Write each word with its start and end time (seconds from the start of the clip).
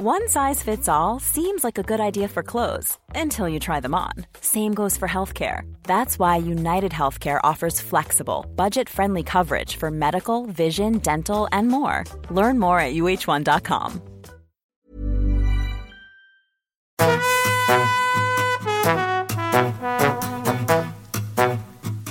One 0.00 0.28
size 0.28 0.62
fits 0.62 0.88
all 0.88 1.18
seems 1.18 1.64
like 1.64 1.76
a 1.76 1.82
good 1.82 1.98
idea 1.98 2.28
for 2.28 2.44
clothes 2.44 2.96
until 3.16 3.48
you 3.48 3.58
try 3.58 3.80
them 3.80 3.96
on. 3.96 4.12
Same 4.40 4.72
goes 4.72 4.96
for 4.96 5.08
healthcare. 5.08 5.62
That's 5.82 6.20
why 6.20 6.36
United 6.36 6.92
Healthcare 6.92 7.40
offers 7.42 7.80
flexible, 7.80 8.46
budget 8.54 8.88
friendly 8.88 9.24
coverage 9.24 9.74
for 9.74 9.90
medical, 9.90 10.46
vision, 10.46 10.98
dental, 10.98 11.48
and 11.50 11.66
more. 11.66 12.04
Learn 12.30 12.60
more 12.60 12.78
at 12.78 12.94
uh1.com. 12.94 14.00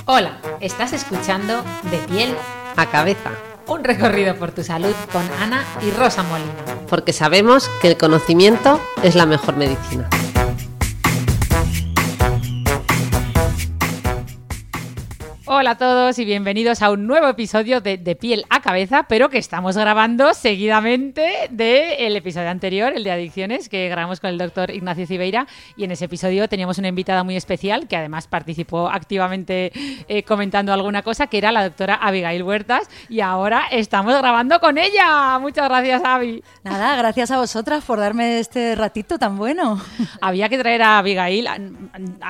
Hola, 0.06 0.38
estás 0.60 0.92
escuchando 0.92 1.64
De 1.90 2.06
piel 2.06 2.36
a 2.76 2.84
cabeza. 2.84 3.57
Un 3.68 3.84
recorrido 3.84 4.34
por 4.36 4.50
tu 4.50 4.64
salud 4.64 4.94
con 5.12 5.22
Ana 5.42 5.62
y 5.82 5.90
Rosa 5.90 6.22
Molina. 6.22 6.50
Porque 6.88 7.12
sabemos 7.12 7.70
que 7.82 7.88
el 7.88 7.98
conocimiento 7.98 8.80
es 9.02 9.14
la 9.14 9.26
mejor 9.26 9.56
medicina. 9.56 10.08
Hola 15.60 15.72
a 15.72 15.76
todos 15.76 16.16
y 16.20 16.24
bienvenidos 16.24 16.82
a 16.82 16.90
un 16.92 17.08
nuevo 17.08 17.26
episodio 17.26 17.80
de 17.80 17.98
De 17.98 18.14
piel 18.14 18.44
a 18.48 18.62
cabeza, 18.62 19.06
pero 19.08 19.28
que 19.28 19.38
estamos 19.38 19.76
grabando 19.76 20.32
seguidamente 20.32 21.48
del 21.50 22.14
episodio 22.14 22.48
anterior, 22.48 22.92
el 22.94 23.02
de 23.02 23.10
adicciones, 23.10 23.68
que 23.68 23.88
grabamos 23.88 24.20
con 24.20 24.30
el 24.30 24.38
doctor 24.38 24.70
Ignacio 24.70 25.04
Cibeira. 25.04 25.48
Y 25.76 25.82
en 25.82 25.90
ese 25.90 26.04
episodio 26.04 26.48
teníamos 26.48 26.78
una 26.78 26.86
invitada 26.86 27.24
muy 27.24 27.34
especial 27.34 27.88
que 27.88 27.96
además 27.96 28.28
participó 28.28 28.88
activamente 28.88 29.72
eh, 30.06 30.22
comentando 30.22 30.72
alguna 30.72 31.02
cosa, 31.02 31.26
que 31.26 31.38
era 31.38 31.50
la 31.50 31.64
doctora 31.64 31.96
Abigail 31.96 32.44
Huertas. 32.44 32.88
Y 33.08 33.18
ahora 33.18 33.64
estamos 33.72 34.16
grabando 34.16 34.60
con 34.60 34.78
ella. 34.78 35.40
Muchas 35.40 35.68
gracias, 35.68 36.02
Avi. 36.04 36.44
Nada, 36.62 36.94
gracias 36.94 37.32
a 37.32 37.38
vosotras 37.38 37.84
por 37.84 37.98
darme 37.98 38.38
este 38.38 38.76
ratito 38.76 39.18
tan 39.18 39.36
bueno. 39.36 39.82
Había 40.20 40.48
que 40.48 40.56
traer 40.56 40.82
a 40.82 40.98
Abigail, 40.98 41.48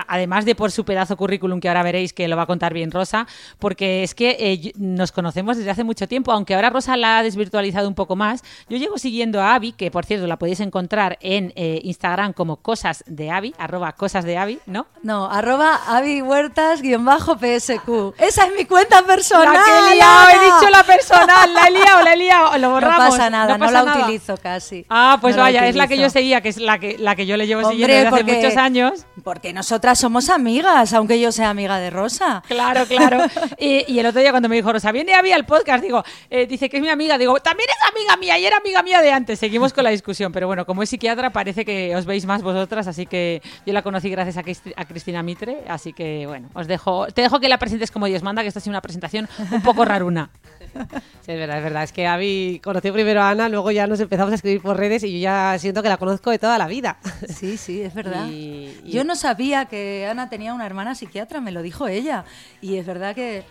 además 0.09 0.47
de 0.47 0.55
por 0.55 0.71
su 0.71 0.87
pedazo 0.87 1.19
currículum 1.19 1.61
que 1.61 1.69
ahora 1.69 1.83
veréis 1.83 2.15
que 2.15 2.27
lo 2.27 2.35
va 2.35 2.45
a 2.45 2.47
contar 2.47 2.73
bien 2.73 2.91
Rosa 2.91 3.18
porque 3.59 4.03
es 4.03 4.15
que 4.15 4.37
eh, 4.39 4.73
nos 4.77 5.13
conocemos 5.13 5.57
desde 5.57 5.71
hace 5.71 5.85
mucho 5.85 6.07
tiempo, 6.07 6.33
aunque 6.33 6.55
ahora 6.55 6.71
Rosa 6.71 6.97
la 6.97 7.19
ha 7.19 7.23
desvirtualizado 7.23 7.89
un 7.89 7.95
poco 7.95 8.17
más. 8.17 8.43
Yo 8.69 8.77
llego 8.77 8.99
siguiendo 8.99 9.41
a 9.41 9.55
Avi, 9.55 9.73
que 9.73 9.91
por 9.91 10.05
cierto 10.05 10.27
la 10.27 10.39
podéis 10.39 10.61
encontrar 10.61 11.19
en 11.21 11.53
eh, 11.57 11.81
Instagram 11.85 12.33
como 12.33 12.57
cosas 12.57 13.05
de 13.07 13.31
Avi, 13.31 13.55
arroba 13.59 13.93
cosas 13.93 14.25
de 14.25 14.39
Avi, 14.39 14.59
¿no? 14.67 14.87
No, 15.03 15.31
arroba 15.31 15.81
Avi 15.87 16.23
Huertas 16.23 16.83
guion 16.83 17.05
bajo 17.05 17.37
PSQ. 17.37 18.15
Esa 18.19 18.47
es 18.47 18.53
mi 18.57 18.65
cuenta 18.65 19.03
personal. 19.03 19.55
La 19.55 19.65
que 19.65 19.71
he 19.71 19.95
liado, 19.95 20.29
he 20.29 20.45
dicho 20.45 20.71
la 20.71 20.83
personal, 20.85 21.55
la 21.55 21.67
he 21.67 21.71
liado, 21.71 22.03
la 22.03 22.13
he 22.13 22.17
liado, 22.17 22.59
lo 22.59 22.71
borramos. 22.73 22.99
No 22.99 23.11
pasa 23.11 23.31
nada, 23.31 23.59
no, 23.59 23.71
la 23.71 23.85
utilizo 23.85 24.37
casi. 24.37 24.85
Ah, 24.89 25.19
pues 25.21 25.37
vaya, 25.37 25.67
es 25.67 25.77
la 25.77 25.87
que 25.89 25.99
yo 25.99 26.11
seguía, 26.11 26.41
que 26.41 26.51
es 26.51 26.59
la 26.59 26.79
que, 26.79 26.97
la 26.99 27.17
que 27.17 27.27
yo 27.27 27.37
le 27.37 27.47
llevo 27.47 27.69
siguiendo 27.69 27.95
desde 27.95 28.09
hace 28.09 28.25
muchos 28.25 28.57
años. 28.57 29.07
Porque 29.23 29.53
nosotras 29.53 29.99
somos 29.99 30.29
amigas, 30.29 30.93
aunque 30.93 31.21
yo 31.21 31.33
sea 31.33 31.51
amiga 31.51 31.79
de 31.79 31.91
Rosa. 31.91 32.43
Claro, 32.47 32.87
claro. 32.87 33.08
Claro. 33.09 33.25
Y, 33.59 33.99
el 33.99 34.07
otro 34.07 34.21
día 34.21 34.31
cuando 34.31 34.49
me 34.49 34.57
dijo 34.57 34.73
Rosa, 34.73 34.93
viene 34.93 35.15
Avi 35.15 35.33
al 35.33 35.45
podcast, 35.45 35.83
digo, 35.83 36.03
eh, 36.31 36.47
dice 36.47 36.69
que 36.69 36.77
es 36.77 36.83
mi 36.83 36.89
amiga, 36.89 37.19
digo, 37.19 37.39
también 37.41 37.69
es 37.71 37.89
amiga 37.91 38.17
mía 38.17 38.39
y 38.39 38.47
era 38.47 38.59
amiga 38.59 38.83
mía 38.83 39.01
de 39.03 39.11
antes. 39.11 39.39
Seguimos 39.39 39.73
con 39.73 39.85
la 39.85 39.91
discusión, 39.91 40.33
pero 40.33 40.47
bueno, 40.47 40.65
como 40.65 40.83
es 40.83 40.91
psiquiatra 40.91 41.31
parece 41.31 41.65
que 41.65 41.95
os 41.97 42.07
veis 42.07 42.27
más 42.27 42.43
vosotras, 42.43 42.87
así 42.87 43.07
que 43.07 43.43
yo 43.67 43.73
la 43.73 43.83
conocí 43.83 44.11
gracias 44.11 44.37
a, 44.37 44.85
Cristina 44.85 45.23
Mitre, 45.23 45.59
así 45.69 45.93
que 45.93 46.27
bueno, 46.27 46.49
os 46.55 46.67
dejo, 46.67 47.07
te 47.09 47.23
dejo 47.23 47.41
que 47.41 47.49
la 47.49 47.59
presentes 47.59 47.91
como 47.91 48.07
Dios 48.07 48.23
manda, 48.23 48.43
que 48.43 48.49
esta 48.49 48.61
ha 48.61 48.63
sido 48.63 48.73
una 48.73 48.81
presentación 48.81 49.29
un 49.51 49.63
poco 49.63 49.85
raruna. 49.85 50.31
Sí, 51.21 51.33
es 51.33 51.39
verdad, 51.39 51.59
es 51.59 51.65
verdad. 51.65 51.83
Es 51.83 51.93
que 51.93 52.07
Avi 52.07 52.61
conoció 52.63 52.93
primero 52.93 53.21
a 53.21 53.31
Ana, 53.31 53.49
luego 53.49 53.71
ya 53.71 53.87
nos 53.87 54.01
empezamos 54.01 54.33
a 54.33 54.37
escribir 54.37 54.63
por 54.63 54.77
redes 54.77 55.03
y 55.05 55.13
yo 55.13 55.19
ya 55.19 55.57
siento 55.59 55.83
que 55.83 55.89
la 55.89 55.97
conozco 55.97 56.31
de 56.31 56.39
toda 56.39 56.59
la 56.59 56.67
vida. 56.67 56.99
Sí, 57.29 57.57
sí, 57.57 57.83
es 57.83 57.95
verdad. 57.95 58.29
Yo 58.85 59.05
no 59.05 59.15
sabía 59.15 59.67
que 59.67 60.07
Ana 60.11 60.29
tenía 60.29 60.55
una 60.55 60.67
hermana 60.67 60.95
psiquiatra, 60.95 61.41
me 61.41 61.53
lo 61.53 61.63
dijo 61.63 61.87
ella. 61.87 62.25
Y 62.61 62.77
es 62.77 62.87
verdad 62.87 62.98
que 63.15 63.45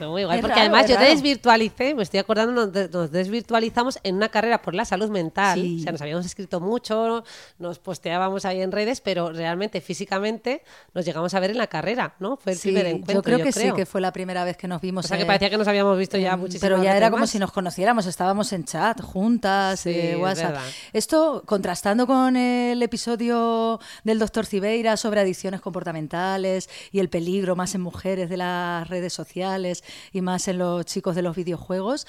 muy 0.00 0.24
guay, 0.24 0.40
porque 0.40 0.60
además 0.60 0.88
yo 0.88 0.96
te 0.96 1.04
desvirtualicé, 1.04 1.94
me 1.94 2.02
estoy 2.02 2.20
acordando, 2.20 2.66
nos, 2.66 3.10
desvirtualizamos 3.10 3.98
en 4.02 4.16
una 4.16 4.28
carrera 4.28 4.62
por 4.62 4.74
la 4.74 4.84
salud 4.84 5.10
mental. 5.10 5.76
O 5.78 5.82
sea, 5.82 5.92
nos 5.92 6.02
habíamos 6.02 6.26
escrito 6.26 6.60
mucho, 6.60 7.24
nos 7.58 7.78
posteábamos 7.78 8.44
ahí 8.44 8.62
en 8.62 8.72
redes, 8.72 9.00
pero 9.00 9.32
realmente 9.32 9.80
físicamente 9.80 10.62
nos 10.94 11.04
llegamos 11.04 11.34
a 11.34 11.40
ver 11.40 11.50
en 11.50 11.58
la 11.58 11.66
carrera, 11.66 12.14
¿no? 12.18 12.36
Fue 12.36 12.52
el 12.52 12.58
primer 12.58 12.86
encuentro. 12.86 13.14
Yo 13.14 13.22
creo 13.22 13.38
que 13.38 13.52
sí, 13.52 13.72
que 13.74 13.86
fue 13.86 14.00
la 14.00 14.12
primera 14.12 14.44
vez 14.44 14.56
que 14.56 14.68
nos 14.68 14.80
vimos. 14.80 15.04
O 15.04 15.08
sea, 15.08 15.18
que 15.18 15.26
parecía 15.26 15.50
que 15.50 15.58
nos 15.58 15.68
habíamos 15.68 15.96
visto 15.98 16.18
ya 16.18 16.36
muchísimo. 16.36 16.60
Pero 16.62 16.82
ya 16.82 16.96
era 16.96 17.10
como 17.10 17.26
si 17.26 17.38
nos 17.38 17.52
conociéramos, 17.52 18.06
estábamos 18.06 18.52
en 18.52 18.64
chat, 18.64 19.00
juntas, 19.00 19.86
eh, 19.86 20.16
WhatsApp. 20.16 20.56
Esto 20.92 21.42
contrastando 21.46 22.06
con 22.06 22.36
el 22.36 22.82
episodio 22.82 23.80
del 24.04 24.18
doctor 24.18 24.46
Cibeira 24.46 24.96
sobre 24.96 25.20
adicciones 25.20 25.60
comportamentales 25.60 26.68
y 26.90 27.00
el 27.00 27.08
peligro 27.08 27.56
más 27.56 27.74
en 27.74 27.80
mujeres 27.80 28.28
de 28.28 28.36
las 28.36 28.88
redes 28.88 29.12
sociales 29.12 29.81
y 30.12 30.20
más 30.20 30.48
en 30.48 30.58
los 30.58 30.84
chicos 30.84 31.14
de 31.14 31.22
los 31.22 31.36
videojuegos, 31.36 32.06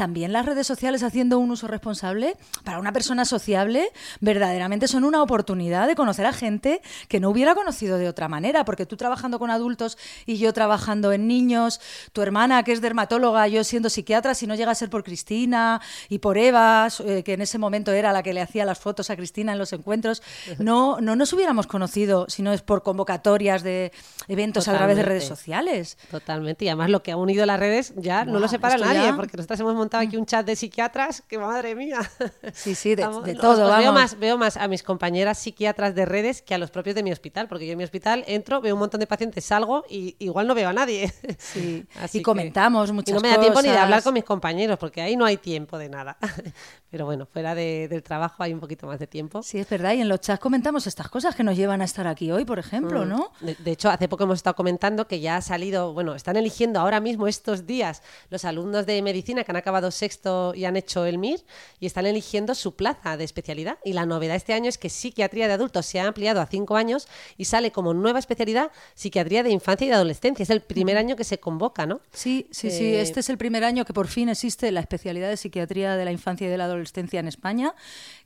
también 0.00 0.32
las 0.32 0.46
redes 0.46 0.66
sociales 0.66 1.02
haciendo 1.02 1.38
un 1.38 1.50
uso 1.50 1.66
responsable 1.66 2.38
para 2.64 2.78
una 2.78 2.90
persona 2.90 3.26
sociable 3.26 3.90
verdaderamente 4.20 4.88
son 4.88 5.04
una 5.04 5.22
oportunidad 5.22 5.86
de 5.86 5.94
conocer 5.94 6.24
a 6.24 6.32
gente 6.32 6.80
que 7.06 7.20
no 7.20 7.28
hubiera 7.28 7.54
conocido 7.54 7.98
de 7.98 8.08
otra 8.08 8.26
manera, 8.26 8.64
porque 8.64 8.86
tú 8.86 8.96
trabajando 8.96 9.38
con 9.38 9.50
adultos 9.50 9.98
y 10.24 10.38
yo 10.38 10.54
trabajando 10.54 11.12
en 11.12 11.28
niños, 11.28 11.82
tu 12.14 12.22
hermana 12.22 12.62
que 12.62 12.72
es 12.72 12.80
dermatóloga, 12.80 13.46
yo 13.48 13.62
siendo 13.62 13.90
psiquiatra, 13.90 14.32
si 14.32 14.46
no 14.46 14.54
llega 14.54 14.70
a 14.72 14.74
ser 14.74 14.88
por 14.88 15.04
Cristina 15.04 15.82
y 16.08 16.20
por 16.20 16.38
Eva, 16.38 16.88
eh, 17.04 17.22
que 17.22 17.34
en 17.34 17.42
ese 17.42 17.58
momento 17.58 17.92
era 17.92 18.14
la 18.14 18.22
que 18.22 18.32
le 18.32 18.40
hacía 18.40 18.64
las 18.64 18.78
fotos 18.78 19.10
a 19.10 19.16
Cristina 19.16 19.52
en 19.52 19.58
los 19.58 19.74
encuentros, 19.74 20.22
no, 20.58 20.98
no 21.02 21.14
nos 21.14 21.30
hubiéramos 21.34 21.66
conocido 21.66 22.24
si 22.30 22.40
no 22.40 22.54
es 22.54 22.62
por 22.62 22.82
convocatorias 22.82 23.62
de 23.62 23.92
eventos 24.28 24.66
a 24.66 24.78
través 24.78 24.96
de 24.96 25.02
redes 25.02 25.26
sociales. 25.26 25.98
Totalmente, 26.10 26.64
y 26.64 26.68
además 26.68 26.88
lo 26.88 27.02
que 27.02 27.12
ha 27.12 27.18
unido 27.18 27.44
las 27.44 27.60
redes 27.60 27.92
ya 27.96 28.24
no 28.24 28.38
lo 28.38 28.48
separa 28.48 28.78
nadie, 28.78 29.12
porque 29.12 29.36
nosotros 29.36 29.60
hemos 29.60 29.74
montado 29.74 29.89
aquí 29.98 30.16
un 30.16 30.26
chat 30.26 30.46
de 30.46 30.56
psiquiatras, 30.56 31.22
que 31.22 31.38
madre 31.38 31.74
mía. 31.74 31.98
Sí, 32.52 32.74
sí, 32.74 32.94
de, 32.94 33.02
todo. 33.40 33.76
Veo, 33.76 33.92
más, 33.92 34.18
veo 34.18 34.38
más 34.38 34.56
a 34.56 34.68
mis 34.68 34.82
compañeras 34.82 35.38
psiquiatras 35.38 35.94
de 35.94 36.04
redes 36.04 36.42
que 36.42 36.54
a 36.54 36.58
los 36.58 36.70
propios 36.70 36.94
de 36.94 37.02
mi 37.02 37.12
hospital, 37.12 37.48
porque 37.48 37.66
yo 37.66 37.72
en 37.72 37.78
mi 37.78 37.84
hospital 37.84 38.24
entro, 38.26 38.60
veo 38.60 38.74
un 38.74 38.80
montón 38.80 39.00
de 39.00 39.06
pacientes, 39.06 39.44
salgo 39.44 39.84
y 39.88 40.16
igual 40.18 40.46
no 40.46 40.54
veo 40.54 40.68
a 40.68 40.72
nadie. 40.72 41.12
Sí, 41.38 41.86
y 42.12 42.22
comentamos 42.22 42.92
muchas 42.92 43.14
cosas. 43.14 43.22
No 43.22 43.28
me 43.28 43.36
da 43.36 43.40
tiempo 43.40 43.62
ni 43.62 43.68
de 43.68 43.78
hablar 43.78 44.02
con 44.02 44.14
mis 44.14 44.24
compañeros, 44.24 44.78
porque 44.78 45.00
ahí 45.00 45.16
no 45.16 45.24
hay 45.24 45.36
tiempo 45.36 45.78
de 45.78 45.88
nada. 45.88 46.16
Pero 46.90 47.06
bueno, 47.06 47.24
fuera 47.24 47.54
del 47.54 48.02
trabajo 48.02 48.42
hay 48.42 48.52
un 48.52 48.58
poquito 48.58 48.88
más 48.88 48.98
de 48.98 49.06
tiempo. 49.06 49.44
Sí, 49.44 49.58
es 49.58 49.68
verdad. 49.68 49.92
Y 49.92 50.00
en 50.00 50.08
los 50.08 50.20
chats 50.20 50.40
comentamos 50.40 50.88
estas 50.88 51.08
cosas 51.08 51.36
que 51.36 51.44
nos 51.44 51.56
llevan 51.56 51.82
a 51.82 51.84
estar 51.84 52.08
aquí 52.08 52.32
hoy, 52.32 52.44
por 52.44 52.58
ejemplo, 52.58 53.04
mm. 53.04 53.08
¿no? 53.08 53.32
De, 53.40 53.70
hecho, 53.70 53.90
hace 53.90 54.08
poco 54.08 54.24
hemos 54.24 54.38
estado 54.38 54.56
comentando 54.56 55.06
que 55.06 55.20
ya 55.20 55.36
ha 55.36 55.40
salido, 55.40 55.92
bueno, 55.92 56.16
están 56.16 56.36
eligiendo 56.36 56.80
ahora 56.80 56.98
mismo 56.98 57.28
estos 57.28 57.64
días 57.64 58.02
los 58.28 58.44
alumnos 58.44 58.86
de 58.86 59.00
medicina 59.02 59.44
que 59.44 59.52
han 59.52 59.56
acabado 59.56 59.79
sexto 59.90 60.52
y 60.54 60.64
han 60.64 60.76
hecho 60.76 61.06
el 61.06 61.18
MIR 61.18 61.40
y 61.78 61.86
están 61.86 62.06
eligiendo 62.06 62.54
su 62.54 62.74
plaza 62.74 63.16
de 63.16 63.24
especialidad. 63.24 63.78
Y 63.84 63.92
la 63.92 64.04
novedad 64.04 64.36
este 64.36 64.52
año 64.52 64.68
es 64.68 64.78
que 64.78 64.90
psiquiatría 64.90 65.48
de 65.48 65.54
adultos 65.54 65.86
se 65.86 66.00
ha 66.00 66.06
ampliado 66.06 66.40
a 66.40 66.46
cinco 66.46 66.76
años 66.76 67.08
y 67.36 67.46
sale 67.46 67.72
como 67.72 67.94
nueva 67.94 68.18
especialidad 68.18 68.70
psiquiatría 68.94 69.42
de 69.42 69.50
infancia 69.50 69.86
y 69.86 69.88
de 69.88 69.94
adolescencia. 69.94 70.42
Es 70.42 70.50
el 70.50 70.60
primer 70.60 70.96
año 70.96 71.16
que 71.16 71.24
se 71.24 71.38
convoca, 71.38 71.86
¿no? 71.86 72.00
Sí, 72.12 72.46
sí, 72.50 72.70
sí. 72.70 72.84
Eh, 72.84 73.00
este 73.00 73.20
es 73.20 73.30
el 73.30 73.38
primer 73.38 73.64
año 73.64 73.84
que 73.84 73.94
por 73.94 74.08
fin 74.08 74.28
existe 74.28 74.70
la 74.72 74.80
especialidad 74.80 75.28
de 75.28 75.36
psiquiatría 75.36 75.96
de 75.96 76.04
la 76.04 76.12
infancia 76.12 76.46
y 76.46 76.50
de 76.50 76.58
la 76.58 76.64
adolescencia 76.64 77.20
en 77.20 77.28
España, 77.28 77.74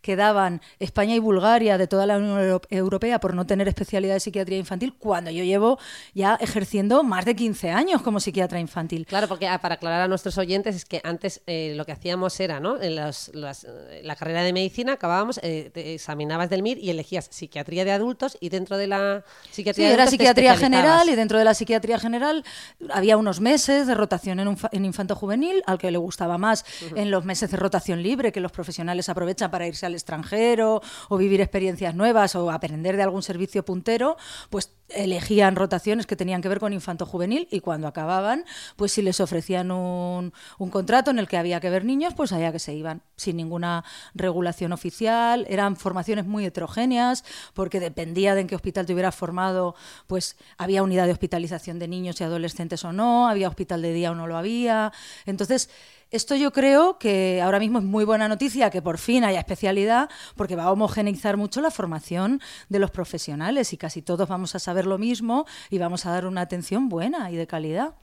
quedaban 0.01 0.61
España 0.79 1.15
y 1.15 1.19
Bulgaria 1.19 1.79
de 1.79 1.87
toda 1.87 2.07
la 2.07 2.17
Unión 2.17 2.61
Europea 2.71 3.21
por 3.21 3.35
no 3.35 3.47
tener 3.47 3.69
especialidad 3.69 4.15
de 4.15 4.21
psiquiatría 4.21 4.59
infantil, 4.59 4.95
cuando 4.99 5.31
yo 5.31 5.45
llevo 5.45 5.79
ya 6.15 6.37
ejerciendo 6.41 7.03
más 7.03 7.25
de 7.25 7.37
15 7.37 7.71
años 7.71 8.03
como 8.03 8.21
psiquiatra 8.21 8.61
infantil. 8.61 9.07
Claro, 9.07 9.29
porque 9.29 9.49
ah, 9.49 9.61
para 9.61 9.77
aclarar 9.77 10.03
a 10.03 10.09
nuestros 10.09 10.39
oyentes 10.39 10.77
es 10.77 10.85
que 10.85 11.01
antes 11.05 11.34
eh, 11.47 11.75
lo 11.77 11.85
que 11.85 11.93
hacíamos 11.93 12.39
era, 12.41 12.61
¿no? 12.61 12.81
En 12.81 12.97
la 12.97 14.17
carrera 14.17 14.43
de 14.43 14.53
medicina 14.53 14.93
acabábamos, 14.95 15.39
eh, 15.43 15.71
examinabas 15.75 16.51
del 16.51 16.63
MIR 16.63 16.79
y 16.79 16.91
elegías 16.91 17.29
psiquiatría 17.31 17.85
de 17.85 17.93
adultos 17.93 18.37
y 18.41 18.49
dentro 18.49 18.77
de 18.77 18.87
la 18.87 19.25
psiquiatría 19.51 19.89
sí, 19.89 19.93
era 19.93 20.07
psiquiatría 20.07 20.57
general 20.57 21.09
y 21.09 21.15
dentro 21.15 21.39
de 21.39 21.45
la 21.45 21.55
psiquiatría 21.55 21.99
general 21.99 22.45
había 22.91 23.17
unos 23.17 23.41
meses 23.41 23.87
de 23.87 23.95
rotación 23.95 24.41
en, 24.41 24.57
en 24.73 24.85
infanto 24.85 25.15
juvenil, 25.15 25.63
al 25.67 25.79
que 25.79 25.91
le 25.91 25.99
gustaba 25.99 26.39
más 26.39 26.65
en 26.95 27.11
los 27.11 27.25
meses 27.25 27.51
de 27.51 27.57
rotación 27.57 28.03
libre 28.03 28.33
que 28.33 28.41
los 28.41 28.53
profesionales 28.53 29.09
aprovechan 29.09 29.51
para 29.51 29.67
irse 29.67 29.87
al 29.87 29.95
extranjero 29.95 30.83
o 31.09 31.17
vivir 31.17 31.41
experiencias 31.41 31.95
nuevas 31.95 32.35
o 32.35 32.51
aprender 32.51 32.97
de 32.97 33.03
algún 33.03 33.23
servicio 33.23 33.65
puntero, 33.65 34.17
pues 34.51 34.71
elegían 34.89 35.57
rotaciones 35.57 36.07
que 36.07 36.17
tenían 36.17 36.43
que 36.43 36.49
ver 36.49 36.61
con 36.61 36.73
infanto 36.73 37.07
juvenil 37.07 37.49
y 37.51 37.61
cuando 37.61 37.89
acababan, 37.89 38.45
pues 38.77 38.93
si 38.93 39.03
les 39.03 39.21
ofrecían 39.21 39.71
un, 39.71 40.33
contrato 40.71 41.11
en 41.11 41.19
el 41.19 41.24
que 41.29 41.37
había 41.37 41.61
que 41.61 41.71
ver 41.71 41.85
niños, 41.85 42.15
pues 42.15 42.33
allá 42.33 42.53
que 42.53 42.59
se 42.59 42.75
iban, 42.75 43.03
sin 43.17 43.37
ninguna 43.37 43.85
regulación 44.15 44.73
oficial. 44.73 45.47
Eran 45.49 45.77
formaciones 45.77 46.27
muy 46.27 46.45
heterogéneas, 46.45 47.25
porque 47.55 47.81
dependía 47.81 48.35
de 48.35 48.43
en 48.43 48.47
qué 48.47 48.55
hospital 48.55 48.87
te 48.87 48.93
hubieras 48.93 49.15
formado, 49.15 49.75
pues 50.07 50.37
había 50.59 50.83
unidad 50.83 51.07
de 51.07 51.13
hospitalización 51.13 51.79
de 51.79 51.89
niños 51.89 52.21
y 52.21 52.25
adolescentes 52.25 52.85
o 52.85 52.93
no, 52.93 53.29
había 53.29 53.49
hospital 53.49 53.83
de 53.83 53.93
día 53.93 54.13
o 54.13 54.15
no 54.15 54.27
lo 54.27 54.37
había. 54.37 54.93
Entonces, 55.27 55.71
esto 56.11 56.37
yo 56.37 56.53
creo 56.53 56.99
que 56.99 57.41
ahora 57.43 57.59
mismo 57.59 57.81
es 57.81 57.85
muy 57.85 58.05
buena 58.05 58.29
noticia 58.29 58.71
que 58.71 58.81
por 58.81 58.99
fin 58.99 59.25
haya 59.25 59.41
especialidad 59.41 60.09
porque 60.37 60.55
va 60.55 60.65
a 60.65 60.71
homogeneizar 60.71 61.37
mucho 61.37 61.61
la 61.61 61.73
formación 61.73 62.41
de 62.69 62.79
los 62.79 62.93
profesionales 62.93 63.73
y 63.73 63.77
casi 63.77 64.01
todos 64.01 64.29
vamos 64.29 64.55
a 64.55 64.61
saber 64.61 64.87
lo 64.87 64.97
mismo 64.97 65.45
y 65.71 65.79
vamos 65.79 66.07
a 66.07 66.13
dar 66.13 66.27
una 66.27 66.43
atención 66.43 66.89
buena 66.89 67.33
y 67.33 67.37
de 67.37 67.49
calidad. 67.49 67.95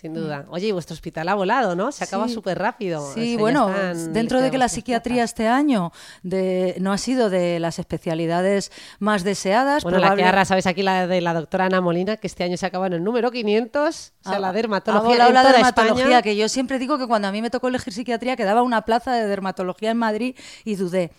Sin 0.00 0.14
duda. 0.14 0.44
Mm. 0.46 0.52
Oye, 0.52 0.68
y 0.68 0.70
vuestro 0.70 0.94
hospital 0.94 1.28
ha 1.28 1.34
volado, 1.34 1.74
¿no? 1.74 1.90
Se 1.90 2.04
acaba 2.04 2.28
súper 2.28 2.56
rápido. 2.56 3.12
Sí, 3.14 3.36
bueno, 3.36 3.68
dentro 4.12 4.40
de 4.40 4.52
que 4.52 4.56
la 4.56 4.68
psiquiatría 4.68 5.24
este 5.24 5.48
año 5.48 5.90
de, 6.22 6.76
no 6.78 6.92
ha 6.92 6.98
sido 6.98 7.30
de 7.30 7.58
las 7.58 7.80
especialidades 7.80 8.70
más 9.00 9.24
deseadas. 9.24 9.82
Bueno, 9.82 9.98
la 9.98 10.14
que 10.14 10.22
ahora 10.22 10.44
sabes 10.44 10.68
aquí 10.68 10.84
la 10.84 11.08
de 11.08 11.20
la 11.20 11.34
doctora 11.34 11.64
Ana 11.64 11.80
Molina, 11.80 12.16
que 12.16 12.28
este 12.28 12.44
año 12.44 12.56
se 12.56 12.66
acaba 12.66 12.86
en 12.86 12.92
el 12.92 13.02
número 13.02 13.32
500, 13.32 14.12
o 14.24 14.28
sea, 14.28 14.36
ah, 14.36 14.38
la 14.38 14.52
dermatología. 14.52 15.26
Ha 15.26 15.32
la 15.32 15.42
dermatología, 15.42 16.22
que 16.22 16.36
yo 16.36 16.48
siempre 16.48 16.78
digo 16.78 16.96
que 16.96 17.08
cuando 17.08 17.26
a 17.26 17.32
mí 17.32 17.42
me 17.42 17.50
tocó 17.50 17.66
elegir 17.66 17.92
psiquiatría 17.92 18.36
quedaba 18.36 18.62
una 18.62 18.82
plaza 18.82 19.12
de 19.14 19.26
dermatología 19.26 19.90
en 19.90 19.96
Madrid 19.96 20.36
y 20.64 20.76
dudé. 20.76 21.10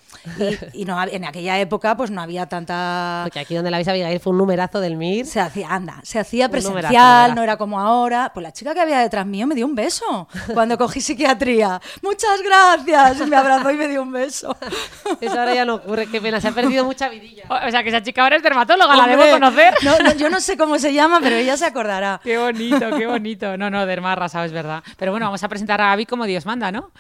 Y, 0.74 0.86
no, 0.86 1.04
en 1.04 1.26
aquella 1.26 1.60
época 1.60 1.98
pues 1.98 2.12
no 2.12 2.22
había 2.22 2.46
tanta... 2.46 3.22
Porque 3.26 3.40
aquí 3.40 3.56
donde 3.56 3.72
la 3.72 3.78
habéis 3.78 3.90
Abigail 3.90 4.20
fue 4.22 4.31
un 4.31 4.38
numerazo 4.38 4.80
del 4.80 4.96
MIR. 4.96 5.26
Se 5.26 5.42
hacía, 5.42 5.68
anda, 5.70 6.00
se 6.04 6.18
hacía 6.18 6.48
presencial, 6.48 7.36
no 7.36 7.44
era 7.44 7.58
como 7.58 7.80
ahora. 7.80 8.31
Pues 8.34 8.44
la 8.44 8.54
chica 8.54 8.69
que 8.74 8.81
había 8.81 9.00
detrás 9.00 9.25
mío 9.25 9.48
me 9.48 9.56
dio 9.56 9.66
un 9.66 9.75
beso 9.75 10.27
cuando 10.54 10.77
cogí 10.77 11.01
psiquiatría. 11.01 11.81
Muchas 12.01 12.42
gracias. 12.42 13.27
Me 13.27 13.36
abrazó 13.36 13.71
y 13.71 13.77
me 13.77 13.88
dio 13.88 14.01
un 14.01 14.12
beso. 14.12 14.56
Eso 15.21 15.39
ahora 15.39 15.54
ya 15.54 15.66
no 15.66 15.75
ocurre. 15.75 16.07
Qué 16.07 16.21
pena, 16.21 16.42
se 16.42 16.48
ha 16.48 16.51
perdido 16.51 16.86
mucha 16.86 17.10
vidilla. 17.10 17.45
O, 17.50 17.71
sea, 17.71 17.83
que 17.83 17.89
esa 17.89 18.01
chica 18.01 18.24
ahora 18.24 18.38
es 18.38 18.44
dermatóloga, 18.44 18.95
la 18.95 19.07
debo 19.07 19.30
conocer. 19.31 19.74
yo 20.18 20.30
no 20.30 20.39
sé 20.39 20.57
cómo 20.57 20.80
se 20.80 20.94
llama, 20.94 21.19
pero 21.21 21.36
ella 21.36 21.57
se 21.57 21.66
acordará. 21.66 22.19
Qué 22.24 22.38
bonito, 22.38 22.98
qué 22.98 23.07
bonito. 23.07 23.57
No, 23.57 23.69
no, 23.69 23.86
derma 23.86 24.13
arrasado, 24.13 24.45
es 24.45 24.51
verdad. 24.51 24.83
Pero 24.98 25.12
bueno, 25.12 25.25
vamos 25.27 25.44
a 25.44 25.48
presentar 25.48 25.81
a 25.81 25.92
Avi 25.92 26.06
como 26.06 26.25
Dios 26.25 26.45
manda, 26.45 26.71
¿no? 26.71 26.92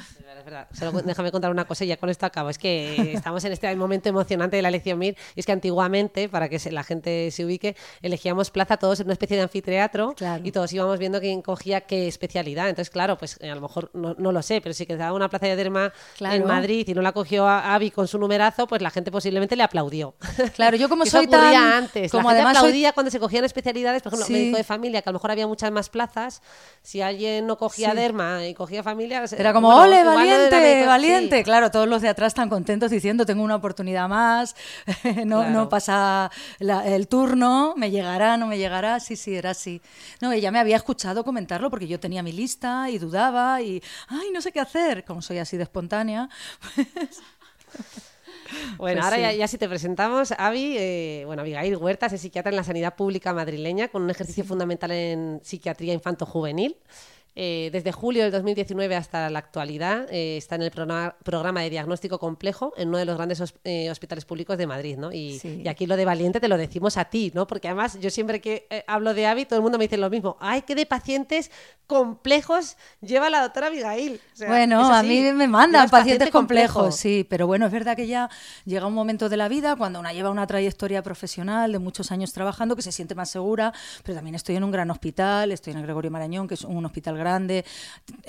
déjame 1.05 1.31
contar 1.31 1.51
una 1.51 1.65
cosa 1.65 1.85
y 1.85 1.87
ya 1.87 1.97
con 1.97 2.09
esto 2.09 2.25
acabo. 2.25 2.49
Es 2.49 2.57
que 2.57 3.13
estamos 3.13 3.43
en 3.45 3.51
este 3.51 3.73
momento 3.75 4.09
emocionante 4.09 4.55
de 4.55 4.61
la 4.61 4.69
elección 4.69 4.99
MIR. 4.99 5.15
Y 5.35 5.39
es 5.39 5.45
que 5.45 5.51
antiguamente, 5.51 6.29
para 6.29 6.49
que 6.49 6.59
la 6.71 6.83
gente 6.83 7.31
se 7.31 7.45
ubique, 7.45 7.75
elegíamos 8.01 8.51
plaza 8.51 8.77
todos 8.77 8.99
en 8.99 9.07
una 9.07 9.13
especie 9.13 9.37
de 9.37 9.43
anfiteatro 9.43 10.15
y 10.43 10.51
todos 10.51 10.71
íbamos 10.73 10.99
viendo 10.99 11.19
quién 11.19 11.41
cogía 11.49 11.81
qué 11.81 12.07
especialidad. 12.07 12.69
Entonces, 12.69 12.91
claro, 12.91 13.17
pues 13.17 13.37
eh, 13.41 13.49
a 13.49 13.55
lo 13.55 13.61
mejor 13.61 13.89
no, 13.95 14.13
lo 14.13 14.41
sé, 14.43 14.61
pero 14.61 14.71
si 14.75 14.85
quedaba 14.85 15.13
una 15.13 15.29
plaza 15.29 15.47
de 15.47 15.55
derma 15.55 15.91
en 16.19 16.45
Madrid 16.45 16.87
y 16.87 16.93
no 16.93 17.01
la 17.01 17.11
cogió 17.11 17.47
a 17.47 17.73
Avi 17.73 17.89
con 17.89 18.07
su 18.07 18.19
numerazo, 18.19 18.67
pues 18.67 18.83
la 18.83 18.91
gente 18.91 19.09
posiblemente 19.09 19.55
le 19.55 19.63
aplaudió. 19.63 20.13
Claro, 20.55 20.77
yo 20.77 20.89
como 20.89 21.05
soy 21.07 21.25
tan... 21.25 21.55
antes. 21.55 22.11
Como 22.11 22.31
la 22.31 22.37
gente 22.37 22.59
aplaudía 22.59 22.93
cuando 22.93 23.09
se 23.09 23.19
cogían 23.19 23.45
especialidades, 23.45 24.03
por 24.03 24.13
ejemplo, 24.13 24.31
médico 24.31 24.57
de 24.57 24.63
familia, 24.63 25.01
que 25.01 25.09
a 25.09 25.11
lo 25.11 25.17
mejor 25.17 25.31
había 25.31 25.47
muchas 25.47 25.71
más 25.71 25.89
plazas. 25.89 26.43
Si 26.83 27.01
alguien 27.01 27.47
no 27.47 27.57
cogía 27.57 27.95
derma 27.95 28.45
y 28.45 28.53
cogía 28.53 28.83
familia... 28.83 29.23
Era 29.35 29.51
como, 29.51 29.69
ole, 29.69 30.03
valiente 30.03 30.55
valiente, 30.55 30.85
valiente. 30.85 31.43
Claro, 31.43 31.71
todos 31.71 31.87
los 31.87 32.03
de 32.03 32.09
atrás 32.09 32.27
están 32.27 32.49
contentos 32.49 32.91
diciendo, 32.91 33.25
tengo 33.25 33.41
una 33.41 33.55
oportunidad 33.55 34.07
más, 34.07 34.55
no, 35.25 35.49
no 35.49 35.67
pasa 35.67 36.29
el 36.59 37.07
turno, 37.07 37.73
me 37.75 37.89
llegará, 37.89 38.37
no 38.37 38.45
me 38.45 38.59
llegará. 38.59 38.99
Sí, 38.99 39.15
sí, 39.15 39.35
era 39.35 39.49
así. 39.49 39.81
No, 40.21 40.31
ella 40.31 40.51
me 40.51 40.59
había 40.59 40.75
escuchado 40.75 41.23
comentarlo 41.39 41.69
porque 41.69 41.87
yo 41.87 42.01
tenía 42.01 42.21
mi 42.21 42.33
lista 42.33 42.89
y 42.89 42.97
dudaba 42.97 43.61
y, 43.61 43.81
ay, 44.09 44.29
no 44.33 44.41
sé 44.41 44.51
qué 44.51 44.59
hacer, 44.59 45.05
como 45.05 45.21
soy 45.21 45.37
así 45.37 45.55
de 45.57 45.63
espontánea. 45.63 46.29
Bueno, 48.77 49.01
pues 49.01 49.13
ahora 49.13 49.31
ya, 49.31 49.47
si 49.47 49.59
te 49.59 49.69
presentamos, 49.69 50.33
Avi, 50.35 50.75
eh, 50.75 51.23
bueno, 51.27 51.43
Abigail 51.43 51.77
Huertas 51.77 52.13
es 52.13 52.21
psiquiatra 52.21 52.49
en 52.49 52.55
la 52.55 52.63
sanidad 52.63 52.95
pública 52.95 53.31
madrileña 53.31 53.89
con 53.89 54.01
un 54.01 54.09
ejercicio 54.09 54.43
fundamental 54.43 54.89
en 54.89 55.39
psiquiatría 55.43 55.93
infanto-juvenil. 55.93 56.75
Eh, 57.41 57.69
desde 57.71 57.93
julio 57.93 58.23
del 58.23 58.33
2019 58.33 58.97
hasta 58.97 59.29
la 59.29 59.39
actualidad 59.39 60.07
eh, 60.11 60.35
está 60.35 60.55
en 60.55 60.63
el 60.63 60.71
programa 60.71 61.61
de 61.61 61.69
diagnóstico 61.69 62.19
complejo 62.19 62.73
en 62.75 62.89
uno 62.89 62.97
de 62.97 63.05
los 63.05 63.15
grandes 63.15 63.41
eh, 63.63 63.89
hospitales 63.89 64.25
públicos 64.25 64.57
de 64.57 64.67
Madrid, 64.67 64.97
¿no? 64.97 65.13
Y, 65.13 65.39
aquí 65.69 65.85
lo 65.85 65.95
de 65.95 66.03
valiente 66.03 66.41
te 66.41 66.49
lo 66.49 66.57
decimos 66.57 66.97
a 66.97 67.05
ti, 67.05 67.31
¿no? 67.33 67.47
Porque 67.47 67.69
además 67.69 67.97
yo 68.01 68.09
siempre 68.09 68.41
que 68.41 68.67
hablo 68.87 69.13
de 69.13 69.25
AVI 69.25 69.45
todo 69.45 69.55
el 69.55 69.63
mundo 69.63 69.77
me 69.77 69.85
dice 69.85 69.95
lo 69.95 70.09
mismo. 70.09 70.35
¡Ay, 70.41 70.63
qué 70.63 70.75
de 70.75 70.85
pacientes 70.85 71.49
complejos 71.87 72.75
lleva 72.99 73.29
la 73.29 73.41
doctora 73.41 73.67
Abigail! 73.67 74.19
bueno, 74.45 74.93
a 74.93 75.01
mí 75.01 75.21
me 75.31 75.47
mandan 75.47 75.89
pacientes, 75.89 76.31
complejos, 76.31 76.97
sí, 76.97 77.25
pero 77.29 77.47
bueno, 77.47 77.67
es 77.67 77.71
verdad 77.71 77.95
que 77.95 78.05
ya 78.05 78.29
llega 78.65 78.85
un 78.85 78.93
momento 78.93 79.29
de 79.29 79.37
la 79.37 79.47
vida 79.47 79.77
cuando 79.77 80.01
una 80.01 80.11
lleva 80.11 80.29
una 80.29 80.45
trayectoria 80.45 81.01
profesional 81.03 81.71
de 81.71 81.79
muchos 81.79 82.11
años 82.11 82.33
trabajando 82.33 82.75
que 82.75 82.81
se 82.81 82.91
siente 82.91 83.15
más 83.15 83.29
segura, 83.29 83.73
pero 84.03 84.17
también 84.17 84.35
estoy 84.35 84.57
en 84.57 84.65
un 84.65 84.71
gran 84.71 84.91
hospital, 84.91 85.53
estoy 85.53 85.71
en 85.71 85.79
el 85.79 85.85
Gregorio 85.85 86.11
Marañón, 86.11 86.45
que 86.45 86.55
es 86.55 86.65
un 86.65 86.85
hospital 86.85 87.15
grande 87.17 87.28
grande, 87.29 87.65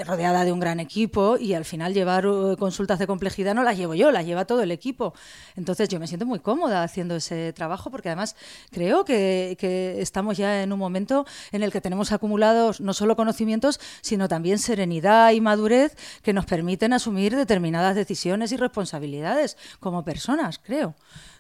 rodeada 0.05 0.45
de 0.45 0.53
un 0.53 0.61
gran 0.61 0.79
equipo 0.79 1.37
y 1.39 1.55
al 1.55 1.65
final 1.65 1.95
llevar 1.95 2.27
uh, 2.27 2.57
consultas 2.59 2.99
de 2.99 3.07
complejidad 3.07 3.55
no 3.55 3.63
las 3.63 3.77
llevo 3.77 3.95
yo, 3.95 4.11
las 4.11 4.27
lleva 4.27 4.45
todo 4.45 4.63
el 4.63 4.71
equipo. 4.71 5.15
Entonces 5.57 5.89
yo 5.89 5.99
me 5.99 6.07
siento 6.07 6.27
muy 6.27 6.41
cómoda 6.41 6.83
haciendo 6.83 7.17
ese 7.17 7.53
trabajo 7.53 7.91
porque 7.91 8.09
además 8.11 8.37
creo 8.71 9.05
que, 9.05 9.57
que 9.59 10.01
estamos 10.01 10.37
ya 10.37 10.63
en 10.63 10.73
un 10.73 10.79
momento 10.79 11.25
en 11.53 11.63
el 11.63 11.73
que 11.73 11.81
tenemos 11.81 12.13
acumulados 12.13 12.81
no 12.81 12.93
solo 12.93 13.17
conocimientos, 13.17 13.81
sino 14.03 14.29
también 14.29 14.59
serenidad 14.59 15.33
y 15.33 15.41
madurez 15.41 15.97
que 16.23 16.33
nos 16.33 16.45
permiten 16.47 16.93
asumir 16.93 17.35
determinadas 17.37 17.97
decisiones 17.97 18.53
y 18.53 18.57
responsabilidades 18.57 19.57
como 19.81 20.05
personas, 20.05 20.59
creo. 20.59 20.95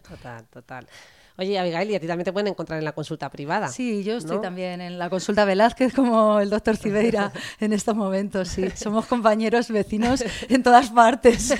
Total, 0.09 0.45
total. 0.47 0.87
Oye, 1.40 1.58
Abigail, 1.58 1.90
y 1.90 1.94
a 1.94 2.00
ti 2.00 2.06
también 2.06 2.26
te 2.26 2.34
pueden 2.34 2.48
encontrar 2.48 2.78
en 2.81 2.84
la 2.84 2.92
consulta 2.92 3.31
privada. 3.31 3.69
Sí, 3.69 4.04
yo 4.04 4.19
estoy 4.19 4.42
también 4.42 4.82
en 4.82 4.98
la 4.98 5.08
consulta 5.08 5.46
Velázquez 5.46 5.94
como 5.94 6.38
el 6.38 6.50
doctor 6.50 6.76
Cibeira 6.76 7.32
en 7.60 7.72
estos 7.72 7.96
momentos, 7.96 8.48
sí. 8.48 8.69
Somos 8.75 9.06
compañeros, 9.06 9.70
vecinos 9.70 10.22
en 10.50 10.62
todas 10.62 10.90
partes. 10.90 11.54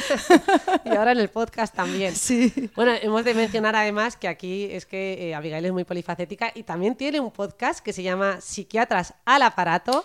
y 0.85 0.89
ahora 0.91 1.13
en 1.13 1.19
el 1.21 1.31
podcast 1.31 1.75
también. 1.75 2.15
Sí. 2.15 2.71
Bueno, 2.77 2.93
hemos 3.01 3.25
de 3.25 3.33
mencionar 3.33 3.75
además 3.75 4.19
que 4.19 4.29
aquí 4.29 4.69
es 4.71 4.85
que 4.85 5.31
eh, 5.31 5.35
Abigail 5.35 5.65
es 5.65 5.73
muy 5.73 5.85
polifacética 5.85 6.53
y 6.55 6.65
también 6.65 6.95
tiene 6.95 7.19
un 7.19 7.31
podcast 7.31 7.81
que 7.81 7.95
se 7.95 8.03
llama 8.03 8.39
Psiquiatras 8.43 9.15
al 9.25 9.41
aparato. 9.41 10.05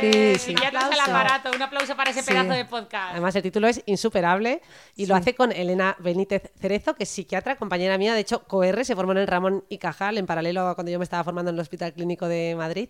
¡Eh! 0.00 0.34
sí, 0.36 0.46
Psiquiatras 0.46 0.90
al 0.90 0.98
aparato. 0.98 1.52
Un 1.54 1.62
aplauso 1.62 1.94
para 1.94 2.10
ese 2.10 2.24
pedazo 2.24 2.54
de 2.54 2.64
podcast. 2.64 3.12
Además, 3.12 3.36
el 3.36 3.42
título 3.44 3.68
es 3.68 3.82
insuperable 3.86 4.62
y 4.96 5.06
lo 5.06 5.14
hace 5.14 5.36
con 5.36 5.52
Elena 5.52 5.94
Benítez 6.00 6.50
Cerezo, 6.60 6.96
que 6.96 7.04
es 7.04 7.08
psiquiatra, 7.08 7.54
compañera 7.54 7.96
mía. 7.98 8.14
De 8.14 8.20
hecho, 8.20 8.42
COR 8.48 8.84
se 8.84 8.96
formó 8.96 9.11
en 9.12 9.18
el 9.18 9.26
Ramón 9.26 9.64
y 9.68 9.78
Cajal, 9.78 10.18
en 10.18 10.26
paralelo 10.26 10.66
a 10.68 10.74
cuando 10.74 10.90
yo 10.90 10.98
me 10.98 11.04
estaba 11.04 11.24
formando 11.24 11.50
en 11.50 11.56
el 11.56 11.60
Hospital 11.60 11.92
Clínico 11.92 12.28
de 12.28 12.54
Madrid. 12.56 12.88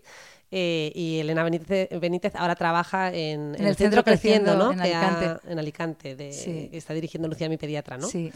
Eh, 0.51 0.93
y 0.95 1.19
Elena 1.19 1.45
Benítez, 1.45 2.35
ahora 2.37 2.55
trabaja 2.57 3.13
en, 3.13 3.55
el, 3.59 3.75
Centro, 3.75 4.05
Creciendo, 4.05 4.55
¿no? 4.55 4.73
En 4.73 4.81
Alicante. 4.81 5.51
en 5.51 5.59
Alicante, 5.59 6.15
de, 6.15 6.69
está 6.73 6.93
dirigiendo 6.93 7.27
Lucía, 7.27 7.49
mi 7.49 7.57
pediatra, 7.57 7.97
¿no? 7.97 8.07
Sí. 8.07 8.31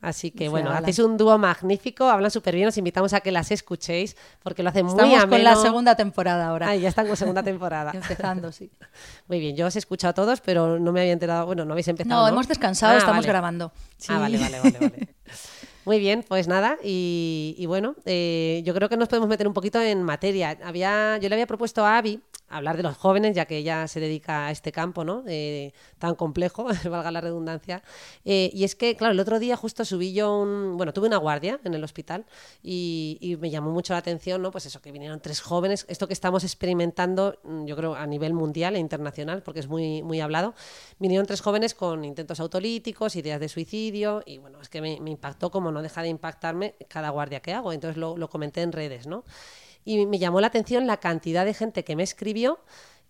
Así 0.00 0.30
que 0.30 0.48
bueno, 0.48 0.70
hacéis 0.70 1.00
un 1.00 1.16
dúo 1.16 1.36
magnífico, 1.38 2.08
hablan 2.08 2.30
súper 2.30 2.54
bien, 2.54 2.68
os 2.68 2.78
invitamos 2.78 3.12
a 3.14 3.20
que 3.20 3.32
las 3.32 3.50
escuchéis 3.50 4.16
porque 4.44 4.62
lo 4.62 4.68
hacen 4.68 4.86
muy 4.86 4.94
Estamos 4.94 5.26
con 5.26 5.42
la 5.42 5.56
segunda 5.56 5.96
temporada 5.96 6.46
ahora. 6.46 6.68
Ah, 6.68 6.76
ya 6.76 6.88
están 6.88 7.08
con 7.08 7.16
segunda 7.16 7.42
temporada. 7.42 7.90
Empezando, 7.94 8.52
sí. 8.52 8.70
Muy 9.26 9.40
bien, 9.40 9.56
yo 9.56 9.66
os 9.66 9.74
he 9.74 9.80
escuchado 9.80 10.10
a 10.10 10.14
todos, 10.14 10.40
pero 10.40 10.78
no 10.78 10.92
me 10.92 11.00
había 11.00 11.12
enterado, 11.12 11.46
bueno, 11.46 11.64
no 11.64 11.72
habéis 11.72 11.88
empezado. 11.88 12.22
No, 12.22 12.28
hemos 12.28 12.46
descansado, 12.46 12.94
ah, 12.94 12.98
estamos 12.98 13.26
grabando. 13.26 13.72
Ah, 14.06 14.20
vale, 14.20 14.38
vale, 14.38 14.60
vale. 14.60 14.78
vale. 14.78 15.08
Muy 15.88 16.00
bien, 16.00 16.22
pues 16.22 16.48
nada, 16.48 16.76
y, 16.84 17.64
bueno, 17.66 17.96
eh, 18.04 18.60
yo 18.62 18.74
creo 18.74 18.90
que 18.90 18.98
nos 18.98 19.08
podemos 19.08 19.26
meter 19.26 19.48
un 19.48 19.54
poquito 19.54 19.80
en 19.80 20.02
materia. 20.02 20.58
Había, 20.62 21.16
yo 21.16 21.30
le 21.30 21.34
había 21.34 21.46
propuesto 21.46 21.82
a 21.86 21.96
Avi 21.96 22.20
hablar 22.48 22.76
de 22.76 22.82
los 22.82 22.96
jóvenes, 22.96 23.34
ya 23.36 23.46
que 23.46 23.56
ella 23.56 23.86
se 23.88 24.00
dedica 24.00 24.46
a 24.46 24.50
este 24.50 24.72
campo, 24.72 25.04
¿no? 25.04 25.22
Eh, 25.26 25.72
tan 25.98 26.14
complejo, 26.14 26.66
valga 26.90 27.10
la 27.10 27.20
redundancia. 27.20 27.82
Eh, 28.24 28.50
y 28.52 28.64
es 28.64 28.74
que, 28.74 28.96
claro, 28.96 29.12
el 29.12 29.20
otro 29.20 29.38
día 29.38 29.56
justo 29.56 29.84
subí 29.84 30.12
yo 30.12 30.38
un, 30.38 30.76
bueno, 30.76 30.92
tuve 30.92 31.06
una 31.06 31.18
guardia 31.18 31.60
en 31.64 31.74
el 31.74 31.84
hospital 31.84 32.24
y, 32.62 33.36
me 33.40 33.50
llamó 33.50 33.70
mucho 33.70 33.92
la 33.92 33.98
atención, 33.98 34.42
¿no? 34.42 34.50
Pues 34.50 34.66
eso, 34.66 34.80
que 34.80 34.90
vinieron 34.90 35.20
tres 35.20 35.40
jóvenes, 35.40 35.86
esto 35.88 36.08
que 36.08 36.12
estamos 36.12 36.42
experimentando, 36.44 37.38
mm, 37.44 37.66
yo 37.66 37.76
creo, 37.76 37.94
a 37.94 38.06
nivel 38.06 38.32
mundial 38.32 38.74
e 38.74 38.78
internacional, 38.78 39.42
porque 39.42 39.60
es 39.60 39.68
muy, 39.68 40.02
muy 40.02 40.20
hablado, 40.20 40.54
vinieron 40.98 41.26
tres 41.26 41.40
jóvenes 41.40 41.74
con 41.74 42.04
intentos 42.04 42.40
autolíticos, 42.40 43.16
ideas 43.16 43.38
de 43.38 43.48
suicidio, 43.48 44.22
y 44.26 44.38
bueno, 44.38 44.60
es 44.60 44.68
que 44.68 44.80
me, 44.80 44.98
impactó 45.08 45.50
como 45.50 45.70
no 45.70 45.82
deja 45.82 46.02
de 46.02 46.08
impactarme 46.08 46.74
cada 46.88 47.10
guardia 47.10 47.40
que 47.40 47.52
hago, 47.52 47.72
entonces 47.72 47.96
lo, 47.96 48.16
lo 48.16 48.28
comenté 48.28 48.62
en 48.62 48.72
redes, 48.72 49.06
¿no? 49.06 49.24
Y 49.88 50.04
me 50.04 50.18
llamó 50.18 50.42
la 50.42 50.48
atención 50.48 50.86
la 50.86 50.98
cantidad 50.98 51.46
de 51.46 51.54
gente 51.54 51.82
que 51.82 51.96
me 51.96 52.02
escribió. 52.02 52.60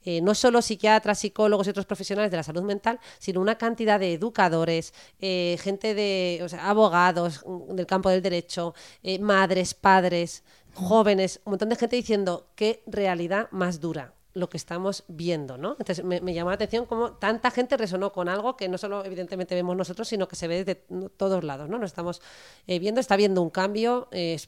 Eh, 0.04 0.20
no 0.22 0.34
solo 0.36 0.62
psiquiatras, 0.62 1.18
psicólogos 1.18 1.66
y 1.66 1.70
otros 1.70 1.86
profesionales 1.86 2.30
de 2.30 2.36
la 2.36 2.44
salud 2.44 2.62
mental, 2.62 3.00
sino 3.18 3.40
una 3.40 3.58
cantidad 3.58 3.98
de 3.98 4.14
educadores, 4.14 4.94
eh, 5.20 5.58
gente 5.60 5.94
de 5.94 6.46
abogados 6.60 7.42
mm, 7.44 7.74
del 7.74 7.86
campo 7.86 8.08
del 8.10 8.22
derecho, 8.22 8.74
eh, 9.02 9.18
madres, 9.18 9.74
padres, 9.74 10.44
jóvenes, 10.72 11.40
un 11.44 11.52
montón 11.52 11.68
de 11.68 11.76
gente 11.76 11.96
diciendo 11.96 12.46
qué 12.54 12.84
realidad 12.86 13.48
más 13.50 13.80
dura 13.80 14.14
lo 14.38 14.48
que 14.48 14.56
estamos 14.56 15.04
viendo, 15.08 15.58
¿no? 15.58 15.76
Entonces 15.78 16.04
me, 16.04 16.20
llamó 16.32 16.50
la 16.50 16.54
atención 16.54 16.86
cómo 16.86 17.12
tanta 17.12 17.50
gente 17.50 17.76
resonó 17.76 18.12
con 18.12 18.28
algo 18.28 18.56
que 18.56 18.68
no 18.68 18.78
solo 18.78 19.04
evidentemente 19.04 19.54
vemos 19.54 19.76
nosotros, 19.76 20.06
sino 20.06 20.28
que 20.28 20.36
se 20.36 20.46
ve 20.46 20.64
de 20.64 20.76
todos 21.16 21.42
lados, 21.42 21.68
¿no? 21.68 21.78
Nos 21.78 21.90
estamos 21.90 22.22
eh, 22.66 22.78
viendo, 22.78 23.00
está 23.00 23.16
viendo 23.16 23.42
un 23.42 23.50
cambio, 23.50 24.08
eh, 24.12 24.38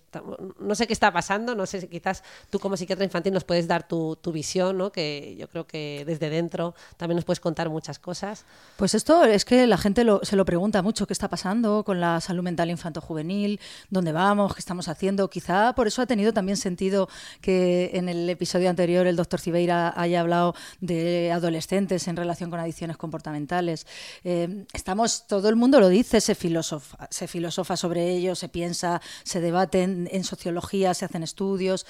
no 0.60 0.74
sé 0.74 0.86
qué 0.86 0.92
está 0.92 1.12
pasando, 1.12 1.54
no 1.54 1.66
sé 1.66 1.80
si 1.80 1.88
quizás 1.88 2.22
tú 2.50 2.60
como 2.60 2.76
psiquiatra 2.76 3.04
infantil 3.04 3.32
nos 3.32 3.44
puedes 3.44 3.66
dar 3.66 3.86
tu, 3.86 4.16
visión, 4.32 4.78
¿no? 4.78 4.92
Que 4.92 5.34
yo 5.36 5.48
creo 5.48 5.66
que 5.66 6.04
desde 6.06 6.30
dentro 6.30 6.74
también 6.96 7.16
nos 7.16 7.24
puedes 7.24 7.40
contar 7.40 7.68
muchas 7.68 7.98
cosas. 7.98 8.44
Pues 8.76 8.94
esto 8.94 9.24
es 9.24 9.44
que 9.44 9.66
la 9.66 9.76
gente 9.76 10.06
se 10.22 10.36
lo 10.36 10.44
pregunta 10.44 10.82
mucho, 10.82 11.06
¿qué 11.06 11.12
está 11.12 11.28
pasando 11.28 11.82
con 11.82 12.00
la 12.00 12.20
salud 12.20 12.44
mental 12.44 12.70
infanto-juvenil? 12.70 13.58
¿Dónde 13.88 14.12
vamos? 14.12 14.54
¿Qué 14.54 14.60
estamos 14.60 14.86
haciendo? 14.86 15.28
Quizá 15.28 15.74
por 15.74 15.88
eso 15.88 16.00
ha 16.00 16.06
tenido 16.06 16.32
también 16.32 16.56
sentido 16.56 17.08
que 17.40 17.90
en 17.94 18.08
el 18.08 18.30
episodio 18.30 18.70
anterior 18.70 19.08
el 19.08 19.16
doctor 19.16 19.40
Cibeira 19.40 19.79
haya 19.88 20.20
hablado 20.20 20.54
de 20.80 21.32
adolescentes 21.32 22.08
en 22.08 22.16
relación 22.16 22.50
con 22.50 22.60
adicciones 22.60 22.96
comportamentales. 22.96 23.86
Eh, 24.24 24.64
estamos, 24.72 25.26
todo 25.26 25.48
el 25.48 25.56
mundo 25.56 25.80
lo 25.80 25.88
dice, 25.88 26.20
se 26.20 26.34
filosofa, 26.34 27.08
se 27.10 27.26
filosofa 27.26 27.76
sobre 27.76 28.10
ello, 28.10 28.34
se 28.34 28.48
piensa, 28.48 29.00
se 29.24 29.40
debate 29.40 29.82
en 29.82 30.24
sociología, 30.24 30.94
se 30.94 31.04
hacen 31.04 31.22
estudios 31.22 31.86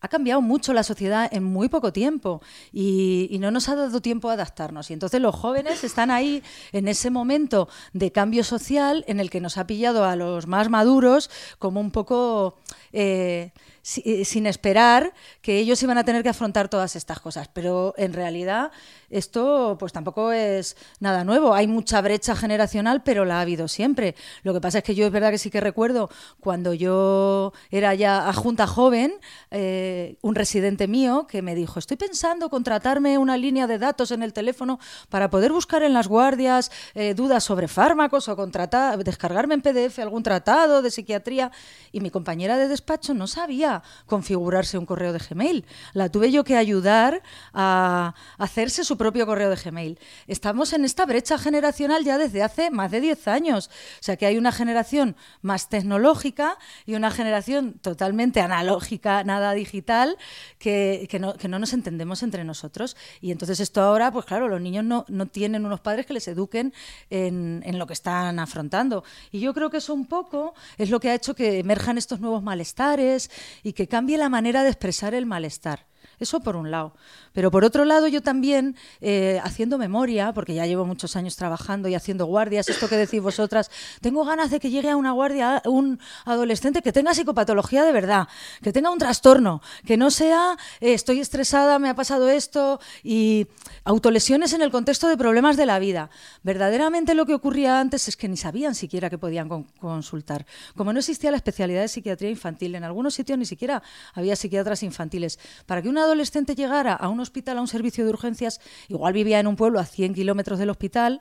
ha 0.00 0.08
cambiado 0.08 0.40
mucho 0.40 0.72
la 0.72 0.82
sociedad 0.82 1.28
en 1.30 1.44
muy 1.44 1.68
poco 1.68 1.92
tiempo 1.92 2.42
y, 2.72 3.36
no 3.40 3.50
nos 3.50 3.68
ha 3.68 3.76
dado 3.76 4.02
tiempo 4.02 4.28
a 4.28 4.34
adaptarnos. 4.34 4.90
Y 4.90 4.92
entonces 4.92 5.20
los 5.20 5.34
jóvenes 5.34 5.82
están 5.82 6.10
ahí 6.10 6.42
en 6.72 6.88
ese 6.88 7.10
momento 7.10 7.68
de 7.94 8.12
cambio 8.12 8.44
social 8.44 9.04
en 9.06 9.18
el 9.18 9.30
que 9.30 9.40
nos 9.40 9.56
ha 9.56 9.66
pillado 9.66 10.04
a 10.04 10.16
los 10.16 10.46
más 10.46 10.68
maduros 10.68 11.30
como 11.58 11.80
un 11.80 11.90
poco... 11.90 12.58
Eh, 12.92 13.52
sin 13.90 14.46
esperar 14.46 15.12
que 15.42 15.58
ellos 15.58 15.82
iban 15.82 15.98
a 15.98 16.04
tener 16.04 16.22
que 16.22 16.28
afrontar 16.28 16.68
todas 16.68 16.96
estas 16.96 17.20
cosas. 17.20 17.48
Pero 17.48 17.94
en 17.96 18.12
realidad 18.12 18.70
esto 19.10 19.76
pues 19.78 19.92
tampoco 19.92 20.32
es 20.32 20.76
nada 21.00 21.24
nuevo. 21.24 21.54
Hay 21.54 21.66
mucha 21.66 22.00
brecha 22.00 22.36
generacional, 22.36 23.02
pero 23.02 23.24
la 23.24 23.38
ha 23.38 23.40
habido 23.40 23.68
siempre. 23.68 24.14
Lo 24.42 24.54
que 24.54 24.60
pasa 24.60 24.78
es 24.78 24.84
que 24.84 24.94
yo 24.94 25.06
es 25.06 25.12
verdad 25.12 25.30
que 25.30 25.38
sí 25.38 25.50
que 25.50 25.60
recuerdo 25.60 26.10
cuando 26.38 26.74
yo 26.74 27.52
era 27.70 27.94
ya 27.94 28.28
a 28.28 28.32
junta 28.32 28.66
joven, 28.66 29.14
eh, 29.50 30.16
un 30.22 30.34
residente 30.34 30.86
mío 30.86 31.26
que 31.28 31.42
me 31.42 31.54
dijo, 31.54 31.78
estoy 31.78 31.96
pensando 31.96 32.50
contratarme 32.50 33.18
una 33.18 33.36
línea 33.36 33.66
de 33.66 33.78
datos 33.78 34.10
en 34.12 34.22
el 34.22 34.32
teléfono 34.32 34.78
para 35.08 35.30
poder 35.30 35.52
buscar 35.52 35.82
en 35.82 35.92
las 35.92 36.06
guardias 36.06 36.70
eh, 36.94 37.14
dudas 37.14 37.44
sobre 37.44 37.68
fármacos 37.68 38.28
o 38.28 38.36
contratar, 38.36 39.02
descargarme 39.02 39.54
en 39.54 39.62
PDF 39.62 39.98
algún 39.98 40.22
tratado 40.22 40.82
de 40.82 40.90
psiquiatría. 40.90 41.50
Y 41.92 42.00
mi 42.00 42.10
compañera 42.10 42.56
de 42.56 42.68
despacho 42.68 43.14
no 43.14 43.26
sabía 43.26 43.79
configurarse 44.06 44.78
un 44.78 44.86
correo 44.86 45.12
de 45.12 45.18
Gmail. 45.18 45.64
La 45.92 46.08
tuve 46.08 46.30
yo 46.30 46.44
que 46.44 46.56
ayudar 46.56 47.22
a 47.52 48.14
hacerse 48.38 48.84
su 48.84 48.96
propio 48.96 49.26
correo 49.26 49.50
de 49.50 49.56
Gmail. 49.56 49.98
Estamos 50.26 50.72
en 50.72 50.84
esta 50.84 51.06
brecha 51.06 51.38
generacional 51.38 52.04
ya 52.04 52.18
desde 52.18 52.42
hace 52.42 52.70
más 52.70 52.90
de 52.90 53.00
10 53.00 53.28
años. 53.28 53.70
O 54.00 54.02
sea 54.02 54.16
que 54.16 54.26
hay 54.26 54.38
una 54.38 54.52
generación 54.52 55.16
más 55.42 55.68
tecnológica 55.68 56.58
y 56.86 56.94
una 56.94 57.10
generación 57.10 57.74
totalmente 57.74 58.40
analógica, 58.40 59.24
nada 59.24 59.52
digital, 59.52 60.16
que, 60.58 61.08
no, 61.20 61.58
nos 61.58 61.72
entendemos 61.72 62.22
entre 62.22 62.44
nosotros. 62.44 62.96
Y 63.20 63.32
entonces 63.32 63.60
esto 63.60 63.80
ahora, 63.82 64.10
pues 64.12 64.26
claro, 64.26 64.48
los 64.48 64.60
niños 64.60 64.84
no, 64.84 65.26
tienen 65.26 65.64
unos 65.64 65.80
padres 65.80 66.06
que 66.06 66.14
les 66.14 66.28
eduquen 66.28 66.72
en, 67.10 67.62
en 67.64 67.78
lo 67.78 67.86
que 67.86 67.92
están 67.92 68.38
afrontando. 68.38 69.04
Y 69.30 69.40
yo 69.40 69.54
creo 69.54 69.70
que 69.70 69.78
eso 69.78 69.94
un 69.94 70.06
poco 70.06 70.54
es 70.78 70.90
lo 70.90 71.00
que 71.00 71.10
ha 71.10 71.14
hecho 71.14 71.34
que 71.34 71.58
emerjan 71.58 71.98
estos 71.98 72.20
nuevos 72.20 72.42
malestares 72.42 73.30
y 73.62 73.72
que 73.72 73.88
cambie 73.88 74.18
la 74.18 74.28
manera 74.28 74.62
de 74.62 74.70
expresar 74.70 75.14
el 75.14 75.26
malestar. 75.26 75.86
Eso 76.18 76.40
por 76.40 76.56
un 76.56 76.70
lado. 76.70 76.94
Pero 77.32 77.50
por 77.50 77.64
otro 77.64 77.84
lado, 77.84 78.08
yo 78.08 78.22
también, 78.22 78.76
eh, 79.00 79.40
haciendo 79.44 79.78
memoria, 79.78 80.32
porque 80.32 80.54
ya 80.54 80.66
llevo 80.66 80.84
muchos 80.84 81.16
años 81.16 81.36
trabajando 81.36 81.88
y 81.88 81.94
haciendo 81.94 82.26
guardias, 82.26 82.68
esto 82.68 82.88
que 82.88 82.96
decís 82.96 83.22
vosotras, 83.22 83.70
tengo 84.00 84.24
ganas 84.24 84.50
de 84.50 84.58
que 84.58 84.70
llegue 84.70 84.90
a 84.90 84.96
una 84.96 85.12
guardia 85.12 85.62
un 85.66 86.00
adolescente 86.24 86.82
que 86.82 86.92
tenga 86.92 87.14
psicopatología 87.14 87.84
de 87.84 87.92
verdad, 87.92 88.28
que 88.62 88.72
tenga 88.72 88.90
un 88.90 88.98
trastorno, 88.98 89.62
que 89.86 89.96
no 89.96 90.10
sea 90.10 90.56
eh, 90.80 90.94
estoy 90.94 91.20
estresada, 91.20 91.78
me 91.78 91.88
ha 91.88 91.94
pasado 91.94 92.28
esto 92.28 92.80
y 93.02 93.46
autolesiones 93.84 94.52
en 94.52 94.62
el 94.62 94.70
contexto 94.70 95.08
de 95.08 95.16
problemas 95.16 95.56
de 95.56 95.66
la 95.66 95.78
vida. 95.78 96.10
Verdaderamente 96.42 97.14
lo 97.14 97.26
que 97.26 97.34
ocurría 97.34 97.80
antes 97.80 98.08
es 98.08 98.16
que 98.16 98.28
ni 98.28 98.36
sabían 98.36 98.74
siquiera 98.74 99.10
que 99.10 99.18
podían 99.18 99.48
consultar. 99.78 100.46
Como 100.76 100.92
no 100.92 100.98
existía 100.98 101.30
la 101.30 101.36
especialidad 101.36 101.82
de 101.82 101.88
psiquiatría 101.88 102.30
infantil, 102.30 102.74
en 102.74 102.84
algunos 102.84 103.14
sitios 103.14 103.38
ni 103.38 103.46
siquiera 103.46 103.82
había 104.14 104.36
psiquiatras 104.36 104.82
infantiles. 104.82 105.38
Para 105.66 105.82
que 105.82 105.88
una 105.88 106.02
adolescente 106.02 106.54
llegara 106.54 106.94
a 106.94 107.08
un 107.08 107.19
hospital, 107.20 107.58
a 107.58 107.60
un 107.60 107.68
servicio 107.68 108.04
de 108.04 108.10
urgencias, 108.10 108.60
igual 108.88 109.12
vivía 109.12 109.40
en 109.40 109.46
un 109.46 109.56
pueblo 109.56 109.78
a 109.78 109.84
100 109.84 110.14
kilómetros 110.14 110.58
del 110.58 110.70
hospital, 110.70 111.20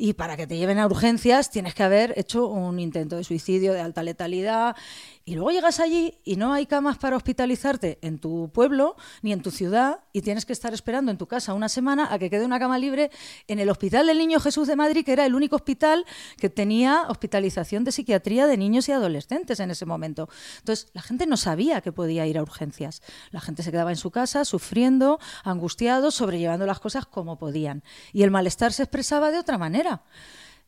y 0.00 0.12
para 0.12 0.36
que 0.36 0.46
te 0.46 0.56
lleven 0.56 0.78
a 0.78 0.86
urgencias 0.86 1.50
tienes 1.50 1.74
que 1.74 1.82
haber 1.82 2.14
hecho 2.16 2.46
un 2.46 2.78
intento 2.78 3.16
de 3.16 3.24
suicidio 3.24 3.72
de 3.72 3.80
alta 3.80 4.04
letalidad 4.04 4.76
y 5.28 5.34
luego 5.34 5.50
llegas 5.50 5.78
allí 5.78 6.18
y 6.24 6.36
no 6.36 6.54
hay 6.54 6.64
camas 6.64 6.96
para 6.96 7.14
hospitalizarte 7.14 7.98
en 8.00 8.18
tu 8.18 8.50
pueblo 8.50 8.96
ni 9.20 9.34
en 9.34 9.42
tu 9.42 9.50
ciudad 9.50 10.00
y 10.14 10.22
tienes 10.22 10.46
que 10.46 10.54
estar 10.54 10.72
esperando 10.72 11.10
en 11.10 11.18
tu 11.18 11.26
casa 11.26 11.52
una 11.52 11.68
semana 11.68 12.08
a 12.10 12.18
que 12.18 12.30
quede 12.30 12.46
una 12.46 12.58
cama 12.58 12.78
libre 12.78 13.10
en 13.46 13.58
el 13.58 13.68
Hospital 13.68 14.06
del 14.06 14.16
Niño 14.16 14.40
Jesús 14.40 14.66
de 14.66 14.74
Madrid, 14.74 15.04
que 15.04 15.12
era 15.12 15.26
el 15.26 15.34
único 15.34 15.56
hospital 15.56 16.06
que 16.38 16.48
tenía 16.48 17.02
hospitalización 17.10 17.84
de 17.84 17.92
psiquiatría 17.92 18.46
de 18.46 18.56
niños 18.56 18.88
y 18.88 18.92
adolescentes 18.92 19.60
en 19.60 19.70
ese 19.70 19.84
momento. 19.84 20.30
Entonces, 20.60 20.88
la 20.94 21.02
gente 21.02 21.26
no 21.26 21.36
sabía 21.36 21.82
que 21.82 21.92
podía 21.92 22.26
ir 22.26 22.38
a 22.38 22.42
urgencias. 22.42 23.02
La 23.30 23.42
gente 23.42 23.62
se 23.62 23.70
quedaba 23.70 23.90
en 23.90 23.98
su 23.98 24.10
casa 24.10 24.46
sufriendo, 24.46 25.20
angustiado, 25.44 26.10
sobrellevando 26.10 26.64
las 26.64 26.80
cosas 26.80 27.04
como 27.04 27.36
podían. 27.36 27.82
Y 28.14 28.22
el 28.22 28.30
malestar 28.30 28.72
se 28.72 28.84
expresaba 28.84 29.30
de 29.30 29.40
otra 29.40 29.58
manera. 29.58 30.04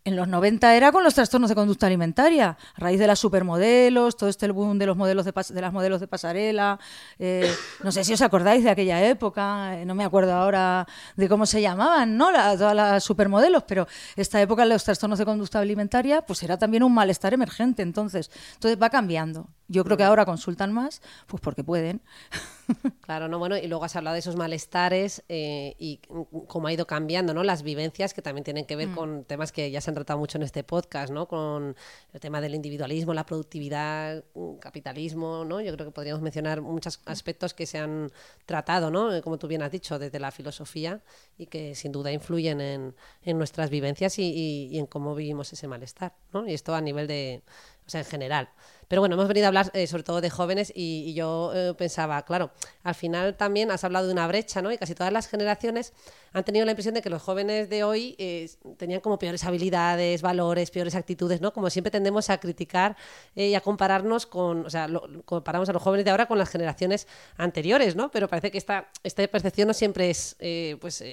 En 0.02 0.16
los 0.16 0.28
90 0.28 0.74
era 0.76 0.92
con 0.92 1.04
los 1.04 1.12
trastornos 1.12 1.50
de 1.50 1.54
conducta 1.54 1.86
alimentaria, 1.86 2.56
a 2.74 2.80
raíz 2.80 2.98
de 2.98 3.06
las 3.06 3.18
supermodelos, 3.18 4.16
todo 4.16 4.30
este 4.30 4.50
boom 4.50 4.78
de 4.78 4.86
los 4.86 4.96
modelos 4.96 5.26
de, 5.26 5.32
de 5.32 5.60
las 5.60 5.74
modelos 5.74 6.00
de 6.00 6.08
pasarela. 6.08 6.80
Eh, 7.18 7.52
no 7.84 7.92
sé 7.92 8.02
si 8.04 8.14
os 8.14 8.22
acordáis 8.22 8.64
de 8.64 8.70
aquella 8.70 9.06
época, 9.06 9.78
eh, 9.78 9.84
no 9.84 9.94
me 9.94 10.04
acuerdo 10.04 10.32
ahora 10.32 10.86
de 11.16 11.28
cómo 11.28 11.44
se 11.44 11.60
llamaban, 11.60 12.16
¿no? 12.16 12.30
todas 12.30 12.74
las 12.74 13.04
supermodelos, 13.04 13.64
pero 13.64 13.86
esta 14.16 14.40
época 14.40 14.64
los 14.64 14.84
trastornos 14.84 15.18
de 15.18 15.26
conducta 15.26 15.58
alimentaria, 15.58 16.22
pues 16.22 16.42
era 16.42 16.56
también 16.56 16.82
un 16.82 16.94
malestar 16.94 17.34
emergente. 17.34 17.82
Entonces, 17.82 18.30
entonces 18.54 18.82
va 18.82 18.88
cambiando. 18.88 19.48
Yo 19.68 19.84
creo 19.84 19.98
que 19.98 20.04
ahora 20.04 20.24
consultan 20.24 20.72
más, 20.72 21.02
pues 21.26 21.42
porque 21.42 21.62
pueden. 21.62 22.00
Claro, 23.00 23.28
no, 23.28 23.38
bueno, 23.38 23.56
y 23.56 23.66
luego 23.66 23.84
has 23.84 23.96
hablado 23.96 24.14
de 24.14 24.20
esos 24.20 24.36
malestares 24.36 25.24
eh, 25.28 25.74
y 25.78 26.00
cómo 26.46 26.68
ha 26.68 26.72
ido 26.72 26.86
cambiando, 26.86 27.34
¿no? 27.34 27.42
Las 27.42 27.62
vivencias 27.62 28.14
que 28.14 28.22
también 28.22 28.44
tienen 28.44 28.66
que 28.66 28.76
ver 28.76 28.88
mm. 28.88 28.94
con 28.94 29.24
temas 29.24 29.52
que 29.52 29.70
ya 29.70 29.80
se 29.80 29.90
han 29.90 29.94
tratado 29.94 30.18
mucho 30.18 30.38
en 30.38 30.42
este 30.42 30.62
podcast, 30.62 31.12
¿no? 31.12 31.26
Con 31.26 31.76
el 32.12 32.20
tema 32.20 32.40
del 32.40 32.54
individualismo, 32.54 33.12
la 33.12 33.26
productividad, 33.26 34.24
mm, 34.34 34.54
capitalismo, 34.56 35.44
¿no? 35.44 35.60
Yo 35.60 35.72
creo 35.74 35.86
que 35.86 35.92
podríamos 35.92 36.22
mencionar 36.22 36.60
muchos 36.60 37.00
aspectos 37.06 37.54
que 37.54 37.66
se 37.66 37.78
han 37.78 38.12
tratado, 38.46 38.90
¿no? 38.90 39.12
Eh, 39.12 39.22
como 39.22 39.38
tú 39.38 39.48
bien 39.48 39.62
has 39.62 39.72
dicho, 39.72 39.98
desde 39.98 40.20
la 40.20 40.30
filosofía 40.30 41.00
y 41.36 41.46
que 41.46 41.74
sin 41.74 41.92
duda 41.92 42.12
influyen 42.12 42.60
en, 42.60 42.94
nuestras 43.24 43.70
vivencias 43.70 44.18
y, 44.18 44.68
y 44.70 44.78
en 44.78 44.86
cómo 44.86 45.14
vivimos 45.14 45.52
ese 45.52 45.66
malestar, 45.66 46.14
¿no? 46.32 46.46
Y 46.46 46.54
esto 46.54 46.74
a 46.74 46.80
nivel 46.80 47.06
de, 47.06 47.42
o 47.86 47.90
sea, 47.90 48.00
en 48.02 48.06
general. 48.06 48.50
Pero 48.90 49.02
bueno, 49.02 49.14
hemos 49.14 49.28
venido 49.28 49.46
a 49.46 49.48
hablar 49.48 49.70
eh, 49.72 49.86
sobre 49.86 50.02
todo 50.02 50.20
de 50.20 50.30
jóvenes 50.30 50.72
y, 50.74 51.14
yo 51.14 51.52
eh, 51.54 51.74
pensaba, 51.78 52.24
claro, 52.24 52.50
al 52.82 52.96
final 52.96 53.36
también 53.36 53.70
has 53.70 53.84
hablado 53.84 54.08
de 54.08 54.12
una 54.12 54.26
brecha, 54.26 54.62
¿no? 54.62 54.72
Y 54.72 54.78
casi 54.78 54.96
todas 54.96 55.12
las 55.12 55.28
generaciones 55.28 55.92
han 56.32 56.42
tenido 56.42 56.64
la 56.64 56.72
impresión 56.72 56.94
de 56.94 57.00
que 57.00 57.08
los 57.08 57.22
jóvenes 57.22 57.70
de 57.70 57.84
hoy 57.84 58.16
eh, 58.18 58.50
tenían 58.78 59.00
como 59.00 59.16
peores 59.16 59.44
habilidades, 59.44 60.22
valores, 60.22 60.72
peores 60.72 60.96
actitudes, 60.96 61.40
¿no? 61.40 61.52
Como 61.52 61.70
siempre 61.70 61.92
tendemos 61.92 62.30
a 62.30 62.40
criticar 62.40 62.96
y 63.36 63.54
a 63.54 63.60
compararnos 63.60 64.26
con, 64.26 64.66
o 64.66 64.70
sea, 64.70 64.88
comparamos 65.24 65.68
a 65.68 65.72
los 65.72 65.82
jóvenes 65.82 66.04
de 66.04 66.10
ahora 66.10 66.26
con 66.26 66.38
las 66.38 66.48
generaciones 66.48 67.06
anteriores, 67.36 67.94
¿no? 67.94 68.10
Pero 68.10 68.26
parece 68.26 68.50
que 68.50 68.58
esta, 68.58 68.90
esta 69.04 69.24
percepción 69.28 69.68
no 69.68 69.74
siempre 69.74 70.10
es, 70.10 70.36
pues, 70.80 71.04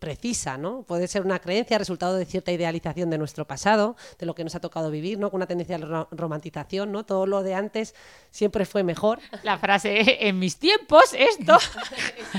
precisa, 0.00 0.58
¿no? 0.58 0.82
Puede 0.82 1.06
ser 1.06 1.22
una 1.22 1.38
creencia, 1.38 1.78
resultado 1.78 2.16
de 2.16 2.24
cierta 2.24 2.50
idealización 2.50 3.10
de 3.10 3.18
nuestro 3.18 3.46
pasado, 3.46 3.94
de 4.18 4.26
lo 4.26 4.34
que 4.34 4.42
nos 4.42 4.56
ha 4.56 4.60
tocado 4.60 4.90
vivir, 4.90 5.20
¿no? 5.20 5.30
Con 5.30 5.38
una 5.38 5.46
tendencia 5.46 5.76
a 5.76 5.78
la 5.78 6.95
romantización, 6.96 7.04
todo 7.04 7.26
lo 7.26 7.42
de 7.42 7.54
antes 7.54 7.94
siempre 8.30 8.64
fue 8.64 8.82
mejor. 8.82 9.20
La 9.42 9.58
frase, 9.58 10.26
en 10.28 10.38
mis 10.38 10.58
tiempos, 10.58 11.12
esto. 11.12 11.58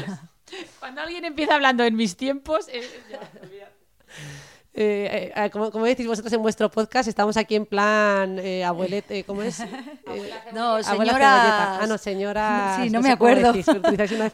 Cuando 0.79 1.01
alguien 1.01 1.25
empieza 1.25 1.55
hablando 1.55 1.83
en 1.83 1.95
mis 1.95 2.15
tiempos, 2.15 2.67
eh, 2.69 2.89
eh, 4.79 5.33
eh, 5.35 5.49
como, 5.49 5.85
decís 5.85 6.05
vosotros 6.05 6.31
en 6.33 6.41
vuestro 6.43 6.69
podcast, 6.69 7.09
estamos 7.09 7.35
aquí 7.35 7.55
en 7.55 7.65
plan 7.65 8.37
eh, 8.37 8.63
abuelete, 8.63 9.23
¿cómo 9.23 9.41
es? 9.41 9.57
no, 10.53 10.83
señora. 10.83 11.79
Ah, 11.81 11.87
no, 11.87 11.97
señora. 11.97 12.79
Sí, 12.79 12.91
no, 12.91 13.01
me 13.01 13.09
acuerdo. 13.09 13.53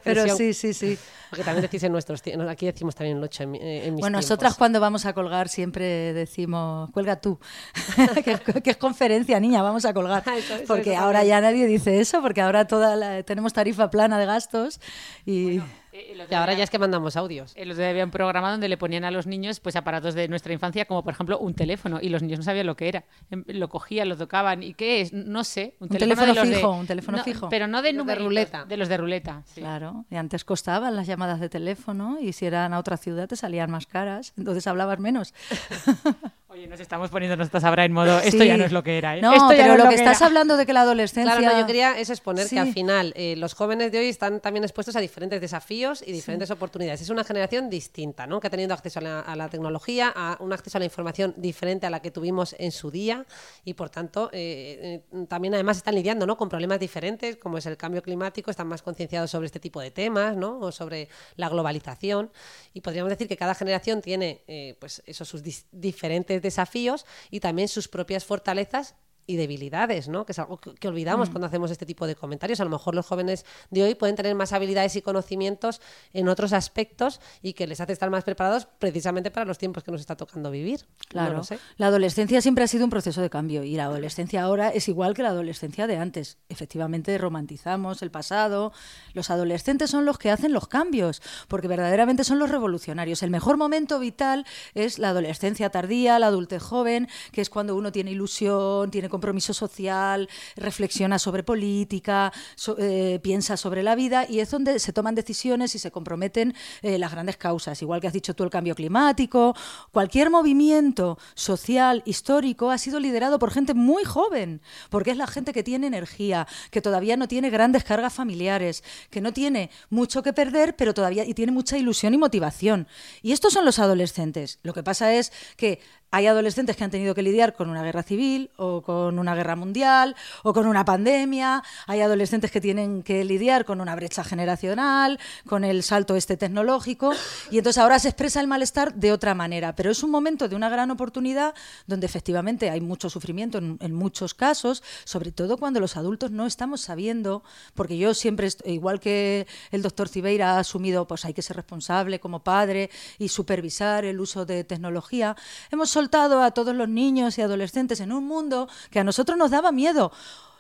Pero 0.04 0.28
sí, 0.36 0.54
sí, 0.54 0.74
sí. 0.74 1.00
Porque 1.30 1.46
también 1.46 1.62
decís 1.62 1.82
en 1.84 1.94
nuestros 1.94 2.22
aquí 2.50 2.66
decimos 2.66 2.94
también 2.94 3.18
el 3.18 3.24
8 3.24 3.44
en, 3.44 3.56
en 3.56 3.94
mis 3.94 4.02
Bueno, 4.02 4.18
nosotras 4.18 4.56
cuando 4.56 4.82
vamos 4.82 5.06
a 5.06 5.14
colgar 5.14 5.48
siempre 5.48 6.12
decimos, 6.12 6.92
cuelga 6.92 7.22
tú, 7.22 7.40
que, 8.26 8.70
es 8.70 8.78
conferencia, 8.78 9.40
niña, 9.40 9.64
vamos 9.64 9.86
a 9.86 9.94
colgar. 9.94 10.24
Ah, 10.26 10.36
porque 10.68 10.98
ahora 10.98 11.24
ya 11.24 11.40
nadie 11.40 11.68
dice 11.68 12.02
eso, 12.02 12.22
porque 12.22 12.42
ahora 12.42 12.68
toda 12.68 13.24
tenemos 13.24 13.54
tarifa 13.54 13.90
plana 13.90 14.20
de 14.20 14.26
gastos 14.26 14.82
y... 15.26 15.62
Eh, 15.96 16.18
y 16.30 16.34
ahora 16.34 16.54
ya 16.54 16.64
es 16.64 16.72
que 16.72 16.80
mandamos 16.80 17.16
audios. 17.16 17.54
El 17.56 17.72
otro 17.72 17.86
había 17.86 18.04
un 18.04 18.10
programa 18.10 18.50
donde 18.50 18.68
le 18.68 18.78
ponían 18.78 19.06
a 19.06 19.12
los 19.12 19.28
niños 19.28 19.60
pues 19.60 19.76
aparatos 19.76 20.16
de 20.16 20.28
nuestra 20.28 20.52
infancia, 20.52 20.86
como 20.86 21.04
por 21.04 21.14
ejemplo 21.14 21.38
un 21.38 21.54
teléfono, 21.54 22.00
y 22.02 22.10
los 22.10 22.24
niños 22.24 22.40
no 22.40 22.44
sabían 22.44 22.66
lo 22.66 22.76
que 22.76 22.88
era. 22.88 23.06
Em, 23.30 23.44
lo 23.48 23.70
cogían, 23.70 24.10
lo 24.10 24.18
tocaban, 24.18 24.64
¿y 24.64 24.74
qué 24.74 25.02
es? 25.02 25.14
No 25.14 25.44
sé. 25.44 25.76
Un, 25.80 25.90
teléfono, 25.90 26.34
fijo, 26.34 26.72
un 26.72 26.88
teléfono 26.88 27.24
fijo. 27.24 27.48
Pero 27.50 27.68
no 27.68 27.84
de 27.84 27.94
número 27.94 28.20
de 28.20 28.26
ruleta. 28.26 28.66
De 28.66 28.76
los 28.76 28.90
de 28.90 28.98
ruleta. 28.98 29.44
Claro, 29.54 30.06
y 30.10 30.16
antes 30.16 30.44
costaban 30.44 30.96
las 30.96 31.06
llamadas 31.06 31.40
de 31.40 31.50
teléfono, 31.50 32.18
y 32.20 32.34
si 32.34 32.48
eran 32.48 32.74
a 32.74 32.80
otra 32.80 32.98
ciudad 32.98 33.28
te 33.28 33.36
salían 33.36 33.70
más 33.70 33.86
caras, 33.86 34.34
entonces 34.36 34.66
hablabas 34.66 35.00
menos. 35.00 35.36
Oye, 36.54 36.68
nos 36.68 36.80
estamos 36.80 37.10
poniendo 37.10 37.36
nosotras 37.36 37.64
ahora 37.64 37.84
en 37.84 37.92
modo, 37.92 38.20
esto 38.20 38.44
ya 38.44 38.58
no 38.58 38.64
es 38.64 38.72
lo 38.72 38.84
que 38.84 39.00
era. 39.00 39.18
¿eh? 39.18 39.22
No, 39.24 39.48
pero 39.50 39.76
lo, 39.76 39.90
que, 39.90 39.96
estás 39.96 40.22
hablando 40.22 40.56
de 40.56 40.68
que 40.68 40.74
la 40.74 40.82
adolescencia... 40.82 41.36
Claro, 41.36 41.60
yo 41.60 41.66
quería 41.66 41.98
es 41.98 42.12
exponer 42.12 42.48
que 42.48 42.60
al 42.60 42.72
final 42.72 43.12
eh, 43.16 43.34
los 43.38 43.56
jóvenes 43.56 43.92
de 43.92 43.98
hoy 43.98 44.06
están 44.06 44.40
también 44.40 44.64
expuestos 44.64 44.96
a 44.96 45.00
diferentes 45.00 45.42
desafíos 45.42 46.04
y 46.06 46.12
diferentes 46.12 46.52
oportunidades. 46.52 47.02
Es 47.02 47.10
una 47.10 47.24
generación 47.24 47.72
distinta, 47.72 48.28
¿no? 48.28 48.40
Que 48.40 48.46
ha 48.46 48.50
tenido 48.52 48.72
acceso 48.72 49.00
a 49.00 49.36
la, 49.36 49.50
tecnología, 49.50 50.14
a 50.16 50.38
un 50.42 50.54
acceso 50.54 50.78
a 50.78 50.80
la 50.80 50.86
información 50.86 51.34
diferente 51.38 51.88
a 51.88 51.90
la 51.90 52.04
que 52.04 52.12
tuvimos 52.12 52.56
en 52.60 52.72
su 52.72 52.92
día 52.92 53.26
y, 53.66 53.74
por 53.74 53.90
tanto, 53.90 54.30
eh, 54.32 55.02
también 55.28 55.56
además 55.56 55.78
están 55.78 55.96
lidiando 55.96 56.28
¿no? 56.28 56.38
con 56.38 56.50
problemas 56.50 56.80
diferentes, 56.80 57.36
como 57.38 57.58
es 57.58 57.66
el 57.66 57.78
cambio 57.78 58.04
climático, 58.04 58.52
están 58.52 58.68
más 58.68 58.84
concienciados 58.84 59.32
sobre 59.32 59.48
este 59.48 59.60
tipo 59.60 59.82
de 59.82 59.90
temas, 59.90 60.38
¿no? 60.38 60.60
O 60.60 60.72
sobre 60.72 61.10
la 61.36 61.50
globalización. 61.50 62.30
Y 62.76 62.82
podríamos 62.82 63.10
decir 63.10 63.28
que 63.28 63.38
cada 63.38 63.56
generación 63.56 64.04
tiene, 64.04 64.44
pues, 64.80 65.02
esos 65.08 65.28
sus 65.28 65.42
diferentes 65.72 66.43
desafíos 66.44 67.08
y 67.32 67.40
también 67.40 67.68
sus 67.68 67.88
propias 67.88 68.26
fortalezas 68.26 68.94
y 69.26 69.36
debilidades, 69.36 70.08
¿no? 70.08 70.26
Que 70.26 70.34
es 70.34 70.40
algo 70.40 70.58
que, 70.58 70.88
olvidamos 70.88 71.30
mm. 71.30 71.32
cuando 71.32 71.48
hacemos 71.48 71.72
este 71.72 71.86
tipo 71.86 72.08
de 72.08 72.16
comentarios. 72.16 72.60
A 72.60 72.64
lo 72.64 72.70
mejor 72.70 72.96
los 72.96 73.06
jóvenes 73.06 73.46
de 73.70 73.84
hoy 73.84 73.96
pueden 73.96 74.16
tener 74.16 74.36
más 74.36 74.54
habilidades 74.54 74.96
y 74.96 75.02
conocimientos 75.02 75.82
en 76.14 76.28
otros 76.28 76.54
aspectos 76.54 77.22
y 77.42 77.54
que 77.54 77.68
les 77.68 77.80
hace 77.82 77.94
estar 77.94 78.10
más 78.10 78.24
preparados 78.24 78.68
precisamente 78.80 79.32
para 79.32 79.46
los 79.46 79.58
tiempos 79.58 79.84
que 79.84 79.92
nos 79.92 80.02
está 80.02 80.16
tocando 80.16 80.52
vivir. 80.52 80.86
Claro. 81.08 81.42
La 81.78 81.88
adolescencia 81.88 82.42
siempre 82.42 82.64
ha 82.64 82.68
sido 82.68 82.84
un 82.84 82.90
proceso 82.90 83.22
de 83.22 83.30
cambio 83.30 83.64
y 83.64 83.76
la 83.76 83.86
adolescencia 83.86 84.44
ahora 84.44 84.70
es 84.70 84.88
igual 84.88 85.14
que 85.14 85.24
la 85.24 85.30
adolescencia 85.30 85.88
de 85.88 85.98
antes. 85.98 86.38
Efectivamente 86.50 87.18
romantizamos 87.18 88.02
el 88.02 88.12
pasado. 88.12 88.74
Los 89.14 89.30
adolescentes 89.30 89.90
son 89.90 90.06
los 90.06 90.18
que 90.18 90.32
hacen 90.32 90.54
los 90.54 90.68
cambios 90.68 91.22
porque 91.48 91.68
verdaderamente 91.68 92.24
son 92.24 92.40
los 92.40 92.50
revolucionarios. 92.50 93.24
El 93.24 93.30
mejor 93.30 93.58
momento 93.58 94.00
vital 94.00 94.46
es 94.74 95.00
la 95.00 95.10
adolescencia 95.10 95.70
tardía, 95.70 96.20
la 96.20 96.28
adultez 96.28 96.62
joven, 96.62 97.08
que 97.32 97.42
es 97.42 97.50
cuando 97.50 97.76
uno 97.76 97.92
tiene 97.92 98.12
ilusión, 98.12 98.92
tiene 98.92 99.10
compromiso 99.14 99.54
social, 99.54 100.28
reflexiona 100.56 101.20
sobre 101.20 101.44
política, 101.44 102.34
eh, 102.80 103.20
piensa 103.22 103.58
sobre 103.58 103.84
la 103.84 103.94
vida 103.94 104.26
y 104.28 104.40
es 104.40 104.50
donde 104.50 104.80
se 104.80 104.92
toman 104.92 105.14
decisiones 105.14 105.76
y 105.76 105.80
se 105.80 105.92
comprometen 105.92 106.56
eh, 106.82 106.98
las 106.98 107.12
grandes 107.12 107.38
causas. 107.38 107.80
Igual 107.84 108.02
que 108.02 108.08
has 108.08 108.14
dicho 108.14 108.34
tú 108.34 108.44
el 108.44 108.50
cambio 108.50 108.74
climático, 108.74 109.56
cualquier 109.92 110.32
movimiento 110.32 111.20
social, 111.36 112.02
histórico, 112.06 112.72
ha 112.72 112.80
sido 112.80 113.00
liderado 113.00 113.38
por 113.38 113.52
gente 113.52 113.76
muy 113.76 114.04
joven, 114.04 114.62
porque 114.90 115.12
es 115.12 115.18
la 115.18 115.28
gente 115.28 115.54
que 115.54 115.62
tiene 115.62 115.86
energía, 115.86 116.48
que 116.72 116.82
todavía 116.82 117.16
no 117.16 117.28
tiene 117.28 117.52
grandes 117.52 117.84
cargas 117.84 118.14
familiares, 118.14 118.84
que 119.12 119.22
no 119.22 119.32
tiene 119.32 119.70
mucho 119.92 120.24
que 120.24 120.34
perder, 120.34 120.76
pero 120.76 120.96
todavía 120.96 121.24
y 121.24 121.36
tiene 121.36 121.52
mucha 121.52 121.78
ilusión 121.78 122.16
y 122.16 122.18
motivación. 122.18 122.88
Y 123.22 123.32
estos 123.32 123.54
son 123.54 123.64
los 123.64 123.78
adolescentes. 123.78 124.58
Lo 124.64 124.74
que 124.74 124.82
pasa 124.82 125.14
es 125.14 125.32
que 125.56 125.80
hay 126.14 126.28
adolescentes 126.28 126.78
que 126.78 126.84
han 126.84 126.92
tenido 126.92 127.16
que 127.16 127.24
lidiar 127.24 127.56
con 127.56 127.72
una 127.72 127.82
guerra 127.82 128.04
civil 128.04 128.52
o 128.58 128.84
con 128.84 129.18
una 129.18 129.34
guerra 129.34 129.56
mundial 129.56 130.16
o 130.44 130.54
con 130.54 130.68
una 130.68 130.86
pandemia. 130.86 131.64
Hay 131.88 132.02
adolescentes 132.02 132.52
que 132.52 132.62
tienen 132.62 133.02
que 133.02 133.24
lidiar 133.24 133.66
con 133.66 133.82
una 133.82 133.96
brecha 133.96 134.24
generacional, 134.24 135.20
con 135.48 135.64
el 135.64 135.82
salto 135.82 136.16
este 136.16 136.38
tecnológico. 136.38 137.14
Y 137.50 137.58
entonces 137.58 137.82
ahora 137.82 137.98
se 137.98 138.10
expresa 138.10 138.40
el 138.42 138.48
malestar 138.48 138.94
de 138.94 139.12
otra 139.12 139.34
manera. 139.34 139.74
Pero 139.76 139.90
es 139.90 140.04
un 140.04 140.12
momento 140.12 140.48
de 140.48 140.56
una 140.56 140.70
gran 140.70 140.92
oportunidad 140.92 141.56
donde 141.88 142.06
efectivamente 142.06 142.70
hay 142.70 142.80
mucho 142.80 143.10
sufrimiento 143.10 143.58
en, 143.58 143.80
en 143.82 143.96
muchos 143.96 144.36
casos, 144.36 144.84
sobre 145.06 145.32
todo 145.32 145.58
cuando 145.58 145.80
los 145.80 145.98
adultos 145.98 146.30
no 146.30 146.46
estamos 146.46 146.82
sabiendo, 146.82 147.44
porque 147.74 147.98
yo 147.98 148.14
siempre, 148.14 148.50
igual 148.66 149.00
que 149.00 149.48
el 149.72 149.82
doctor 149.82 150.10
Cibeira 150.10 150.58
ha 150.58 150.60
asumido, 150.60 151.08
pues 151.08 151.26
hay 151.26 151.34
que 151.34 151.42
ser 151.42 151.56
responsable 151.56 152.20
como 152.20 152.44
padre 152.44 152.92
y 153.18 153.30
supervisar 153.30 154.06
el 154.06 154.20
uso 154.20 154.46
de 154.46 154.64
tecnología, 154.64 155.36
hemos 155.72 156.03
a 156.12 156.52
todos 156.52 156.76
los 156.76 156.90
niños 156.90 157.38
y 157.38 157.42
adolescentes 157.42 158.00
en 158.00 158.12
un 158.12 158.26
mundo 158.26 158.68
que 158.90 159.00
a 159.00 159.04
nosotros 159.04 159.38
nos 159.38 159.52
daba 159.52 159.72
miedo. 159.72 160.12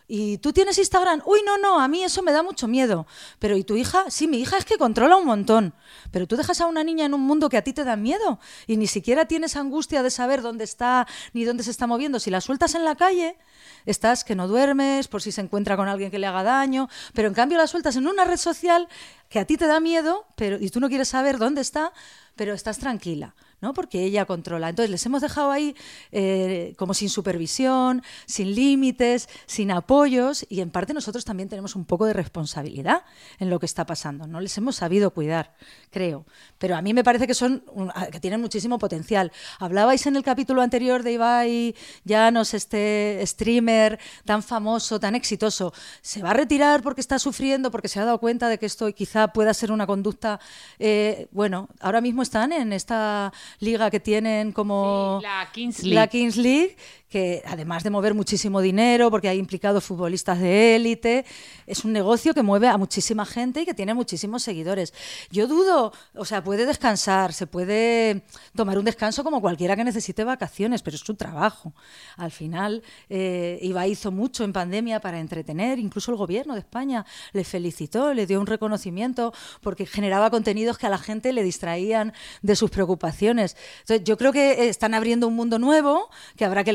¿Y 0.07 0.37
tú 0.39 0.51
tienes 0.51 0.77
Instagram? 0.77 1.21
Uy, 1.25 1.39
no, 1.45 1.57
no, 1.57 1.79
a 1.79 1.87
mí 1.87 2.03
eso 2.03 2.21
me 2.21 2.33
da 2.33 2.43
mucho 2.43 2.67
miedo. 2.67 3.07
Pero 3.39 3.55
¿y 3.55 3.63
tu 3.63 3.75
hija? 3.75 4.05
Sí, 4.09 4.27
mi 4.27 4.39
hija 4.39 4.57
es 4.57 4.65
que 4.65 4.77
controla 4.77 5.15
un 5.15 5.25
montón. 5.25 5.73
Pero 6.11 6.27
tú 6.27 6.35
dejas 6.35 6.59
a 6.59 6.67
una 6.67 6.83
niña 6.83 7.05
en 7.05 7.13
un 7.13 7.21
mundo 7.21 7.47
que 7.47 7.57
a 7.57 7.61
ti 7.61 7.71
te 7.71 7.83
da 7.83 7.95
miedo 7.95 8.39
y 8.67 8.75
ni 8.75 8.87
siquiera 8.87 9.25
tienes 9.25 9.55
angustia 9.55 10.03
de 10.03 10.11
saber 10.11 10.41
dónde 10.41 10.65
está 10.65 11.07
ni 11.31 11.45
dónde 11.45 11.63
se 11.63 11.71
está 11.71 11.87
moviendo. 11.87 12.19
Si 12.19 12.29
la 12.29 12.41
sueltas 12.41 12.75
en 12.75 12.83
la 12.83 12.95
calle, 12.95 13.37
estás 13.85 14.23
que 14.23 14.35
no 14.35 14.47
duermes 14.47 15.07
por 15.07 15.21
si 15.21 15.31
se 15.31 15.41
encuentra 15.41 15.77
con 15.77 15.87
alguien 15.87 16.11
que 16.11 16.19
le 16.19 16.27
haga 16.27 16.43
daño. 16.43 16.89
Pero 17.13 17.29
en 17.29 17.33
cambio 17.33 17.57
la 17.57 17.67
sueltas 17.67 17.95
en 17.95 18.05
una 18.05 18.25
red 18.25 18.37
social 18.37 18.89
que 19.29 19.39
a 19.39 19.45
ti 19.45 19.55
te 19.55 19.67
da 19.67 19.79
miedo 19.79 20.25
pero, 20.35 20.57
y 20.59 20.69
tú 20.69 20.81
no 20.81 20.89
quieres 20.89 21.07
saber 21.07 21.37
dónde 21.37 21.61
está, 21.61 21.93
pero 22.35 22.53
estás 22.53 22.77
tranquila. 22.77 23.35
¿No? 23.63 23.73
porque 23.73 24.03
ella 24.03 24.25
controla. 24.25 24.69
Entonces 24.69 24.91
les 24.91 25.05
hemos 25.05 25.21
dejado 25.21 25.49
ahí 25.49 25.73
eh, 26.11 26.73
como 26.77 26.93
sin 26.93 27.09
supervisión, 27.09 28.03
sin 28.25 28.53
límites, 28.53 29.29
sin 29.45 29.71
apoyos 29.71 30.45
y 30.49 30.59
en 30.59 30.69
parte 30.69 30.93
nosotros 30.93 31.23
también 31.23 31.47
tenemos 31.47 31.75
un 31.77 31.85
poco 31.85 32.05
de 32.05 32.11
responsabilidad 32.11 33.03
en 33.39 33.49
lo 33.49 33.59
que 33.59 33.65
está 33.65 33.85
pasando. 33.85 34.27
No 34.27 34.41
les 34.41 34.57
hemos 34.57 34.75
sabido 34.75 35.11
cuidar, 35.11 35.55
creo. 35.91 36.25
Pero 36.57 36.75
a 36.75 36.81
mí 36.81 36.93
me 36.93 37.05
parece 37.05 37.25
que 37.25 37.33
son 37.33 37.63
que 38.11 38.19
tienen 38.19 38.41
muchísimo 38.41 38.77
potencial. 38.77 39.31
Hablabais 39.59 40.05
en 40.07 40.17
el 40.17 40.23
capítulo 40.23 40.61
anterior 40.61 41.01
de 41.01 41.13
Ibai 41.13 41.75
Llanos, 42.03 42.53
este 42.53 43.21
streamer 43.25 43.97
tan 44.25 44.43
famoso, 44.43 44.99
tan 44.99 45.15
exitoso. 45.15 45.73
¿Se 46.01 46.21
va 46.21 46.31
a 46.31 46.33
retirar 46.33 46.81
porque 46.81 46.99
está 46.99 47.17
sufriendo, 47.17 47.71
porque 47.71 47.87
se 47.87 48.01
ha 48.01 48.05
dado 48.05 48.19
cuenta 48.19 48.49
de 48.49 48.57
que 48.57 48.65
esto 48.65 48.91
quizá 48.93 49.29
pueda 49.29 49.53
ser 49.53 49.71
una 49.71 49.87
conducta? 49.87 50.41
Eh, 50.79 51.29
bueno, 51.31 51.69
ahora 51.79 52.01
mismo 52.01 52.21
están 52.21 52.51
en 52.51 52.73
esta 52.73 53.31
liga 53.59 53.89
que 53.89 53.99
tienen 53.99 54.51
como 54.51 55.19
la, 55.21 55.49
Kings 55.51 55.83
la 55.83 56.07
Kings 56.07 56.37
League, 56.37 56.75
que 57.13 57.43
además 57.45 57.83
de 57.83 57.91
mover 57.91 58.15
muchísimo 58.15 58.59
dinero, 58.59 59.11
porque 59.11 59.29
hay 59.29 59.37
implicados 59.37 59.83
futbolistas 59.83 60.39
de 60.39 60.75
élite, 60.75 61.25
es 61.67 61.85
un 61.85 61.93
negocio 61.93 62.33
que 62.33 62.41
mueve 62.41 62.67
a 62.67 62.75
muchísima 62.75 63.23
gente 63.23 63.61
y 63.61 63.65
que 63.65 63.75
tiene 63.75 63.93
muchísimos 63.93 64.41
seguidores. 64.41 64.95
Yo 65.29 65.45
dudo, 65.45 65.93
o 66.15 66.25
sea, 66.25 66.43
puede 66.43 66.65
descansar, 66.65 67.31
se 67.31 67.45
puede 67.45 68.23
tomar 68.55 68.79
un 68.79 68.85
descanso 68.85 69.23
como 69.23 69.41
cualquiera 69.41 69.75
que 69.75 69.83
necesite 69.83 70.23
vacaciones, 70.23 70.81
pero 70.81 70.95
es 70.95 71.01
su 71.01 71.13
trabajo. 71.13 71.75
Al 72.17 72.31
final, 72.31 72.81
eh, 73.11 73.59
Iba 73.61 73.85
hizo 73.85 74.11
mucho 74.11 74.43
en 74.43 74.51
pandemia 74.51 74.99
para 74.99 75.19
entretener, 75.19 75.77
incluso 75.77 76.09
el 76.09 76.17
gobierno 76.17 76.55
de 76.55 76.61
España 76.61 77.05
le 77.31 77.43
felicitó, 77.43 78.11
le 78.15 78.25
dio 78.25 78.39
un 78.39 78.47
reconocimiento 78.47 79.33
porque 79.61 79.85
generaba 79.85 80.31
contenidos 80.31 80.79
que 80.79 80.87
a 80.87 80.89
la 80.89 80.97
gente 80.97 81.31
le 81.31 81.43
distraían 81.43 82.11
de 82.41 82.55
sus 82.55 82.71
preocupaciones. 82.71 83.55
Entonces, 83.81 84.03
yo 84.03 84.17
creo 84.17 84.31
que 84.31 84.67
están 84.67 84.95
abriendo 84.95 85.27
un 85.27 85.35
mundo 85.35 85.59
nuevo 85.59 86.09
que 86.35 86.45
habrá 86.45 86.63
que 86.63 86.73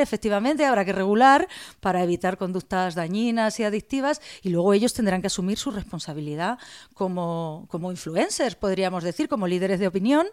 efectivamente, 0.00 0.64
habrá 0.64 0.84
que 0.84 0.92
regular 0.92 1.48
para 1.80 2.02
evitar 2.02 2.38
conductas 2.38 2.94
dañinas 2.94 3.60
y 3.60 3.64
adictivas 3.64 4.20
y 4.42 4.48
luego 4.50 4.72
ellos 4.72 4.94
tendrán 4.94 5.20
que 5.20 5.28
asumir 5.28 5.58
su 5.58 5.70
responsabilidad 5.70 6.58
como, 6.94 7.66
como 7.68 7.90
influencers, 7.90 8.54
podríamos 8.54 9.04
decir, 9.04 9.28
como 9.28 9.46
líderes 9.46 9.80
de 9.80 9.86
opinión 9.86 10.26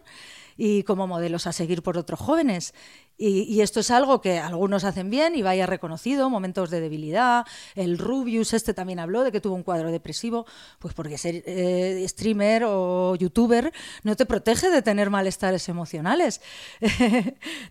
y 0.56 0.82
como 0.82 1.06
modelos 1.06 1.46
a 1.46 1.52
seguir 1.52 1.82
por 1.82 1.98
otros 1.98 2.20
jóvenes. 2.20 2.74
Y, 3.18 3.62
esto 3.62 3.80
es 3.80 3.90
algo 3.90 4.20
que 4.20 4.38
algunos 4.38 4.84
hacen 4.84 5.08
bien 5.08 5.34
y 5.36 5.40
vaya 5.40 5.64
reconocido, 5.64 6.28
momentos 6.28 6.68
de 6.68 6.82
debilidad. 6.82 7.46
El 7.74 7.96
Rubius 7.96 8.52
este 8.52 8.74
también 8.74 8.98
habló 8.98 9.24
de 9.24 9.32
que 9.32 9.40
tuvo 9.40 9.54
un 9.54 9.62
cuadro 9.62 9.90
depresivo, 9.90 10.44
pues 10.78 10.92
porque 10.92 11.16
ser 11.16 11.42
eh, 11.46 12.04
streamer 12.06 12.64
o 12.66 13.14
youtuber 13.16 13.72
no 14.02 14.16
te 14.16 14.26
protege 14.26 14.68
de 14.68 14.82
tener 14.82 15.08
malestares 15.08 15.66
emocionales. 15.70 16.42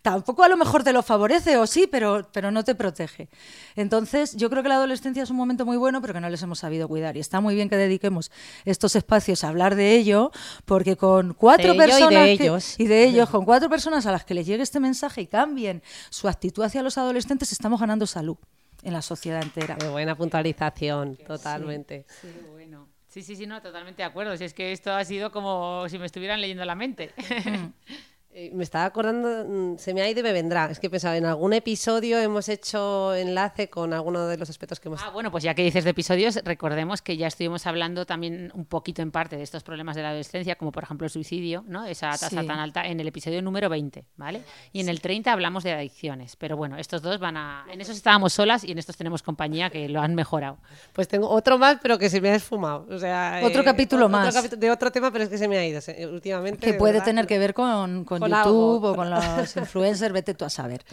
Tampoco 0.02 0.42
a 0.42 0.50
lo 0.50 0.58
mejor 0.58 0.84
te 0.84 0.94
lo 0.94 1.04
favorece, 1.04 1.58
o 1.58 1.68
sí, 1.68 1.88
pero, 1.92 2.28
pero 2.34 2.50
no 2.50 2.64
te 2.64 2.74
protege. 2.74 3.30
Entonces, 3.76 4.36
yo 4.36 4.50
creo 4.50 4.64
que 4.64 4.70
la 4.70 4.76
adolescencia 4.76 5.22
es 5.22 5.30
un 5.30 5.38
momento 5.38 5.64
muy 5.64 5.78
bueno, 5.78 6.02
pero 6.02 6.16
que 6.16 6.22
no 6.22 6.30
les 6.32 6.42
hemos 6.42 6.58
sabido 6.58 6.88
cuidar. 6.88 7.18
Y 7.18 7.20
está 7.20 7.40
muy 7.40 7.54
bien 7.54 7.70
que 7.70 7.78
dediquemos 7.78 8.32
estos 8.66 8.96
espacios 8.96 9.44
a 9.44 9.50
hablar 9.50 9.76
de 9.76 9.96
ello, 9.96 10.32
porque 10.66 10.96
con 10.96 11.36
cuatro 11.36 11.76
personas... 11.78 12.12
Y 12.12 12.16
de 12.16 12.32
ellos. 12.32 12.75
Y 12.78 12.88
de 12.88 13.04
ellos, 13.06 13.30
con 13.30 13.46
cuatro 13.46 13.70
personas 13.70 14.06
a 14.06 14.12
las 14.12 14.26
que 14.26 14.34
les 14.34 14.46
llegue 14.46 14.64
este 14.64 14.80
mensaje 14.80 15.22
y 15.22 15.28
cambien 15.28 15.82
su 16.10 16.28
actitud 16.28 16.64
hacia 16.64 16.84
los 16.84 16.98
adolescentes, 16.98 17.52
estamos 17.52 17.80
ganando 17.80 18.06
salud 18.08 18.38
en 18.84 18.94
la 18.94 19.02
sociedad 19.02 19.42
entera. 19.42 19.78
Qué 19.78 19.88
buena 19.88 20.16
puntualización, 20.16 21.18
totalmente. 21.18 22.06
Sí, 22.22 22.28
bueno. 22.52 22.88
Sí, 23.08 23.24
sí, 23.24 23.36
sí, 23.36 23.48
no, 23.48 23.62
totalmente 23.62 24.02
de 24.02 24.08
acuerdo. 24.08 24.36
Si 24.36 24.44
es 24.44 24.54
que 24.54 24.74
esto 24.74 24.92
ha 24.92 25.06
sido 25.06 25.32
como 25.32 25.88
si 25.88 25.98
me 25.98 26.06
estuvieran 26.06 26.42
leyendo 26.42 26.66
la 26.66 26.76
mente. 26.76 27.14
Eh, 28.38 28.52
me 28.54 28.66
estaba 28.66 28.84
acordando, 28.84 29.46
mm, 29.48 29.78
se 29.78 29.94
me 29.94 30.02
ha 30.02 30.10
ido 30.10 30.20
y 30.20 30.24
me 30.24 30.34
vendrá. 30.34 30.70
Es 30.70 30.82
que 30.82 30.90
pensaba, 30.90 31.16
en 31.16 31.26
algún 31.26 31.54
episodio 31.54 32.20
hemos 32.20 32.50
hecho 32.50 33.16
enlace 33.16 33.70
con 33.70 33.94
alguno 33.94 34.28
de 34.28 34.36
los 34.36 34.50
aspectos 34.50 34.82
que 34.82 34.90
hemos... 34.90 35.02
Ah, 35.02 35.10
bueno, 35.10 35.32
pues 35.32 35.42
ya 35.42 35.54
que 35.54 35.64
dices 35.64 35.86
de 35.86 35.92
episodios, 35.92 36.42
recordemos 36.44 37.02
que 37.02 37.16
ya 37.16 37.28
estuvimos 37.28 37.66
hablando 37.66 38.06
también 38.06 38.52
un 38.54 38.66
poquito 38.66 39.02
en 39.02 39.12
parte 39.12 39.38
de 39.38 39.44
estos 39.44 39.64
problemas 39.64 39.96
de 39.96 40.02
la 40.02 40.10
adolescencia, 40.10 40.58
como 40.58 40.74
por 40.74 40.84
ejemplo 40.84 41.06
el 41.06 41.12
suicidio, 41.12 41.64
¿no? 41.66 41.86
Esa 41.86 42.10
tasa 42.10 42.44
tan 42.44 42.60
alta 42.60 42.86
en 42.86 43.00
el 43.00 43.08
episodio 43.08 43.42
número 43.42 43.70
20, 43.70 44.04
¿vale? 44.18 44.42
Y 44.74 44.82
en 44.82 44.90
el 44.90 45.00
30 45.00 45.32
hablamos 45.32 45.64
de 45.64 45.72
adicciones. 45.72 46.36
Pero 46.36 46.58
bueno, 46.58 46.76
estos 46.76 47.02
dos 47.02 47.20
van 47.20 47.38
a... 47.38 47.66
En 47.72 47.80
esos 47.80 47.96
estábamos 47.96 48.34
solas 48.34 48.66
y 48.66 48.72
en 48.74 48.80
estos 48.80 48.98
tenemos 48.98 49.24
compañía 49.24 49.70
que 49.70 49.88
lo 49.88 50.02
han 50.02 50.14
mejorado. 50.14 50.58
Pues 50.92 51.08
tengo 51.08 51.30
otro 51.30 51.58
más, 51.58 51.78
pero 51.82 51.98
que 51.98 52.10
se 52.10 52.20
me 52.20 52.32
ha 52.32 52.36
esfumado. 52.36 52.86
O 52.90 53.00
sea, 53.00 53.40
otro 53.46 53.62
eh, 53.62 53.66
capítulo 53.66 54.10
más. 54.10 54.60
de 54.60 54.72
otro 54.72 54.92
tema, 54.92 55.10
pero 55.10 55.24
es 55.24 55.30
que 55.30 55.38
se 55.38 55.48
me 55.48 55.58
ha 55.58 55.66
ido 55.66 55.80
últimamente. 56.12 56.60
Que 56.60 56.74
puede 56.74 57.00
tener 57.00 57.28
que 57.28 57.40
ver 57.40 57.54
con, 57.54 58.04
con 58.04 58.25
YouTube 58.28 58.84
o 58.84 58.96
con 58.96 59.10
los 59.10 59.24
influencers, 59.56 60.14
vete 60.14 60.34
tú 60.34 60.46
a 60.46 60.50
saber. 60.50 60.84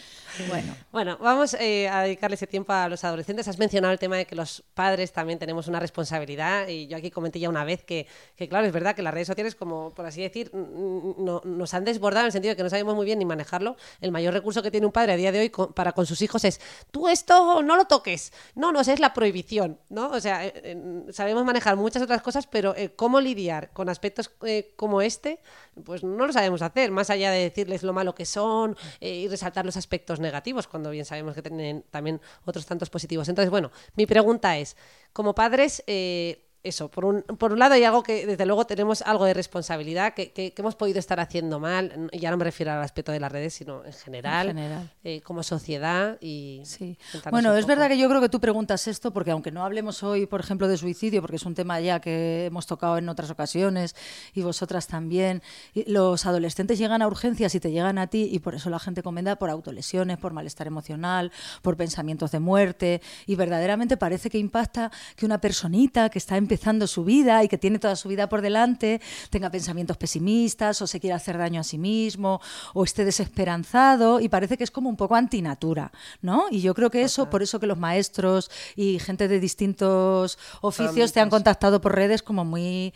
Bueno, 0.49 0.77
bueno 0.91 1.19
vamos 1.21 1.55
eh, 1.55 1.89
a 1.89 2.03
dedicarle 2.03 2.35
ese 2.35 2.47
tiempo 2.47 2.73
a 2.73 2.89
los 2.89 3.05
adolescentes. 3.05 3.49
Has 3.49 3.59
mencionado 3.59 3.93
el 3.93 3.99
tema 3.99 4.17
de 4.17 4.27
que 4.27 4.35
los 4.35 4.63
padres 4.75 5.13
también 5.13 5.39
tenemos 5.39 5.69
una 5.69 5.81
responsabilidad 5.81 6.69
y 6.69 6.87
yo 6.87 6.97
aquí 6.97 7.11
comenté 7.11 7.39
ya 7.41 7.49
una 7.49 7.65
vez 7.65 7.85
que, 7.85 8.07
que 8.37 8.49
claro, 8.49 8.67
es 8.67 8.73
verdad 8.73 8.95
que 8.95 9.03
las 9.03 9.15
redes 9.15 9.29
sociales, 9.29 9.55
como 9.55 9.91
por 9.91 10.07
así 10.07 10.23
decir, 10.23 10.51
no, 10.55 11.41
nos 11.45 11.75
han 11.75 11.85
desbordado 11.85 12.25
en 12.25 12.27
el 12.27 12.33
sentido 12.33 12.53
de 12.53 12.57
que 12.57 12.63
no 12.63 12.71
sabemos 12.71 12.95
muy 12.95 13.05
bien 13.05 13.19
ni 13.19 13.25
manejarlo. 13.25 13.77
El 14.01 14.13
mayor 14.13 14.35
recurso 14.35 14.63
que 14.63 14.71
tiene 14.71 14.87
un 14.87 14.93
padre 14.93 15.13
a 15.13 15.17
día 15.17 15.33
de 15.33 15.41
hoy 15.41 15.53
para 15.75 15.93
con 15.93 16.07
sus 16.07 16.23
hijos 16.23 16.45
es, 16.45 16.61
tú 16.91 17.09
esto 17.09 17.63
no 17.63 17.77
lo 17.77 17.87
toques. 17.87 18.33
No, 18.55 18.73
no, 18.73 18.81
es 18.81 18.99
la 18.99 19.15
prohibición, 19.15 19.79
¿no? 19.89 20.11
O 20.11 20.21
sea, 20.21 20.45
eh, 20.45 21.05
sabemos 21.11 21.45
manejar 21.45 21.77
muchas 21.77 22.03
otras 22.03 22.23
cosas, 22.23 22.47
pero 22.47 22.75
eh, 22.77 22.91
cómo 22.95 23.21
lidiar 23.21 23.71
con 23.73 23.89
aspectos 23.89 24.31
como 24.77 25.03
este, 25.03 25.41
pues 25.85 26.03
no 26.03 26.27
lo 26.27 26.33
sabemos 26.33 26.63
hacer, 26.63 26.91
más 26.91 27.11
allá 27.11 27.22
de 27.31 27.41
decirles 27.41 27.83
lo 27.83 27.93
malo 27.93 28.15
que 28.15 28.27
son 28.27 28.77
eh, 29.01 29.15
y 29.15 29.29
resaltar 29.29 29.65
los 29.65 29.77
aspectos 29.77 30.21
negativos, 30.21 30.67
cuando 30.67 30.91
bien 30.91 31.05
sabemos 31.05 31.35
que 31.35 31.43
tienen 31.43 31.85
también 31.91 32.21
otros 32.45 32.67
tantos 32.67 32.91
positivos. 32.91 33.29
Entonces, 33.29 33.51
bueno, 33.51 33.71
mi 33.95 34.07
pregunta 34.07 34.59
es, 34.59 34.77
como 35.13 35.35
padres, 35.35 35.83
eh, 35.87 36.52
eso, 36.65 36.89
por 36.89 37.05
un, 37.05 37.23
por 37.23 37.53
un 37.53 37.59
lado 37.59 37.75
hay 37.75 37.83
algo 37.83 38.03
que 38.03 38.25
desde 38.25 38.47
luego 38.47 38.67
tenemos 38.67 39.03
algo 39.03 39.25
de 39.25 39.35
responsabilidad 39.35 40.15
que, 40.15 40.31
que, 40.31 40.53
hemos 40.57 40.77
podido 40.77 41.01
estar 41.01 41.19
haciendo 41.19 41.59
mal, 41.59 42.09
ya 42.13 42.31
no 42.31 42.37
me 42.37 42.45
refiero 42.45 42.71
al 42.71 42.83
aspecto 42.83 43.11
de 43.11 43.19
las 43.19 43.33
redes, 43.33 43.55
sino 43.55 43.85
en 43.85 43.93
general, 43.93 44.89
eh, 45.03 45.21
como 45.23 45.43
sociedad 45.43 46.19
y... 46.21 46.63
Sí. 46.65 46.97
Bueno, 47.31 47.55
es 47.57 47.67
verdad 47.67 47.89
que 47.89 47.99
yo 47.99 48.09
creo 48.09 48.21
que 48.21 48.29
tú 48.29 48.39
preguntas 48.39 48.87
esto 48.87 49.13
porque 49.13 49.33
aunque 49.33 49.51
no 49.51 49.65
hablemos 49.65 50.05
hoy, 50.05 50.27
por 50.27 50.41
ejemplo, 50.41 50.69
de 50.69 50.77
suicidio, 50.77 51.21
porque 51.21 51.37
es 51.37 51.45
un 51.45 51.55
tema 51.55 51.81
ya 51.81 52.01
que 52.01 52.47
hemos 52.47 52.67
tocado 52.67 52.97
en 52.97 53.09
otras 53.09 53.31
ocasiones 53.31 53.97
y 54.33 54.43
vosotras 54.43 54.87
también, 54.87 55.43
los 55.87 56.27
adolescentes 56.27 56.79
llegan 56.79 57.03
a 57.03 57.09
urgencias 57.09 57.55
y 57.57 57.61
te 57.61 57.73
llegan 57.73 57.99
a 57.99 58.07
ti 58.07 58.29
y 58.31 58.39
por 58.39 58.55
eso 58.55 58.71
la 58.71 58.79
gente 58.79 59.03
comenta 59.03 59.37
por 59.37 59.51
autolesiones, 59.51 60.19
por 60.19 60.33
malestar 60.33 60.69
emocional, 60.69 61.33
por 61.61 61.77
pensamientos 61.77 62.31
de 62.31 62.39
muerte 62.39 63.03
y 63.27 63.35
verdaderamente 63.35 63.97
parece 63.97 64.31
que 64.31 64.39
impacta 64.39 64.93
que 65.17 65.27
una 65.27 65.41
personita 65.41 66.09
que 66.09 66.19
está 66.19 66.37
en 66.37 66.52
empezando 66.53 66.87
su 66.87 67.03
vida 67.03 67.43
y 67.43 67.49
que 67.49 67.57
tiene 67.57 67.79
toda 67.79 67.97
su 67.97 68.11
vida 68.11 68.29
por 68.29 68.43
delante, 68.43 69.01
tenga 69.31 69.49
pensamientos 69.49 69.97
pesimistas 69.97 70.83
o 70.83 70.87
se 70.87 71.01
quiera 71.01 71.17
hacer 71.17 71.39
daño 71.39 71.63
a 71.63 71.65
sí 71.65 71.79
mismo 71.79 72.43
o 72.75 72.85
esté 72.85 73.07
desesperanzado 73.07 74.21
y 74.21 74.29
parece 74.29 74.59
que 74.59 74.65
es 74.65 74.71
como 74.71 74.91
un 74.91 74.97
poco 74.97 75.15
antinatura, 75.15 75.93
¿no? 76.21 76.49
Y 76.51 76.61
yo 76.61 76.75
creo 76.75 76.91
que 76.91 77.03
eso, 77.05 77.31
por 77.31 77.43
eso 77.43 77.59
que 77.59 77.67
los 77.67 77.79
maestros 77.79 78.51
y 78.77 78.99
gente 78.99 79.29
de 79.29 79.41
distintos 79.41 80.39
oficios 80.61 81.15
te 81.15 81.21
han 81.21 81.31
contactado 81.31 81.81
por 81.81 81.95
redes 81.95 82.23
como 82.23 82.45
muy 82.45 82.93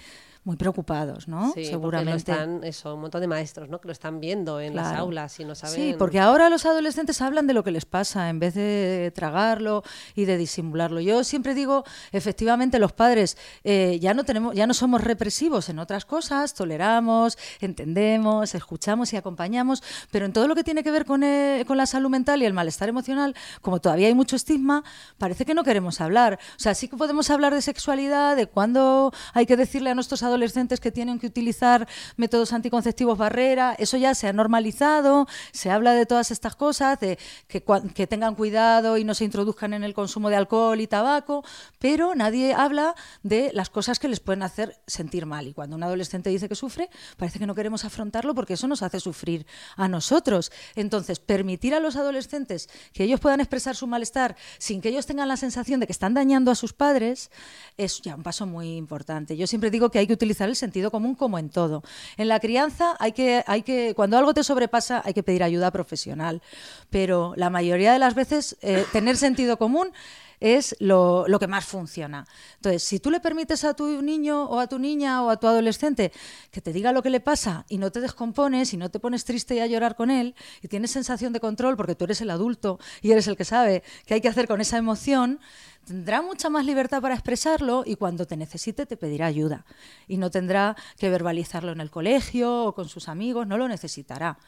muy 0.47 0.57
preocupados, 0.57 1.27
¿no? 1.27 1.53
Sí, 1.55 1.65
Seguramente. 1.65 2.31
están, 2.31 2.63
eso, 2.63 2.95
un 2.95 3.01
montón 3.01 3.21
de 3.21 3.27
maestros, 3.27 3.69
¿no? 3.69 3.81
Que 3.81 3.89
lo 3.89 3.93
están 3.93 4.21
viendo 4.21 4.61
en 4.61 4.77
las 4.77 4.97
aulas 4.97 5.41
y 5.41 5.45
no 5.45 5.57
saben. 5.57 5.75
Sí, 5.75 5.97
porque 5.99 6.21
ahora 6.21 6.49
los 6.49 6.65
adolescentes 6.65 7.21
hablan 7.21 7.49
de 7.49 7.53
lo 7.53 7.65
que 7.65 7.73
les 7.73 7.85
pasa 7.85 8.29
en 8.29 8.39
vez 8.39 8.55
de 8.55 9.13
tragarlo 9.13 9.83
y 10.15 10.25
de 10.25 10.37
disimularlo. 10.37 11.01
Yo 11.01 11.25
siempre 11.25 11.53
digo, 11.53 11.83
efectivamente, 12.13 12.79
los 12.79 12.93
padres 12.93 13.37
eh, 13.65 13.99
ya 14.01 14.15
no 14.15 14.23
tenemos, 14.23 14.55
ya 14.55 14.69
no 14.69 14.75
somos 14.75 15.03
represivos 15.03 15.69
en 15.69 15.81
otras 15.81 16.05
cosas, 16.05 16.55
toleramos, 16.55 17.37
entendemos, 17.61 18.55
escuchamos 18.55 19.13
y 19.15 19.17
acompañamos, 19.17 19.83
pero 20.13 20.27
en 20.27 20.33
todo 20.33 20.47
lo 20.47 20.55
que 20.55 20.63
tiene 20.63 20.85
que 20.85 20.93
ver 20.93 21.07
con, 21.07 21.25
eh, 21.25 21.65
con 21.67 21.77
la 21.77 21.87
salud 21.87 22.09
mental 22.09 22.41
y 22.41 22.45
el 22.45 22.53
malestar 22.53 22.89
emocional, 22.89 23.35
como 23.63 23.81
todavía 23.81 24.07
hay 24.07 24.15
mucho 24.15 24.37
estigma, 24.37 24.85
parece 25.19 25.45
que 25.45 25.55
no 25.55 25.65
queremos 25.65 26.01
hablar. 26.01 26.39
O 26.53 26.61
sea, 26.61 26.77
sí 26.77 26.87
que 26.87 26.97
podemos 26.97 27.31
hablar 27.31 27.53
de 27.53 27.63
sexualidad, 27.63 28.37
de 28.37 28.47
cuándo 28.47 29.13
hay 29.35 29.47
que 29.47 29.57
decirle 29.57 29.91
a 29.91 29.95
nuestros 29.97 30.23
adolescentes 30.23 30.36
adolescentes 30.37 30.81
que 30.81 30.93
tienen 30.93 31.19
que 31.19 31.27
utilizar 31.27 31.89
métodos 32.17 32.53
anticonceptivos 32.53 33.17
barrera, 33.17 33.75
eso 33.79 33.97
ya 33.97 34.15
se 34.15 34.29
ha 34.29 34.33
normalizado, 34.33 35.27
se 35.53 35.71
habla 35.71 35.95
de 35.95 36.05
todas 36.05 36.31
estas 36.31 36.55
cosas, 36.55 37.01
de 37.01 37.19
que, 37.49 38.07
tengan 38.07 38.35
cuidado 38.35 38.99
y 38.99 39.05
no 39.05 39.15
se 39.15 39.25
introduzcan 39.25 39.73
en 39.73 39.83
el 39.83 39.95
consumo 39.95 40.29
de 40.29 40.37
alcohol 40.37 40.81
y 40.81 40.87
tabaco, 40.87 41.43
pero 41.79 42.15
nadie 42.15 42.53
habla 42.53 42.95
de 43.23 43.51
las 43.55 43.71
cosas 43.71 43.99
que 43.99 44.09
les 44.09 44.21
pueden 44.21 44.43
hacer 44.43 44.79
sentir 44.87 45.25
mal. 45.25 45.47
Y 45.49 45.55
cuando 45.55 45.75
un 45.75 45.83
adolescente 45.83 46.29
dice 46.29 46.49
que 46.49 46.55
sufre, 46.55 46.91
parece 47.17 47.39
que 47.39 47.47
no 47.47 47.55
queremos 47.55 47.85
afrontarlo 47.85 48.35
porque 48.35 48.55
eso 48.55 48.69
nos 48.69 48.83
hace 48.83 49.01
sufrir 49.01 49.47
a 49.77 49.89
nosotros. 49.89 50.53
Entonces, 50.75 51.19
permitir 51.19 51.75
a 51.75 51.81
los 51.81 51.97
adolescentes 51.97 52.69
que 52.93 53.05
ellos 53.05 53.21
puedan 53.21 53.41
expresar 53.41 53.75
su 53.75 53.87
malestar 53.87 54.37
sin 54.59 54.83
que 54.83 54.91
ellos 54.91 55.07
tengan 55.07 55.29
la 55.29 55.39
sensación 55.39 55.81
de 55.81 55.87
que 55.87 55.93
están 55.93 56.13
dañando 56.13 56.51
a 56.51 56.55
sus 56.55 56.75
padres 56.75 57.31
es 57.79 58.03
ya 58.03 58.15
un 58.15 58.23
paso 58.23 58.47
muy 58.47 58.77
importante. 58.77 59.37
Yo 59.37 59.47
siempre 59.47 59.71
digo 59.71 59.91
que 59.91 59.99
hay 59.99 60.07
que 60.07 60.13
utilizar 60.13 60.26
utilizar 60.27 60.49
el 60.49 60.57
sentido 60.57 60.91
común 60.91 61.15
como 61.15 61.39
en 61.39 61.49
todo. 61.51 61.83
En 62.17 62.27
la 62.27 62.41
crianza 62.41 62.97
hay 62.99 63.13
que, 63.13 63.45
hay 63.47 63.63
que, 63.63 63.95
cuando 63.95 64.19
algo 64.19 64.35
te 64.35 64.43
sobrepasa, 64.43 65.03
hay 65.05 65.15
que 65.15 65.23
pedir 65.23 65.45
ayuda 65.45 65.71
profesional. 65.71 66.43
Pero 66.91 67.33
la 67.37 67.49
mayoría 67.49 67.93
de 67.93 68.01
las 68.01 68.15
veces 68.15 68.57
eh, 68.61 68.85
tener 68.93 69.17
sentido 69.17 69.57
común 69.57 69.93
es 70.41 70.77
lo, 70.81 71.27
lo, 71.29 71.39
que 71.39 71.47
más 71.47 71.65
funciona. 71.65 72.27
Entonces, 72.57 72.83
si 72.83 73.01
tú 73.01 73.11
le 73.11 73.21
permites 73.21 73.65
a 73.65 73.75
tu 73.75 74.03
niño 74.03 74.45
o 74.45 74.61
a 74.61 74.67
tu 74.67 74.79
niña 74.79 75.23
o 75.23 75.31
a 75.31 75.37
tu 75.39 75.47
adolescente 75.47 76.13
que 76.51 76.61
te 76.61 76.73
diga 76.73 76.93
lo 76.93 77.03
que 77.03 77.11
le 77.11 77.21
pasa 77.21 77.65
y 77.69 77.79
no 77.79 77.91
te 77.91 78.01
descompones 78.01 78.73
y 78.73 78.77
no 78.77 78.91
te 78.91 79.01
pones 79.01 79.25
triste 79.25 79.55
y 79.55 79.61
a 79.61 79.67
llorar 79.67 79.97
con 79.97 80.11
él 80.11 80.35
y 80.63 80.69
tienes 80.69 80.91
sensación 80.91 81.33
de 81.33 81.41
control 81.41 81.77
porque 81.77 81.95
tú 81.95 82.05
eres 82.05 82.21
el 82.21 82.31
adulto 82.31 82.79
y 83.03 83.13
eres 83.13 83.27
el 83.29 83.37
que 83.37 83.45
sabe 83.45 83.83
qué 84.07 84.15
hay 84.15 84.21
que 84.21 84.29
hacer 84.29 84.47
con 84.49 84.61
esa 84.61 84.77
emoción, 84.77 85.41
tendrá 85.87 86.23
mucha 86.23 86.51
más 86.51 86.65
libertad 86.67 87.01
para 87.01 87.15
expresarlo 87.15 87.85
y 87.87 87.97
cuando 87.97 88.27
te 88.27 88.37
necesite 88.37 88.87
te 88.87 88.97
pedirá 88.97 89.27
ayuda. 89.27 89.65
Y 90.09 90.17
no 90.17 90.31
tendrá 90.31 90.77
que 90.99 91.11
verbalizarlo 91.11 91.73
en 91.73 91.81
el 91.81 91.91
colegio 91.91 92.65
o 92.65 92.75
con 92.75 92.89
sus 92.89 93.09
amigos, 93.09 93.47
no 93.47 93.57
lo 93.57 93.69
necesitará 93.69 94.39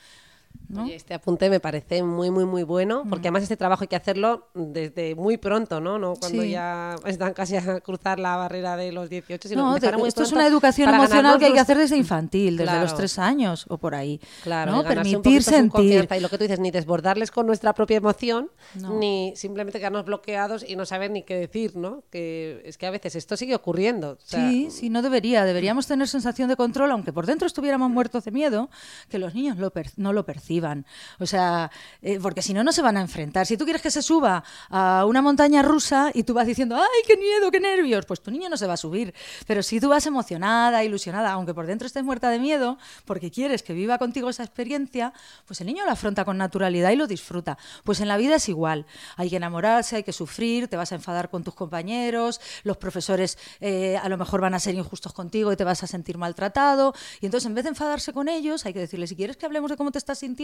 este 0.90 1.14
apunte 1.14 1.48
me 1.50 1.61
parece 1.61 2.02
muy, 2.02 2.31
muy, 2.31 2.44
muy 2.44 2.62
bueno, 2.62 3.04
porque 3.09 3.28
además 3.28 3.42
este 3.42 3.57
trabajo 3.57 3.83
hay 3.83 3.88
que 3.88 3.96
hacerlo 3.96 4.48
desde 4.54 5.14
muy 5.14 5.37
pronto, 5.37 5.81
¿no? 5.81 5.98
no 5.98 6.14
cuando 6.14 6.44
ya 6.44 6.96
están 7.07 7.33
casi 7.33 7.57
a 7.57 7.81
cruzar 7.81 8.18
la 8.18 8.37
barrera 8.37 8.76
de 8.76 8.92
los 8.92 9.09
18, 9.09 9.48
sino 9.48 9.62
no, 9.62 10.07
esto 10.07 10.22
es 10.22 10.33
una 10.33 10.46
educación 10.46 10.92
emocional 10.92 11.38
que 11.38 11.46
hay 11.46 11.52
que 11.52 11.61
hacer 11.61 11.78
desde 11.78 11.96
infantil, 11.96 12.57
desde 12.57 12.81
los 12.81 12.94
tres 12.94 13.18
años 13.18 13.66
o 13.68 13.78
por 13.78 13.94
ahí. 13.94 14.20
Claro, 14.42 14.72
¿no? 14.72 14.85
permitir 14.85 15.42
sentir. 15.42 16.09
Y 16.11 16.20
lo 16.20 16.28
que 16.28 16.38
tú 16.38 16.44
dices, 16.44 16.61
ni 16.61 16.70
desbordarles 16.70 17.31
con 17.31 17.46
nuestra 17.46 17.74
propia 17.74 17.96
emoción, 17.96 18.50
ni 18.98 19.33
simplemente 19.37 19.78
quedarnos 19.78 20.04
bloqueados 20.04 20.64
y 20.68 20.76
no 20.76 20.85
saber 20.85 21.11
ni 21.11 21.22
qué 21.22 21.37
decir, 21.37 21.76
¿no? 21.76 22.02
Que 22.11 22.62
es 22.64 22.78
que 22.78 22.87
a 22.87 22.90
veces 22.90 23.16
esto 23.16 23.37
sigue 23.37 23.54
ocurriendo. 23.54 24.18
sí, 24.24 24.68
sí, 24.70 24.90
no 24.90 25.02
debería. 25.02 25.44
Deberíamos 25.44 25.87
tener 25.87 26.09
sensación 26.09 26.48
de 26.48 26.57
control, 26.57 26.90
aunque 26.90 27.12
por 27.12 27.26
dentro 27.26 27.46
estuviéramos 27.46 27.90
muertos 27.90 28.24
de 28.24 28.31
miedo, 28.31 28.70
que 29.09 29.18
los 29.18 29.35
niños 29.35 29.57
no 29.96 30.12
lo 30.12 30.24
perciban 30.61 30.85
o 31.18 31.27
sea, 31.27 31.71
eh, 32.03 32.18
porque 32.21 32.42
si 32.42 32.55
no, 32.55 32.62
no 32.62 32.73
se 32.73 32.83
van 32.83 32.97
a 32.97 33.01
enfrentar. 33.01 33.47
Si 33.47 33.57
tú 33.57 33.64
quieres 33.64 33.83
que 33.83 33.90
se 33.90 34.03
suba 34.03 34.44
a 34.71 35.05
una 35.07 35.23
montaña 35.23 35.62
rusa 35.62 36.11
y 36.14 36.23
tú 36.23 36.35
vas 36.35 36.47
diciendo, 36.47 36.77
¡ay, 36.77 37.03
qué 37.07 37.16
miedo, 37.16 37.51
qué 37.51 37.61
nervios! 37.61 38.07
Pues 38.07 38.21
tu 38.21 38.31
niño 38.31 38.49
no 38.49 38.57
se 38.57 38.66
va 38.66 38.75
a 38.75 38.77
subir. 38.77 39.14
Pero 39.47 39.62
si 39.62 39.81
tú 39.81 39.88
vas 39.88 40.07
emocionada, 40.07 40.85
ilusionada, 40.85 41.33
aunque 41.33 41.55
por 41.55 41.66
dentro 41.66 41.87
estés 41.87 42.05
muerta 42.05 42.31
de 42.31 42.38
miedo, 42.38 42.79
porque 43.05 43.31
quieres 43.31 43.62
que 43.62 43.73
viva 43.73 43.99
contigo 43.99 44.31
esa 44.31 44.44
experiencia, 44.44 45.12
pues 45.47 45.61
el 45.61 45.66
niño 45.66 45.85
lo 45.85 45.90
afronta 45.90 46.25
con 46.25 46.38
naturalidad 46.38 46.90
y 46.90 46.97
lo 46.97 47.07
disfruta. 47.07 47.59
Pues 47.85 48.01
en 48.01 48.09
la 48.09 48.16
vida 48.16 48.37
es 48.37 48.49
igual. 48.49 48.87
Hay 49.16 49.31
que 49.31 49.37
enamorarse, 49.37 49.97
hay 49.97 50.03
que 50.03 50.12
sufrir, 50.12 50.68
te 50.68 50.77
vas 50.77 50.92
a 50.92 50.94
enfadar 50.94 51.31
con 51.31 51.44
tus 51.44 51.55
compañeros, 51.55 52.40
los 52.64 52.77
profesores 52.77 53.38
eh, 53.61 53.97
a 53.97 54.09
lo 54.09 54.16
mejor 54.16 54.40
van 54.40 54.55
a 54.55 54.61
ser 54.61 54.75
injustos 54.75 55.12
contigo 55.12 55.53
y 55.53 55.57
te 55.57 55.64
vas 55.64 55.83
a 55.83 55.87
sentir 55.87 56.18
maltratado. 56.18 56.94
Y 57.21 57.27
entonces, 57.27 57.47
en 57.47 57.55
vez 57.55 57.64
de 57.64 57.71
enfadarse 57.71 58.12
con 58.12 58.29
ellos, 58.29 58.64
hay 58.66 58.73
que 58.73 58.81
decirles, 58.81 59.11
si 59.11 59.16
quieres 59.16 59.37
que 59.37 59.47
hablemos 59.47 59.71
de 59.71 59.77
cómo 59.77 59.90
te 59.90 59.99
estás 59.99 60.18
sintiendo, 60.18 60.38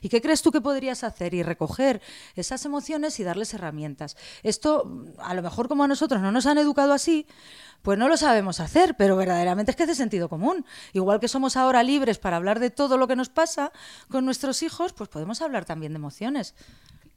y 0.00 0.08
qué 0.08 0.20
crees 0.20 0.42
tú 0.42 0.50
que 0.50 0.60
podrías 0.60 1.04
hacer 1.04 1.34
y 1.34 1.42
recoger 1.42 2.00
esas 2.34 2.64
emociones 2.64 3.18
y 3.20 3.24
darles 3.24 3.54
herramientas. 3.54 4.16
Esto, 4.42 5.06
a 5.18 5.34
lo 5.34 5.42
mejor 5.42 5.68
como 5.68 5.84
a 5.84 5.88
nosotros 5.88 6.20
no 6.20 6.32
nos 6.32 6.46
han 6.46 6.58
educado 6.58 6.92
así, 6.92 7.26
pues 7.82 7.98
no 7.98 8.08
lo 8.08 8.16
sabemos 8.16 8.60
hacer, 8.60 8.96
pero 8.96 9.16
verdaderamente 9.16 9.72
es 9.72 9.76
que 9.76 9.82
es 9.82 9.88
de 9.88 9.94
sentido 9.94 10.28
común. 10.28 10.64
Igual 10.92 11.20
que 11.20 11.28
somos 11.28 11.56
ahora 11.56 11.82
libres 11.82 12.18
para 12.18 12.36
hablar 12.36 12.60
de 12.60 12.70
todo 12.70 12.96
lo 12.96 13.08
que 13.08 13.16
nos 13.16 13.28
pasa 13.28 13.72
con 14.08 14.24
nuestros 14.24 14.62
hijos, 14.62 14.92
pues 14.92 15.08
podemos 15.08 15.42
hablar 15.42 15.64
también 15.64 15.92
de 15.92 15.96
emociones. 15.96 16.54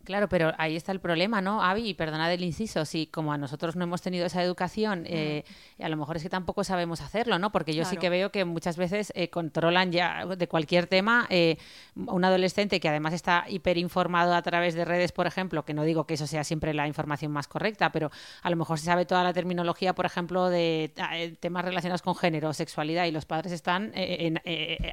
Claro, 0.06 0.30
pero 0.30 0.54
ahí 0.60 0.76
está 0.76 0.92
el 0.92 1.00
problema, 1.00 1.42
¿no, 1.42 1.64
Avi? 1.64 1.90
Y 1.90 1.94
perdonad 1.96 2.32
el 2.32 2.44
inciso, 2.44 2.86
si 2.86 3.08
como 3.08 3.34
a 3.34 3.40
nosotros 3.40 3.76
no 3.76 3.84
hemos 3.84 4.04
tenido 4.04 4.28
esa 4.28 4.44
educación, 4.44 5.04
eh, 5.08 5.44
a 5.82 5.90
lo 5.90 5.98
mejor 5.98 6.18
es 6.18 6.24
que 6.24 6.30
tampoco 6.30 6.64
sabemos 6.64 7.02
hacerlo, 7.02 7.40
¿no? 7.40 7.52
Porque 7.52 7.74
yo 7.74 7.86
sí 7.86 7.98
que 7.98 8.10
veo 8.10 8.32
que 8.32 8.46
muchas 8.46 8.78
veces 8.78 9.12
eh, 9.16 9.30
controlan 9.30 9.92
ya 9.92 10.28
de 10.28 10.48
cualquier 10.48 10.86
tema 10.86 11.26
eh, 11.32 11.58
un 11.96 12.24
adolescente 12.24 12.80
que 12.80 12.88
además 12.88 13.14
está 13.14 13.46
hiperinformado 13.48 14.36
a 14.36 14.42
través 14.44 14.76
de 14.76 14.86
redes, 14.86 15.12
por 15.12 15.26
ejemplo, 15.26 15.66
que 15.66 15.74
no 15.74 15.84
digo 15.84 16.06
que 16.06 16.14
eso 16.14 16.28
sea 16.28 16.44
siempre 16.44 16.76
la 16.76 16.88
información 16.88 17.32
más 17.32 17.48
correcta, 17.48 17.92
pero 17.92 18.12
a 18.44 18.50
lo 18.52 18.56
mejor 18.58 18.78
se 18.78 18.86
sabe 18.86 19.06
toda 19.06 19.24
la 19.24 19.34
terminología, 19.34 19.96
por 19.96 20.06
ejemplo, 20.06 20.50
de 20.50 20.92
temas 21.40 21.66
relacionados 21.66 22.04
con 22.04 22.16
género, 22.16 22.54
sexualidad, 22.54 23.06
y 23.06 23.12
los 23.12 23.26
padres 23.26 23.52
están 23.52 23.92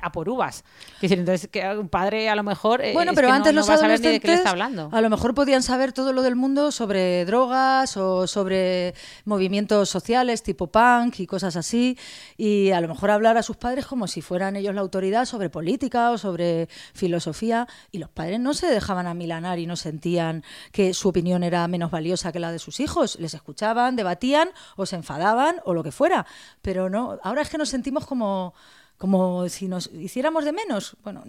a 0.00 0.12
por 0.12 0.30
uvas. 0.30 0.64
entonces, 1.02 1.48
que 1.48 1.68
un 1.68 1.90
padre 1.90 2.30
a 2.30 2.34
lo 2.34 2.42
mejor 2.42 2.82
bueno, 2.94 3.12
pero 3.14 3.30
antes 3.30 3.52
no, 3.52 3.60
los 3.60 3.68
va 3.68 3.74
a 3.74 3.78
saber 3.78 4.00
ni 4.00 4.08
de 4.08 4.20
qué 4.20 4.28
le 4.28 4.34
está 4.34 4.50
hablando 4.50 4.88
a 5.02 5.06
lo 5.06 5.10
mejor 5.10 5.34
podían 5.34 5.64
saber 5.64 5.92
todo 5.92 6.12
lo 6.12 6.22
del 6.22 6.36
mundo 6.36 6.70
sobre 6.70 7.24
drogas 7.24 7.96
o 7.96 8.28
sobre 8.28 8.94
movimientos 9.24 9.88
sociales 9.88 10.44
tipo 10.44 10.68
punk 10.68 11.18
y 11.18 11.26
cosas 11.26 11.56
así, 11.56 11.98
y 12.36 12.70
a 12.70 12.80
lo 12.80 12.86
mejor 12.86 13.10
hablar 13.10 13.36
a 13.36 13.42
sus 13.42 13.56
padres 13.56 13.84
como 13.86 14.06
si 14.06 14.22
fueran 14.22 14.54
ellos 14.54 14.76
la 14.76 14.80
autoridad 14.80 15.24
sobre 15.24 15.50
política 15.50 16.12
o 16.12 16.18
sobre 16.18 16.68
filosofía, 16.94 17.66
y 17.90 17.98
los 17.98 18.10
padres 18.10 18.38
no 18.38 18.54
se 18.54 18.68
dejaban 18.68 19.08
amilanar 19.08 19.58
y 19.58 19.66
no 19.66 19.74
sentían 19.74 20.44
que 20.70 20.94
su 20.94 21.08
opinión 21.08 21.42
era 21.42 21.66
menos 21.66 21.90
valiosa 21.90 22.30
que 22.30 22.38
la 22.38 22.52
de 22.52 22.60
sus 22.60 22.78
hijos, 22.78 23.18
les 23.18 23.34
escuchaban, 23.34 23.96
debatían 23.96 24.50
o 24.76 24.86
se 24.86 24.94
enfadaban 24.94 25.56
o 25.64 25.74
lo 25.74 25.82
que 25.82 25.90
fuera, 25.90 26.26
pero 26.62 26.88
no, 26.88 27.18
ahora 27.24 27.42
es 27.42 27.48
que 27.48 27.58
nos 27.58 27.70
sentimos 27.70 28.06
como 28.06 28.54
como 29.02 29.48
si 29.48 29.66
nos 29.66 29.90
hiciéramos 29.92 30.44
de 30.44 30.52
menos. 30.52 30.96
Bueno, 31.02 31.24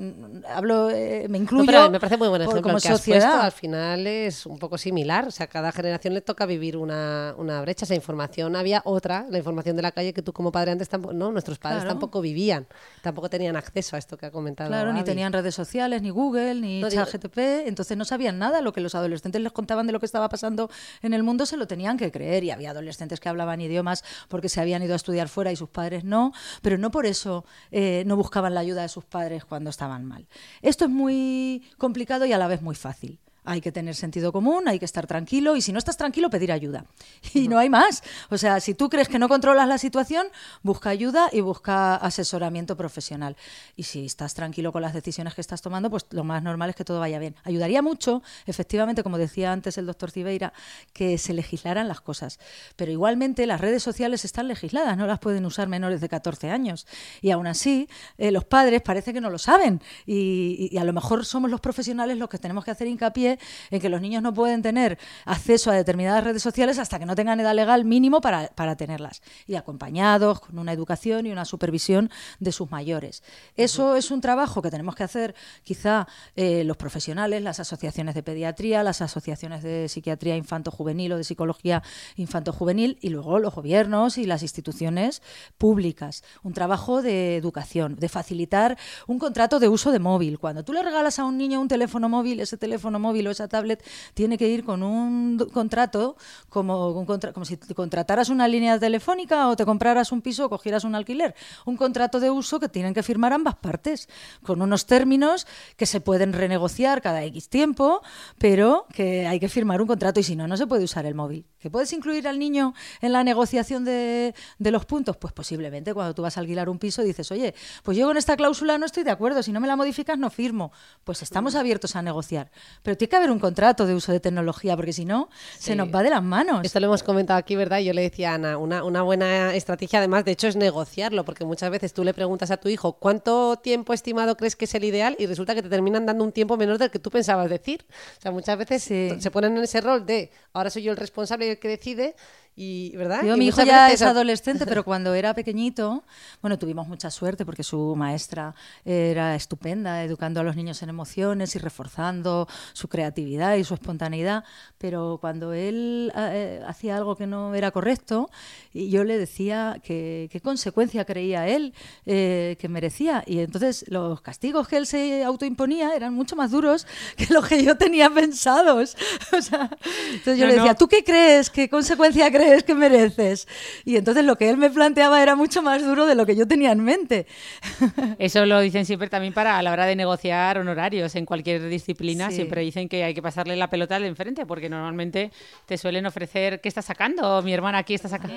hablo, 0.47 0.91
eh, 0.91 1.25
me 1.27 1.39
incluyo. 1.39 1.89
me 1.89 1.99
parece 1.99 2.17
muy 2.17 2.27
buen 2.27 2.43
ejemplo 2.43 2.61
como 2.61 2.79
sociedad. 2.79 3.41
al 3.41 3.51
final 3.51 4.05
es 4.05 4.45
un 4.45 4.59
poco 4.59 4.77
similar. 4.77 5.27
O 5.27 5.31
sea, 5.31 5.45
a 5.45 5.49
cada 5.49 5.71
generación 5.71 6.13
le 6.13 6.21
toca 6.21 6.45
vivir 6.45 6.77
una, 6.77 7.33
una, 7.35 7.59
brecha. 7.61 7.85
Esa 7.85 7.95
información 7.95 8.55
había 8.55 8.83
otra, 8.85 9.25
la 9.27 9.39
información 9.39 9.75
de 9.75 9.81
la 9.81 9.91
calle 9.91 10.13
que 10.13 10.21
tú 10.21 10.33
como 10.33 10.51
padre 10.51 10.69
antes 10.69 10.87
tampoco, 10.87 11.15
no, 11.15 11.31
nuestros 11.31 11.57
padres 11.57 11.83
tampoco 11.83 12.21
vivían, 12.21 12.67
tampoco 13.01 13.27
tenían 13.27 13.55
acceso 13.55 13.95
a 13.95 13.99
esto 13.99 14.17
que 14.17 14.27
ha 14.27 14.31
comentado. 14.31 14.69
Claro, 14.69 14.93
ni 14.93 15.03
tenían 15.03 15.33
redes 15.33 15.55
sociales, 15.55 16.03
ni 16.03 16.11
Google, 16.11 16.61
ni 16.61 16.79
no, 16.79 16.91
ChatGPT, 16.91 17.39
entonces 17.65 17.97
no 17.97 18.05
sabían 18.05 18.37
nada. 18.37 18.61
Lo 18.61 18.71
que 18.71 18.81
los 18.81 18.93
adolescentes 18.93 19.41
les 19.41 19.51
contaban 19.51 19.87
de 19.87 19.93
lo 19.93 19.99
que 19.99 20.05
estaba 20.05 20.29
pasando 20.29 20.69
en 21.01 21.15
el 21.15 21.23
mundo 21.23 21.47
se 21.47 21.57
lo 21.57 21.65
tenían 21.65 21.97
que 21.97 22.11
creer 22.11 22.43
y 22.43 22.51
había 22.51 22.69
adolescentes 22.69 23.19
que 23.19 23.29
hablaban 23.29 23.61
idiomas 23.61 24.03
porque 24.27 24.47
se 24.47 24.61
habían 24.61 24.83
ido 24.83 24.93
a 24.93 24.97
estudiar 24.97 25.27
fuera 25.27 25.51
y 25.51 25.55
sus 25.55 25.69
padres 25.69 26.03
no, 26.03 26.33
pero 26.61 26.77
no 26.77 26.91
por 26.91 27.07
eso 27.07 27.45
eh, 27.71 28.03
no 28.05 28.15
buscaban 28.15 28.53
la 28.53 28.61
ayuda 28.61 28.81
de 28.81 28.89
sus 28.89 29.05
padres 29.05 29.45
cuando 29.45 29.69
estaban 29.69 30.05
mal. 30.05 30.27
Esto 30.61 30.85
es 30.85 30.91
muy 30.91 31.63
complicado 31.77 32.25
y 32.25 32.33
a 32.33 32.37
la 32.37 32.47
vez 32.47 32.61
muy 32.61 32.75
fácil. 32.75 33.19
Hay 33.45 33.61
que 33.61 33.71
tener 33.71 33.95
sentido 33.95 34.31
común, 34.31 34.67
hay 34.67 34.79
que 34.79 34.85
estar 34.85 35.05
tranquilo 35.05 35.55
y 35.55 35.61
si 35.61 35.73
no 35.73 35.79
estás 35.79 35.97
tranquilo, 35.97 36.29
pedir 36.29 36.51
ayuda. 36.51 36.85
Y 37.33 37.47
no 37.47 37.57
hay 37.57 37.69
más. 37.69 38.03
O 38.29 38.37
sea, 38.37 38.59
si 38.59 38.73
tú 38.73 38.89
crees 38.89 39.09
que 39.09 39.19
no 39.19 39.27
controlas 39.27 39.67
la 39.67 39.77
situación, 39.77 40.27
busca 40.61 40.89
ayuda 40.89 41.29
y 41.31 41.41
busca 41.41 41.95
asesoramiento 41.95 42.77
profesional. 42.77 43.35
Y 43.75 43.83
si 43.83 44.05
estás 44.05 44.33
tranquilo 44.33 44.71
con 44.71 44.81
las 44.81 44.93
decisiones 44.93 45.33
que 45.33 45.41
estás 45.41 45.61
tomando, 45.61 45.89
pues 45.89 46.05
lo 46.11 46.23
más 46.23 46.43
normal 46.43 46.69
es 46.69 46.75
que 46.75 46.85
todo 46.85 46.99
vaya 46.99 47.19
bien. 47.19 47.35
Ayudaría 47.43 47.81
mucho, 47.81 48.21
efectivamente, 48.45 49.03
como 49.03 49.17
decía 49.17 49.51
antes 49.51 49.77
el 49.77 49.87
doctor 49.87 50.11
Cibeira, 50.11 50.53
que 50.93 51.17
se 51.17 51.33
legislaran 51.33 51.87
las 51.87 52.01
cosas. 52.01 52.39
Pero 52.75 52.91
igualmente 52.91 53.45
las 53.47 53.59
redes 53.59 53.83
sociales 53.83 54.23
están 54.25 54.47
legisladas, 54.47 54.95
no 54.95 55.07
las 55.07 55.19
pueden 55.19 55.45
usar 55.45 55.67
menores 55.67 55.99
de 56.01 56.07
14 56.07 56.49
años. 56.49 56.87
Y 57.21 57.31
aún 57.31 57.47
así, 57.47 57.89
eh, 58.17 58.31
los 58.31 58.45
padres 58.45 58.81
parece 58.81 59.11
que 59.11 59.21
no 59.21 59.29
lo 59.29 59.37
saben. 59.37 59.81
y 60.05 60.77
a 60.77 60.83
lo 60.83 60.93
mejor 60.93 61.25
somos 61.25 61.49
los 61.49 61.59
profesionales 61.61 62.17
los 62.17 62.29
que 62.29 62.37
tenemos 62.37 62.63
que 62.63 62.71
hacer 62.71 62.87
hincapié 62.87 63.32
en 63.71 63.79
que 63.79 63.89
los 63.89 64.01
niños 64.01 64.21
no 64.21 64.33
pueden 64.33 64.61
tener 64.61 64.97
acceso 65.25 65.71
a 65.71 65.75
determinadas 65.75 66.23
redes 66.23 66.41
sociales 66.41 66.79
hasta 66.79 66.99
que 66.99 67.05
no 67.05 67.15
tengan 67.15 67.39
edad 67.39 67.53
legal 67.53 67.85
mínimo 67.85 68.21
para, 68.21 68.47
tenerlas. 68.75 69.21
Y 69.47 69.55
acompañados 69.55 70.39
con 70.39 70.57
una 70.57 70.73
educación 70.73 71.25
y 71.25 71.31
una 71.31 71.45
supervisión 71.45 72.09
de 72.39 72.51
sus 72.51 72.71
mayores. 72.71 73.23
Eso 73.55 73.95
es 73.95 74.11
un 74.11 74.21
trabajo 74.21 74.61
que 74.61 74.71
tenemos 74.71 74.95
que 74.95 75.03
hacer 75.03 75.35
quizá 75.63 76.07
eh, 76.35 76.63
los 76.63 76.77
profesionales, 76.77 77.41
las 77.41 77.59
asociaciones 77.59 78.15
de 78.15 78.23
pediatría, 78.23 78.83
las 78.83 79.01
asociaciones 79.01 79.63
de 79.63 79.89
psiquiatría 79.89 80.35
infanto-juvenil 80.35 81.13
o 81.13 81.17
de 81.17 81.23
psicología 81.23 81.83
infanto-juvenil 82.15 82.97
y 83.01 83.09
luego 83.09 83.39
los 83.39 83.53
gobiernos 83.53 84.17
y 84.17 84.25
las 84.25 84.41
instituciones 84.41 85.21
públicas. 85.57 86.23
Un 86.43 86.53
trabajo 86.53 87.01
de 87.01 87.37
educación, 87.37 87.95
de 87.95 88.09
facilitar 88.09 88.77
un 89.07 89.19
contrato 89.19 89.59
de 89.59 89.69
uso 89.69 89.91
de 89.91 89.99
móvil. 89.99 90.39
Cuando 90.39 90.63
tú 90.63 90.73
le 90.73 90.83
regalas 90.83 91.19
a 91.19 91.25
un 91.25 91.37
niño 91.37 91.61
un 91.61 91.67
teléfono 91.67 92.09
móvil, 92.09 92.39
ese 92.39 92.57
teléfono 92.57 92.99
móvil 92.99 93.22
esa 93.31 93.47
tablet 93.47 93.83
tiene 94.13 94.37
que 94.37 94.47
ir 94.47 94.63
con 94.63 94.83
un 94.83 95.37
contrato 95.53 96.15
como, 96.49 97.05
como 97.05 97.45
si 97.45 97.57
te 97.57 97.75
contrataras 97.75 98.29
una 98.29 98.47
línea 98.47 98.79
telefónica 98.79 99.49
o 99.49 99.55
te 99.55 99.65
compraras 99.65 100.11
un 100.11 100.21
piso 100.21 100.45
o 100.45 100.49
cogieras 100.49 100.83
un 100.83 100.95
alquiler. 100.95 101.35
Un 101.65 101.77
contrato 101.77 102.19
de 102.19 102.29
uso 102.29 102.59
que 102.59 102.69
tienen 102.69 102.93
que 102.93 103.03
firmar 103.03 103.33
ambas 103.33 103.55
partes, 103.55 104.09
con 104.43 104.61
unos 104.61 104.85
términos 104.85 105.47
que 105.77 105.85
se 105.85 106.01
pueden 106.01 106.33
renegociar 106.33 107.01
cada 107.01 107.23
X 107.23 107.49
tiempo, 107.49 108.01
pero 108.37 108.85
que 108.93 109.27
hay 109.27 109.39
que 109.39 109.49
firmar 109.49 109.81
un 109.81 109.87
contrato 109.87 110.19
y 110.19 110.23
si 110.23 110.35
no, 110.35 110.47
no 110.47 110.57
se 110.57 110.67
puede 110.67 110.83
usar 110.83 111.05
el 111.05 111.15
móvil. 111.15 111.45
¿Que 111.59 111.69
puedes 111.69 111.93
incluir 111.93 112.27
al 112.27 112.39
niño 112.39 112.73
en 112.99 113.13
la 113.13 113.23
negociación 113.23 113.85
de, 113.85 114.35
de 114.59 114.71
los 114.71 114.85
puntos? 114.85 115.15
Pues 115.15 115.31
posiblemente 115.33 115.93
cuando 115.93 116.13
tú 116.13 116.21
vas 116.21 116.37
a 116.37 116.41
alquilar 116.41 116.67
un 116.67 116.77
piso 116.77 117.01
dices, 117.03 117.31
oye, 117.31 117.55
pues 117.83 117.97
yo 117.97 118.05
con 118.05 118.17
esta 118.17 118.35
cláusula 118.35 118.77
no 118.77 118.85
estoy 118.85 119.03
de 119.03 119.11
acuerdo, 119.11 119.41
si 119.43 119.51
no 119.51 119.59
me 119.59 119.67
la 119.67 119.75
modificas 119.75 120.17
no 120.17 120.29
firmo. 120.29 120.71
Pues 121.03 121.21
estamos 121.21 121.55
abiertos 121.55 121.95
a 121.95 122.01
negociar. 122.01 122.51
Pero 122.81 122.97
tiene 122.97 123.12
que 123.13 123.17
haber 123.17 123.31
un 123.31 123.37
contrato 123.37 123.85
de 123.85 123.93
uso 123.93 124.11
de 124.11 124.19
tecnología, 124.19 124.75
porque 124.75 124.91
si 124.91 125.05
no, 125.05 125.29
se 125.59 125.75
nos 125.75 125.93
va 125.93 126.01
de 126.01 126.09
las 126.09 126.23
manos. 126.23 126.61
Esto 126.63 126.79
lo 126.79 126.87
hemos 126.87 127.03
comentado 127.03 127.37
aquí, 127.37 127.55
¿verdad? 127.55 127.79
Yo 127.79 127.93
le 127.93 128.01
decía 128.01 128.31
a 128.31 128.35
Ana, 128.35 128.57
una, 128.57 128.83
una 128.83 129.03
buena 129.03 129.53
estrategia 129.53 129.99
además, 129.99 130.25
de 130.25 130.31
hecho, 130.31 130.47
es 130.47 130.55
negociarlo, 130.55 131.23
porque 131.23 131.45
muchas 131.45 131.69
veces 131.69 131.93
tú 131.93 132.03
le 132.03 132.15
preguntas 132.15 132.49
a 132.49 132.57
tu 132.57 132.69
hijo 132.69 132.93
cuánto 132.93 133.57
tiempo 133.57 133.93
estimado 133.93 134.35
crees 134.35 134.55
que 134.55 134.65
es 134.65 134.73
el 134.73 134.83
ideal 134.83 135.15
y 135.19 135.27
resulta 135.27 135.53
que 135.53 135.61
te 135.61 135.69
terminan 135.69 136.07
dando 136.07 136.23
un 136.23 136.31
tiempo 136.31 136.57
menor 136.57 136.79
del 136.79 136.89
que 136.89 136.97
tú 136.97 137.11
pensabas 137.11 137.51
decir. 137.51 137.85
O 138.17 138.21
sea, 138.21 138.31
muchas 138.31 138.57
veces 138.57 138.83
se 138.83 139.31
ponen 139.31 139.55
en 139.55 139.63
ese 139.63 139.79
rol 139.79 140.07
de 140.07 140.31
ahora 140.51 140.71
soy 140.71 140.81
yo 140.81 140.91
el 140.91 140.97
responsable 140.97 141.45
y 141.45 141.49
el 141.49 141.59
que 141.59 141.67
decide 141.67 142.15
y, 142.55 142.95
¿verdad? 142.95 143.23
mi 143.23 143.47
hijo 143.47 143.63
ya 143.63 143.91
es 143.91 144.01
adolescente, 144.03 144.65
pero 144.67 144.83
cuando 144.85 145.13
era 145.15 145.33
pequeñito, 145.33 146.03
bueno, 146.41 146.59
tuvimos 146.59 146.87
mucha 146.87 147.09
suerte 147.09 147.45
porque 147.45 147.63
su 147.63 147.95
maestra 147.95 148.53
era 148.85 149.35
estupenda, 149.35 150.03
educando 150.03 150.39
a 150.39 150.43
los 150.43 150.55
niños 150.55 150.83
en 150.83 150.89
emociones 150.89 151.55
y 151.55 151.59
reforzando 151.59 152.47
su 152.73 152.87
creatividad 152.89 153.55
y 153.55 153.63
su 153.63 153.73
espontaneidad. 153.73 154.43
Pero 154.77 155.17
cuando 155.19 155.53
él 155.53 156.11
eh, 156.15 156.61
hacía 156.67 156.97
algo 156.97 157.15
que 157.15 157.25
no 157.25 157.55
era 157.55 157.71
correcto, 157.71 158.29
y 158.71 158.89
yo 158.89 159.03
le 159.03 159.17
decía 159.17 159.79
que, 159.83 160.29
qué 160.31 160.39
consecuencia 160.39 161.05
creía 161.05 161.47
él 161.47 161.73
eh, 162.05 162.55
que 162.59 162.69
merecía. 162.69 163.23
Y 163.25 163.39
entonces 163.39 163.85
los 163.87 164.21
castigos 164.21 164.67
que 164.67 164.77
él 164.77 164.85
se 164.85 165.23
autoimponía 165.23 165.95
eran 165.95 166.13
mucho 166.13 166.35
más 166.35 166.51
duros 166.51 166.85
que 167.17 167.33
los 167.33 167.47
que 167.47 167.63
yo 167.63 167.77
tenía 167.77 168.11
pensados. 168.11 168.95
entonces 169.31 170.37
yo 170.37 170.45
le 170.45 170.53
decía, 170.53 170.75
¿tú 170.75 170.87
qué 170.87 171.03
crees? 171.03 171.49
¿Qué 171.49 171.67
consecuencia 171.67 172.29
crees? 172.31 172.42
Es 172.51 172.63
que 172.63 172.75
mereces? 172.75 173.47
Y 173.85 173.97
entonces 173.97 174.25
lo 174.25 174.35
que 174.35 174.49
él 174.49 174.57
me 174.57 174.69
planteaba 174.69 175.21
era 175.21 175.35
mucho 175.35 175.61
más 175.61 175.83
duro 175.83 176.05
de 176.05 176.15
lo 176.15 176.25
que 176.25 176.35
yo 176.35 176.47
tenía 176.47 176.71
en 176.71 176.83
mente. 176.83 177.27
Eso 178.19 178.45
lo 178.45 178.59
dicen 178.59 178.85
siempre 178.85 179.09
también 179.09 179.33
para 179.33 179.57
a 179.57 179.61
la 179.63 179.71
hora 179.71 179.85
de 179.85 179.95
negociar 179.95 180.57
honorarios 180.57 181.15
en 181.15 181.25
cualquier 181.25 181.67
disciplina. 181.67 182.31
Siempre 182.31 182.61
dicen 182.61 182.89
que 182.89 183.03
hay 183.03 183.13
que 183.13 183.21
pasarle 183.21 183.55
la 183.55 183.69
pelota 183.69 183.95
al 183.95 184.03
de 184.03 184.09
enfrente 184.09 184.45
porque 184.45 184.69
normalmente 184.69 185.31
te 185.65 185.77
suelen 185.77 186.05
ofrecer 186.05 186.61
¿qué 186.61 186.69
estás 186.69 186.85
sacando? 186.85 187.41
Mi 187.41 187.53
hermana 187.53 187.79
aquí 187.79 187.93
está 187.93 188.09
sacando. 188.09 188.35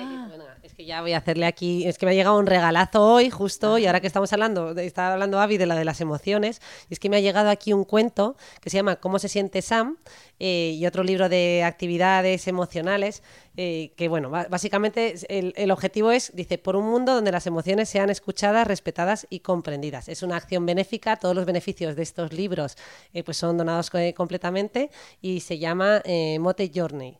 es 0.63 0.73
que 0.73 0.85
ya 0.85 1.01
voy 1.01 1.13
a 1.13 1.17
hacerle 1.17 1.45
aquí, 1.45 1.87
es 1.87 1.97
que 1.97 2.05
me 2.05 2.11
ha 2.11 2.15
llegado 2.15 2.37
un 2.37 2.45
regalazo 2.45 3.03
hoy 3.03 3.29
justo 3.29 3.77
y 3.77 3.85
ahora 3.85 3.99
que 3.99 4.07
estamos 4.07 4.31
hablando, 4.33 4.77
está 4.77 5.13
hablando 5.13 5.39
Avi 5.39 5.57
de 5.57 5.65
la 5.65 5.75
de 5.75 5.85
las 5.85 6.01
emociones, 6.01 6.61
y 6.89 6.93
es 6.93 6.99
que 6.99 7.09
me 7.09 7.17
ha 7.17 7.19
llegado 7.19 7.49
aquí 7.49 7.73
un 7.73 7.83
cuento 7.83 8.35
que 8.61 8.69
se 8.69 8.77
llama 8.77 8.97
¿Cómo 8.97 9.19
se 9.19 9.29
siente 9.29 9.61
Sam? 9.61 9.97
Eh, 10.39 10.75
y 10.75 10.85
otro 10.85 11.03
libro 11.03 11.29
de 11.29 11.63
actividades 11.63 12.47
emocionales 12.47 13.23
eh, 13.57 13.91
que 13.97 14.07
bueno, 14.07 14.29
básicamente 14.29 15.15
el, 15.27 15.71
objetivo 15.71 16.11
es, 16.11 16.31
dice, 16.35 16.57
por 16.57 16.75
un 16.75 16.85
mundo 16.85 17.15
donde 17.15 17.31
las 17.31 17.47
emociones 17.47 17.89
sean 17.89 18.09
escuchadas, 18.09 18.67
respetadas 18.67 19.27
y 19.29 19.39
comprendidas. 19.39 20.07
Es 20.07 20.23
una 20.23 20.37
acción 20.37 20.65
benéfica, 20.65 21.17
todos 21.17 21.35
los 21.35 21.45
beneficios 21.45 21.95
de 21.95 22.03
estos 22.03 22.31
libros 22.31 22.77
eh, 23.13 23.23
pues 23.23 23.37
son 23.37 23.57
donados 23.57 23.91
completamente 24.15 24.91
y 25.21 25.41
se 25.41 25.57
llama 25.57 26.01
Mote 26.39 26.71
Journey. 26.73 27.17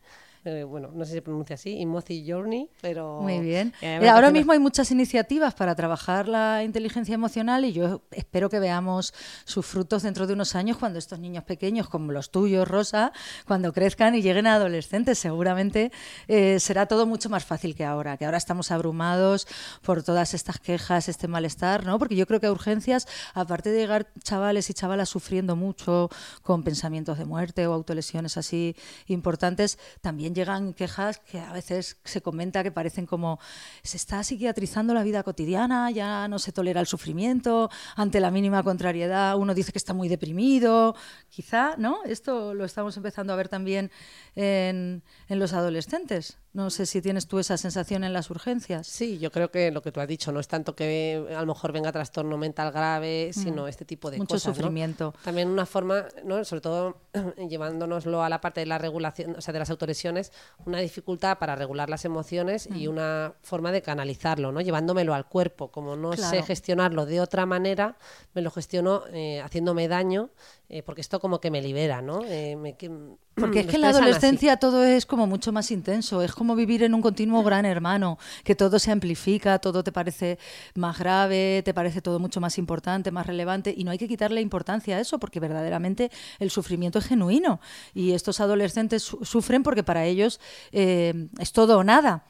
Eh, 0.48 0.64
bueno, 0.64 0.90
no 0.94 1.04
sé 1.04 1.12
si 1.12 1.18
se 1.18 1.22
pronuncia 1.22 1.56
así, 1.56 1.82
Emoji 1.82 2.26
Journey, 2.26 2.70
pero... 2.82 3.22
Muy 3.22 3.40
bien. 3.40 3.74
Eh, 3.82 4.08
ahora 4.08 4.32
mismo 4.32 4.54
hay 4.54 4.60
muchas 4.60 4.90
iniciativas 4.92 5.54
para 5.54 5.76
trabajar 5.76 6.28
la 6.28 6.64
inteligencia 6.64 7.14
emocional 7.14 7.66
y 7.66 7.74
yo 7.74 8.02
espero 8.12 8.50
que 8.50 8.60
veamos 8.60 9.14
sus 9.44 9.66
frutos 9.66 10.04
dentro 10.04 10.26
de 10.26 10.34
unos 10.34 10.56
años 10.56 10.78
cuando 10.78 11.00
estos 11.00 11.20
niños 11.20 11.44
pequeños, 11.44 11.90
como 11.90 12.12
los 12.12 12.32
tuyos, 12.32 12.68
Rosa, 12.68 13.12
cuando 13.46 13.74
crezcan 13.74 14.16
y 14.16 14.22
lleguen 14.22 14.48
a 14.48 14.56
adolescentes, 14.56 15.20
seguramente 15.20 15.92
eh, 16.28 16.60
será 16.60 16.86
todo 16.86 17.06
mucho 17.06 17.30
más 17.30 17.44
fácil 17.44 17.76
que 17.76 17.84
ahora, 17.84 18.16
que 18.16 18.26
ahora 18.26 18.38
estamos 18.38 18.72
abrumados 18.72 19.48
por 19.82 20.02
todas 20.04 20.34
estas 20.34 20.60
quejas, 20.60 21.10
este 21.10 21.28
malestar, 21.28 21.86
¿no? 21.86 22.00
Porque 22.00 22.16
yo 22.16 22.26
creo 22.26 22.40
que 22.40 22.48
a 22.48 22.52
urgencias, 22.52 23.08
aparte 23.34 23.70
de 23.70 23.80
llegar 23.80 24.08
chavales 24.24 24.70
y 24.70 24.74
chavalas 24.74 25.10
sufriendo 25.10 25.56
mucho 25.58 26.10
con 26.42 26.64
pensamientos 26.64 27.18
de 27.18 27.26
muerte 27.26 27.68
o 27.68 27.74
autolesiones 27.74 28.38
así 28.38 28.76
importantes, 29.08 29.78
también 30.02 30.37
llegan 30.38 30.74
quejas 30.74 31.18
que 31.18 31.40
a 31.40 31.52
veces 31.52 31.98
se 32.04 32.22
comenta 32.22 32.64
que 32.64 32.72
parecen 32.72 33.06
como 33.08 33.40
se 33.84 33.98
está 33.98 34.24
psiquiatrizando 34.24 34.94
la 34.94 35.04
vida 35.04 35.24
cotidiana, 35.24 35.90
ya 35.92 36.28
no 36.28 36.38
se 36.38 36.52
tolera 36.52 36.80
el 36.80 36.88
sufrimiento, 36.88 37.70
ante 37.96 38.20
la 38.20 38.30
mínima 38.32 38.62
contrariedad 38.64 39.36
uno 39.38 39.54
dice 39.56 39.72
que 39.72 39.80
está 39.80 39.94
muy 39.94 40.08
deprimido, 40.08 40.96
quizá, 41.30 41.76
¿no? 41.78 42.04
Esto 42.06 42.54
lo 42.54 42.66
estamos 42.66 42.96
empezando 42.98 43.34
a 43.34 43.36
ver 43.36 43.50
también 43.50 43.92
en, 44.36 45.04
en 45.28 45.40
los 45.40 45.54
adolescentes. 45.54 46.38
No 46.58 46.72
sé 46.72 46.88
si 46.88 47.04
tienes 47.04 47.28
tú 47.28 47.38
esa 47.38 47.56
sensación 47.56 48.04
en 48.04 48.14
las 48.14 48.32
urgencias. 48.32 48.88
Sí, 48.88 49.20
yo 49.20 49.32
creo 49.32 49.52
que 49.52 49.70
lo 49.70 49.84
que 49.84 49.92
tú 49.92 50.00
has 50.00 50.08
dicho 50.08 50.32
no 50.32 50.40
es 50.40 50.48
tanto 50.48 50.76
que 50.76 51.24
a 51.30 51.42
lo 51.42 51.46
mejor 51.46 51.72
venga 51.72 51.92
trastorno 51.92 52.36
mental 52.36 52.72
grave, 52.72 53.30
mm. 53.30 53.40
sino 53.40 53.68
este 53.68 53.86
tipo 53.86 54.10
de 54.10 54.18
Mucho 54.18 54.40
sufrimiento. 54.40 55.14
También 55.24 55.50
una 55.50 55.68
forma, 55.68 56.06
¿no? 56.24 56.44
sobre 56.44 56.62
todo 56.62 56.98
llevándonoslo 57.48 58.24
a 58.24 58.30
la 58.30 58.42
parte 58.42 58.62
de 58.62 58.66
la 58.66 58.80
regulación, 58.80 59.36
o 59.38 59.42
sea, 59.42 59.52
de 59.54 59.60
las 59.60 59.70
autolesiones, 59.70 60.32
una 60.66 60.80
dificultad 60.80 61.38
para 61.38 61.56
regular 61.56 61.92
las 61.92 62.06
emociones 62.06 62.68
y 62.74 62.88
mm. 62.88 62.92
una 62.92 63.34
forma 63.44 63.72
de 63.72 63.84
canalizarlo, 63.84 64.52
¿no? 64.52 64.60
Llevándomelo 64.60 65.14
al 65.14 65.28
cuerpo. 65.28 65.70
Como 65.70 65.96
no 65.96 66.14
sé 66.18 66.42
gestionarlo 66.42 67.06
de 67.06 67.22
otra 67.22 67.46
manera, 67.46 68.00
me 68.34 68.42
lo 68.42 68.50
gestiono 68.50 69.04
eh, 69.14 69.42
haciéndome 69.42 69.88
daño 69.88 70.32
eh, 70.70 70.84
porque 70.84 71.00
esto 71.00 71.22
como 71.22 71.40
que 71.40 71.50
me 71.50 71.62
libera, 71.62 72.02
¿no? 72.02 72.22
Eh, 72.26 72.58
porque 73.36 73.62
es 73.62 73.68
que 73.68 73.76
en 73.76 73.82
la 73.82 73.90
adolescencia 73.90 74.58
todo 74.58 74.84
es 74.84 75.06
como 75.06 75.26
mucho 75.26 75.54
más 75.54 75.72
intenso, 75.72 76.22
es 76.22 76.34
como 76.34 76.56
vivir 76.56 76.84
en 76.84 76.94
un 76.94 77.02
continuo 77.02 77.42
gran 77.42 77.66
hermano, 77.66 78.18
que 78.44 78.54
todo 78.54 78.78
se 78.78 78.92
amplifica, 78.92 79.60
todo 79.60 79.84
te 79.84 79.94
parece 79.94 80.40
más 80.76 81.00
grave, 81.00 81.62
te 81.64 81.74
parece 81.74 82.02
todo 82.02 82.20
mucho 82.20 82.42
más 82.42 82.58
importante, 82.58 83.12
más 83.12 83.28
relevante, 83.28 83.74
y 83.76 83.86
no 83.86 83.92
hay 83.92 83.98
que 83.98 84.10
quitarle 84.10 84.42
importancia 84.42 84.98
a 84.98 85.00
eso, 85.00 85.20
porque 85.20 85.40
verdaderamente 85.40 86.12
el 86.40 86.50
sufrimiento 86.50 87.00
es 87.00 87.06
genuino, 87.06 87.62
y 87.94 88.12
estos 88.12 88.42
adolescentes 88.42 89.04
sufren 89.04 89.64
porque 89.64 89.84
para 89.84 90.04
ellos 90.04 90.42
eh, 90.74 91.30
es 91.40 91.54
todo 91.54 91.78
o 91.78 91.84
nada 91.84 92.26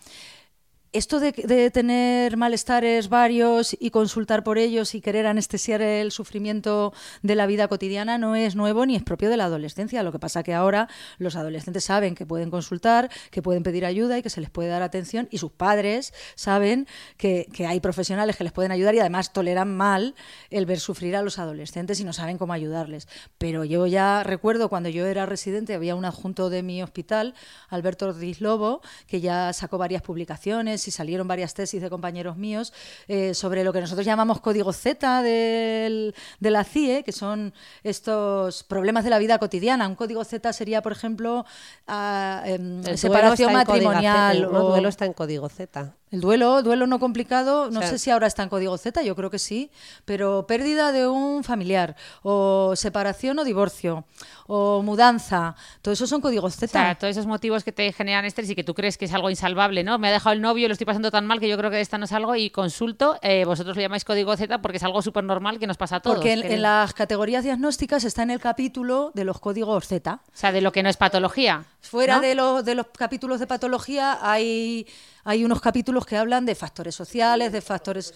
esto 0.98 1.20
de, 1.20 1.32
tener 1.70 2.38
malestares 2.38 3.08
varios 3.08 3.78
y 3.80 3.92
consultar 3.92 4.44
por 4.44 4.58
ellos 4.58 4.96
y 4.96 5.02
querer 5.02 5.28
anestesiar 5.28 5.82
el 5.82 6.12
sufrimiento 6.12 6.92
de 7.22 7.36
la 7.36 7.46
vida 7.46 7.68
cotidiana 7.68 8.18
no 8.18 8.36
es 8.36 8.56
nuevo 8.56 8.86
ni 8.86 8.96
es 8.96 9.04
propio 9.04 9.30
de 9.30 9.38
la 9.38 9.46
adolescencia. 9.46 10.02
Lo 10.02 10.12
que 10.12 10.18
pasa 10.18 10.42
que 10.42 10.56
ahora 10.56 10.90
los 11.20 11.36
adolescentes 11.36 11.84
saben 11.84 12.16
que 12.16 12.26
pueden 12.26 12.50
consultar, 12.50 13.12
que 13.30 13.44
pueden 13.44 13.62
pedir 13.62 13.86
ayuda 13.86 14.18
y 14.18 14.24
que 14.24 14.32
se 14.32 14.42
les 14.42 14.50
puede 14.50 14.70
dar 14.70 14.82
atención 14.82 15.28
y 15.30 15.38
sus 15.38 15.52
padres 15.52 16.14
saben 16.36 16.88
que, 17.18 17.48
hay 17.68 17.80
profesionales 17.80 18.36
que 18.36 18.44
les 18.44 18.54
pueden 18.54 18.72
ayudar 18.72 18.96
y 18.96 19.00
además 19.00 19.34
toleran 19.34 19.76
mal 19.76 20.16
el 20.50 20.66
ver 20.66 20.80
sufrir 20.80 21.16
a 21.16 21.22
los 21.22 21.38
adolescentes 21.38 22.00
y 22.00 22.06
no 22.06 22.14
saben 22.14 22.40
cómo 22.40 22.54
ayudarles. 22.54 23.08
Pero 23.38 23.66
yo 23.66 23.86
ya 23.86 24.24
recuerdo 24.24 24.70
cuando 24.70 24.90
yo 24.90 25.06
era 25.06 25.26
residente, 25.26 25.76
había 25.76 25.96
un 25.96 26.06
adjunto 26.06 26.50
de 26.50 26.64
mi 26.64 26.82
hospital, 26.82 27.36
Alberto 27.70 28.08
Ortiz 28.08 28.42
Lobo, 28.42 28.82
que 29.06 29.22
ya 29.22 29.54
sacó 29.54 29.78
varias 29.78 30.02
publicaciones 30.02 30.87
y 30.88 30.92
salieron 30.92 31.28
varias 31.28 31.54
tesis 31.54 31.82
de 31.82 31.90
compañeros 31.90 32.38
míos 32.38 32.74
eh, 33.08 33.34
sobre 33.34 33.64
lo 33.64 33.74
que 33.74 33.82
nosotros 33.82 34.06
llamamos 34.06 34.42
código 34.42 34.74
Z 34.74 35.22
de 35.22 36.14
la 36.40 36.64
CIE, 36.64 37.04
que 37.04 37.12
son 37.12 37.54
estos 37.84 38.64
problemas 38.64 39.04
de 39.04 39.10
la 39.10 39.20
vida 39.20 39.38
cotidiana. 39.40 39.88
Un 39.88 39.96
código 39.96 40.24
Z 40.24 40.54
sería, 40.54 40.82
por 40.82 40.92
ejemplo, 40.92 41.46
ah, 41.88 42.44
em, 42.46 42.84
separación 42.96 43.54
matrimonial. 43.54 44.38
El 44.38 44.50
duelo 44.50 44.90
está 44.90 45.06
en 45.06 45.14
código 45.14 45.50
Z. 45.50 45.94
El 46.10 46.22
duelo, 46.22 46.64
duelo 46.64 46.88
no 46.88 47.00
complicado, 47.00 47.70
no 47.70 47.82
sé 47.82 48.00
si 48.00 48.10
ahora 48.12 48.28
está 48.28 48.42
en 48.42 48.48
código 48.48 48.78
Z, 48.78 49.04
yo 49.04 49.14
creo 49.14 49.30
que 49.30 49.40
sí, 49.40 49.70
pero 50.06 50.48
pérdida 50.48 50.94
de 50.94 51.06
un 51.06 51.44
familiar, 51.44 51.98
o 52.24 52.74
separación 52.78 53.38
o 53.40 53.44
divorcio, 53.44 54.06
o 54.48 54.82
mudanza, 54.82 55.56
todo 55.82 55.94
eso 55.94 56.08
son 56.08 56.22
códigos 56.22 56.56
Z. 56.56 56.66
O 56.66 56.70
sea, 56.70 56.96
todos 56.96 57.12
esos 57.12 57.26
motivos 57.26 57.66
que 57.66 57.74
te 57.74 57.92
generan 57.92 58.24
estrés 58.24 58.50
y 58.50 58.56
que 58.56 58.64
tú 58.64 58.74
crees 58.74 58.98
que 58.98 59.04
es 59.04 59.14
algo 59.14 59.30
insalvable, 59.30 59.84
¿no? 59.84 60.00
Me 60.00 60.08
ha 60.08 60.12
dejado 60.12 60.32
el 60.32 60.42
novio, 60.42 60.70
lo 60.70 60.72
estoy 60.72 60.86
pasando 60.86 61.12
tan 61.12 61.26
mal 61.26 61.42
que 61.42 61.50
yo 61.50 61.58
creo 61.58 61.70
que 61.70 61.82
esta 61.82 61.98
no 61.98 62.06
es 62.06 62.14
algo 62.14 62.36
y 62.38 62.52
consulto, 62.52 63.20
eh, 63.22 63.44
vosotros 63.44 63.76
lo 63.76 63.82
llamáis 63.82 64.06
código 64.06 64.36
Z 64.38 64.62
porque 64.62 64.78
es 64.78 64.84
algo 64.84 65.02
súper 65.02 65.26
normal 65.26 65.60
que 65.60 65.68
nos 65.68 65.76
pasa 65.76 65.98
a 65.98 66.00
todos. 66.00 66.16
Porque 66.16 66.32
en, 66.32 66.62
las 66.62 66.94
categorías 66.94 67.44
diagnósticas 67.44 68.06
está 68.06 68.24
en 68.24 68.32
el 68.32 68.40
capítulo 68.40 69.12
de 69.14 69.26
los 69.26 69.42
códigos 69.42 69.86
Z. 69.86 70.14
O 70.14 70.20
sea, 70.32 70.54
de 70.54 70.62
lo 70.62 70.72
que 70.72 70.84
no 70.84 70.90
es 70.90 70.96
patología. 70.96 71.66
Fuera 71.82 72.22
de, 72.22 72.30
de 72.64 72.76
los 72.76 72.86
capítulos 72.98 73.42
de 73.42 73.48
patología 73.48 74.20
hay 74.22 74.88
hay 75.28 75.44
unos 75.44 75.60
capítulos 75.60 76.06
que 76.06 76.16
hablan 76.16 76.46
de 76.46 76.56
factores 76.56 76.96
sociales, 76.96 77.52
de 77.52 77.60
factores 77.60 78.14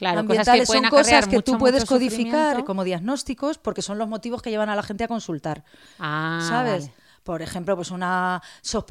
ambientales. 0.00 0.66
son 0.66 0.84
cosas 0.84 1.28
que 1.28 1.42
tú 1.42 1.58
puedes 1.58 1.84
codificar 1.84 2.64
como 2.64 2.84
diagnósticos 2.84 3.58
porque 3.58 3.82
son 3.82 3.98
los 3.98 4.08
motivos 4.08 4.40
que 4.40 4.48
llevan 4.48 4.70
a 4.70 4.74
la 4.74 4.82
gente 4.82 5.04
a 5.04 5.08
consultar. 5.08 5.62
Ah, 5.98 6.42
¿Sabes? 6.48 6.90
Por 7.22 7.42
ejemplo, 7.42 7.76
pues 7.76 7.90
una 7.90 8.42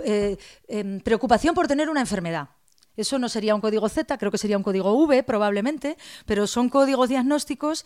eh, 0.05 0.37
em, 0.67 0.99
preocupación 0.99 1.55
por 1.55 1.67
tener 1.67 1.89
una 1.89 2.01
enfermedad. 2.01 2.49
Eso 2.95 3.17
no 3.17 3.27
sería 3.27 3.55
un 3.55 3.61
código 3.61 3.89
Z, 3.89 4.19
creo 4.19 4.29
que 4.29 4.37
sería 4.37 4.55
un 4.55 4.63
código 4.63 4.93
V 4.93 5.23
probablemente, 5.23 5.97
pero 6.27 6.45
son 6.45 6.69
códigos 6.69 7.09
diagnósticos 7.09 7.85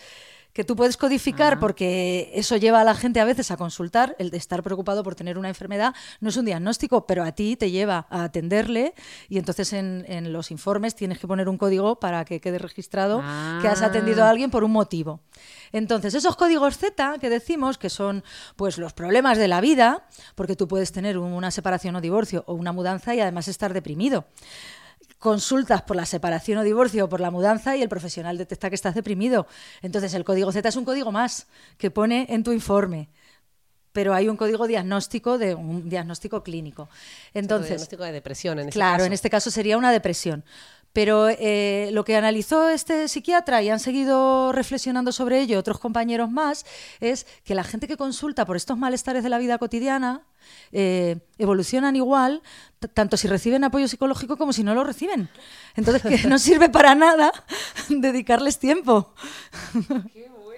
que 0.57 0.63
tú 0.63 0.75
puedes 0.75 0.97
codificar 0.97 1.53
ah. 1.53 1.59
porque 1.59 2.31
eso 2.33 2.57
lleva 2.57 2.81
a 2.81 2.83
la 2.83 2.95
gente 2.95 3.19
a 3.19 3.25
veces 3.25 3.51
a 3.51 3.57
consultar, 3.57 4.15
el 4.17 4.31
de 4.31 4.37
estar 4.37 4.63
preocupado 4.63 5.03
por 5.03 5.13
tener 5.13 5.37
una 5.37 5.49
enfermedad 5.49 5.93
no 6.19 6.29
es 6.29 6.37
un 6.37 6.45
diagnóstico, 6.45 7.05
pero 7.05 7.23
a 7.23 7.31
ti 7.31 7.55
te 7.55 7.69
lleva 7.69 8.07
a 8.09 8.23
atenderle 8.23 8.95
y 9.29 9.37
entonces 9.37 9.71
en, 9.73 10.33
los 10.33 10.49
informes 10.49 10.95
tienes 10.95 11.19
que 11.19 11.27
poner 11.27 11.47
un 11.47 11.59
código 11.59 11.99
para 11.99 12.25
que 12.25 12.41
quede 12.41 12.57
registrado 12.57 13.21
que 13.61 13.67
has 13.67 13.83
atendido 13.83 14.23
a 14.23 14.27
ah. 14.27 14.29
alguien 14.31 14.49
por 14.49 14.63
un 14.63 14.71
motivo. 14.71 15.19
Entonces, 15.71 16.15
esos 16.15 16.35
códigos 16.35 16.75
Z 16.79 17.19
que 17.19 17.29
decimos 17.29 17.77
que 17.77 17.91
son 17.91 18.23
pues 18.55 18.79
los 18.79 18.93
problemas 18.93 19.37
de 19.37 19.47
la 19.47 19.61
vida, 19.61 20.07
porque 20.33 20.55
tú 20.55 20.67
puedes 20.67 20.91
tener 20.91 21.19
una 21.19 21.51
separación 21.51 21.95
o 21.97 22.01
divorcio 22.01 22.43
o 22.47 22.55
una 22.55 22.71
mudanza 22.71 23.13
y 23.13 23.19
además 23.19 23.47
estar 23.47 23.73
deprimido 23.73 24.25
consultas 25.19 25.81
por 25.81 25.95
la 25.95 26.05
separación 26.05 26.59
o 26.59 26.63
divorcio 26.63 27.05
o 27.05 27.09
por 27.09 27.21
la 27.21 27.31
mudanza 27.31 27.75
y 27.75 27.81
el 27.81 27.89
profesional 27.89 28.37
detecta 28.37 28.69
que 28.69 28.75
estás 28.75 28.95
deprimido. 28.95 29.47
Entonces 29.81 30.13
el 30.13 30.23
código 30.23 30.51
Z 30.51 30.67
es 30.67 30.75
un 30.75 30.85
código 30.85 31.11
más 31.11 31.47
que 31.77 31.91
pone 31.91 32.27
en 32.29 32.43
tu 32.43 32.51
informe. 32.51 33.09
Pero 33.93 34.13
hay 34.13 34.29
un 34.29 34.37
código 34.37 34.67
diagnóstico 34.67 35.39
de 35.39 35.55
un 35.55 35.89
diagnóstico 35.89 36.43
clínico. 36.43 36.87
Entonces, 37.33 37.69
diagnóstico 37.69 38.03
de 38.03 38.11
depresión 38.11 38.59
en 38.59 38.67
este 38.67 38.77
Claro, 38.77 39.05
en 39.05 39.13
este 39.13 39.29
caso 39.29 39.49
sería 39.49 39.75
una 39.75 39.91
depresión. 39.91 40.43
Pero 40.93 41.29
eh, 41.29 41.89
lo 41.93 42.03
que 42.03 42.15
analizó 42.15 42.69
este 42.69 43.07
psiquiatra 43.07 43.61
y 43.61 43.69
han 43.69 43.79
seguido 43.79 44.51
reflexionando 44.51 45.11
sobre 45.11 45.41
ello 45.41 45.59
otros 45.59 45.79
compañeros 45.79 46.31
más 46.31 46.65
es 46.99 47.27
que 47.43 47.55
la 47.55 47.63
gente 47.63 47.87
que 47.87 47.97
consulta 47.97 48.45
por 48.45 48.55
estos 48.57 48.77
malestares 48.77 49.23
de 49.23 49.29
la 49.29 49.37
vida 49.37 49.57
cotidiana 49.57 50.25
eh, 50.71 51.19
evolucionan 51.37 51.95
igual, 51.95 52.41
tanto 52.93 53.17
si 53.17 53.27
reciben 53.27 53.63
apoyo 53.63 53.87
psicológico 53.87 54.37
como 54.37 54.53
si 54.53 54.63
no 54.63 54.73
lo 54.73 54.83
reciben. 54.83 55.29
Entonces, 55.75 56.01
que 56.01 56.27
no 56.27 56.39
sirve 56.39 56.69
para 56.69 56.95
nada 56.95 57.31
dedicarles 57.89 58.59
tiempo. 58.59 59.13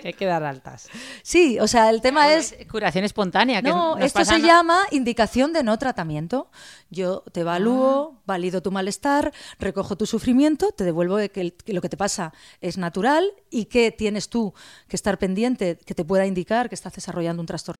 Hay 0.08 0.14
que 0.14 0.26
dar 0.26 0.44
altas. 0.44 0.88
Sí, 1.22 1.60
o 1.60 1.68
sea, 1.68 1.90
el 1.90 2.02
tema 2.02 2.34
es... 2.34 2.56
Curación 2.70 3.04
espontánea. 3.04 3.62
no, 3.62 3.98
esto 3.98 4.24
se 4.26 4.40
llama 4.42 4.80
indicación 4.92 5.54
de 5.54 5.64
no 5.64 5.78
tratamiento. 5.78 6.50
Yo 6.90 7.24
te 7.32 7.42
evalúo, 7.42 8.14
ah. 8.16 8.22
valido 8.26 8.62
tu 8.62 8.72
malestar, 8.72 9.34
recojo 9.60 9.96
tu 9.96 10.06
sufrimiento, 10.06 10.72
te 10.72 10.84
devuelvo 10.84 11.18
que, 11.18 11.30
que, 11.30 11.74
lo 11.74 11.82
que 11.82 11.90
te 11.90 11.98
pasa 11.98 12.34
es 12.62 12.78
natural 12.78 13.34
y 13.50 13.66
que 13.66 13.92
tienes 13.92 14.30
tú 14.30 14.54
que 14.88 14.96
estar 14.96 15.18
pendiente, 15.18 15.78
que 15.86 15.96
te 15.96 16.06
pueda 16.06 16.26
indicar 16.26 16.70
que 16.70 16.76
estás 16.76 16.94
desarrollando 16.94 17.42
un 17.42 17.48
trastorno. 17.48 17.80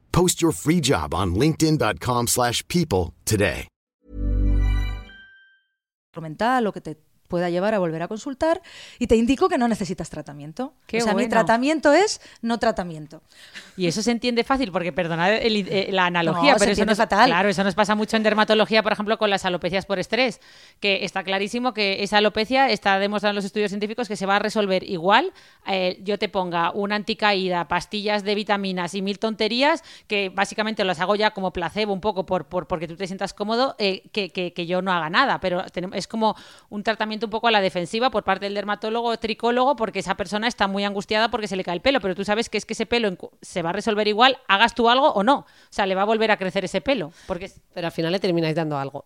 Post 0.11 0.41
your 0.41 0.53
free 0.53 0.79
job 0.79 1.13
on 1.13 1.35
linkedin.com 1.35 2.27
slash 2.27 2.65
people 2.67 3.13
today. 3.25 3.67
mental 6.19 6.71
que 6.73 6.81
te 6.81 6.97
pueda 7.31 7.49
llevar 7.49 7.73
a 7.73 7.79
volver 7.79 8.03
a 8.03 8.07
consultar 8.07 8.61
y 8.99 9.07
te 9.07 9.15
indico 9.15 9.49
que 9.49 9.57
no 9.57 9.67
necesitas 9.67 10.09
tratamiento. 10.11 10.73
Qué 10.85 10.97
o 10.97 11.01
sea, 11.01 11.13
mi 11.15 11.23
tratamiento 11.27 11.93
es 11.93 12.21
no 12.43 12.59
tratamiento. 12.59 13.23
Y 13.77 13.87
eso 13.87 14.03
se 14.03 14.11
entiende 14.11 14.43
fácil, 14.43 14.71
porque 14.71 14.91
perdonad 14.91 15.33
el- 15.33 15.67
eh, 15.67 15.87
la 15.91 16.05
analogía, 16.05 16.51
No, 16.53 16.57
pero 16.59 16.71
eso 16.71 16.81
entiende 16.81 16.91
nos, 16.91 16.97
fatal. 16.97 17.27
Claro, 17.27 17.49
eso 17.49 17.63
nos 17.63 17.73
pasa 17.73 17.95
mucho 17.95 18.17
en 18.17 18.23
dermatología, 18.23 18.83
por 18.83 18.91
ejemplo, 18.91 19.17
con 19.17 19.29
las 19.31 19.45
alopecias 19.45 19.85
por 19.87 19.97
estrés, 19.97 20.39
que 20.79 21.03
está 21.05 21.23
clarísimo 21.23 21.73
que 21.73 22.03
esa 22.03 22.17
alopecia 22.17 22.69
está 22.69 22.99
demostrado 22.99 23.31
en 23.31 23.37
los 23.37 23.45
estudios 23.45 23.71
científicos 23.71 24.07
que 24.07 24.15
se 24.17 24.25
va 24.27 24.35
a 24.35 24.39
resolver 24.39 24.83
igual. 24.83 25.31
eh, 25.67 25.99
yo 26.03 26.17
te 26.19 26.27
ponga 26.27 26.71
una 26.71 26.95
anticaída, 26.95 27.67
pastillas 27.67 28.23
de 28.23 28.35
vitaminas 28.35 28.93
y 28.95 29.01
mil 29.01 29.19
tonterías, 29.19 29.83
que 30.07 30.29
básicamente 30.29 30.83
las 30.83 30.99
hago 30.99 31.15
ya 31.15 31.31
como 31.31 31.53
placebo 31.53 31.93
un 31.93 32.01
poco 32.01 32.25
por, 32.25 32.45
por- 32.45 32.67
porque 32.67 32.87
tú 32.87 32.95
te 32.97 33.05
sientas 33.07 33.33
cómodo, 33.33 33.75
eh, 33.77 34.03
que, 34.11 34.29
que- 34.31 34.51
que 34.53 34.65
yo 34.65 34.81
no 34.81 34.91
haga 34.91 35.09
nada. 35.09 35.39
Pero 35.39 35.63
tenemos- 35.71 35.95
es 35.95 36.07
como 36.07 36.35
un 36.69 36.81
tratamiento 36.83 37.20
un 37.25 37.31
poco 37.31 37.47
a 37.47 37.51
la 37.51 37.61
defensiva 37.61 38.09
por 38.11 38.23
parte 38.23 38.45
del 38.45 38.53
dermatólogo 38.53 39.09
o 39.09 39.17
tricólogo, 39.19 39.75
porque 39.75 39.99
esa 39.99 40.15
persona 40.15 40.47
está 40.47 40.67
muy 40.67 40.83
angustiada 40.83 41.29
porque 41.31 41.47
se 41.47 41.55
le 41.55 41.63
cae 41.63 41.75
el 41.75 41.81
pelo, 41.81 41.99
pero 42.01 42.15
tú 42.15 42.23
sabes 42.25 42.49
que 42.49 42.57
es 42.57 42.65
que 42.65 42.73
ese 42.73 42.85
pelo 42.85 43.15
se 43.41 43.61
va 43.61 43.69
a 43.71 43.73
resolver 43.73 44.07
igual, 44.07 44.37
hagas 44.47 44.75
tú 44.75 44.89
algo 44.89 45.11
o 45.13 45.23
no. 45.23 45.39
O 45.39 45.45
sea, 45.69 45.85
le 45.85 45.95
va 45.95 46.01
a 46.03 46.05
volver 46.05 46.31
a 46.31 46.37
crecer 46.37 46.65
ese 46.65 46.81
pelo. 46.81 47.11
Porque, 47.27 47.45
es- 47.45 47.61
Pero 47.73 47.87
al 47.87 47.93
final 47.93 48.11
le 48.11 48.19
termináis 48.19 48.55
dando 48.55 48.77
algo. 48.77 49.05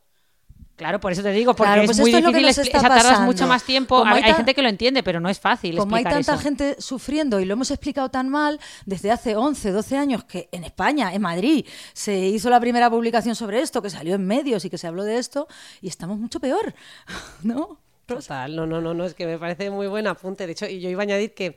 claro, 0.76 1.00
por 1.00 1.14
eso 1.14 1.24
te 1.24 1.32
digo, 1.32 1.56
porque 1.56 1.70
Claro, 1.70 1.82
es 1.84 1.88
pues 1.88 2.00
muy 2.00 2.10
es 2.14 2.18
difícil, 2.18 2.50
o 2.76 2.80
sea, 2.82 2.90
tardas 2.90 3.22
mucho 3.22 3.48
más 3.48 3.64
tiempo. 3.64 4.04
Hay, 4.06 4.34
gente 4.34 4.54
que 4.54 4.62
lo 4.62 4.68
entiende, 4.68 5.04
pero 5.04 5.22
no 5.22 5.30
es 5.30 5.40
fácil 5.40 5.78
Como 5.78 5.96
hay 5.96 6.04
tanta 6.04 6.20
eso. 6.34 6.38
gente 6.38 6.76
sufriendo 6.82 7.40
y 7.40 7.46
lo 7.46 7.54
hemos 7.54 7.72
explicado 7.72 8.10
tan 8.10 8.28
mal 8.28 8.60
desde 8.86 9.10
hace 9.10 9.38
11, 9.38 9.72
12 9.72 9.98
años 9.98 10.26
que 10.26 10.50
en 10.52 10.66
España, 10.66 11.14
en 11.14 11.22
Madrid, 11.22 11.66
se 11.94 12.18
hizo 12.18 12.50
la 12.50 12.60
primera 12.60 12.90
publicación 12.90 13.36
sobre 13.36 13.62
esto, 13.62 13.82
que 13.82 13.90
salió 13.90 14.16
en 14.16 14.28
medios 14.28 14.66
y 14.66 14.70
que 14.70 14.78
se 14.78 14.88
habló 14.88 15.04
de 15.06 15.18
esto, 15.18 15.48
y 15.82 15.88
estamos 15.88 16.18
mucho 16.18 16.42
peor, 16.42 16.74
¿no? 17.44 17.80
Total, 18.06 18.56
no, 18.56 18.68
no, 18.68 18.82
no, 18.82 18.94
no, 18.94 19.04
es 19.04 19.16
que 19.16 19.26
me 19.26 19.40
parece 19.40 19.72
muy 19.72 19.88
buen 19.88 20.06
apunte. 20.06 20.46
De 20.46 20.52
hecho, 20.52 20.68
y 20.68 20.80
yo 20.80 20.90
iba 20.90 21.02
a 21.02 21.04
añadir 21.04 21.34
que, 21.34 21.56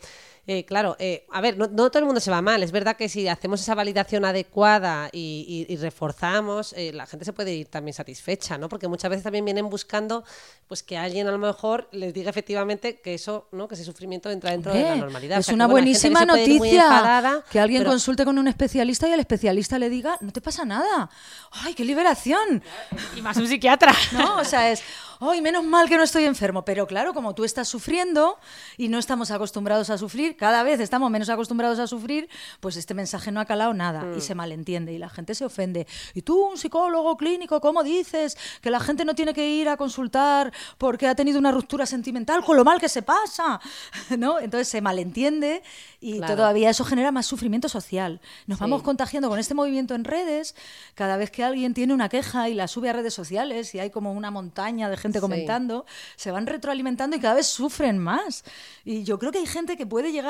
eh, 0.51 0.64
claro, 0.64 0.96
eh, 0.99 1.26
a 1.30 1.40
ver, 1.42 1.59
no, 1.59 1.66
no 1.68 1.90
todo 1.90 1.99
el 2.01 2.07
mundo 2.07 2.20
se 2.22 2.30
va 2.30 2.40
mal. 2.40 2.62
Es 2.62 2.72
verdad 2.72 2.96
que 2.96 3.09
si 3.11 3.28
hacemos 3.28 3.61
esa 3.61 3.74
validación 3.74 4.24
adecuada 4.24 5.11
y, 5.12 5.66
y- 5.68 5.72
y 5.72 5.76
reforzamos, 5.76 6.72
eh, 6.72 6.90
la 6.94 7.07
gente 7.07 7.26
se 7.26 7.34
puede 7.34 7.53
ir 7.55 7.66
también 7.68 7.92
satisfecha, 7.92 8.57
¿no? 8.57 8.70
Porque 8.70 8.88
muchas 8.88 9.11
veces 9.11 9.24
también 9.24 9.44
vienen 9.44 9.68
buscando, 9.68 10.24
pues 10.66 10.82
que 10.82 10.96
alguien 10.96 11.28
a 11.28 11.32
lo 11.32 11.38
mejor 11.38 11.88
les 11.92 12.14
diga 12.14 12.30
efectivamente 12.30 12.99
que 13.01 13.12
eso, 13.12 13.46
¿no? 13.53 13.68
Que 13.68 13.74
ese 13.74 13.84
sufrimiento 13.84 14.30
entra 14.30 14.51
dentro 14.53 14.72
de 14.72 14.82
la 14.82 14.96
normalidad. 14.96 15.36
O 15.36 15.40
Es 15.40 15.46
que, 15.49 15.55
una 15.55 15.66
bueno, 15.66 15.84
que 15.84 15.90
buenísima 15.90 16.24
noticia 16.24 16.82
enfadada, 16.82 17.44
que 17.51 17.61
alguien 17.61 17.80
pero- 17.82 17.90
consulte 17.90 18.24
con 18.24 18.38
un 18.38 18.49
especialista 18.49 19.07
y 19.07 19.12
el 19.12 19.20
especialista 19.20 19.78
le 19.78 19.90
diga, 19.90 20.16
no 20.22 20.32
te 20.32 20.40
pasa 20.40 20.64
nada. 20.64 21.11
¡Ay, 21.53 21.74
qué 21.74 21.84
liberación! 21.84 22.62
Y 23.14 23.20
más 23.20 23.36
un 23.36 23.46
psiquiatra. 23.46 23.94
¿No? 24.12 24.38
O 24.38 24.44
sea, 24.44 24.70
es, 24.72 24.82
¡ay, 25.20 25.42
menos 25.42 25.62
mal 25.64 25.88
que 25.90 25.96
no 25.99 26.05
estoy 26.05 26.24
enfermo! 26.24 26.64
Pero 26.64 26.86
claro, 26.86 27.12
como 27.12 27.34
tú 27.34 27.44
estás 27.44 27.68
sufriendo 27.68 28.38
y 28.78 28.88
no 28.88 28.99
estamos 28.99 29.30
acostumbrados 29.30 29.90
a 29.90 29.99
sufrir, 29.99 30.36
cada 30.39 30.62
vez 30.62 30.80
estamos 30.80 31.11
menos 31.11 31.28
acostumbrados 31.28 31.78
a 31.78 31.86
sufrir, 31.86 32.28
pues 32.61 32.76
este 32.76 32.95
mensaje 32.95 33.30
no 33.32 33.41
ha 33.41 33.45
calado 33.45 33.74
nada 33.74 34.05
Mm. 34.05 34.18
y 34.18 34.20
se 34.20 34.34
malentiende 34.34 34.93
y 34.93 34.99
la 34.99 35.09
gente 35.09 35.34
se 35.34 35.45
ofende. 35.45 35.86
Y 36.14 36.22
tú, 36.22 36.41
un 36.51 36.57
psicólogo 36.57 37.16
clínico, 37.16 37.61
¿cómo 37.61 37.82
dices 37.82 38.36
que 38.62 38.70
la 38.70 38.80
gente 38.80 39.05
no 39.05 39.14
tiene 39.14 39.34
que 39.34 39.49
ir 39.49 39.68
a 39.68 39.76
consultar 39.76 40.53
porque 40.78 41.07
ha 41.09 41.14
tenido 41.14 41.39
una 41.39 41.53
ruptura 41.53 41.84
sentimental 41.86 42.45
con 42.45 42.57
lo 42.57 42.64
mal 42.64 42.80
que 42.80 42.89
se 42.89 43.03
pasa? 43.03 43.61
¿No? 44.18 44.39
Entonces 44.39 44.68
se 44.68 44.80
malentiende 44.80 45.62
y 46.01 46.18
Claro. 46.18 46.36
todavía 46.36 46.70
eso 46.70 46.84
genera 46.84 47.11
más 47.12 47.26
sufrimiento 47.26 47.68
social. 47.68 48.20
Nos 48.47 48.59
vamos 48.59 48.82
contagiando 48.82 49.28
con 49.28 49.39
este 49.39 49.55
movimiento 49.55 49.95
en 49.95 50.05
redes, 50.05 50.55
cada 50.95 51.16
vez 51.16 51.30
que 51.30 51.43
alguien 51.45 51.74
tiene 51.74 51.93
una 51.95 52.09
queja 52.09 52.49
y 52.49 52.55
la 52.55 52.68
sube 52.68 52.89
a 52.91 52.93
redes 52.93 53.14
sociales 53.14 53.74
y 53.74 53.80
hay 53.80 53.91
como 53.91 54.12
una 54.12 54.30
montaña 54.30 54.89
de 54.89 54.97
gente 54.97 55.18
Sí. 55.18 55.20
comentando, 55.20 55.84
se 56.16 56.30
van 56.30 56.47
retroalimentando 56.47 57.16
y 57.16 57.20
cada 57.20 57.34
vez 57.34 57.47
sufren 57.49 57.99
más. 57.99 58.45
Y 58.84 59.03
yo 59.03 59.18
creo 59.18 59.32
que 59.32 59.39
hay 59.39 59.47
gente 59.47 59.76
que 59.76 59.86
puede 59.86 60.12
llegar 60.12 60.28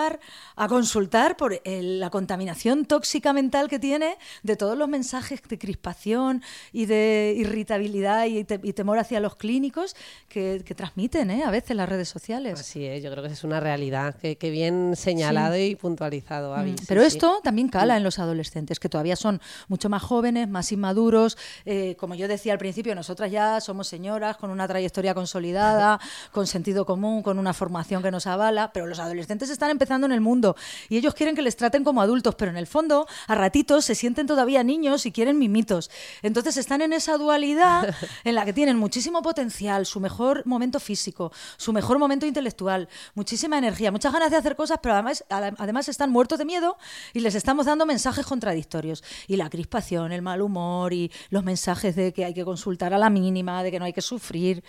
a 0.57 0.68
consultar 0.68 1.36
por 1.36 1.61
el- 1.64 2.01
la 2.01 2.11
contaminación 2.11 2.84
tóxica 2.84 3.32
mental 3.32 3.68
que 3.68 3.78
tiene 3.78 4.16
de 4.42 4.57
todos 4.57 4.76
los 4.78 4.88
mensajes 4.88 5.40
de 5.49 5.59
crispación 5.59 6.42
y 6.72 6.86
de 6.86 7.34
irritabilidad 7.36 8.26
y, 8.26 8.44
te- 8.44 8.61
y 8.62 8.72
temor 8.72 8.99
hacia 8.99 9.20
los 9.20 9.36
clínicos 9.36 9.96
que, 10.28 10.62
que 10.64 10.74
transmiten 10.74 11.30
¿eh? 11.30 11.44
a 11.44 11.51
veces 11.51 11.76
las 11.76 11.88
redes 11.88 12.09
sociales. 12.09 12.61
Así 12.61 12.84
es, 12.84 13.03
yo 13.03 13.11
creo 13.11 13.22
que 13.24 13.32
es 13.32 13.44
una 13.44 13.61
realidad. 13.61 14.14
Que, 14.14 14.36
que 14.36 14.51
bien 14.51 14.94
señalado 14.96 15.57
y 15.57 15.74
puntualizado, 15.74 16.55
Avi. 16.55 16.72
Mm, 16.72 16.78
sí, 16.78 16.84
Pero 16.88 17.01
sí. 17.03 17.07
esto 17.09 17.40
también 17.42 17.68
cala 17.68 17.96
en 17.96 18.03
los 18.05 18.18
adolescentes, 18.18 18.78
que 18.78 18.88
todavía 18.88 19.16
son 19.16 19.40
mucho 19.68 19.88
más 19.88 20.03
jóvenes, 20.03 20.49
más 20.49 20.70
inmaduros. 20.72 21.36
Eh, 21.64 21.96
como 21.99 22.14
yo 22.14 22.28
decía 22.28 22.53
al 22.53 22.59
principio, 22.59 22.94
nosotras 22.94 23.30
ya 23.30 23.61
somos 23.61 23.88
señoras 23.88 24.36
con 24.36 24.51
una 24.51 24.66
trayectoria 24.68 25.14
consolidada, 25.14 25.99
con 26.32 26.46
sentido 26.46 26.84
común, 26.86 27.22
con 27.22 27.38
una 27.38 27.53
formación 27.55 28.03
que 28.03 28.11
nos 28.11 28.26
avala, 28.26 28.70
pero 28.72 28.86
los 28.86 28.99
adolescentes 28.99 29.51
están 29.51 29.70
empezando 29.70 29.88
en 30.07 30.12
el 30.12 30.20
mundo 30.20 30.57
y 30.89 30.97
ellos 30.99 31.14
quieren 31.14 31.34
que 31.34 31.43
les 31.43 31.57
traten 31.57 31.84
como 31.84 32.01
adultos, 32.03 32.34
pero 32.34 32.51
en 32.51 32.57
el 32.57 32.66
fondo, 32.66 33.07
a 33.26 33.34
ratitos, 33.34 33.84
se 33.84 33.95
sienten 33.95 34.26
todavía 34.26 34.62
niños 34.62 35.07
y 35.07 35.12
quieren 35.12 35.39
mimitos. 35.39 35.91
Entonces 36.22 36.57
están 36.57 36.82
en 36.82 36.93
esa 36.93 37.16
dualidad 37.16 37.95
en 38.24 38.34
la 38.34 38.45
que 38.45 38.53
tienen 38.53 38.76
muchísimo 38.76 39.22
potencial, 39.22 39.86
su 39.86 40.01
mejor 40.01 40.45
momento 40.47 40.80
físico, 40.80 41.32
su 41.57 41.72
mejor 41.72 41.99
momento 41.99 42.26
intelectual, 42.26 42.89
muchísima 43.14 43.59
energía, 43.59 43.91
muchas 43.91 44.12
ganas 44.12 44.30
de 44.30 44.36
hacer 44.36 44.55
cosas, 44.57 44.78
pero 44.82 44.95
además, 44.95 45.24
ade- 45.30 45.55
además 45.59 45.89
están 45.89 46.11
muertos 46.11 46.39
de 46.39 46.45
miedo 46.45 46.76
y 47.12 47.20
les 47.20 47.34
estamos 47.34 47.66
dando 47.66 47.86
mensajes 47.86 48.26
contradictorios. 48.26 49.03
Y 49.26 49.36
la 49.36 49.49
crispación, 49.51 50.12
el 50.12 50.22
mal 50.22 50.43
humor 50.43 50.93
y 50.93 51.11
los 51.30 51.45
mensajes 51.45 51.97
de 51.97 52.12
que 52.12 52.24
hay 52.24 52.34
que 52.34 52.45
consultar 52.45 52.93
a 52.95 52.99
la 52.99 53.11
mínima, 53.11 53.62
de 53.62 53.70
que 53.70 53.78
no 53.78 53.84
hay 53.84 53.93
que 53.93 54.03
sufrir. 54.03 54.62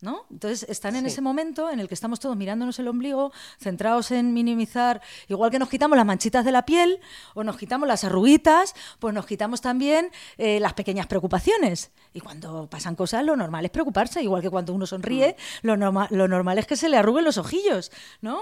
¿No? 0.00 0.26
Entonces 0.30 0.64
están 0.68 0.94
en 0.94 1.02
Sí. 1.06 1.08
ese 1.08 1.20
momento 1.20 1.70
en 1.70 1.80
el 1.80 1.88
que 1.88 1.94
estamos 1.94 2.20
todos 2.20 2.36
mirándonos 2.36 2.78
el 2.78 2.86
ombligo, 2.86 3.32
centrados 3.58 4.12
en 4.12 4.32
minimizar, 4.32 5.00
igual 5.26 5.50
que 5.50 5.58
nos 5.58 5.68
quitamos 5.68 5.96
las 5.96 6.06
manchitas 6.06 6.44
de 6.44 6.52
la 6.52 6.64
piel 6.64 7.00
o 7.34 7.42
nos 7.42 7.56
quitamos 7.56 7.88
las 7.88 8.04
arruguitas, 8.04 8.74
pues 9.00 9.12
nos 9.12 9.26
quitamos 9.26 9.60
también 9.60 10.12
eh, 10.36 10.60
las 10.60 10.74
pequeñas 10.74 11.08
preocupaciones. 11.08 11.90
Y 12.14 12.20
cuando 12.20 12.70
pasan 12.70 12.94
cosas, 12.94 13.24
lo 13.24 13.34
normal 13.34 13.64
es 13.64 13.72
preocuparse, 13.72 14.22
igual 14.22 14.40
que 14.40 14.50
cuando 14.50 14.72
uno 14.72 14.86
sonríe, 14.86 15.34
lo, 15.62 15.76
norma- 15.76 16.06
lo 16.10 16.28
normal 16.28 16.58
es 16.58 16.66
que 16.66 16.76
se 16.76 16.88
le 16.88 16.96
arruguen 16.96 17.24
los 17.24 17.36
ojillos, 17.36 17.90
¿no? 18.20 18.38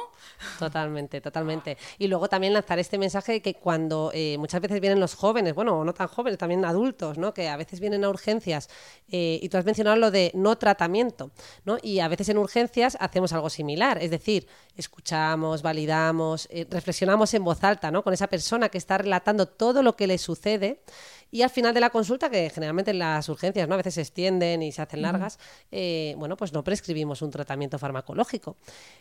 Totalmente, 0.58 1.22
totalmente. 1.22 1.78
Y 1.98 2.08
luego 2.08 2.28
también 2.28 2.52
lanzar 2.52 2.78
este 2.78 2.98
mensaje 2.98 3.32
de 3.32 3.40
que 3.42 3.54
cuando 3.54 4.10
eh, 4.12 4.36
muchas 4.38 4.60
veces 4.60 4.78
vienen 4.80 5.00
los 5.00 5.14
jóvenes, 5.14 5.54
bueno, 5.54 5.82
no 5.84 5.94
tan 5.94 6.08
jóvenes, 6.08 6.38
también 6.38 6.66
adultos, 6.66 7.16
¿no? 7.16 7.32
Que 7.32 7.48
a 7.48 7.56
veces 7.56 7.80
vienen 7.80 8.04
a 8.04 8.10
urgencias 8.10 8.68
eh, 9.08 9.38
y 9.42 9.48
tú 9.48 9.56
has 9.56 9.64
mencionado 9.64 9.96
lo 9.96 10.10
de 10.10 10.30
no 10.34 10.56
tratamiento, 10.58 11.30
¿no? 11.64 11.78
Y 11.82 12.00
a 12.00 12.08
veces 12.08 12.28
en 12.28 12.38
urgencias 12.38 12.96
hacemos 13.00 13.32
algo 13.32 13.50
similar, 13.50 14.02
es 14.02 14.10
decir, 14.10 14.46
escuchamos, 14.76 15.62
validamos, 15.62 16.48
eh, 16.50 16.66
reflexionamos 16.70 17.32
en 17.34 17.44
voz 17.44 17.62
alta, 17.64 17.90
¿no? 17.90 18.02
Con 18.02 18.14
esa 18.14 18.26
persona 18.26 18.68
que 18.68 18.78
está 18.78 18.98
relatando 18.98 19.46
todo 19.46 19.82
lo 19.82 19.96
que 19.96 20.06
le 20.06 20.18
sucede 20.18 20.82
y 21.30 21.42
al 21.42 21.50
final 21.50 21.74
de 21.74 21.80
la 21.80 21.90
consulta, 21.90 22.30
que 22.30 22.50
generalmente 22.50 22.92
en 22.92 23.00
las 23.00 23.28
urgencias 23.28 23.68
¿no? 23.68 23.74
a 23.74 23.78
veces 23.78 23.94
se 23.94 24.00
extienden 24.00 24.62
y 24.62 24.72
se 24.72 24.82
hacen 24.82 25.02
largas, 25.02 25.38
eh, 25.72 26.14
bueno, 26.18 26.36
pues 26.36 26.52
no 26.52 26.62
prescribimos 26.62 27.20
un 27.22 27.30
tratamiento 27.30 27.78
farmacológico. 27.78 28.56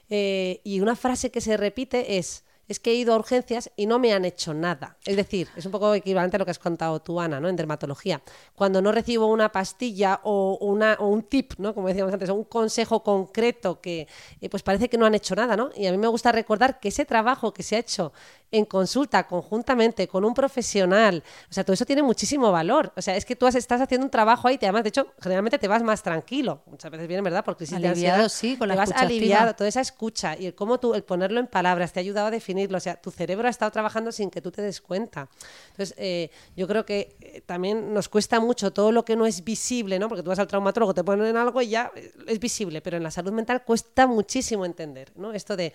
Eh, 0.09 0.59
y 0.63 0.79
una 0.81 0.95
frase 0.95 1.29
que 1.29 1.41
se 1.41 1.55
repite 1.55 2.17
es, 2.17 2.43
es 2.67 2.79
que 2.79 2.91
he 2.91 2.95
ido 2.95 3.13
a 3.13 3.17
urgencias 3.17 3.69
y 3.75 3.85
no 3.85 3.99
me 3.99 4.13
han 4.13 4.25
hecho 4.25 4.53
nada. 4.53 4.97
Es 5.05 5.15
decir, 5.15 5.47
es 5.55 5.65
un 5.65 5.71
poco 5.71 5.93
equivalente 5.93 6.37
a 6.37 6.39
lo 6.39 6.45
que 6.45 6.51
has 6.51 6.59
contado 6.59 6.99
tú, 7.01 7.19
Ana, 7.21 7.39
¿no? 7.39 7.47
en 7.47 7.55
dermatología. 7.55 8.21
Cuando 8.55 8.81
no 8.81 8.91
recibo 8.91 9.27
una 9.27 9.51
pastilla 9.51 10.19
o, 10.23 10.57
una, 10.61 10.95
o 10.99 11.07
un 11.07 11.23
tip, 11.23 11.53
¿no? 11.57 11.73
como 11.75 11.87
decíamos 11.87 12.13
antes, 12.13 12.29
o 12.29 12.33
un 12.35 12.43
consejo 12.45 13.03
concreto 13.03 13.79
que 13.81 14.07
eh, 14.41 14.49
pues 14.49 14.63
parece 14.63 14.89
que 14.89 14.97
no 14.97 15.05
han 15.05 15.13
hecho 15.15 15.35
nada. 15.35 15.55
¿no? 15.55 15.69
Y 15.75 15.85
a 15.87 15.91
mí 15.91 15.97
me 15.97 16.07
gusta 16.07 16.31
recordar 16.31 16.79
que 16.79 16.87
ese 16.89 17.05
trabajo 17.05 17.53
que 17.53 17.61
se 17.63 17.75
ha 17.75 17.79
hecho 17.79 18.13
en 18.51 18.65
consulta 18.65 19.27
conjuntamente 19.27 20.07
con 20.07 20.23
un 20.23 20.33
profesional, 20.33 21.23
o 21.49 21.53
sea, 21.53 21.63
todo 21.65 21.73
eso 21.73 21.85
tiene 21.85 22.01
muchísimo 22.03 22.51
valor. 22.51 22.93
O 22.95 23.01
sea, 23.01 23.15
es 23.17 23.25
que 23.25 23.35
tú 23.35 23.45
has- 23.47 23.55
estás 23.55 23.81
haciendo 23.81 24.05
un 24.05 24.11
trabajo 24.11 24.47
ahí, 24.47 24.57
te, 24.57 24.65
además, 24.65 24.83
de 24.83 24.89
hecho, 24.89 25.07
generalmente 25.21 25.59
te 25.59 25.67
vas 25.67 25.83
más 25.83 26.01
tranquilo. 26.01 26.61
Muchas 26.67 26.89
veces 26.89 27.07
viene, 27.07 27.21
¿verdad? 27.21 27.43
Por 27.43 27.57
crisis 27.57 27.79
de 27.81 27.87
Aliviado, 27.89 28.23
ansiedad, 28.23 28.29
sí, 28.53 28.55
con 28.57 28.67
la 28.69 28.75
te 28.75 28.77
vas 28.77 28.89
activa. 28.91 29.05
aliviado, 29.07 29.55
toda 29.55 29.67
esa 29.67 29.81
escucha 29.81 30.37
y 30.37 30.45
el 30.45 30.55
cómo 30.55 30.79
tú, 30.79 30.93
el 30.93 31.03
ponerlo 31.03 31.39
en 31.39 31.47
palabras 31.47 31.91
te 31.91 31.99
ha 31.99 32.01
ayudado 32.01 32.27
a 32.27 32.31
definir 32.31 32.54
definirlo. 32.55 32.77
O 32.77 32.81
sea, 32.81 32.95
tu 32.95 33.11
cerebro 33.11 33.47
ha 33.47 33.51
estado 33.51 33.71
trabajando 33.71 34.11
sin 34.11 34.29
que 34.29 34.41
tú 34.41 34.51
te 34.51 34.61
des 34.61 34.81
cuenta. 34.81 35.27
Entonces, 35.71 35.95
eh, 35.97 36.29
yo 36.55 36.67
creo 36.67 36.85
que 36.85 37.15
eh, 37.19 37.41
también 37.45 37.93
nos 37.93 38.09
cuesta 38.09 38.39
mucho 38.39 38.71
todo 38.71 38.91
lo 38.91 39.03
que 39.03 39.15
no 39.15 39.25
es 39.25 39.43
visible, 39.43 39.99
¿no? 39.99 40.07
Porque 40.07 40.23
tú 40.23 40.29
vas 40.29 40.39
al 40.39 40.47
traumatólogo, 40.47 40.93
te 40.93 41.03
ponen 41.03 41.35
algo 41.37 41.61
y 41.61 41.69
ya 41.69 41.91
es 42.27 42.39
visible, 42.39 42.81
pero 42.81 42.97
en 42.97 43.03
la 43.03 43.11
salud 43.11 43.31
mental 43.31 43.63
cuesta 43.63 44.07
muchísimo 44.07 44.65
entender, 44.65 45.11
¿no? 45.15 45.33
Esto 45.33 45.55
de 45.57 45.73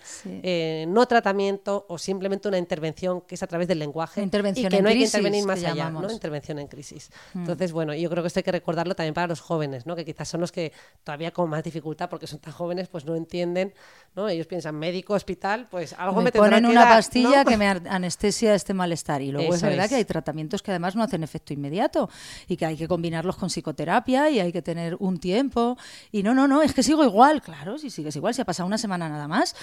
no 0.87 1.05
tratamiento 1.05 1.85
o 1.87 1.97
simplemente 1.97 2.47
una 2.47 2.57
intervención 2.57 3.21
que 3.21 3.35
es 3.35 3.43
a 3.43 3.47
través 3.47 3.67
del 3.67 3.79
lenguaje 3.79 4.21
intervención 4.21 4.71
y 4.71 4.75
que 4.75 4.81
no 4.81 4.89
hay 4.89 4.97
que 4.97 5.05
intervenir 5.05 5.45
más 5.45 5.63
allá, 5.63 5.89
¿no? 5.89 6.09
Intervención 6.11 6.59
en 6.59 6.67
crisis. 6.67 7.09
Mm. 7.33 7.39
Entonces, 7.39 7.71
bueno, 7.71 7.93
yo 7.93 8.09
creo 8.09 8.23
que 8.23 8.27
esto 8.27 8.39
hay 8.39 8.43
que 8.43 8.51
recordarlo 8.51 8.95
también 8.95 9.13
para 9.13 9.27
los 9.27 9.41
jóvenes, 9.41 9.85
¿no? 9.85 9.95
Que 9.95 10.05
quizás 10.05 10.27
son 10.27 10.41
los 10.41 10.51
que 10.51 10.71
todavía 11.03 11.31
con 11.31 11.49
más 11.49 11.63
dificultad 11.63 12.09
porque 12.09 12.27
son 12.27 12.39
tan 12.39 12.53
jóvenes, 12.53 12.87
pues 12.87 13.05
no 13.05 13.15
entienden, 13.15 13.73
¿no? 14.15 14.29
Ellos 14.29 14.47
piensan 14.47 14.75
médico, 14.75 15.13
hospital, 15.13 15.67
pues 15.69 15.93
algo 15.93 16.17
me, 16.17 16.25
me 16.25 16.31
ponen 16.31 16.65
una 16.71 16.89
pastilla 16.89 17.45
que 17.45 17.57
me 17.57 17.67
anestesia 17.67 18.55
este 18.55 18.73
malestar. 18.73 19.21
Y 19.21 19.31
luego 19.31 19.53
es 19.53 19.61
verdad 19.61 19.89
que 19.89 19.95
hay 19.95 20.05
tratamientos 20.05 20.61
que 20.61 20.71
además 20.71 20.95
no 20.95 21.03
hacen 21.03 21.23
efecto 21.23 21.53
inmediato 21.53 22.09
y 22.47 22.57
que 22.57 22.65
hay 22.65 22.77
que 22.77 22.87
combinarlos 22.87 23.35
con 23.35 23.49
psicoterapia 23.49 24.29
y 24.29 24.39
hay 24.39 24.51
que 24.51 24.61
tener 24.61 24.95
un 24.99 25.19
tiempo. 25.19 25.77
Y 26.11 26.23
no, 26.23 26.33
no, 26.33 26.47
no, 26.47 26.61
es 26.61 26.73
que 26.73 26.83
sigo 26.83 27.03
igual, 27.03 27.41
claro, 27.41 27.77
si 27.77 27.89
sigues 27.89 28.15
igual, 28.15 28.33
si 28.33 28.41
ha 28.41 28.45
pasado 28.45 28.67
una 28.67 28.77
semana 28.77 29.09
nada 29.09 29.27
más. 29.27 29.55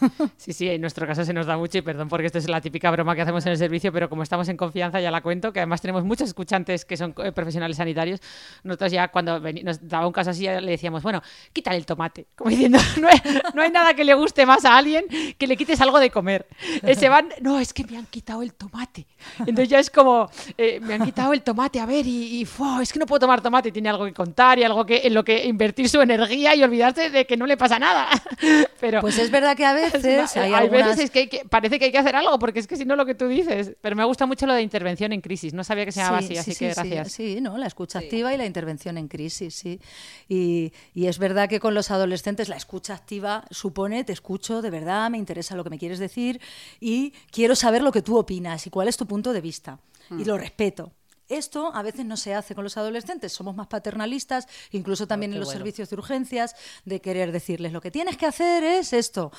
Sí, 0.36 0.52
sí, 0.52 0.68
en 0.68 0.80
nuestro 0.80 1.06
caso 1.06 1.24
se 1.24 1.32
nos 1.32 1.46
da 1.46 1.56
mucho 1.56 1.78
y 1.78 1.82
perdón 1.82 2.08
porque 2.08 2.26
esto 2.26 2.38
es 2.38 2.48
la 2.48 2.60
típica 2.60 2.90
broma 2.90 3.14
que 3.14 3.22
hacemos 3.22 3.44
en 3.46 3.52
el 3.52 3.58
servicio, 3.58 3.92
pero 3.92 4.08
como 4.08 4.22
estamos 4.22 4.48
en 4.48 4.56
confianza 4.56 5.00
ya 5.00 5.10
la 5.10 5.20
cuento, 5.20 5.52
que 5.52 5.60
además 5.60 5.80
tenemos 5.80 6.04
muchos 6.04 6.28
escuchantes 6.28 6.84
que 6.84 6.96
son 6.96 7.14
eh, 7.22 7.32
profesionales 7.32 7.76
sanitarios, 7.76 8.20
nosotros 8.62 8.92
ya 8.92 9.08
cuando 9.08 9.40
nos 9.40 9.88
daba 9.88 10.06
un 10.06 10.12
caso 10.12 10.30
así 10.30 10.44
le 10.44 10.70
decíamos, 10.70 11.02
bueno, 11.02 11.22
quítale 11.52 11.76
el 11.76 11.86
tomate, 11.86 12.28
como 12.34 12.50
diciendo, 12.50 12.78
no 13.00 13.08
hay, 13.08 13.20
no 13.54 13.62
hay 13.62 13.70
nada 13.70 13.94
que 13.94 14.04
le 14.04 14.14
guste 14.14 14.46
más 14.46 14.64
a 14.64 14.76
alguien 14.76 15.04
que 15.36 15.46
le 15.46 15.56
quites 15.56 15.80
algo 15.80 15.98
de 15.98 16.10
comer. 16.10 16.46
Se 16.94 17.08
van, 17.08 17.28
no, 17.40 17.58
es 17.60 17.72
que 17.72 17.84
me 17.84 17.96
han 17.96 18.06
quitado 18.06 18.42
el 18.42 18.52
tomate. 18.54 19.06
Entonces 19.40 19.68
ya 19.68 19.78
es 19.78 19.90
como, 19.90 20.28
eh, 20.56 20.80
me 20.80 20.94
han 20.94 21.04
quitado 21.04 21.32
el 21.32 21.42
tomate, 21.42 21.78
a 21.80 21.86
ver, 21.86 22.06
y, 22.06 22.46
es 22.82 22.92
que 22.92 22.98
no 22.98 23.06
puedo 23.06 23.20
tomar 23.20 23.40
tomate, 23.40 23.70
tiene 23.70 23.88
algo 23.88 24.04
que 24.04 24.12
contar 24.12 24.58
y 24.58 24.64
algo 24.64 24.84
que, 24.84 25.02
en 25.04 25.14
lo 25.14 25.24
que 25.24 25.46
invertir 25.46 25.88
su 25.88 26.00
energía 26.00 26.54
y 26.54 26.62
olvidarse 26.62 27.10
de 27.10 27.26
que 27.26 27.36
no 27.36 27.46
le 27.46 27.56
pasa 27.56 27.78
nada. 27.78 28.08
Pero, 28.80 29.00
pues 29.00 29.18
es 29.18 29.30
verdad 29.30 29.56
que 29.56 29.64
a 29.64 29.72
veces 29.74 30.36
hay, 30.36 30.68
veces 30.68 30.98
es 30.98 31.10
que, 31.10 31.44
parece 31.48 31.78
que 31.78 31.86
hay 31.86 31.92
que 31.92 31.98
hacer 31.98 32.16
algo, 32.16 32.38
porque 32.38 32.60
es 32.60 32.66
que 32.66 32.76
si 32.76 32.84
no 32.84 32.96
lo 32.96 33.06
que 33.06 33.14
tú 33.14 33.28
dices. 33.28 33.74
Pero 33.80 33.96
me 33.96 34.04
gusta 34.04 34.26
mucho 34.26 34.46
lo 34.46 34.54
de 34.54 34.62
intervención 34.62 35.12
en 35.12 35.20
crisis, 35.20 35.54
no 35.54 35.64
sabía 35.64 35.84
que 35.84 35.92
se 35.92 36.00
llamaba 36.00 36.18
así, 36.18 36.36
así 36.36 36.54
que 36.54 36.70
gracias. 36.70 37.12
Sí, 37.12 37.40
¿no? 37.40 37.56
la 37.58 37.66
escucha 37.66 37.98
activa 37.98 38.34
y 38.34 38.36
la 38.36 38.46
intervención 38.46 38.98
en 38.98 39.08
crisis, 39.08 39.54
sí. 39.54 39.80
Y, 40.28 40.72
y 40.94 41.06
es 41.06 41.18
verdad 41.18 41.48
que 41.48 41.60
con 41.60 41.74
los 41.74 41.90
adolescentes 41.90 42.48
la 42.48 42.56
escucha 42.56 42.94
activa 42.94 43.44
supone, 43.50 44.04
te 44.04 44.12
escucho 44.12 44.62
de 44.62 44.70
verdad, 44.70 45.10
me 45.10 45.18
interesa 45.18 45.54
lo 45.54 45.64
que 45.64 45.70
me 45.70 45.78
quieres 45.78 45.98
decir 45.98 46.37
y 46.80 47.12
quiero 47.30 47.54
saber 47.54 47.82
lo 47.82 47.92
que 47.92 48.02
tú 48.02 48.18
opinas 48.18 48.66
y 48.66 48.70
cuál 48.70 48.88
es 48.88 48.96
tu 48.96 49.06
punto 49.06 49.32
de 49.32 49.40
vista. 49.40 49.78
Y 50.10 50.24
lo 50.24 50.38
respeto. 50.38 50.92
Esto 51.28 51.70
a 51.74 51.82
veces 51.82 52.06
no 52.06 52.16
se 52.16 52.34
hace 52.34 52.54
con 52.54 52.64
los 52.64 52.76
adolescentes, 52.78 53.32
somos 53.32 53.54
más 53.54 53.66
paternalistas, 53.66 54.48
incluso 54.70 55.06
también 55.06 55.34
en 55.34 55.40
los 55.40 55.50
servicios 55.50 55.90
de 55.90 55.96
urgencias, 55.96 56.56
de 56.86 57.00
querer 57.00 57.32
decirles 57.32 57.72
lo 57.72 57.82
que 57.82 57.90
tienes 57.90 58.16
que 58.16 58.24
hacer 58.24 58.64
es 58.64 58.94
esto, 58.94 59.30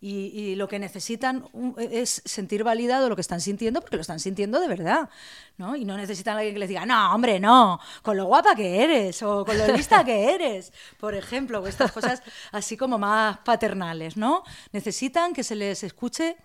y, 0.00 0.54
lo 0.56 0.68
que 0.68 0.78
necesitan 0.78 1.44
es 1.78 2.22
sentir 2.24 2.62
validado 2.62 3.08
lo 3.08 3.16
que 3.16 3.20
están 3.20 3.40
sintiendo, 3.40 3.80
porque 3.80 3.96
lo 3.96 4.02
están 4.02 4.20
sintiendo 4.20 4.60
de 4.60 4.68
verdad, 4.68 5.08
¿no? 5.56 5.74
Y 5.74 5.84
no 5.84 5.96
necesitan 5.96 6.36
a 6.36 6.38
alguien 6.38 6.54
que 6.54 6.60
les 6.60 6.68
diga, 6.68 6.86
no, 6.86 7.14
hombre, 7.14 7.40
no, 7.40 7.80
con 8.02 8.16
lo 8.16 8.26
guapa 8.26 8.54
que 8.54 8.82
eres, 8.82 9.22
o 9.22 9.44
con 9.44 9.58
lo 9.58 9.66
lista 9.68 10.04
que 10.04 10.34
eres, 10.34 10.72
por 10.98 11.14
ejemplo, 11.14 11.60
o 11.60 11.66
estas 11.66 11.90
cosas 11.90 12.22
así 12.52 12.76
como 12.76 12.98
más 12.98 13.38
paternales, 13.38 14.16
¿no? 14.16 14.44
Necesitan 14.72 15.32
que 15.32 15.42
se 15.42 15.56
les 15.56 15.82
escuche 15.82 16.36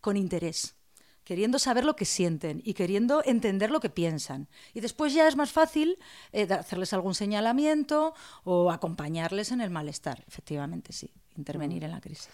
con 0.00 0.16
interés 0.16 0.75
queriendo 1.26 1.58
saber 1.58 1.84
lo 1.84 1.96
que 1.96 2.04
sienten 2.04 2.62
y 2.64 2.74
queriendo 2.74 3.20
entender 3.24 3.72
lo 3.72 3.80
que 3.80 3.90
piensan. 3.90 4.46
Y 4.74 4.80
después 4.80 5.12
ya 5.12 5.26
es 5.26 5.34
más 5.34 5.50
fácil 5.50 5.98
eh, 6.32 6.44
hacerles 6.44 6.92
algún 6.92 7.16
señalamiento 7.16 8.14
o 8.44 8.70
acompañarles 8.70 9.50
en 9.50 9.60
el 9.60 9.70
malestar, 9.70 10.22
efectivamente, 10.28 10.92
sí, 10.92 11.10
intervenir 11.36 11.82
en 11.82 11.90
la 11.90 12.00
crisis. 12.00 12.30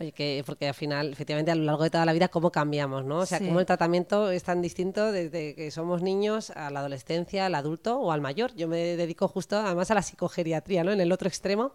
Oye, 0.00 0.10
que 0.10 0.42
porque 0.44 0.66
al 0.66 0.74
final, 0.74 1.12
efectivamente, 1.12 1.52
a 1.52 1.54
lo 1.54 1.62
largo 1.62 1.84
de 1.84 1.90
toda 1.90 2.04
la 2.04 2.12
vida, 2.12 2.28
cómo 2.28 2.50
cambiamos, 2.50 3.04
¿no? 3.04 3.18
O 3.18 3.26
sea, 3.26 3.38
cómo 3.38 3.60
el 3.60 3.66
tratamiento 3.66 4.30
es 4.30 4.42
tan 4.42 4.60
distinto 4.60 5.12
desde 5.12 5.54
que 5.54 5.70
somos 5.70 6.02
niños 6.02 6.50
a 6.50 6.70
la 6.70 6.80
adolescencia, 6.80 7.46
al 7.46 7.54
adulto 7.54 8.00
o 8.00 8.10
al 8.10 8.20
mayor. 8.20 8.52
Yo 8.56 8.66
me 8.66 8.96
dedico 8.96 9.28
justo, 9.28 9.56
además, 9.56 9.92
a 9.92 9.94
la 9.94 10.02
psicogeriatría, 10.02 10.82
¿no? 10.82 10.90
En 10.90 11.00
el 11.00 11.12
otro 11.12 11.28
extremo, 11.28 11.72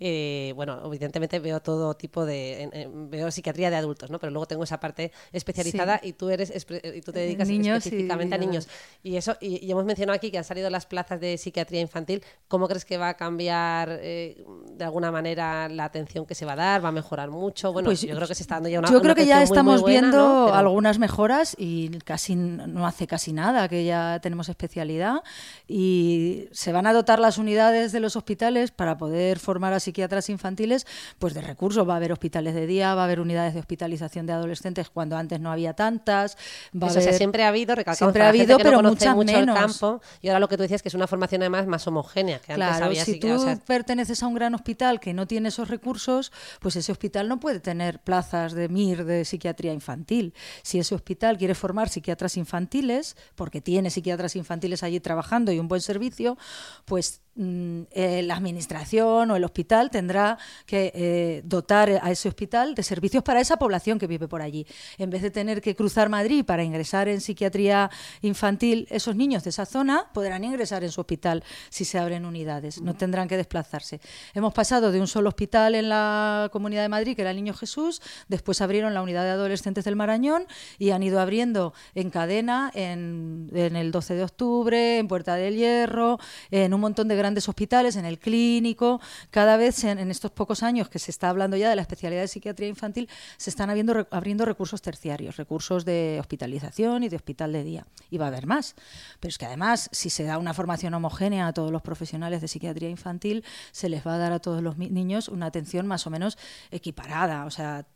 eh, 0.00 0.52
bueno, 0.54 0.82
evidentemente 0.84 1.38
veo 1.38 1.60
todo 1.60 1.94
tipo 1.94 2.26
de... 2.26 2.90
veo 3.08 3.30
psiquiatría 3.30 3.70
de 3.70 3.76
adultos, 3.76 4.10
¿no? 4.10 4.18
Pero 4.18 4.30
luego 4.32 4.46
tengo 4.46 4.64
esa 4.64 4.78
parte 4.78 5.10
especializada 5.32 5.98
y 6.02 6.12
tú 6.12 6.28
eres 6.28 6.52
y 6.54 7.00
tú 7.00 7.12
te 7.12 7.20
dedicas 7.20 7.48
específicamente 7.48 8.34
a 8.34 8.38
niños. 8.38 8.68
Y 9.02 9.16
eso, 9.16 9.36
y, 9.40 9.70
hemos 9.70 9.86
mencionado 9.86 10.16
aquí 10.16 10.30
que 10.30 10.36
han 10.36 10.44
salido 10.44 10.68
las 10.68 10.84
plazas 10.84 11.20
de 11.20 11.38
psiquiatría 11.38 11.80
infantil. 11.80 12.22
¿Cómo 12.48 12.68
crees 12.68 12.84
que 12.84 12.98
va 12.98 13.10
a 13.10 13.14
cambiar 13.14 13.98
eh, 14.02 14.44
de 14.72 14.84
alguna 14.84 15.10
manera 15.10 15.70
la 15.70 15.84
atención 15.84 16.26
que 16.26 16.34
se 16.34 16.44
va 16.44 16.52
a 16.52 16.56
dar? 16.56 16.84
¿Va 16.84 16.90
a 16.90 16.92
mejorar 16.92 17.30
mucho? 17.30 17.61
Bueno, 17.70 17.86
pues 17.86 18.00
yo 18.00 18.16
creo 18.16 18.26
que 18.26 18.34
se 18.34 18.42
está 18.42 18.56
dando 18.56 18.68
ya 18.68 18.78
una 18.78 18.90
Yo 18.90 19.00
creo 19.00 19.14
que 19.14 19.26
ya 19.26 19.42
estamos 19.42 19.84
viendo 19.84 20.52
algunas 20.54 20.98
mejoras 20.98 21.54
y 21.58 21.90
casi 22.04 22.34
no 22.34 22.86
hace 22.86 23.06
casi 23.06 23.32
nada 23.32 23.68
que 23.68 23.84
ya 23.84 24.18
tenemos 24.20 24.48
especialidad 24.48 25.22
y 25.68 26.48
se 26.52 26.72
van 26.72 26.86
a 26.86 26.92
dotar 26.92 27.18
las 27.18 27.38
unidades 27.38 27.92
de 27.92 28.00
los 28.00 28.16
hospitales 28.16 28.70
para 28.70 28.96
poder 28.96 29.38
formar 29.38 29.72
a 29.72 29.80
psiquiatras 29.80 30.28
infantiles 30.30 30.86
pues 31.18 31.34
de 31.34 31.42
recursos. 31.42 31.88
Va 31.88 31.94
a 31.94 31.96
haber 31.96 32.12
hospitales 32.12 32.54
de 32.54 32.66
día, 32.66 32.94
va 32.94 33.02
a 33.02 33.04
haber 33.04 33.20
unidades 33.20 33.54
de 33.54 33.60
hospitalización 33.60 34.26
de 34.26 34.32
adolescentes 34.32 34.88
cuando 34.88 35.16
antes 35.16 35.40
no 35.40 35.52
había 35.52 35.74
tantas. 35.74 36.36
Va 36.74 36.90
siempre 36.90 37.44
ha 37.44 37.48
habido, 37.48 37.74
siempre 37.94 38.22
ha 38.22 38.28
habido, 38.28 38.58
pero 38.58 38.82
mucho 38.82 39.16
menos. 39.16 39.58
campo 39.58 40.00
y 40.20 40.28
ahora 40.28 40.40
lo 40.40 40.48
que 40.48 40.56
tú 40.56 40.62
decías 40.62 40.82
que 40.82 40.88
es 40.88 40.94
una 40.94 41.06
formación 41.06 41.42
además 41.42 41.66
más 41.66 41.86
homogénea. 41.86 42.38
Que 42.38 42.54
claro, 42.54 42.86
antes 42.86 43.04
si 43.04 43.18
tú 43.18 43.28
perteneces 43.66 44.22
a 44.22 44.26
un 44.26 44.34
gran 44.34 44.54
hospital 44.54 45.00
que 45.00 45.14
no 45.14 45.26
tiene 45.26 45.48
esos 45.48 45.68
recursos, 45.68 46.32
pues 46.60 46.76
ese 46.76 46.92
hospital 46.92 47.28
no 47.28 47.40
puede 47.40 47.51
de 47.52 47.60
tener 47.60 48.00
plazas 48.00 48.52
de 48.52 48.68
MIR 48.68 49.04
de 49.04 49.24
psiquiatría 49.24 49.72
infantil. 49.72 50.34
Si 50.62 50.78
ese 50.78 50.94
hospital 50.94 51.38
quiere 51.38 51.54
formar 51.54 51.88
psiquiatras 51.88 52.36
infantiles, 52.36 53.16
porque 53.34 53.60
tiene 53.60 53.90
psiquiatras 53.90 54.36
infantiles 54.36 54.82
allí 54.82 55.00
trabajando 55.00 55.52
y 55.52 55.58
un 55.58 55.68
buen 55.68 55.80
servicio, 55.80 56.36
pues 56.84 57.22
la 57.34 58.34
administración 58.34 59.30
o 59.30 59.36
el 59.36 59.44
hospital 59.44 59.90
tendrá 59.90 60.38
que 60.66 60.92
eh, 60.94 61.42
dotar 61.44 61.88
a 62.02 62.10
ese 62.10 62.28
hospital 62.28 62.74
de 62.74 62.82
servicios 62.82 63.22
para 63.22 63.40
esa 63.40 63.56
población 63.56 63.98
que 63.98 64.06
vive 64.06 64.28
por 64.28 64.42
allí. 64.42 64.66
En 64.98 65.10
vez 65.10 65.22
de 65.22 65.30
tener 65.30 65.62
que 65.62 65.74
cruzar 65.74 66.08
Madrid 66.08 66.44
para 66.44 66.62
ingresar 66.62 67.08
en 67.08 67.20
psiquiatría 67.20 67.90
infantil, 68.20 68.86
esos 68.90 69.16
niños 69.16 69.44
de 69.44 69.50
esa 69.50 69.64
zona 69.64 70.10
podrán 70.12 70.44
ingresar 70.44 70.84
en 70.84 70.90
su 70.90 71.00
hospital 71.00 71.42
si 71.70 71.84
se 71.84 71.98
abren 71.98 72.26
unidades, 72.26 72.80
no 72.82 72.94
tendrán 72.94 73.28
que 73.28 73.36
desplazarse. 73.36 74.00
Hemos 74.34 74.52
pasado 74.52 74.92
de 74.92 75.00
un 75.00 75.06
solo 75.06 75.28
hospital 75.28 75.74
en 75.74 75.88
la 75.88 76.50
Comunidad 76.52 76.82
de 76.82 76.88
Madrid, 76.88 77.16
que 77.16 77.22
era 77.22 77.30
el 77.30 77.36
Niño 77.36 77.54
Jesús, 77.54 78.02
después 78.28 78.60
abrieron 78.60 78.92
la 78.94 79.02
unidad 79.02 79.24
de 79.24 79.30
adolescentes 79.30 79.84
del 79.84 79.96
Marañón 79.96 80.46
y 80.78 80.90
han 80.90 81.02
ido 81.02 81.20
abriendo 81.20 81.72
en 81.94 82.10
cadena 82.10 82.70
en, 82.74 83.50
en 83.54 83.76
el 83.76 83.90
12 83.90 84.14
de 84.14 84.24
octubre, 84.24 84.98
en 84.98 85.08
Puerta 85.08 85.36
del 85.36 85.56
Hierro, 85.56 86.18
en 86.50 86.74
un 86.74 86.80
montón 86.80 87.08
de 87.08 87.21
grandes 87.22 87.48
hospitales, 87.48 87.94
en 87.94 88.04
el 88.04 88.18
clínico. 88.18 89.00
Cada 89.30 89.56
vez 89.56 89.84
en, 89.84 90.10
estos 90.10 90.32
pocos 90.32 90.64
años 90.64 90.88
que 90.88 90.98
se 90.98 91.12
está 91.12 91.28
hablando 91.28 91.56
ya 91.56 91.70
de 91.70 91.76
la 91.76 91.82
especialidad 91.82 92.22
de 92.22 92.28
psiquiatría 92.28 92.68
infantil, 92.68 93.08
se 93.36 93.50
están 93.50 93.70
abriendo, 93.70 94.08
abriendo 94.10 94.44
recursos 94.44 94.82
terciarios, 94.82 95.36
recursos 95.36 95.84
de 95.84 96.18
hospitalización 96.20 97.04
y 97.04 97.08
de 97.08 97.16
hospital 97.16 97.52
de 97.52 97.62
día. 97.62 97.86
Y 98.10 98.18
va 98.18 98.24
a 98.24 98.28
haber 98.28 98.46
más. 98.46 98.74
Pero 99.20 99.30
es 99.30 99.38
que 99.38 99.46
además, 99.46 99.88
si 99.92 100.10
se 100.10 100.24
da 100.24 100.38
una 100.38 100.52
formación 100.52 100.94
homogénea 100.94 101.46
a 101.46 101.52
todos 101.52 101.70
los 101.70 101.82
profesionales 101.82 102.40
de 102.40 102.48
psiquiatría 102.48 102.90
infantil, 102.90 103.44
se 103.70 103.88
les 103.88 104.04
va 104.04 104.14
a 104.14 104.18
dar 104.18 104.32
a 104.32 104.40
todos 104.40 104.62
los 104.62 104.76
niños 104.78 105.28
una 105.28 105.46
atención 105.46 105.86
más 105.86 106.06
o 106.06 106.10
menos 106.10 106.36
equiparada. 106.72 107.44
O 107.46 107.50
sea, 107.50 107.86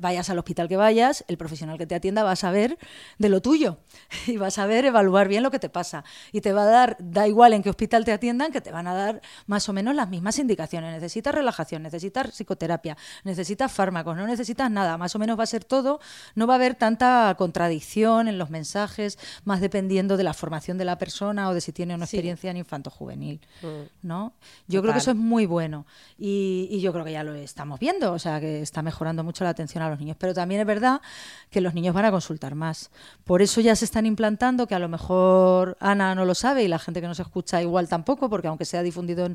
vayas 0.00 0.30
al 0.30 0.38
hospital 0.38 0.68
que 0.68 0.76
vayas, 0.76 1.24
el 1.28 1.36
profesional 1.36 1.76
que 1.76 1.86
te 1.86 1.94
atienda 1.94 2.22
va 2.22 2.32
a 2.32 2.36
saber 2.36 2.78
de 3.18 3.28
lo 3.28 3.42
tuyo 3.42 3.78
y 4.26 4.36
va 4.36 4.46
a 4.46 4.50
saber 4.50 4.84
evaluar 4.86 5.28
bien 5.28 5.42
lo 5.42 5.50
que 5.50 5.58
te 5.58 5.68
pasa. 5.68 6.04
Y 6.32 6.40
te 6.40 6.52
va 6.52 6.62
a 6.62 6.66
dar, 6.66 6.96
da 6.98 7.28
igual 7.28 7.52
en 7.52 7.62
qué 7.62 7.70
hospital 7.70 8.04
te 8.04 8.12
atiendan, 8.12 8.52
que 8.52 8.60
te 8.60 8.69
van 8.70 8.86
a 8.86 8.94
dar 8.94 9.20
más 9.46 9.68
o 9.68 9.72
menos 9.72 9.94
las 9.94 10.08
mismas 10.08 10.38
indicaciones. 10.38 10.92
Necesitas 10.92 11.34
relajación, 11.34 11.82
necesitas 11.82 12.30
psicoterapia, 12.30 12.96
necesitas 13.24 13.72
fármacos, 13.72 14.16
no 14.16 14.26
necesitas 14.26 14.70
nada. 14.70 14.98
Más 14.98 15.14
o 15.14 15.18
menos 15.18 15.38
va 15.38 15.44
a 15.44 15.46
ser 15.46 15.64
todo. 15.64 16.00
No 16.34 16.46
va 16.46 16.54
a 16.54 16.56
haber 16.56 16.74
tanta 16.74 17.34
contradicción 17.36 18.28
en 18.28 18.38
los 18.38 18.50
mensajes, 18.50 19.18
más 19.44 19.60
dependiendo 19.60 20.16
de 20.16 20.24
la 20.24 20.34
formación 20.34 20.78
de 20.78 20.84
la 20.84 20.98
persona 20.98 21.48
o 21.48 21.54
de 21.54 21.60
si 21.60 21.72
tiene 21.72 21.94
una 21.94 22.04
experiencia 22.04 22.50
en 22.50 22.56
infanto 22.56 22.90
juvenil. 22.90 23.40
Mm. 23.62 24.06
¿no? 24.06 24.32
Yo 24.66 24.82
creo 24.82 24.92
que 24.92 24.98
eso 24.98 25.10
es 25.10 25.16
muy 25.16 25.46
bueno. 25.46 25.86
Y, 26.18 26.68
y 26.70 26.80
yo 26.80 26.92
creo 26.92 27.04
que 27.04 27.12
ya 27.12 27.24
lo 27.24 27.34
estamos 27.34 27.80
viendo, 27.80 28.12
o 28.12 28.18
sea, 28.18 28.40
que 28.40 28.62
está 28.62 28.82
mejorando 28.82 29.24
mucho 29.24 29.44
la 29.44 29.50
atención 29.50 29.82
a 29.82 29.90
los 29.90 29.98
niños. 29.98 30.16
Pero 30.18 30.34
también 30.34 30.60
es 30.60 30.66
verdad 30.66 31.00
que 31.50 31.60
los 31.60 31.74
niños 31.74 31.94
van 31.94 32.04
a 32.04 32.10
consultar 32.10 32.54
más. 32.54 32.90
Por 33.24 33.42
eso 33.42 33.60
ya 33.60 33.76
se 33.76 33.84
están 33.84 34.06
implantando, 34.06 34.66
que 34.66 34.74
a 34.74 34.78
lo 34.78 34.88
mejor 34.88 35.76
Ana 35.80 36.14
no 36.14 36.24
lo 36.24 36.34
sabe 36.34 36.62
y 36.62 36.68
la 36.68 36.78
gente 36.78 37.00
que 37.00 37.06
nos 37.06 37.20
escucha 37.20 37.60
igual 37.62 37.88
tampoco, 37.88 38.28
porque 38.28 38.48
aunque 38.48 38.59
aunque 38.60 38.66
sea 38.66 38.82
difundido 38.82 39.26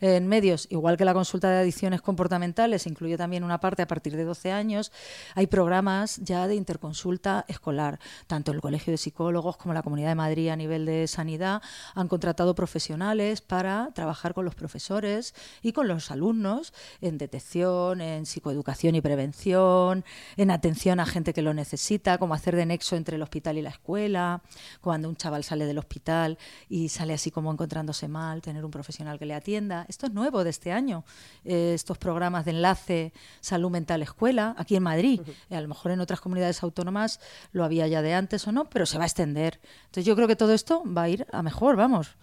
en, 0.00 0.28
medios, 0.28 0.68
igual 0.70 0.96
que 0.96 1.04
la 1.04 1.12
consulta 1.12 1.50
de 1.50 1.58
adicciones 1.58 2.00
comportamentales, 2.00 2.86
incluye 2.86 3.16
también 3.16 3.42
una 3.42 3.58
parte 3.58 3.82
a 3.82 3.88
partir 3.88 4.14
de 4.16 4.22
12 4.22 4.52
años, 4.52 4.92
hay 5.34 5.48
programas 5.48 6.18
ya 6.18 6.46
de 6.46 6.54
interconsulta 6.54 7.44
escolar. 7.48 7.98
Tanto 8.28 8.52
el 8.52 8.60
Colegio 8.60 8.92
de 8.92 8.96
Psicólogos 8.96 9.56
como 9.56 9.74
la 9.74 9.82
Comunidad 9.82 10.10
de 10.10 10.14
Madrid 10.14 10.50
a 10.50 10.56
nivel 10.56 10.86
de 10.86 11.08
sanidad 11.08 11.60
han 11.96 12.06
contratado 12.06 12.54
profesionales 12.54 13.40
para 13.40 13.90
trabajar 13.94 14.32
con 14.32 14.44
los 14.44 14.54
profesores 14.54 15.34
y 15.60 15.72
con 15.72 15.88
los 15.88 16.12
alumnos 16.12 16.72
en 17.00 17.18
detección, 17.18 18.00
en 18.00 18.26
psicoeducación 18.26 18.94
y 18.94 19.00
prevención, 19.00 20.04
en 20.36 20.50
atención 20.52 21.00
a 21.00 21.06
gente 21.06 21.32
que 21.32 21.42
lo 21.42 21.52
necesita, 21.52 22.18
como 22.18 22.34
hacer 22.34 22.54
de 22.54 22.66
nexo 22.66 22.94
entre 22.94 23.16
el 23.16 23.22
hospital 23.22 23.58
y 23.58 23.62
la 23.62 23.70
escuela, 23.70 24.40
cuando 24.80 25.08
un 25.08 25.16
chaval 25.16 25.42
sale 25.42 25.66
del 25.66 25.78
hospital 25.78 26.38
y 26.68 26.90
sale 26.90 27.14
así 27.14 27.32
como 27.32 27.50
encontrándose 27.50 28.08
mal, 28.08 28.42
tener 28.42 28.64
un 28.68 28.72
profesional 28.72 29.18
que 29.18 29.26
le 29.26 29.34
atienda. 29.34 29.86
Esto 29.88 30.06
es 30.06 30.12
nuevo 30.12 30.44
de 30.44 30.50
este 30.50 30.70
año, 30.72 31.04
eh, 31.44 31.72
estos 31.74 31.98
programas 31.98 32.44
de 32.44 32.52
enlace 32.52 33.12
salud 33.40 33.70
mental 33.70 34.02
escuela, 34.02 34.54
aquí 34.58 34.76
en 34.76 34.82
Madrid. 34.82 35.20
A 35.50 35.60
lo 35.60 35.68
mejor 35.68 35.90
en 35.92 36.00
otras 36.00 36.20
comunidades 36.20 36.62
autónomas 36.62 37.20
lo 37.52 37.64
había 37.64 37.86
ya 37.86 38.02
de 38.02 38.14
antes 38.14 38.46
o 38.46 38.52
no, 38.52 38.68
pero 38.68 38.86
se 38.86 38.98
va 38.98 39.04
a 39.04 39.06
extender. 39.06 39.60
Entonces 39.86 40.04
yo 40.04 40.14
creo 40.14 40.28
que 40.28 40.36
todo 40.36 40.52
esto 40.52 40.82
va 40.86 41.02
a 41.02 41.08
ir 41.08 41.26
a 41.32 41.42
mejor, 41.42 41.76
vamos. 41.76 42.16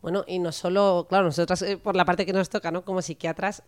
Bueno, 0.00 0.24
y 0.26 0.38
no 0.38 0.52
solo, 0.52 1.06
claro, 1.08 1.26
nosotras 1.26 1.62
eh, 1.62 1.76
por 1.76 1.96
la 1.96 2.04
parte 2.04 2.26
que 2.26 2.32
nos 2.32 2.50
toca, 2.50 2.70
¿no? 2.70 2.84
Como 2.84 3.02
psiquiatras, 3.02 3.62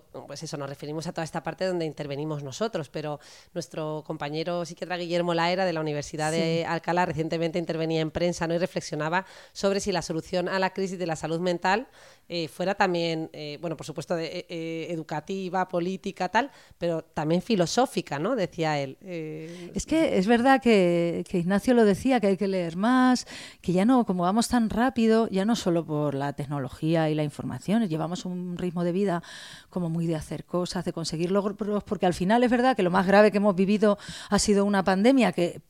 pues 0.00 0.42
eso, 0.42 0.56
nos 0.56 0.68
referimos 0.68 1.06
a 1.06 1.12
toda 1.12 1.24
esta 1.24 1.42
parte 1.42 1.66
donde 1.66 1.84
intervenimos 1.84 2.42
nosotros, 2.42 2.88
pero 2.88 3.20
nuestro 3.52 4.02
compañero 4.06 4.64
psiquiatra 4.64 4.96
Guillermo 4.96 5.34
Laera 5.34 5.64
de 5.64 5.72
la 5.72 5.80
Universidad 5.80 6.32
de 6.32 6.64
Alcalá 6.66 7.06
recientemente 7.06 7.58
intervenía 7.58 8.00
en 8.00 8.10
prensa 8.10 8.46
¿no? 8.46 8.54
y 8.54 8.58
reflexionaba 8.58 9.26
sobre 9.52 9.80
si 9.80 9.92
la 9.92 10.02
solución 10.02 10.48
a 10.48 10.58
la 10.58 10.72
crisis 10.72 10.98
de 10.98 11.06
la 11.06 11.16
salud 11.16 11.40
mental 11.40 11.88
eh, 12.28 12.48
fuera 12.48 12.74
también, 12.74 13.28
eh, 13.34 13.58
bueno, 13.60 13.76
por 13.76 13.84
supuesto, 13.84 14.16
de, 14.16 14.46
eh, 14.48 14.86
educativa, 14.88 15.68
política, 15.68 16.30
tal, 16.30 16.50
pero 16.78 17.02
también 17.02 17.42
filosófica, 17.42 18.18
¿no? 18.18 18.34
Decía 18.34 18.80
él. 18.80 18.96
es 19.02 19.84
que 19.84 20.16
es 20.16 20.26
verdad 20.26 20.62
que, 20.62 21.24
que, 21.28 21.38
Ignacio 21.38 21.74
lo 21.74 21.84
decía, 21.84 22.20
que 22.20 22.28
hay 22.28 22.36
que 22.38 22.48
leer 22.48 22.76
más, 22.76 23.26
que 23.60 23.72
ya 23.72 23.84
no, 23.84 24.06
como 24.06 24.22
vamos 24.22 24.48
tan 24.48 24.70
rápido, 24.70 25.28
ya 25.28 25.44
no 25.44 25.54
solo 25.54 25.84
por 25.84 26.14
la 26.14 26.32
tecnología 26.32 27.10
y 27.10 27.14
la 27.14 27.24
información, 27.24 27.86
llevamos 27.86 28.24
un 28.24 28.56
ritmo 28.56 28.84
de 28.84 28.92
vida 28.92 29.22
como 29.68 29.83
muy 29.88 30.06
de 30.06 30.16
hacer 30.16 30.44
cosas, 30.44 30.84
de 30.84 30.92
conseguir 30.92 31.30
logros, 31.30 31.84
porque 31.84 32.06
al 32.06 32.14
final 32.14 32.42
es 32.42 32.50
verdad 32.50 32.76
que 32.76 32.82
lo 32.82 32.90
más 32.90 33.06
grave 33.06 33.30
que 33.30 33.38
hemos 33.38 33.54
vivido 33.54 33.98
ha 34.30 34.38
sido 34.38 34.64
una 34.64 34.84
pandemia 34.84 35.32
que 35.32 35.62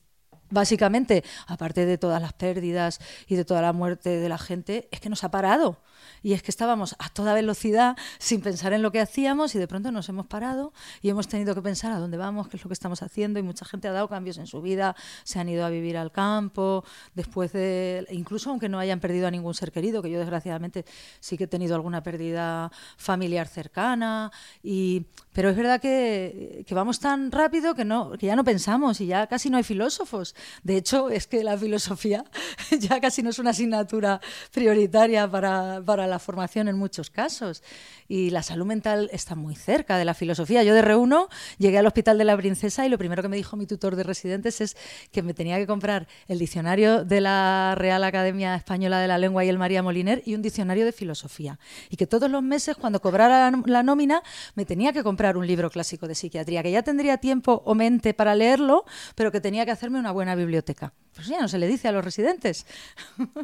básicamente, 0.49 1.23
aparte 1.47 1.85
de 1.85 1.97
todas 1.97 2.21
las 2.21 2.33
pérdidas 2.33 2.99
y 3.27 3.35
de 3.35 3.45
toda 3.45 3.61
la 3.61 3.73
muerte 3.73 4.09
de 4.09 4.29
la 4.29 4.37
gente, 4.37 4.87
es 4.91 4.99
que 4.99 5.09
nos 5.09 5.23
ha 5.23 5.31
parado 5.31 5.81
y 6.25 6.33
es 6.33 6.41
que 6.41 6.49
estábamos 6.49 6.95
a 6.97 7.09
toda 7.09 7.35
velocidad 7.35 7.95
sin 8.17 8.41
pensar 8.41 8.73
en 8.73 8.81
lo 8.81 8.91
que 8.91 8.99
hacíamos 8.99 9.53
y 9.53 9.59
de 9.59 9.67
pronto 9.67 9.91
nos 9.91 10.09
hemos 10.09 10.25
parado 10.25 10.73
y 11.03 11.09
hemos 11.09 11.27
tenido 11.27 11.53
que 11.53 11.61
pensar 11.61 11.91
a 11.91 11.99
dónde 11.99 12.17
vamos, 12.17 12.47
qué 12.47 12.57
es 12.57 12.63
lo 12.63 12.67
que 12.67 12.73
estamos 12.73 13.03
haciendo 13.03 13.37
y 13.37 13.43
mucha 13.43 13.63
gente 13.63 13.87
ha 13.87 13.91
dado 13.91 14.09
cambios 14.09 14.39
en 14.39 14.47
su 14.47 14.59
vida, 14.59 14.95
se 15.23 15.37
han 15.37 15.47
ido 15.49 15.63
a 15.63 15.69
vivir 15.69 15.97
al 15.97 16.11
campo, 16.11 16.83
después 17.13 17.53
de, 17.53 18.07
incluso 18.09 18.49
aunque 18.49 18.69
no 18.69 18.79
hayan 18.79 18.99
perdido 18.99 19.27
a 19.27 19.31
ningún 19.31 19.53
ser 19.53 19.71
querido, 19.71 20.01
que 20.01 20.09
yo 20.09 20.17
desgraciadamente 20.17 20.83
sí 21.19 21.37
que 21.37 21.43
he 21.43 21.47
tenido 21.47 21.75
alguna 21.75 22.01
pérdida 22.01 22.71
familiar 22.97 23.47
cercana, 23.47 24.31
y, 24.63 25.05
pero 25.31 25.51
es 25.51 25.55
verdad 25.55 25.79
que, 25.79 26.63
que 26.65 26.73
vamos 26.73 26.99
tan 26.99 27.31
rápido 27.31 27.75
que, 27.75 27.85
no, 27.85 28.13
que 28.13 28.25
ya 28.25 28.35
no 28.35 28.43
pensamos 28.43 28.99
y 28.99 29.05
ya 29.05 29.27
casi 29.27 29.51
no 29.51 29.57
hay 29.57 29.63
filósofos. 29.63 30.33
De 30.63 30.75
hecho, 30.75 31.11
es 31.11 31.27
que 31.27 31.43
la 31.43 31.55
filosofía 31.55 32.25
ya 32.79 32.99
casi 32.99 33.21
no 33.21 33.29
es 33.29 33.37
una 33.37 33.51
asignatura 33.51 34.19
prioritaria 34.51 35.29
para, 35.29 35.83
para 35.85 36.07
la 36.07 36.14
formación 36.19 36.67
en 36.67 36.77
muchos 36.77 37.09
casos. 37.09 37.63
Y 38.07 38.29
la 38.29 38.43
salud 38.43 38.65
mental 38.65 39.09
está 39.11 39.35
muy 39.35 39.55
cerca 39.55 39.97
de 39.97 40.05
la 40.05 40.13
filosofía. 40.13 40.63
Yo 40.63 40.73
de 40.73 40.81
Reuno 40.81 41.29
llegué 41.57 41.77
al 41.77 41.87
Hospital 41.87 42.17
de 42.17 42.25
la 42.25 42.37
Princesa 42.37 42.85
y 42.85 42.89
lo 42.89 42.97
primero 42.97 43.21
que 43.21 43.29
me 43.29 43.37
dijo 43.37 43.57
mi 43.57 43.65
tutor 43.65 43.95
de 43.95 44.03
residentes 44.03 44.61
es 44.61 44.77
que 45.11 45.21
me 45.21 45.33
tenía 45.33 45.57
que 45.57 45.67
comprar 45.67 46.07
el 46.27 46.39
diccionario 46.39 47.05
de 47.05 47.21
la 47.21 47.75
Real 47.77 48.03
Academia 48.03 48.55
Española 48.55 48.99
de 48.99 49.07
la 49.07 49.17
Lengua 49.17 49.45
y 49.45 49.49
el 49.49 49.57
María 49.57 49.83
Moliner 49.83 50.21
y 50.25 50.35
un 50.35 50.41
diccionario 50.41 50.85
de 50.85 50.91
filosofía. 50.91 51.59
Y 51.89 51.97
que 51.97 52.07
todos 52.07 52.29
los 52.29 52.43
meses, 52.43 52.75
cuando 52.75 53.01
cobrara 53.01 53.51
la 53.65 53.83
nómina, 53.83 54.21
me 54.55 54.65
tenía 54.65 54.93
que 54.93 55.03
comprar 55.03 55.37
un 55.37 55.47
libro 55.47 55.69
clásico 55.69 56.07
de 56.07 56.15
psiquiatría, 56.15 56.63
que 56.63 56.71
ya 56.71 56.83
tendría 56.83 57.17
tiempo 57.17 57.61
o 57.65 57.75
mente 57.75 58.13
para 58.13 58.35
leerlo, 58.35 58.85
pero 59.15 59.31
que 59.31 59.41
tenía 59.41 59.65
que 59.65 59.71
hacerme 59.71 59.99
una 59.99 60.11
buena 60.11 60.35
biblioteca. 60.35 60.93
Pues 61.13 61.27
ya 61.27 61.39
no 61.39 61.47
se 61.47 61.57
le 61.57 61.67
dice 61.67 61.87
a 61.87 61.91
los 61.91 62.03
residentes. 62.03 62.65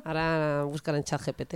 Ahora 0.03 0.63
buscan 0.65 0.95
en 0.95 1.03
ChatGPT. 1.03 1.55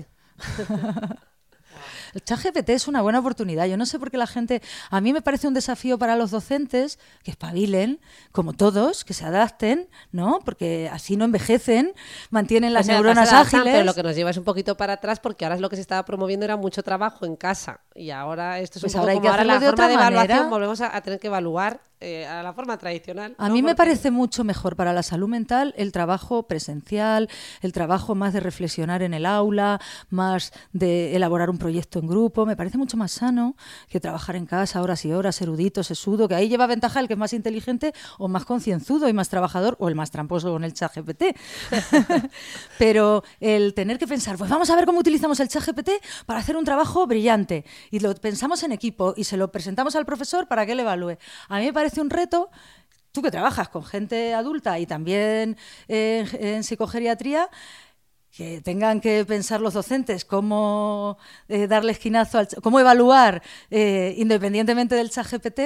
El 2.15 2.23
chat 2.23 2.41
GPT 2.41 2.69
es 2.69 2.87
una 2.87 3.01
buena 3.01 3.19
oportunidad. 3.19 3.65
Yo 3.65 3.75
no 3.75 3.85
sé 3.85 3.99
por 3.99 4.09
qué 4.09 4.17
la 4.17 4.25
gente. 4.25 4.61
A 4.89 5.01
mí 5.01 5.11
me 5.11 5.21
parece 5.21 5.49
un 5.49 5.53
desafío 5.53 5.97
para 5.97 6.15
los 6.15 6.31
docentes 6.31 6.97
que 7.23 7.31
espabilen, 7.31 7.99
como 8.31 8.53
todos, 8.53 9.03
que 9.03 9.13
se 9.13 9.25
adapten, 9.25 9.89
¿no? 10.13 10.39
Porque 10.45 10.89
así 10.93 11.17
no 11.17 11.25
envejecen, 11.25 11.93
mantienen 12.29 12.73
las 12.73 12.87
neuronas 12.87 13.33
ágiles. 13.33 13.65
Pero 13.73 13.83
lo 13.83 13.93
que 13.93 14.03
nos 14.03 14.15
lleva 14.15 14.29
es 14.29 14.37
un 14.37 14.45
poquito 14.45 14.77
para 14.77 14.93
atrás 14.93 15.19
porque 15.19 15.43
ahora 15.43 15.55
es 15.55 15.61
lo 15.61 15.69
que 15.69 15.75
se 15.75 15.81
estaba 15.81 16.05
promoviendo 16.05 16.45
era 16.45 16.55
mucho 16.55 16.83
trabajo 16.83 17.25
en 17.25 17.35
casa. 17.35 17.81
Y 17.93 18.11
ahora 18.11 18.59
esto 18.59 18.79
es 18.79 18.83
pues 18.83 18.93
un 18.93 19.01
ahora 19.01 19.13
poco 19.13 19.19
hay 19.19 19.21
que 19.21 19.29
ahora 19.29 19.43
la 19.43 19.59
de 19.59 19.65
forma 19.67 19.87
de 19.89 19.93
evaluación 19.95 20.37
manera. 20.37 20.49
volvemos 20.49 20.79
a, 20.79 20.95
a 20.95 21.01
tener 21.01 21.19
que 21.19 21.27
evaluar 21.27 21.81
eh, 21.99 22.25
a 22.25 22.43
la 22.43 22.53
forma 22.53 22.77
tradicional. 22.77 23.35
A 23.37 23.47
¿no? 23.47 23.53
mí 23.53 23.61
me 23.61 23.69
Porque- 23.69 23.77
parece 23.77 24.11
mucho 24.11 24.43
mejor 24.43 24.75
para 24.75 24.93
la 24.93 25.03
salud 25.03 25.27
mental 25.27 25.73
el 25.77 25.91
trabajo 25.91 26.43
presencial, 26.47 27.29
el 27.61 27.71
trabajo 27.71 28.15
más 28.15 28.33
de 28.33 28.39
reflexionar 28.41 29.01
en 29.01 29.13
el 29.13 29.25
aula, 29.25 29.79
más 30.09 30.51
de 30.73 31.15
elaborar 31.15 31.49
un 31.49 31.57
proyecto 31.57 31.99
en 31.99 32.07
grupo. 32.07 32.45
Me 32.45 32.55
parece 32.55 32.77
mucho 32.77 32.97
más 32.97 33.11
sano 33.11 33.55
que 33.89 33.99
trabajar 33.99 34.35
en 34.35 34.45
casa 34.45 34.81
horas 34.81 35.05
y 35.05 35.11
horas, 35.13 35.41
erudito, 35.41 35.83
sesudo, 35.83 36.27
que 36.27 36.35
ahí 36.35 36.49
lleva 36.49 36.67
ventaja 36.67 36.99
el 36.99 37.07
que 37.07 37.13
es 37.13 37.19
más 37.19 37.33
inteligente 37.33 37.93
o 38.17 38.27
más 38.27 38.45
concienzudo 38.45 39.07
y 39.09 39.13
más 39.13 39.29
trabajador 39.29 39.75
o 39.79 39.87
el 39.87 39.95
más 39.95 40.11
tramposo 40.11 40.51
con 40.51 40.63
el 40.63 40.73
chat 40.73 40.93
GPT. 40.95 41.23
Pero 42.77 43.23
el 43.39 43.73
tener 43.73 43.97
que 43.97 44.07
pensar, 44.07 44.37
pues 44.37 44.49
vamos 44.49 44.69
a 44.69 44.75
ver 44.75 44.85
cómo 44.85 44.99
utilizamos 44.99 45.39
el 45.39 45.47
chat 45.47 45.63
GPT 45.65 45.91
para 46.25 46.39
hacer 46.39 46.57
un 46.57 46.65
trabajo 46.65 47.07
brillante. 47.07 47.65
Y 47.91 47.99
lo 47.99 48.13
pensamos 48.15 48.63
en 48.63 48.71
equipo 48.71 49.13
y 49.15 49.23
se 49.23 49.37
lo 49.37 49.51
presentamos 49.51 49.95
al 49.95 50.05
profesor 50.05 50.47
para 50.47 50.65
que 50.65 50.75
le 50.75 50.81
evalúe. 50.81 51.17
A 51.49 51.59
mí 51.59 51.65
me 51.65 51.73
parece 51.73 51.84
un 52.01 52.09
reto 52.09 52.49
tú 53.11 53.21
que 53.21 53.31
trabajas 53.31 53.69
con 53.69 53.83
gente 53.85 54.33
adulta 54.33 54.77
y 54.77 54.85
también 54.85 55.57
en, 55.87 56.27
en 56.33 56.63
psicogeriatría, 56.65 57.49
que 58.35 58.59
tengan 58.59 58.99
que 58.99 59.23
pensar 59.23 59.61
los 59.61 59.73
docentes 59.73 60.25
cómo 60.25 61.17
eh, 61.47 61.67
darle 61.67 61.93
esquinazo, 61.93 62.39
al, 62.39 62.47
cómo 62.61 62.79
evaluar 62.79 63.41
eh, 63.71 64.13
independientemente 64.17 64.95
del 64.95 65.09
chat 65.09 65.31
GPT, 65.31 65.61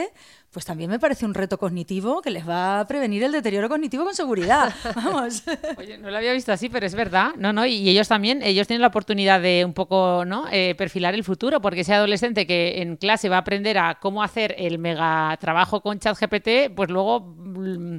pues 0.51 0.65
también 0.65 0.89
me 0.89 0.99
parece 0.99 1.25
un 1.25 1.35
reto 1.35 1.59
cognitivo 1.59 2.21
que 2.21 2.31
les 2.31 2.47
va 2.47 2.79
a 2.79 2.87
prevenir 2.87 3.23
el 3.23 3.31
deterioro 3.31 3.69
cognitivo 3.69 4.03
con 4.03 4.15
seguridad. 4.15 4.73
Vamos. 4.95 5.43
Oye, 5.77 5.97
no 5.99 6.09
lo 6.09 6.17
había 6.17 6.33
visto 6.33 6.51
así, 6.51 6.69
pero 6.69 6.87
es 6.87 6.95
verdad, 6.95 7.33
¿no? 7.37 7.53
no 7.53 7.65
Y 7.67 7.87
ellos 7.89 8.07
también, 8.07 8.41
ellos 8.41 8.65
tienen 8.65 8.81
la 8.81 8.87
oportunidad 8.87 9.41
de 9.41 9.63
un 9.63 9.73
poco, 9.73 10.23
¿no? 10.25 10.45
Eh, 10.51 10.73
perfilar 10.75 11.13
el 11.13 11.23
futuro, 11.23 11.61
porque 11.61 11.81
ese 11.81 11.93
adolescente 11.93 12.47
que 12.47 12.81
en 12.81 12.97
clase 12.97 13.29
va 13.29 13.35
a 13.35 13.39
aprender 13.39 13.77
a 13.77 13.99
cómo 13.99 14.23
hacer 14.23 14.55
el 14.57 14.79
mega 14.79 15.37
trabajo 15.39 15.81
con 15.81 15.99
ChatGPT, 15.99 16.73
pues 16.75 16.89
luego, 16.89 17.19
mm, 17.19 17.97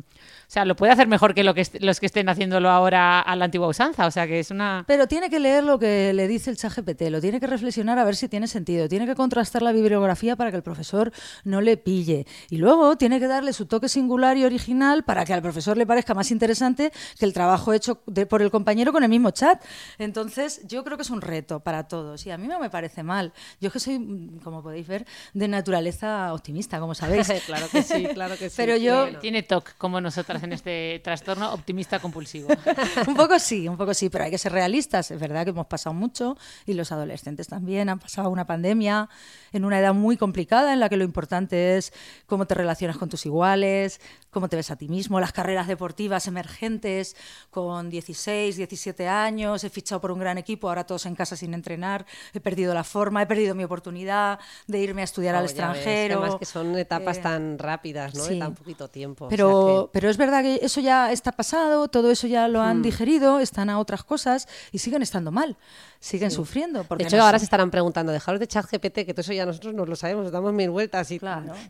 sea, 0.52 0.64
lo 0.64 0.74
puede 0.76 0.92
hacer 0.92 1.06
mejor 1.06 1.32
que, 1.34 1.44
lo 1.44 1.54
que 1.54 1.66
los 1.80 2.00
que 2.00 2.06
estén 2.06 2.28
haciéndolo 2.28 2.70
ahora 2.70 3.20
a 3.20 3.36
la 3.36 3.44
antigua 3.44 3.68
usanza, 3.68 4.06
o 4.06 4.10
sea, 4.10 4.26
que 4.26 4.40
es 4.40 4.50
una... 4.50 4.84
Pero 4.86 5.06
tiene 5.06 5.30
que 5.30 5.38
leer 5.38 5.62
lo 5.62 5.78
que 5.78 6.12
le 6.12 6.26
dice 6.26 6.50
el 6.50 6.56
chat 6.56 6.72
GPT, 6.76 7.02
lo 7.10 7.20
tiene 7.20 7.38
que 7.38 7.46
reflexionar 7.46 7.98
a 7.98 8.04
ver 8.04 8.16
si 8.16 8.28
tiene 8.28 8.48
sentido, 8.48 8.88
tiene 8.88 9.06
que 9.06 9.14
contrastar 9.14 9.62
la 9.62 9.70
bibliografía 9.72 10.34
para 10.36 10.50
que 10.50 10.56
el 10.56 10.62
profesor 10.62 11.12
no 11.44 11.60
le 11.60 11.76
pille. 11.76 12.26
Y 12.48 12.56
luego 12.56 12.96
tiene 12.96 13.20
que 13.20 13.28
darle 13.28 13.52
su 13.52 13.66
toque 13.66 13.88
singular 13.88 14.36
y 14.36 14.44
original 14.44 15.04
para 15.04 15.24
que 15.24 15.32
al 15.32 15.42
profesor 15.42 15.76
le 15.76 15.86
parezca 15.86 16.14
más 16.14 16.30
interesante 16.30 16.92
que 17.18 17.24
el 17.24 17.32
trabajo 17.32 17.72
hecho 17.72 18.02
de- 18.06 18.26
por 18.26 18.42
el 18.42 18.50
compañero 18.50 18.92
con 18.92 19.04
el 19.04 19.08
mismo 19.08 19.30
chat. 19.30 19.62
Entonces, 19.98 20.62
yo 20.66 20.82
creo 20.82 20.96
que 20.96 21.02
es 21.02 21.10
un 21.10 21.20
reto 21.20 21.60
para 21.60 21.86
todos 21.86 22.26
y 22.26 22.30
a 22.30 22.38
mí 22.38 22.48
no 22.48 22.58
me 22.58 22.70
parece 22.70 23.02
mal. 23.02 23.32
Yo 23.60 23.68
es 23.68 23.72
que 23.72 23.78
soy, 23.80 23.98
mm, 23.98 24.40
como 24.40 24.62
podéis 24.62 24.88
ver, 24.88 25.06
de 25.32 25.46
naturaleza 25.46 26.32
optimista, 26.32 26.80
como 26.80 26.94
sabéis. 26.94 27.28
claro 27.46 27.68
que 27.70 27.82
sí, 27.82 28.06
claro 28.14 28.36
que 28.36 28.50
sí. 28.50 28.56
Pero 28.56 28.76
yo-. 28.76 29.18
Tiene 29.20 29.42
TOC, 29.42 29.76
como 29.78 30.00
nosotras 30.00 30.39
en 30.42 30.52
este 30.52 31.00
trastorno 31.02 31.52
optimista 31.52 31.98
compulsivo. 31.98 32.48
un 33.06 33.14
poco 33.14 33.38
sí, 33.38 33.68
un 33.68 33.76
poco 33.76 33.94
sí, 33.94 34.08
pero 34.08 34.24
hay 34.24 34.30
que 34.30 34.38
ser 34.38 34.52
realistas. 34.52 35.10
Es 35.10 35.20
verdad 35.20 35.44
que 35.44 35.50
hemos 35.50 35.66
pasado 35.66 35.94
mucho 35.94 36.36
y 36.66 36.74
los 36.74 36.92
adolescentes 36.92 37.48
también 37.48 37.88
han 37.88 37.98
pasado 37.98 38.30
una 38.30 38.46
pandemia 38.46 39.08
en 39.52 39.64
una 39.64 39.78
edad 39.78 39.94
muy 39.94 40.16
complicada 40.16 40.72
en 40.72 40.80
la 40.80 40.88
que 40.88 40.96
lo 40.96 41.04
importante 41.04 41.76
es 41.76 41.92
cómo 42.26 42.46
te 42.46 42.54
relacionas 42.54 42.96
con 42.98 43.08
tus 43.08 43.26
iguales, 43.26 44.00
cómo 44.30 44.48
te 44.48 44.56
ves 44.56 44.70
a 44.70 44.76
ti 44.76 44.88
mismo, 44.88 45.20
las 45.20 45.32
carreras 45.32 45.66
deportivas 45.66 46.26
emergentes 46.26 47.16
con 47.50 47.90
16, 47.90 48.56
17 48.56 49.08
años, 49.08 49.64
he 49.64 49.70
fichado 49.70 50.00
por 50.00 50.12
un 50.12 50.20
gran 50.20 50.38
equipo, 50.38 50.68
ahora 50.68 50.84
todos 50.84 51.06
en 51.06 51.14
casa 51.14 51.36
sin 51.36 51.52
entrenar, 51.54 52.06
he 52.32 52.40
perdido 52.40 52.72
la 52.72 52.84
forma, 52.84 53.22
he 53.22 53.26
perdido 53.26 53.54
mi 53.54 53.64
oportunidad 53.64 54.38
de 54.66 54.78
irme 54.78 55.02
a 55.02 55.04
estudiar 55.04 55.34
al 55.34 55.44
extranjero. 55.44 56.20
además 56.20 56.38
que 56.38 56.44
son 56.44 56.76
etapas 56.78 57.18
eh, 57.18 57.22
tan 57.22 57.58
rápidas, 57.58 58.14
¿no? 58.14 58.38
tan 58.38 58.54
poquito 58.54 58.88
tiempo. 58.88 59.28
Pero, 59.28 59.90
pero 59.92 60.08
es 60.08 60.16
verdad 60.16 60.42
que 60.42 60.60
eso 60.62 60.80
ya 60.80 61.12
está 61.12 61.32
pasado, 61.32 61.88
todo 61.88 62.10
eso 62.10 62.26
ya 62.26 62.48
lo 62.48 62.62
han 62.62 62.78
hmm. 62.78 62.82
digerido, 62.82 63.40
están 63.40 63.70
a 63.70 63.78
otras 63.78 64.04
cosas 64.04 64.48
y 64.72 64.78
siguen 64.78 65.02
estando 65.02 65.32
mal, 65.32 65.56
siguen 65.98 66.30
sufriendo. 66.30 66.84
Porque 66.84 67.04
de 67.04 67.08
hecho, 67.08 67.22
ahora 67.22 67.38
se 67.38 67.44
estarán 67.44 67.70
preguntando, 67.70 68.12
dejaros 68.12 68.40
de 68.40 68.46
chat 68.46 68.66
GPT, 68.70 69.06
que 69.06 69.12
todo 69.12 69.22
eso 69.22 69.32
ya 69.32 69.44
nosotros 69.44 69.74
nos 69.74 69.88
lo 69.88 69.96
sabemos, 69.96 70.24
nos 70.24 70.32
damos 70.32 70.52
mil 70.52 70.70
vueltas 70.70 71.10
y, 71.10 71.20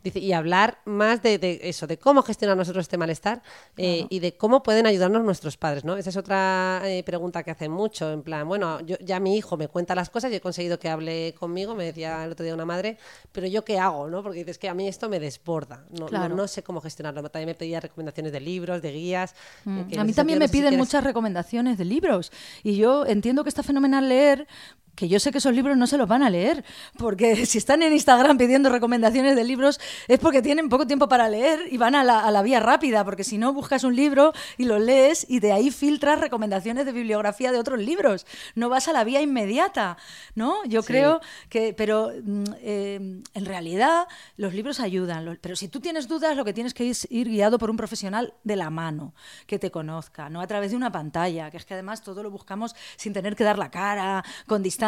dice, 0.05 0.19
y 0.19 0.33
hablar 0.33 0.79
más 0.85 1.23
de, 1.23 1.39
de 1.39 1.61
eso, 1.63 1.87
de 1.87 1.99
cómo 1.99 2.23
gestionar 2.23 2.50
a 2.53 2.57
nosotros 2.57 2.83
este 2.83 2.99
malestar 2.99 3.43
eh, 3.77 4.07
y 4.09 4.19
de 4.21 4.37
cómo 4.37 4.63
pueden 4.63 4.87
ayudarnos 4.87 5.25
nuestros 5.25 5.57
padres, 5.57 5.85
¿no? 5.85 5.97
Esa 5.97 6.11
es 6.11 6.17
otra 6.17 6.83
eh, 6.85 7.03
pregunta 7.05 7.43
que 7.43 7.51
hacen 7.51 7.71
mucho, 7.71 8.13
en 8.13 8.23
plan, 8.23 8.47
bueno, 8.47 8.81
yo, 8.81 8.97
ya 9.01 9.21
mi 9.21 9.37
hijo 9.37 9.57
me 9.57 9.69
cuenta 9.69 9.95
las 9.95 10.11
cosas 10.11 10.33
y 10.33 10.37
he 10.37 10.41
conseguido 10.41 10.79
que 10.79 10.89
hable 10.89 11.35
conmigo, 11.39 11.75
me 11.75 11.85
decía 11.85 12.25
el 12.25 12.33
otro 12.33 12.45
día 12.45 12.55
una 12.55 12.65
madre, 12.65 12.99
pero 13.33 13.47
yo 13.47 13.65
qué 13.65 13.79
hago, 13.79 14.09
¿no? 14.09 14.23
Porque 14.23 14.39
dices 14.41 14.59
que 14.59 14.69
a 14.69 14.75
mí 14.75 14.89
esto 14.89 15.09
me 15.09 15.21
desborda, 15.21 15.85
no, 15.91 16.09
no, 16.29 16.49
sé 16.49 16.63
cómo 16.63 16.81
gestionarlo. 16.81 17.29
También 17.31 17.49
me 17.49 17.55
pedía 17.55 17.81
recomendaciones 17.81 18.33
de 18.33 18.41
libros, 18.41 18.83
de 18.83 18.93
guías. 18.93 19.35
Mm, 19.65 19.99
a 19.99 20.05
mí 20.05 20.13
también 20.13 20.39
me 20.39 20.49
piden 20.49 20.77
muchas 20.77 21.05
recomendaciones 21.05 21.79
de 21.79 21.85
libros 21.85 22.33
y 22.63 22.77
yo 22.77 23.07
entiendo 23.07 23.43
que 23.43 23.49
está 23.49 23.63
fenomenal 23.63 24.09
leer 24.09 24.47
que 24.95 25.09
yo 25.09 25.19
sé 25.21 25.33
que 25.33 25.39
esos 25.39 25.55
libros 25.55 25.77
no 25.77 25.87
se 25.87 25.97
los 25.97 26.09
van 26.09 26.23
a 26.23 26.31
leer, 26.31 26.65
porque 26.99 27.47
si 27.47 27.59
están 27.59 27.83
en 27.83 27.93
Instagram 27.93 28.39
pidiendo 28.39 28.69
recomendaciones 28.69 29.37
de 29.37 29.45
libros 29.45 29.81
es 30.09 30.19
porque 30.19 30.43
tienen 30.43 30.69
poco 30.69 30.87
tiempo 30.87 31.09
para 31.09 31.29
leer 31.29 31.61
y 31.71 31.79
van 31.79 31.95
a 31.95 32.05
la, 32.05 32.43
vía 32.43 32.61
rápida, 32.61 33.05
porque 33.05 33.25
si 33.25 33.39
no 33.39 33.53
buscas 33.53 33.85
un 33.85 33.95
libro 33.95 34.33
y 34.57 34.65
lo 34.65 34.79
lees 34.79 35.27
y 35.29 35.41
de 35.41 35.53
ahí 35.53 35.71
filtras 35.71 36.21
recomendaciones 36.21 36.87
de 36.87 36.93
bibliografía 36.93 37.53
de 37.53 37.59
otros 37.59 37.79
libros, 37.79 38.27
no 38.55 38.69
vas 38.69 38.89
a 38.89 38.93
la 38.93 39.05
vía 39.05 39.21
inmediata, 39.21 39.99
¿no? 40.35 40.65
Yo 40.65 40.83
creo 40.83 41.21
que, 41.51 41.75
pero 41.75 42.11
mm, 42.23 42.45
eh, 42.61 43.21
en 43.35 43.45
realidad 43.45 44.07
los 44.37 44.55
libros 44.55 44.81
ayudan, 44.81 45.39
pero 45.41 45.57
si 45.57 45.69
tú 45.69 45.81
tienes 45.81 46.09
dudas 46.09 46.37
lo 46.37 46.45
que 46.45 46.53
tienes 46.53 46.73
que 46.73 46.89
es 46.89 47.07
ir 47.11 47.29
guiado 47.29 47.59
por 47.59 47.71
un 47.71 47.77
profesional 47.77 48.35
de 48.45 48.57
la 48.57 48.71
mano, 48.71 49.15
que 49.47 49.59
te 49.59 49.71
conozca, 49.71 50.31
no 50.31 50.41
a 50.41 50.47
través 50.47 50.71
de 50.71 50.77
una 50.77 50.91
pantalla, 50.91 51.51
que 51.51 51.59
es 51.59 51.67
que 51.67 51.75
además 51.75 52.03
todo 52.03 52.23
lo 52.23 52.31
buscamos 52.31 52.75
sin 52.97 53.13
tener 53.13 53.37
que 53.37 53.45
dar 53.45 53.59
la 53.59 53.71
cara, 53.71 54.25
con 54.47 54.63
distancia 54.63 54.80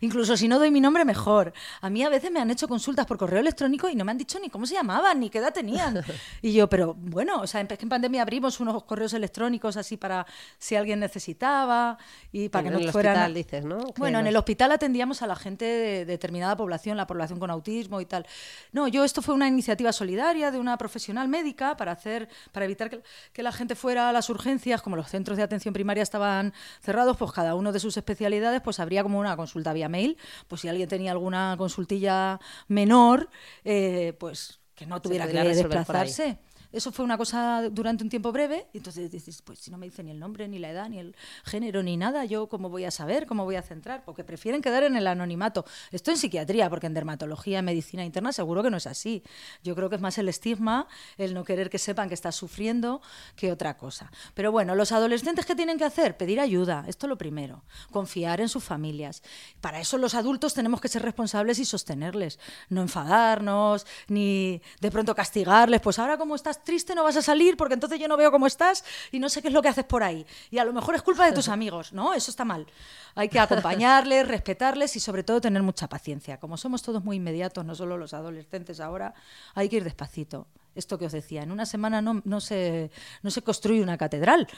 incluso 0.00 0.36
si 0.36 0.48
no 0.48 0.58
doy 0.58 0.70
mi 0.70 0.80
nombre, 0.80 1.04
mejor. 1.04 1.52
A 1.80 1.90
mí 1.90 2.02
a 2.02 2.08
veces 2.08 2.30
me 2.30 2.40
han 2.40 2.50
hecho 2.50 2.68
consultas 2.68 3.06
por 3.06 3.18
correo 3.18 3.40
electrónico 3.40 3.88
y 3.88 3.94
no 3.94 4.04
me 4.04 4.10
han 4.10 4.18
dicho 4.18 4.38
ni 4.40 4.50
cómo 4.50 4.66
se 4.66 4.74
llamaban, 4.74 5.20
ni 5.20 5.30
qué 5.30 5.38
edad 5.38 5.52
tenían. 5.52 6.02
Y 6.40 6.52
yo, 6.52 6.68
pero 6.68 6.94
bueno, 6.94 7.40
o 7.40 7.46
sea, 7.46 7.60
en, 7.60 7.68
en 7.70 7.88
pandemia 7.88 8.22
abrimos 8.22 8.58
unos 8.60 8.82
correos 8.84 9.12
electrónicos 9.12 9.76
así 9.76 9.96
para 9.96 10.26
si 10.58 10.74
alguien 10.74 10.98
necesitaba 11.00 11.98
y 12.32 12.48
para 12.48 12.64
que 12.64 12.70
no 12.70 12.92
fueran... 12.92 13.14
Hospital, 13.14 13.34
dices, 13.34 13.64
¿no? 13.64 13.78
Bueno, 13.96 14.18
en 14.18 14.26
el 14.26 14.36
hospital 14.36 14.72
atendíamos 14.72 15.22
a 15.22 15.26
la 15.26 15.36
gente 15.36 15.64
de 15.64 16.04
determinada 16.04 16.56
población, 16.56 16.96
la 16.96 17.06
población 17.06 17.38
con 17.38 17.50
autismo 17.50 18.00
y 18.00 18.06
tal. 18.06 18.26
No, 18.72 18.88
yo 18.88 19.04
esto 19.04 19.22
fue 19.22 19.34
una 19.34 19.46
iniciativa 19.46 19.92
solidaria 19.92 20.50
de 20.50 20.58
una 20.58 20.76
profesional 20.78 21.28
médica 21.28 21.76
para 21.76 21.92
hacer, 21.92 22.28
para 22.50 22.64
evitar 22.64 22.90
que, 22.90 23.02
que 23.32 23.42
la 23.42 23.52
gente 23.52 23.74
fuera 23.74 24.08
a 24.08 24.12
las 24.12 24.30
urgencias, 24.30 24.82
como 24.82 24.96
los 24.96 25.08
centros 25.08 25.36
de 25.36 25.44
atención 25.44 25.74
primaria 25.74 26.02
estaban 26.02 26.52
cerrados, 26.80 27.16
pues 27.16 27.32
cada 27.32 27.54
uno 27.54 27.72
de 27.72 27.80
sus 27.80 27.96
especialidades, 27.96 28.60
pues 28.62 28.80
habría 28.80 29.02
como 29.02 29.11
una 29.18 29.36
consulta 29.36 29.72
vía 29.72 29.88
mail, 29.88 30.16
pues 30.48 30.60
si 30.60 30.68
alguien 30.68 30.88
tenía 30.88 31.12
alguna 31.12 31.54
consultilla 31.58 32.40
menor, 32.68 33.28
eh, 33.64 34.14
pues 34.18 34.60
que 34.74 34.86
no 34.86 35.00
tuviera 35.00 35.26
que 35.28 35.42
desplazarse. 35.42 36.38
Eso 36.72 36.90
fue 36.92 37.04
una 37.04 37.18
cosa 37.18 37.68
durante 37.70 38.02
un 38.02 38.10
tiempo 38.10 38.32
breve, 38.32 38.66
y 38.72 38.78
entonces 38.78 39.10
dices, 39.10 39.42
pues 39.42 39.58
si 39.58 39.70
no 39.70 39.78
me 39.78 39.86
dice 39.86 40.02
ni 40.02 40.10
el 40.10 40.18
nombre, 40.18 40.48
ni 40.48 40.58
la 40.58 40.70
edad, 40.70 40.88
ni 40.88 40.98
el 40.98 41.14
género, 41.44 41.82
ni 41.82 41.96
nada, 41.96 42.24
yo 42.24 42.48
cómo 42.48 42.68
voy 42.70 42.84
a 42.84 42.90
saber, 42.90 43.26
cómo 43.26 43.44
voy 43.44 43.56
a 43.56 43.62
centrar, 43.62 44.04
porque 44.04 44.24
prefieren 44.24 44.62
quedar 44.62 44.82
en 44.84 44.96
el 44.96 45.06
anonimato. 45.06 45.64
Esto 45.90 46.10
en 46.10 46.16
psiquiatría, 46.16 46.70
porque 46.70 46.86
en 46.86 46.94
dermatología, 46.94 47.58
en 47.58 47.64
medicina 47.66 48.04
interna, 48.04 48.32
seguro 48.32 48.62
que 48.62 48.70
no 48.70 48.78
es 48.78 48.86
así. 48.86 49.22
Yo 49.62 49.74
creo 49.74 49.88
que 49.88 49.96
es 49.96 50.02
más 50.02 50.18
el 50.18 50.28
estigma, 50.28 50.86
el 51.18 51.34
no 51.34 51.44
querer 51.44 51.70
que 51.70 51.78
sepan 51.78 52.08
que 52.08 52.14
estás 52.14 52.34
sufriendo, 52.34 53.02
que 53.36 53.52
otra 53.52 53.76
cosa. 53.76 54.10
Pero 54.34 54.52
bueno, 54.52 54.74
los 54.74 54.92
adolescentes, 54.92 55.46
¿qué 55.46 55.54
tienen 55.54 55.78
que 55.78 55.84
hacer? 55.84 56.16
Pedir 56.16 56.40
ayuda, 56.40 56.84
esto 56.88 57.06
es 57.06 57.08
lo 57.08 57.18
primero. 57.18 57.62
Confiar 57.90 58.40
en 58.40 58.48
sus 58.48 58.64
familias. 58.64 59.22
Para 59.60 59.80
eso 59.80 59.98
los 59.98 60.14
adultos 60.14 60.54
tenemos 60.54 60.80
que 60.80 60.88
ser 60.88 61.02
responsables 61.02 61.58
y 61.58 61.64
sostenerles, 61.64 62.38
no 62.68 62.82
enfadarnos, 62.82 63.86
ni 64.08 64.62
de 64.80 64.90
pronto 64.90 65.14
castigarles, 65.14 65.80
pues 65.80 65.98
ahora 65.98 66.16
como 66.16 66.34
estás 66.62 66.64
triste 66.64 66.94
no 66.94 67.04
vas 67.04 67.16
a 67.16 67.22
salir 67.22 67.56
porque 67.56 67.74
entonces 67.74 67.98
yo 67.98 68.08
no 68.08 68.16
veo 68.16 68.30
cómo 68.30 68.46
estás 68.46 68.84
y 69.10 69.18
no 69.18 69.28
sé 69.28 69.42
qué 69.42 69.48
es 69.48 69.54
lo 69.54 69.62
que 69.62 69.68
haces 69.68 69.84
por 69.84 70.02
ahí. 70.02 70.24
Y 70.50 70.58
a 70.58 70.64
lo 70.64 70.72
mejor 70.72 70.94
es 70.94 71.02
culpa 71.02 71.26
de 71.26 71.32
tus 71.32 71.48
amigos, 71.56 71.92
¿no? 71.92 72.14
Eso 72.14 72.30
está 72.30 72.44
mal. 72.44 72.66
Hay 73.14 73.28
que 73.28 73.38
acompañarles, 73.38 74.26
respetarles 74.26 74.96
y 74.96 75.00
sobre 75.00 75.22
todo 75.22 75.40
tener 75.40 75.62
mucha 75.62 75.88
paciencia. 75.88 76.38
Como 76.38 76.56
somos 76.56 76.82
todos 76.82 77.04
muy 77.04 77.16
inmediatos, 77.16 77.64
no 77.64 77.74
solo 77.74 77.98
los 77.98 78.14
adolescentes 78.14 78.80
ahora, 78.80 79.14
hay 79.54 79.68
que 79.68 79.76
ir 79.76 79.84
despacito 79.84 80.46
esto 80.74 80.98
que 80.98 81.06
os 81.06 81.12
decía, 81.12 81.42
en 81.42 81.52
una 81.52 81.66
semana 81.66 82.00
no, 82.02 82.22
no, 82.24 82.40
se, 82.40 82.90
no 83.22 83.30
se 83.30 83.42
construye 83.42 83.82
una 83.82 83.98
catedral 83.98 84.48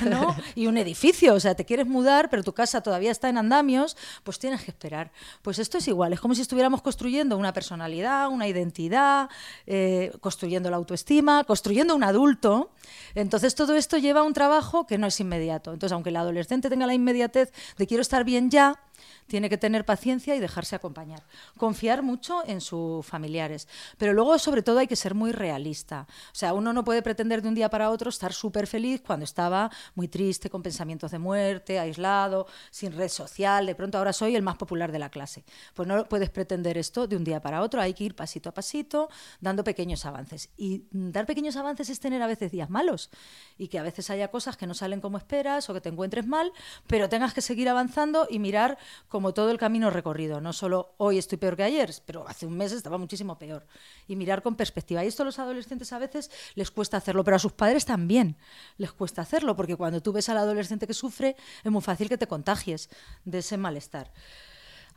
¿no? 0.08 0.34
y 0.54 0.66
un 0.66 0.76
edificio. 0.76 1.34
O 1.34 1.40
sea, 1.40 1.54
te 1.54 1.64
quieres 1.64 1.86
mudar, 1.86 2.30
pero 2.30 2.42
tu 2.42 2.52
casa 2.52 2.80
todavía 2.82 3.10
está 3.10 3.28
en 3.28 3.38
andamios, 3.38 3.96
pues 4.22 4.38
tienes 4.38 4.62
que 4.62 4.70
esperar. 4.70 5.10
Pues 5.42 5.58
esto 5.58 5.78
es 5.78 5.88
igual, 5.88 6.12
es 6.12 6.20
como 6.20 6.34
si 6.34 6.42
estuviéramos 6.42 6.82
construyendo 6.82 7.36
una 7.36 7.52
personalidad, 7.52 8.28
una 8.28 8.48
identidad, 8.48 9.28
eh, 9.66 10.12
construyendo 10.20 10.70
la 10.70 10.76
autoestima, 10.76 11.44
construyendo 11.44 11.94
un 11.94 12.04
adulto. 12.04 12.70
Entonces 13.14 13.54
todo 13.54 13.74
esto 13.74 13.98
lleva 13.98 14.20
a 14.20 14.22
un 14.24 14.32
trabajo 14.32 14.86
que 14.86 14.98
no 14.98 15.06
es 15.06 15.18
inmediato. 15.20 15.72
Entonces, 15.72 15.92
aunque 15.92 16.10
el 16.10 16.16
adolescente 16.16 16.68
tenga 16.68 16.86
la 16.86 16.94
inmediatez 16.94 17.52
de 17.76 17.86
quiero 17.86 18.02
estar 18.02 18.24
bien 18.24 18.50
ya, 18.50 18.80
tiene 19.26 19.48
que 19.48 19.58
tener 19.58 19.84
paciencia 19.84 20.34
y 20.34 20.40
dejarse 20.40 20.76
acompañar. 20.76 21.22
Confiar 21.56 22.02
mucho 22.02 22.42
en 22.46 22.60
sus 22.60 23.04
familiares. 23.06 23.68
Pero 23.98 24.12
luego, 24.12 24.38
sobre 24.38 24.62
todo, 24.62 24.78
hay 24.78 24.86
que 24.86 24.96
ser 24.96 25.14
muy 25.14 25.32
realista. 25.32 26.06
O 26.32 26.34
sea, 26.34 26.54
uno 26.54 26.72
no 26.72 26.84
puede 26.84 27.02
pretender 27.02 27.42
de 27.42 27.48
un 27.48 27.54
día 27.54 27.70
para 27.70 27.90
otro 27.90 28.10
estar 28.10 28.32
súper 28.32 28.66
feliz 28.66 29.02
cuando 29.04 29.24
estaba 29.24 29.70
muy 29.94 30.08
triste, 30.08 30.50
con 30.50 30.62
pensamientos 30.62 31.10
de 31.10 31.18
muerte, 31.18 31.78
aislado, 31.78 32.46
sin 32.70 32.92
red 32.92 33.08
social. 33.08 33.66
De 33.66 33.74
pronto 33.74 33.98
ahora 33.98 34.12
soy 34.12 34.36
el 34.36 34.42
más 34.42 34.56
popular 34.56 34.92
de 34.92 34.98
la 34.98 35.10
clase. 35.10 35.44
Pues 35.74 35.88
no 35.88 36.04
puedes 36.08 36.30
pretender 36.30 36.78
esto 36.78 37.06
de 37.06 37.16
un 37.16 37.24
día 37.24 37.40
para 37.40 37.62
otro. 37.62 37.80
Hay 37.80 37.94
que 37.94 38.04
ir 38.04 38.14
pasito 38.14 38.48
a 38.48 38.54
pasito, 38.54 39.08
dando 39.40 39.64
pequeños 39.64 40.04
avances. 40.04 40.50
Y 40.56 40.84
dar 40.90 41.26
pequeños 41.26 41.56
avances 41.56 41.88
es 41.88 42.00
tener 42.00 42.22
a 42.22 42.26
veces 42.26 42.52
días 42.52 42.70
malos 42.70 43.10
y 43.58 43.68
que 43.68 43.78
a 43.78 43.82
veces 43.82 44.10
haya 44.10 44.28
cosas 44.28 44.56
que 44.56 44.66
no 44.66 44.74
salen 44.74 45.00
como 45.00 45.18
esperas 45.18 45.68
o 45.68 45.74
que 45.74 45.80
te 45.80 45.88
encuentres 45.88 46.26
mal, 46.26 46.52
pero 46.86 47.08
tengas 47.08 47.34
que 47.34 47.40
seguir 47.40 47.68
avanzando 47.68 48.26
y 48.28 48.38
mirar 48.38 48.78
como 49.08 49.34
todo 49.34 49.50
el 49.50 49.58
camino 49.58 49.90
recorrido, 49.90 50.40
no 50.40 50.52
solo 50.52 50.94
hoy 50.98 51.18
estoy 51.18 51.38
peor 51.38 51.56
que 51.56 51.62
ayer, 51.62 51.92
pero 52.06 52.26
hace 52.28 52.46
un 52.46 52.56
mes 52.56 52.72
estaba 52.72 52.98
muchísimo 52.98 53.38
peor. 53.38 53.66
Y 54.08 54.16
mirar 54.16 54.42
con 54.42 54.56
perspectiva. 54.56 55.04
Y 55.04 55.08
esto 55.08 55.22
a 55.22 55.26
los 55.26 55.38
adolescentes 55.38 55.92
a 55.92 55.98
veces 55.98 56.30
les 56.54 56.70
cuesta 56.70 56.96
hacerlo, 56.96 57.24
pero 57.24 57.36
a 57.36 57.40
sus 57.40 57.52
padres 57.52 57.84
también 57.84 58.36
les 58.76 58.92
cuesta 58.92 59.22
hacerlo, 59.22 59.56
porque 59.56 59.76
cuando 59.76 60.02
tú 60.02 60.12
ves 60.12 60.28
al 60.28 60.38
adolescente 60.38 60.86
que 60.86 60.94
sufre, 60.94 61.36
es 61.62 61.70
muy 61.70 61.82
fácil 61.82 62.08
que 62.08 62.18
te 62.18 62.26
contagies 62.26 62.88
de 63.24 63.38
ese 63.38 63.56
malestar 63.56 64.12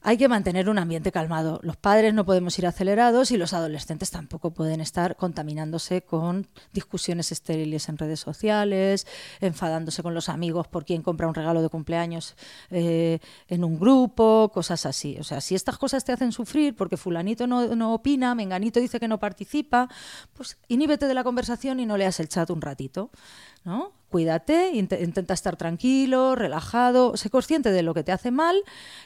hay 0.08 0.16
que 0.16 0.30
mantener 0.30 0.70
un 0.70 0.80
ambiente 0.80 1.12
calmado. 1.12 1.60
Los 1.64 1.76
padres 1.76 2.14
no 2.14 2.26
podemos 2.26 2.58
ir 2.58 2.66
acelerados 2.66 3.30
y 3.32 3.36
los 3.36 3.52
adolescentes 3.52 4.10
tampoco 4.10 4.52
pueden 4.52 4.80
estar 4.80 5.18
contaminándose 5.18 6.02
con 6.02 6.48
discusiones 6.72 7.34
estériles 7.34 7.90
en 7.90 7.98
redes 7.98 8.22
sociales, 8.22 9.06
enfadándose 9.42 10.02
con 10.04 10.14
los 10.14 10.30
amigos 10.30 10.70
por 10.70 10.86
quién 10.86 11.02
compra 11.02 11.28
un 11.28 11.36
regalo 11.36 11.62
de 11.62 11.68
cumpleaños 11.68 12.38
eh, 12.70 13.20
en 13.50 13.66
un 13.66 13.78
grupo, 13.78 14.50
cosas 14.54 14.86
así. 14.86 15.18
O 15.20 15.26
sea, 15.26 15.42
si 15.42 15.56
estas 15.56 15.78
cosas 15.78 16.06
te 16.06 16.14
hacen 16.14 16.32
sufrir 16.32 16.74
porque 16.74 16.96
fulanito 16.96 17.46
no, 17.46 17.76
no 17.76 17.94
opina, 17.94 18.34
menganito 18.34 18.80
dice 18.80 19.02
que 19.02 19.10
no 19.10 19.20
participa, 19.20 19.90
pues 20.32 20.58
iníbete 20.70 21.08
de 21.08 21.16
la 21.16 21.26
conversación 21.26 21.82
y 21.82 21.86
no 21.86 21.98
leas 21.98 22.22
el 22.22 22.30
chat 22.30 22.50
un 22.50 22.62
ratito. 22.62 23.12
¿No? 23.68 23.98
Cuídate, 24.10 24.72
intenta 24.74 25.34
estar 25.34 25.58
tranquilo, 25.58 26.34
relajado, 26.34 27.18
sé 27.18 27.30
consciente 27.30 27.72
de 27.72 27.84
lo 27.84 27.94
que 27.94 28.06
te 28.06 28.14
hace 28.14 28.32
mal 28.32 28.56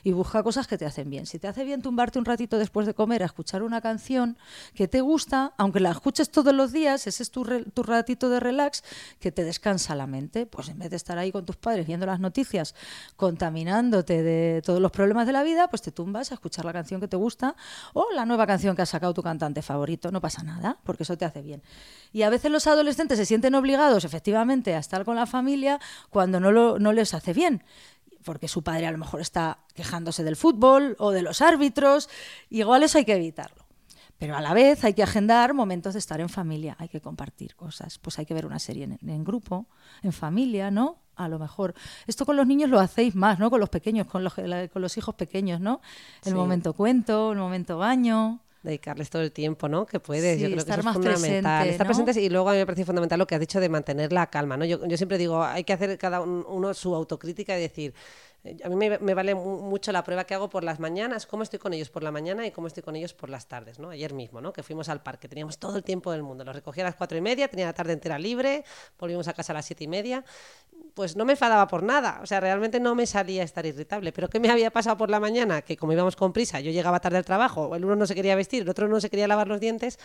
y 0.03 0.11
busca 0.11 0.43
cosas 0.43 0.67
que 0.67 0.77
te 0.77 0.85
hacen 0.85 1.09
bien. 1.09 1.25
Si 1.25 1.39
te 1.39 1.47
hace 1.47 1.63
bien 1.63 1.81
tumbarte 1.81 2.19
un 2.19 2.25
ratito 2.25 2.59
después 2.59 2.85
de 2.85 2.93
comer 2.93 3.23
a 3.23 3.25
escuchar 3.25 3.63
una 3.63 3.81
canción 3.81 4.37
que 4.75 4.87
te 4.87 5.01
gusta, 5.01 5.53
aunque 5.57 5.79
la 5.79 5.89
escuches 5.89 6.29
todos 6.29 6.53
los 6.53 6.71
días, 6.71 7.07
ese 7.07 7.23
es 7.23 7.31
tu, 7.31 7.43
tu 7.43 7.81
ratito 7.81 8.29
de 8.29 8.39
relax 8.39 8.83
que 9.19 9.31
te 9.31 9.43
descansa 9.43 9.95
la 9.95 10.05
mente, 10.05 10.45
pues 10.45 10.69
en 10.69 10.77
vez 10.77 10.91
de 10.91 10.97
estar 10.97 11.17
ahí 11.17 11.31
con 11.31 11.47
tus 11.47 11.57
padres 11.57 11.87
viendo 11.87 12.05
las 12.05 12.19
noticias, 12.19 12.75
contaminándote 13.15 14.21
de 14.21 14.61
todos 14.63 14.79
los 14.79 14.91
problemas 14.91 15.25
de 15.25 15.33
la 15.33 15.41
vida, 15.41 15.67
pues 15.67 15.81
te 15.81 15.91
tumbas 15.91 16.29
a 16.29 16.35
escuchar 16.35 16.63
la 16.63 16.73
canción 16.73 17.01
que 17.01 17.07
te 17.07 17.17
gusta 17.17 17.55
o 17.93 18.05
la 18.13 18.27
nueva 18.27 18.45
canción 18.45 18.75
que 18.75 18.83
ha 18.83 18.85
sacado 18.85 19.15
tu 19.15 19.23
cantante 19.23 19.63
favorito. 19.63 20.11
No 20.11 20.21
pasa 20.21 20.43
nada, 20.43 20.77
porque 20.83 21.01
eso 21.01 21.17
te 21.17 21.25
hace 21.25 21.41
bien. 21.41 21.63
Y 22.13 22.21
a 22.21 22.29
veces 22.29 22.51
los 22.51 22.67
adolescentes 22.67 23.17
se 23.17 23.25
sienten 23.25 23.55
obligados, 23.55 24.05
efectivamente, 24.05 24.50
a 24.51 24.77
estar 24.77 25.05
con 25.05 25.15
la 25.15 25.25
familia 25.25 25.79
cuando 26.09 26.39
no, 26.39 26.51
lo, 26.51 26.79
no 26.79 26.93
les 26.93 27.13
hace 27.13 27.33
bien 27.33 27.63
porque 28.23 28.47
su 28.47 28.63
padre 28.63 28.87
a 28.87 28.91
lo 28.91 28.97
mejor 28.97 29.21
está 29.21 29.59
quejándose 29.73 30.23
del 30.23 30.35
fútbol 30.35 30.95
o 30.99 31.11
de 31.11 31.21
los 31.21 31.41
árbitros, 31.41 32.09
igual 32.49 32.83
eso 32.83 32.97
hay 32.97 33.05
que 33.05 33.15
evitarlo. 33.15 33.65
Pero 34.17 34.37
a 34.37 34.41
la 34.41 34.53
vez 34.53 34.83
hay 34.83 34.93
que 34.93 35.01
agendar 35.01 35.55
momentos 35.55 35.93
de 35.93 35.99
estar 35.99 36.21
en 36.21 36.29
familia, 36.29 36.75
hay 36.77 36.89
que 36.89 37.01
compartir 37.01 37.55
cosas. 37.55 37.97
Pues 37.97 38.19
hay 38.19 38.27
que 38.27 38.35
ver 38.35 38.45
una 38.45 38.59
serie 38.59 38.83
en, 38.83 39.23
grupo, 39.23 39.65
en 40.03 40.13
familia, 40.13 40.69
¿no? 40.69 40.99
A 41.15 41.27
lo 41.27 41.39
mejor. 41.39 41.73
Esto 42.05 42.23
con 42.23 42.35
los 42.35 42.45
niños 42.45 42.69
lo 42.69 42.79
hacéis 42.79 43.15
más, 43.15 43.39
¿no? 43.39 43.49
Con 43.49 43.59
los 43.59 43.69
pequeños, 43.69 44.05
con 44.05 44.23
los, 44.23 44.35
con 44.35 44.81
los 44.81 44.95
hijos 44.95 45.15
pequeños, 45.15 45.59
¿no? 45.59 45.81
El 46.23 46.35
momento 46.35 46.73
cuento, 46.73 47.31
el 47.31 47.39
momento 47.39 47.79
baño 47.79 48.41
dedicarles 48.63 49.09
todo 49.09 49.21
el 49.21 49.31
tiempo, 49.31 49.67
¿no? 49.67 49.85
Que 49.85 49.99
puedes. 49.99 50.39
yo 50.39 50.47
creo 50.47 50.63
que 50.63 50.71
eso 50.71 50.79
es 50.79 50.93
fundamental. 50.93 51.67
estar 51.67 51.87
presentes 51.87 52.17
y 52.17 52.29
luego 52.29 52.49
a 52.49 52.53
mí 52.53 52.59
me 52.59 52.65
parece 52.65 52.85
fundamental 52.85 53.17
lo 53.19 53.27
que 53.27 53.35
has 53.35 53.41
dicho 53.41 53.59
de 53.59 53.69
mantener 53.69 54.13
la 54.13 54.27
calma, 54.27 54.57
¿no? 54.57 54.65
Yo, 54.65 54.85
yo 54.85 54.97
siempre 54.97 55.17
digo, 55.17 55.43
hay 55.43 55.63
que 55.63 55.73
hacer 55.73 55.97
cada 55.97 56.21
uno 56.21 56.73
su 56.73 56.93
autocrítica 56.93 57.57
y 57.57 57.61
decir, 57.61 57.93
a 58.63 58.69
mí 58.69 58.75
me, 58.75 59.13
vale 59.13 59.35
mucho 59.35 59.91
la 59.91 60.03
prueba 60.03 60.23
que 60.23 60.33
hago 60.33 60.49
por 60.49 60.63
las 60.63 60.79
mañanas, 60.79 61.27
cómo 61.27 61.43
estoy 61.43 61.59
con 61.59 61.73
ellos 61.73 61.89
por 61.91 62.01
la 62.01 62.11
mañana 62.11 62.45
y 62.47 62.51
cómo 62.51 62.67
estoy 62.67 62.81
con 62.81 62.95
ellos 62.95 63.13
por 63.13 63.29
las 63.29 63.47
tardes, 63.47 63.77
¿no? 63.77 63.91
Ayer 63.91 64.13
mismo, 64.13 64.41
¿no? 64.41 64.51
Que 64.51 64.63
fuimos 64.63 64.89
al 64.89 65.03
parque, 65.03 65.27
teníamos 65.27 65.59
todo 65.59 65.77
el 65.77 65.83
tiempo 65.83 66.11
del 66.11 66.23
mundo. 66.23 66.43
Los 66.43 66.55
recogí 66.55 66.81
a 66.81 66.85
las 66.85 66.95
cuatro 66.95 67.17
y 67.17 67.21
media, 67.21 67.47
tenía 67.47 67.67
la 67.67 67.73
tarde 67.73 67.93
entera 67.93 68.17
libre, 68.17 68.63
volvimos 68.97 69.27
a 69.27 69.33
casa 69.33 69.53
a 69.53 69.55
las 69.55 69.65
siete 69.65 69.83
y 69.83 69.87
media. 69.87 70.25
Pues 70.95 71.15
no 71.15 71.23
me 71.23 71.33
enfadaba 71.33 71.67
por 71.67 71.83
nada, 71.83 72.19
o 72.23 72.25
sea, 72.25 72.39
realmente 72.39 72.79
no 72.79 72.95
me 72.95 73.05
salía 73.05 73.43
a 73.43 73.45
estar 73.45 73.65
irritable. 73.65 74.11
Pero 74.11 74.27
¿qué 74.27 74.39
me 74.39 74.49
había 74.49 74.71
pasado 74.71 74.97
por 74.97 75.11
la 75.11 75.19
mañana? 75.19 75.61
Que 75.61 75.77
como 75.77 75.93
íbamos 75.93 76.15
con 76.15 76.33
prisa, 76.33 76.59
yo 76.61 76.71
llegaba 76.71 76.99
tarde 76.99 77.17
al 77.17 77.25
trabajo, 77.25 77.75
el 77.75 77.85
uno 77.85 77.95
no 77.95 78.07
se 78.07 78.15
quería 78.15 78.35
vestir, 78.35 78.63
el 78.63 78.69
otro 78.69 78.87
no 78.87 78.99
se 78.99 79.11
quería 79.11 79.27
lavar 79.27 79.47
los 79.47 79.59
dientes, 79.59 79.99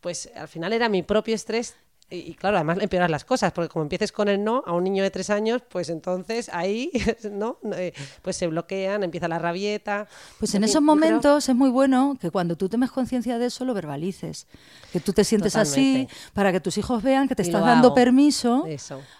pues 0.00 0.30
al 0.34 0.48
final 0.48 0.72
era 0.72 0.88
mi 0.88 1.02
propio 1.02 1.34
estrés 1.34 1.76
y, 2.12 2.34
claro, 2.34 2.56
además 2.56 2.78
empeoras 2.80 3.10
las 3.10 3.24
cosas, 3.24 3.52
porque 3.52 3.68
como 3.68 3.84
empieces 3.84 4.12
con 4.12 4.28
el 4.28 4.44
no 4.44 4.62
a 4.66 4.72
un 4.72 4.84
niño 4.84 5.02
de 5.02 5.10
tres 5.10 5.30
años, 5.30 5.62
pues 5.68 5.88
entonces 5.88 6.50
ahí 6.52 6.90
no 7.30 7.58
eh, 7.74 7.92
pues 8.20 8.36
se 8.36 8.46
bloquean, 8.46 9.02
empieza 9.02 9.28
la 9.28 9.38
rabieta. 9.38 10.06
Pues 10.38 10.54
en, 10.54 10.64
esos 10.64 10.82
momentos 10.82 11.48
es 11.48 11.54
muy 11.54 11.70
bueno 11.70 12.16
que 12.20 12.30
cuando 12.30 12.56
tú 12.56 12.68
tomes 12.68 12.90
conciencia 12.90 13.38
de 13.38 13.46
eso 13.46 13.64
lo 13.64 13.72
verbalices, 13.72 14.46
que 14.92 15.00
tú 15.00 15.12
te 15.12 15.24
sientes 15.24 15.56
así 15.56 16.06
para 16.34 16.52
que 16.52 16.60
tus 16.60 16.76
hijos 16.76 17.02
vean 17.02 17.28
que 17.28 17.34
te 17.34 17.42
estás 17.42 17.64
dando 17.64 17.94
permiso 17.94 18.66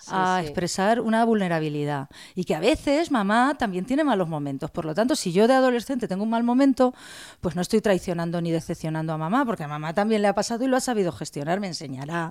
a 0.08 0.42
expresar 0.42 1.00
una 1.00 1.24
vulnerabilidad. 1.24 2.08
Y 2.34 2.44
que 2.44 2.54
a 2.54 2.60
veces 2.60 3.10
mamá 3.10 3.56
también 3.58 3.86
tiene 3.86 4.04
malos 4.04 4.28
momentos. 4.28 4.70
Por 4.70 4.84
lo 4.84 4.94
tanto, 4.94 5.16
si 5.16 5.32
yo 5.32 5.48
de 5.48 5.54
adolescente 5.54 6.08
tengo 6.08 6.24
un 6.24 6.30
mal 6.30 6.44
momento, 6.44 6.94
pues 7.40 7.56
no 7.56 7.62
estoy 7.62 7.80
traicionando 7.80 8.40
ni 8.40 8.50
decepcionando 8.50 9.12
a 9.12 9.18
mamá, 9.18 9.44
porque 9.44 9.64
a 9.64 9.68
mamá 9.68 9.94
también 9.94 10.22
le 10.22 10.28
ha 10.28 10.34
pasado 10.34 10.64
y 10.64 10.68
lo 10.68 10.76
ha 10.76 10.80
sabido 10.80 11.12
gestionar, 11.12 11.60
me 11.60 11.68
enseñará 11.68 12.30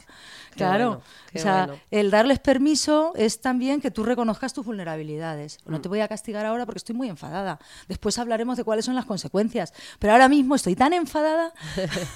claro, 0.56 1.02
o 1.34 1.40
sea, 1.40 1.70
el 1.90 2.12
darles 2.12 2.40
permiso 2.40 3.14
es 3.16 3.42
también 3.42 3.82
que 3.82 3.92
tú 3.92 4.04
reconozcas 4.04 4.54
tus 4.54 4.66
vulnerabilidades. 4.66 5.60
No 5.66 5.78
mm. 5.78 5.82
te 5.82 5.90
voy 5.90 6.00
a 6.02 6.08
castigar 6.08 6.46
ahora 6.46 6.66
porque 6.66 6.80
estoy 6.80 6.96
muy 6.96 7.10
enfadada. 7.10 7.60
Después 7.88 8.18
hablaremos 8.20 8.58
de 8.58 8.64
cuáles 8.64 8.86
son 8.86 8.96
las 8.96 9.06
consecuencias. 9.06 9.74
Pero 10.00 10.14
ahora 10.14 10.30
mismo 10.30 10.56
estoy 10.56 10.76
tan 10.76 10.94
enfadada 10.94 11.54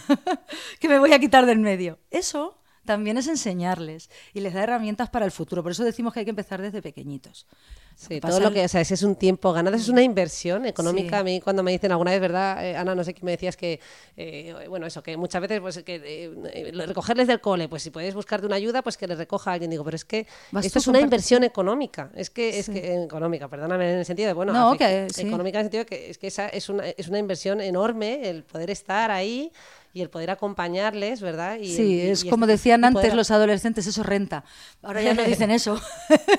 que 0.80 0.90
me 0.90 1.00
voy 1.00 1.14
a 1.14 1.20
quitar 1.20 1.46
del 1.46 1.60
medio. 1.60 2.00
Eso 2.12 2.58
también 2.86 3.18
es 3.18 3.28
enseñarles 3.28 4.10
y 4.34 4.42
les 4.42 4.54
da 4.54 4.64
herramientas 4.64 5.10
para 5.10 5.26
el 5.26 5.32
futuro. 5.32 5.64
Por 5.64 5.72
eso 5.72 5.84
decimos 5.84 6.14
que 6.14 6.20
hay 6.20 6.26
que 6.26 6.32
empezar 6.32 6.62
desde 6.62 6.82
pequeñitos. 6.82 7.48
Sí, 7.96 8.20
todo 8.20 8.42
lo 8.42 8.52
que, 8.52 8.66
o 8.66 8.68
sea, 8.68 8.82
ese 8.82 8.94
es 8.94 9.04
un 9.04 9.16
tiempo 9.16 9.54
ganado, 9.54 9.78
es 9.78 9.88
una 9.88 10.04
inversión 10.04 10.66
económica. 10.66 11.20
A 11.20 11.24
mí 11.24 11.40
cuando 11.40 11.64
me 11.64 11.72
dicen 11.72 11.92
alguna 11.92 12.12
vez, 12.12 12.20
¿verdad? 12.20 12.64
Eh, 12.66 12.76
Ana, 12.76 12.94
no 12.94 13.06
sé 13.06 13.14
qué 13.14 13.24
me 13.24 13.32
decías 13.32 13.56
que, 13.56 13.80
eh, 14.18 14.54
bueno, 14.68 14.86
eso, 14.86 15.02
que 15.02 15.16
muchas 15.16 15.42
veces, 15.42 15.62
pues, 15.62 15.82
que 15.84 16.02
eh, 16.04 16.72
recogerles 16.74 17.28
del 17.28 17.40
cole, 17.40 17.70
pues 17.70 17.84
si 17.84 17.92
puedes 17.92 18.14
buscarte 18.14 18.46
una 18.46 18.58
ayuda, 18.58 18.82
pues 18.82 18.98
que 18.98 19.08
les 19.08 19.18
recoja 19.18 19.54
alguien. 19.54 19.72
Digo, 19.72 19.86
pero 19.86 19.96
es 19.96 20.04
que 20.04 20.28
esto 20.62 20.80
es 20.80 20.88
una 20.88 21.00
inversión 21.00 21.46
económica. 21.46 22.12
Es 22.16 22.30
que, 22.30 22.60
es 22.60 22.70
que, 22.70 23.04
económica, 23.04 23.48
perdóname, 23.48 23.94
en 23.94 24.00
el 24.00 24.06
sentido 24.06 24.28
de, 24.28 24.34
bueno, 24.34 24.52
económica 24.52 24.90
en 24.90 25.06
el 25.06 25.72
sentido 25.72 25.84
de 25.84 25.86
que 25.86 26.10
es 26.10 26.18
que 26.18 26.28
esa 26.28 26.50
es 26.50 26.68
una, 26.68 26.88
es 26.90 27.08
una 27.08 27.20
inversión 27.20 27.62
enorme 27.62 28.30
el 28.30 28.44
poder 28.44 28.70
estar 28.72 29.10
ahí 29.10 29.52
y 29.96 30.02
el 30.02 30.10
poder 30.10 30.30
acompañarles, 30.30 31.22
¿verdad? 31.22 31.58
Y, 31.58 31.74
sí, 31.74 32.02
es 32.02 32.26
como 32.26 32.48
decían 32.48 32.84
antes 32.84 33.14
los 33.14 33.32
adolescentes, 33.32 33.88
eso 33.88 34.04
renta. 34.04 34.44
Ahora 34.84 35.02
ya 35.02 35.14
no 35.14 35.24
dicen 35.26 35.52
eso. 35.52 35.80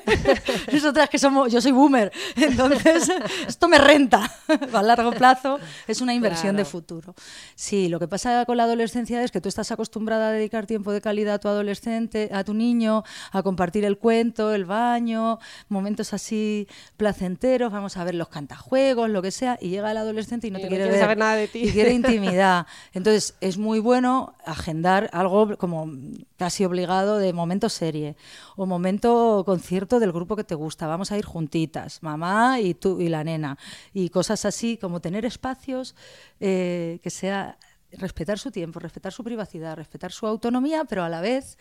Nosotras 0.72 1.08
que 1.08 1.18
somos, 1.18 1.50
yo 1.50 1.62
soy 1.62 1.72
boomer, 1.72 2.12
entonces 2.36 3.10
esto 3.48 3.66
me 3.66 3.78
renta. 3.78 4.30
a 4.74 4.82
largo 4.82 5.10
plazo 5.12 5.58
es 5.86 6.02
una 6.02 6.12
inversión 6.12 6.54
de 6.54 6.66
futuro. 6.66 7.14
Sí, 7.54 7.88
lo 7.88 7.98
que 7.98 8.06
pasa 8.06 8.44
con 8.44 8.58
la 8.58 8.64
adolescencia 8.64 9.24
es 9.24 9.30
que 9.30 9.40
tú 9.40 9.48
estás 9.48 9.72
acostumbrada 9.72 10.28
a 10.28 10.32
dedicar 10.32 10.66
tiempo 10.66 10.92
de 10.92 11.00
calidad 11.00 11.36
a 11.36 11.38
tu 11.38 11.48
adolescente, 11.48 12.28
a 12.34 12.44
tu 12.44 12.52
niño, 12.52 13.04
a 13.32 13.42
compartir 13.42 13.86
el 13.86 13.96
cuento, 13.96 14.52
el 14.52 14.66
baño, 14.66 15.38
momentos 15.70 16.12
así 16.12 16.68
placenteros, 16.98 17.72
vamos 17.72 17.96
a 17.96 18.04
ver 18.04 18.16
los 18.16 18.28
cantajuegos, 18.28 19.08
lo 19.08 19.22
que 19.22 19.30
sea, 19.30 19.56
y 19.62 19.70
llega 19.70 19.92
el 19.92 19.96
adolescente 19.96 20.46
y 20.46 20.50
no 20.50 20.60
te 20.60 20.68
quiere, 20.68 20.90
ver, 20.90 21.00
saber 21.00 21.16
nada 21.16 21.36
de 21.36 21.48
ti. 21.48 21.60
Y 21.60 21.72
quiere 21.72 21.94
intimidad. 21.94 22.66
Entonces, 22.92 23.34
es 23.46 23.58
muy 23.58 23.78
bueno 23.78 24.34
agendar 24.44 25.08
algo 25.12 25.56
como 25.56 25.90
casi 26.36 26.64
obligado 26.64 27.18
de 27.18 27.32
momento 27.32 27.68
serie 27.68 28.16
o 28.56 28.66
momento 28.66 29.42
concierto 29.46 30.00
del 30.00 30.12
grupo 30.12 30.36
que 30.36 30.44
te 30.44 30.54
gusta. 30.54 30.86
Vamos 30.86 31.12
a 31.12 31.18
ir 31.18 31.24
juntitas, 31.24 32.02
mamá 32.02 32.60
y 32.60 32.74
tú 32.74 33.00
y 33.00 33.08
la 33.08 33.24
nena. 33.24 33.58
Y 33.94 34.10
cosas 34.10 34.44
así 34.44 34.76
como 34.76 35.00
tener 35.00 35.24
espacios 35.24 35.94
eh, 36.40 36.98
que 37.02 37.10
sea 37.10 37.58
respetar 37.92 38.38
su 38.38 38.50
tiempo, 38.50 38.80
respetar 38.80 39.12
su 39.12 39.24
privacidad, 39.24 39.76
respetar 39.76 40.12
su 40.12 40.26
autonomía, 40.26 40.84
pero 40.84 41.04
a 41.04 41.08
la 41.08 41.20
vez 41.20 41.58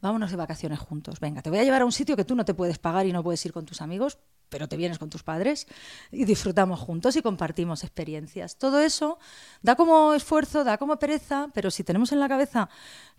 vámonos 0.00 0.30
de 0.30 0.36
vacaciones 0.36 0.78
juntos. 0.78 1.20
Venga, 1.20 1.42
te 1.42 1.50
voy 1.50 1.58
a 1.58 1.64
llevar 1.64 1.82
a 1.82 1.84
un 1.84 1.92
sitio 1.92 2.16
que 2.16 2.24
tú 2.24 2.34
no 2.34 2.44
te 2.44 2.54
puedes 2.54 2.78
pagar 2.78 3.06
y 3.06 3.12
no 3.12 3.22
puedes 3.22 3.44
ir 3.46 3.52
con 3.52 3.66
tus 3.66 3.80
amigos, 3.80 4.18
pero 4.50 4.68
te 4.68 4.76
vienes 4.76 4.98
con 4.98 5.08
tus 5.08 5.22
padres 5.22 5.66
y 6.12 6.24
disfrutamos 6.26 6.78
juntos 6.78 7.16
y 7.16 7.22
compartimos 7.22 7.82
experiencias. 7.84 8.56
Todo 8.56 8.80
eso 8.80 9.18
da 9.62 9.76
como 9.76 10.12
esfuerzo, 10.12 10.64
da 10.64 10.76
como 10.76 10.98
pereza, 10.98 11.48
pero 11.54 11.70
si 11.70 11.84
tenemos 11.84 12.12
en 12.12 12.20
la 12.20 12.28
cabeza 12.28 12.68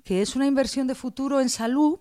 que 0.04 0.22
es 0.22 0.36
una 0.36 0.46
inversión 0.46 0.86
de 0.86 0.96
futuro 0.96 1.42
en 1.42 1.50
salud, 1.50 2.00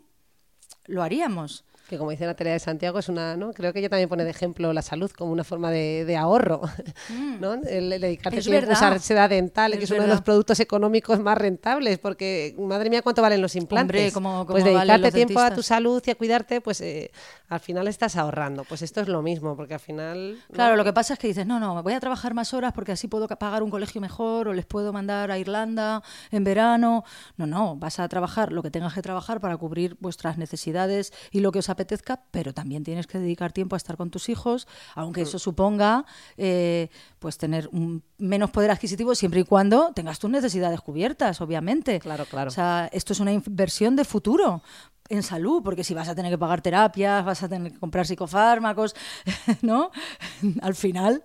lo 0.86 1.02
haríamos 1.02 1.64
que 1.90 1.98
como 1.98 2.12
dice 2.12 2.24
Natalia 2.24 2.52
de 2.52 2.60
Santiago, 2.60 3.00
es 3.00 3.08
una, 3.08 3.36
¿no? 3.36 3.52
Creo 3.52 3.72
que 3.72 3.80
ella 3.80 3.88
también 3.88 4.08
pone 4.08 4.22
de 4.22 4.30
ejemplo 4.30 4.72
la 4.72 4.80
salud 4.80 5.10
como 5.10 5.32
una 5.32 5.42
forma 5.42 5.72
de, 5.72 6.16
ahorro, 6.16 6.62
mm. 7.08 7.40
¿no? 7.40 7.54
El, 7.54 7.90
dedicarse 7.90 8.40
tiempo 8.40 8.70
a 8.70 8.72
usar 8.72 9.00
seda 9.00 9.26
dental, 9.26 9.76
que 9.76 9.84
es 9.84 9.90
uno 9.90 10.02
de 10.02 10.08
los 10.08 10.22
productos 10.22 10.60
económicos 10.60 11.18
más 11.18 11.36
rentables, 11.36 11.98
porque, 11.98 12.54
madre 12.58 12.90
mía, 12.90 13.02
¿cuánto 13.02 13.22
valen 13.22 13.42
los 13.42 13.56
implantes? 13.56 14.14
pues 14.46 14.64
dedicarte 14.64 15.10
tiempo 15.10 15.40
a 15.40 15.50
tu 15.52 15.62
salud 15.62 16.00
y 16.06 16.10
a 16.12 16.14
cuidarte, 16.14 16.60
pues 16.60 16.80
eh, 16.80 17.10
al 17.48 17.58
final 17.58 17.88
estás 17.88 18.14
ahorrando. 18.14 18.62
Pues 18.64 18.82
esto 18.82 19.00
es 19.00 19.08
lo 19.08 19.20
mismo, 19.20 19.56
porque 19.56 19.74
al 19.74 19.80
final... 19.80 20.38
Claro, 20.52 20.76
lo 20.76 20.84
que 20.84 20.92
pasa 20.92 21.14
es 21.14 21.18
que 21.18 21.26
dices, 21.26 21.46
no, 21.46 21.58
no, 21.58 21.82
voy 21.82 21.94
a 21.94 22.00
trabajar 22.00 22.34
más 22.34 22.54
horas 22.54 22.72
porque 22.72 22.92
así 22.92 23.08
puedo 23.08 23.26
pagar 23.26 23.64
un 23.64 23.70
colegio 23.70 24.00
mejor 24.00 24.46
o 24.46 24.54
les 24.54 24.66
puedo 24.66 24.92
mandar 24.92 25.32
a 25.32 25.38
Irlanda 25.38 26.04
en 26.30 26.44
verano. 26.44 27.04
No, 27.36 27.46
no, 27.46 27.74
vas 27.74 27.98
a 27.98 28.08
trabajar 28.08 28.52
lo 28.52 28.62
que 28.62 28.70
tengas 28.70 28.94
que 28.94 29.02
trabajar 29.02 29.40
para 29.40 29.56
cubrir 29.56 29.96
vuestras 29.98 30.38
necesidades 30.38 31.12
y 31.32 31.40
lo 31.40 31.50
que 31.50 31.58
os 31.58 31.68
apetezca, 31.80 32.20
pero 32.30 32.52
también 32.52 32.84
tienes 32.84 33.06
que 33.06 33.18
dedicar 33.18 33.52
tiempo 33.52 33.74
a 33.74 33.78
estar 33.78 33.96
con 33.96 34.10
tus 34.10 34.28
hijos, 34.28 34.68
aunque 34.94 35.22
eso 35.22 35.38
suponga 35.38 36.04
eh, 36.36 36.88
pues 37.18 37.38
tener 37.38 37.68
un 37.72 38.02
menos 38.18 38.50
poder 38.50 38.70
adquisitivo 38.70 39.14
siempre 39.14 39.40
y 39.40 39.44
cuando 39.44 39.92
tengas 39.94 40.18
tus 40.18 40.30
necesidades 40.30 40.80
cubiertas, 40.80 41.40
obviamente. 41.40 41.98
Claro, 42.00 42.26
claro. 42.26 42.48
O 42.48 42.52
sea, 42.52 42.88
esto 42.92 43.12
es 43.14 43.20
una 43.20 43.32
inversión 43.32 43.96
de 43.96 44.04
futuro 44.04 44.62
en 45.08 45.22
salud, 45.22 45.62
porque 45.62 45.84
si 45.84 45.94
vas 45.94 46.08
a 46.08 46.14
tener 46.14 46.30
que 46.30 46.38
pagar 46.38 46.60
terapias, 46.60 47.24
vas 47.24 47.42
a 47.42 47.48
tener 47.48 47.72
que 47.72 47.78
comprar 47.78 48.06
psicofármacos, 48.06 48.94
¿no? 49.62 49.90
Al 50.62 50.74
final, 50.74 51.22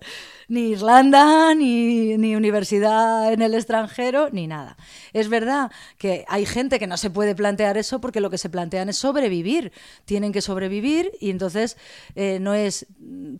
ni 0.48 0.70
Irlanda, 0.70 1.54
ni, 1.54 2.16
ni, 2.16 2.36
universidad 2.36 3.32
en 3.32 3.42
el 3.42 3.54
extranjero, 3.54 4.28
ni 4.30 4.46
nada. 4.46 4.76
Es 5.12 5.28
verdad 5.28 5.70
que 5.98 6.24
hay 6.28 6.46
gente 6.46 6.78
que 6.78 6.86
no 6.86 6.96
se 6.96 7.10
puede 7.10 7.34
plantear 7.34 7.76
eso 7.76 8.00
porque 8.00 8.20
lo 8.20 8.30
que 8.30 8.38
se 8.38 8.48
plantean 8.48 8.88
es 8.88 8.98
sobrevivir. 8.98 9.72
Tienen 10.04 10.32
que 10.32 10.40
sobrevivir 10.40 11.12
y 11.20 11.30
entonces 11.30 11.76
eh, 12.14 12.38
no 12.40 12.54
es 12.54 12.86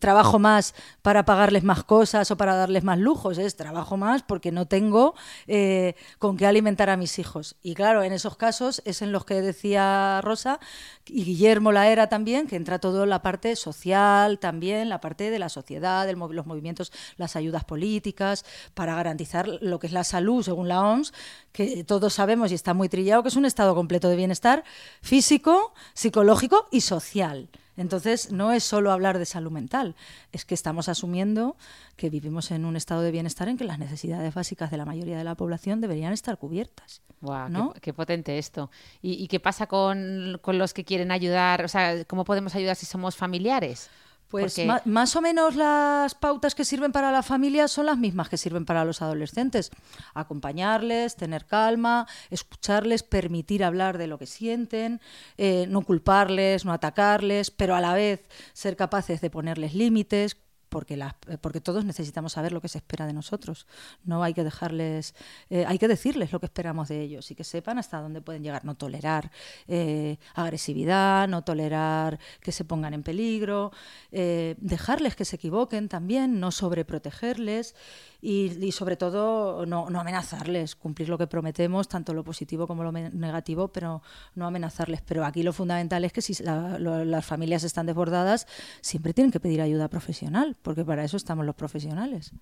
trabajo 0.00 0.38
más 0.38 0.74
para 1.02 1.24
pagarles 1.24 1.64
más 1.64 1.84
cosas 1.84 2.30
o 2.30 2.36
para 2.36 2.54
darles 2.54 2.84
más 2.84 2.98
lujos, 2.98 3.38
es 3.38 3.57
trabajo 3.57 3.96
más 3.96 4.22
porque 4.22 4.52
no 4.52 4.66
tengo 4.66 5.14
eh, 5.46 5.94
con 6.18 6.36
qué 6.36 6.46
alimentar 6.46 6.90
a 6.90 6.96
mis 6.96 7.18
hijos. 7.18 7.57
Y 7.62 7.74
claro, 7.74 8.02
en 8.02 8.12
esos 8.12 8.36
casos 8.36 8.82
es 8.84 9.02
en 9.02 9.12
los 9.12 9.24
que 9.24 9.40
decía 9.40 10.20
Rosa 10.22 10.59
y 11.07 11.24
Guillermo 11.24 11.72
la 11.72 11.88
era 11.88 12.09
también, 12.09 12.46
que 12.46 12.57
entra 12.57 12.78
todo 12.78 13.07
la 13.07 13.22
parte 13.22 13.54
social 13.57 14.38
también, 14.38 14.88
la 14.88 15.00
parte 15.00 15.30
de 15.30 15.38
la 15.38 15.48
sociedad, 15.48 16.09
los 16.11 16.46
movimientos, 16.46 16.92
las 17.16 17.36
ayudas 17.36 17.64
políticas, 17.64 18.44
para 18.74 18.94
garantizar 18.94 19.49
lo 19.49 19.78
que 19.78 19.86
es 19.86 19.92
la 19.92 20.05
salud, 20.05 20.42
según 20.42 20.68
la 20.68 20.82
OMS, 20.82 21.12
que 21.53 21.84
todos 21.84 22.14
sabemos 22.14 22.53
y 22.53 22.55
está 22.55 22.74
muy 22.74 22.88
trillado, 22.88 23.22
que 23.22 23.28
es 23.28 23.36
un 23.36 23.44
estado 23.44 23.74
completo 23.74 24.09
de 24.09 24.16
bienestar 24.16 24.64
físico, 25.03 25.74
psicológico 25.94 26.68
y 26.70 26.80
social. 26.82 27.49
Entonces, 27.76 28.32
no 28.32 28.53
es 28.53 28.64
solo 28.64 28.90
hablar 28.90 29.18
de 29.18 29.26
salud 29.26 29.51
mental, 29.51 29.97
es 30.32 30.44
que 30.44 30.55
estamos 30.55 30.88
asumiendo 30.88 31.57
que 31.97 32.09
vivimos 32.09 32.51
en 32.51 32.64
un 32.64 32.76
estado 32.76 33.03
de 33.03 33.11
bienestar 33.11 33.49
en 33.49 33.59
que 33.59 33.64
las 33.64 33.78
necesidades 33.78 34.34
básicas 34.34 34.70
de 34.70 34.78
la 34.78 34.86
mayoría 34.86 35.18
de 35.18 35.24
la 35.24 35.34
población 35.34 35.80
deberían 35.80 36.12
estar 36.12 36.38
cubiertas. 36.38 37.03
Wow, 37.20 37.74
qué, 37.80 37.92
potente 37.92 38.38
esto. 38.38 38.70
¿Y, 39.03 39.26
qué 39.28 39.40
pasa 39.40 39.66
con, 39.66 40.38
con, 40.42 40.59
los 40.59 40.74
que 40.74 40.84
quieren 40.84 41.11
ayudar? 41.11 41.64
O 41.64 41.68
sea, 41.68 42.05
¿cómo 42.05 42.24
podemos 42.24 42.55
ayudar 42.55 42.76
si 42.76 42.86
somos 42.86 43.16
familiares? 43.16 43.90
Pues 44.29 44.61
más 44.85 45.14
o 45.16 45.20
menos 45.20 45.55
las 45.55 46.14
pautas 46.14 46.55
que 46.55 46.64
sirven 46.64 46.93
para 46.93 47.12
la 47.12 47.22
familia 47.22 47.68
son 47.68 47.87
las 47.87 47.97
mismas 47.97 48.29
que 48.29 48.37
sirven 48.37 48.64
para 48.64 48.85
los 48.85 49.01
adolescentes. 49.01 49.70
Acompañarles, 50.14 51.16
tener 51.16 51.47
calma, 51.47 52.07
escucharles, 52.31 53.03
permitir 53.03 53.62
hablar 53.62 53.99
de 53.99 54.09
lo 54.09 54.18
que 54.18 54.27
sienten, 54.27 55.01
eh, 55.37 55.66
no 55.68 55.83
culparles, 55.83 56.64
no 56.64 56.72
atacarles, 56.72 57.51
pero 57.51 57.77
a 57.77 57.81
la 57.81 57.95
vez 57.95 58.24
ser 58.53 58.77
capaces 58.77 59.20
de 59.20 59.31
ponerles 59.31 59.74
límites, 59.74 60.37
porque, 60.69 60.95
eh, 60.95 61.39
porque 61.41 61.61
todos 61.61 61.85
necesitamos 61.85 62.33
saber 62.33 62.53
lo 62.53 62.61
que 62.61 62.69
se 62.69 62.79
espera 62.79 63.07
de 63.07 63.12
nosotros. 63.12 63.67
No 64.05 64.23
hay 64.23 64.35
que 64.35 64.45
dejarles, 64.45 65.14
eh, 65.51 65.64
hay 65.67 65.79
que 65.79 65.89
decirles 65.89 66.33
lo 66.33 66.41
que 66.41 66.47
esperamos 66.47 66.89
de 66.89 67.01
ellos 67.01 67.31
y 67.31 67.35
que 67.35 67.45
sepan 67.45 67.79
hasta 67.79 68.01
dónde 68.01 68.21
pueden 68.21 68.43
llegar. 68.43 68.64
No 68.64 68.75
tolerar 68.75 69.31
eh, 69.69 70.19
agresividad, 70.35 71.29
no 71.29 71.43
tolerar 71.43 72.19
que 72.41 72.53
se 72.53 72.64
pongan 72.64 72.95
en 72.95 73.03
peligro, 73.03 73.73
dejarles 74.11 75.14
que 75.17 75.25
se 75.25 75.37
equivoquen 75.37 75.89
también, 75.89 76.41
no 76.41 76.51
sobreprotegerles 76.51 77.75
y, 78.21 78.73
sobre 78.73 78.97
todo 78.97 79.67
no, 79.67 79.87
amenazarles, 79.87 80.77
cumplir 80.77 81.09
lo 81.09 81.19
que 81.19 81.27
prometemos, 81.27 81.89
tanto 81.89 82.14
lo 82.14 82.25
positivo 82.25 82.67
como 82.67 82.85
lo 82.85 82.93
negativo, 82.93 83.69
pero 83.69 84.03
no 84.35 84.47
amenazarles. 84.47 85.03
Pero 85.03 85.25
aquí 85.25 85.43
lo 85.43 85.53
fundamental 85.53 86.05
es 86.05 86.12
que 86.12 86.23
si 86.23 86.43
las 86.43 87.25
familias 87.25 87.64
están 87.64 87.87
desbordadas, 87.87 88.47
siempre 88.81 89.14
tienen 89.14 89.31
que 89.31 89.41
pedir 89.41 89.61
ayuda 89.61 89.89
profesional, 89.89 90.57
porque 90.62 90.85
para 90.85 91.05
eso 91.05 91.17
estamos 91.17 91.47
los 91.47 91.55
profesionales. 91.55 92.33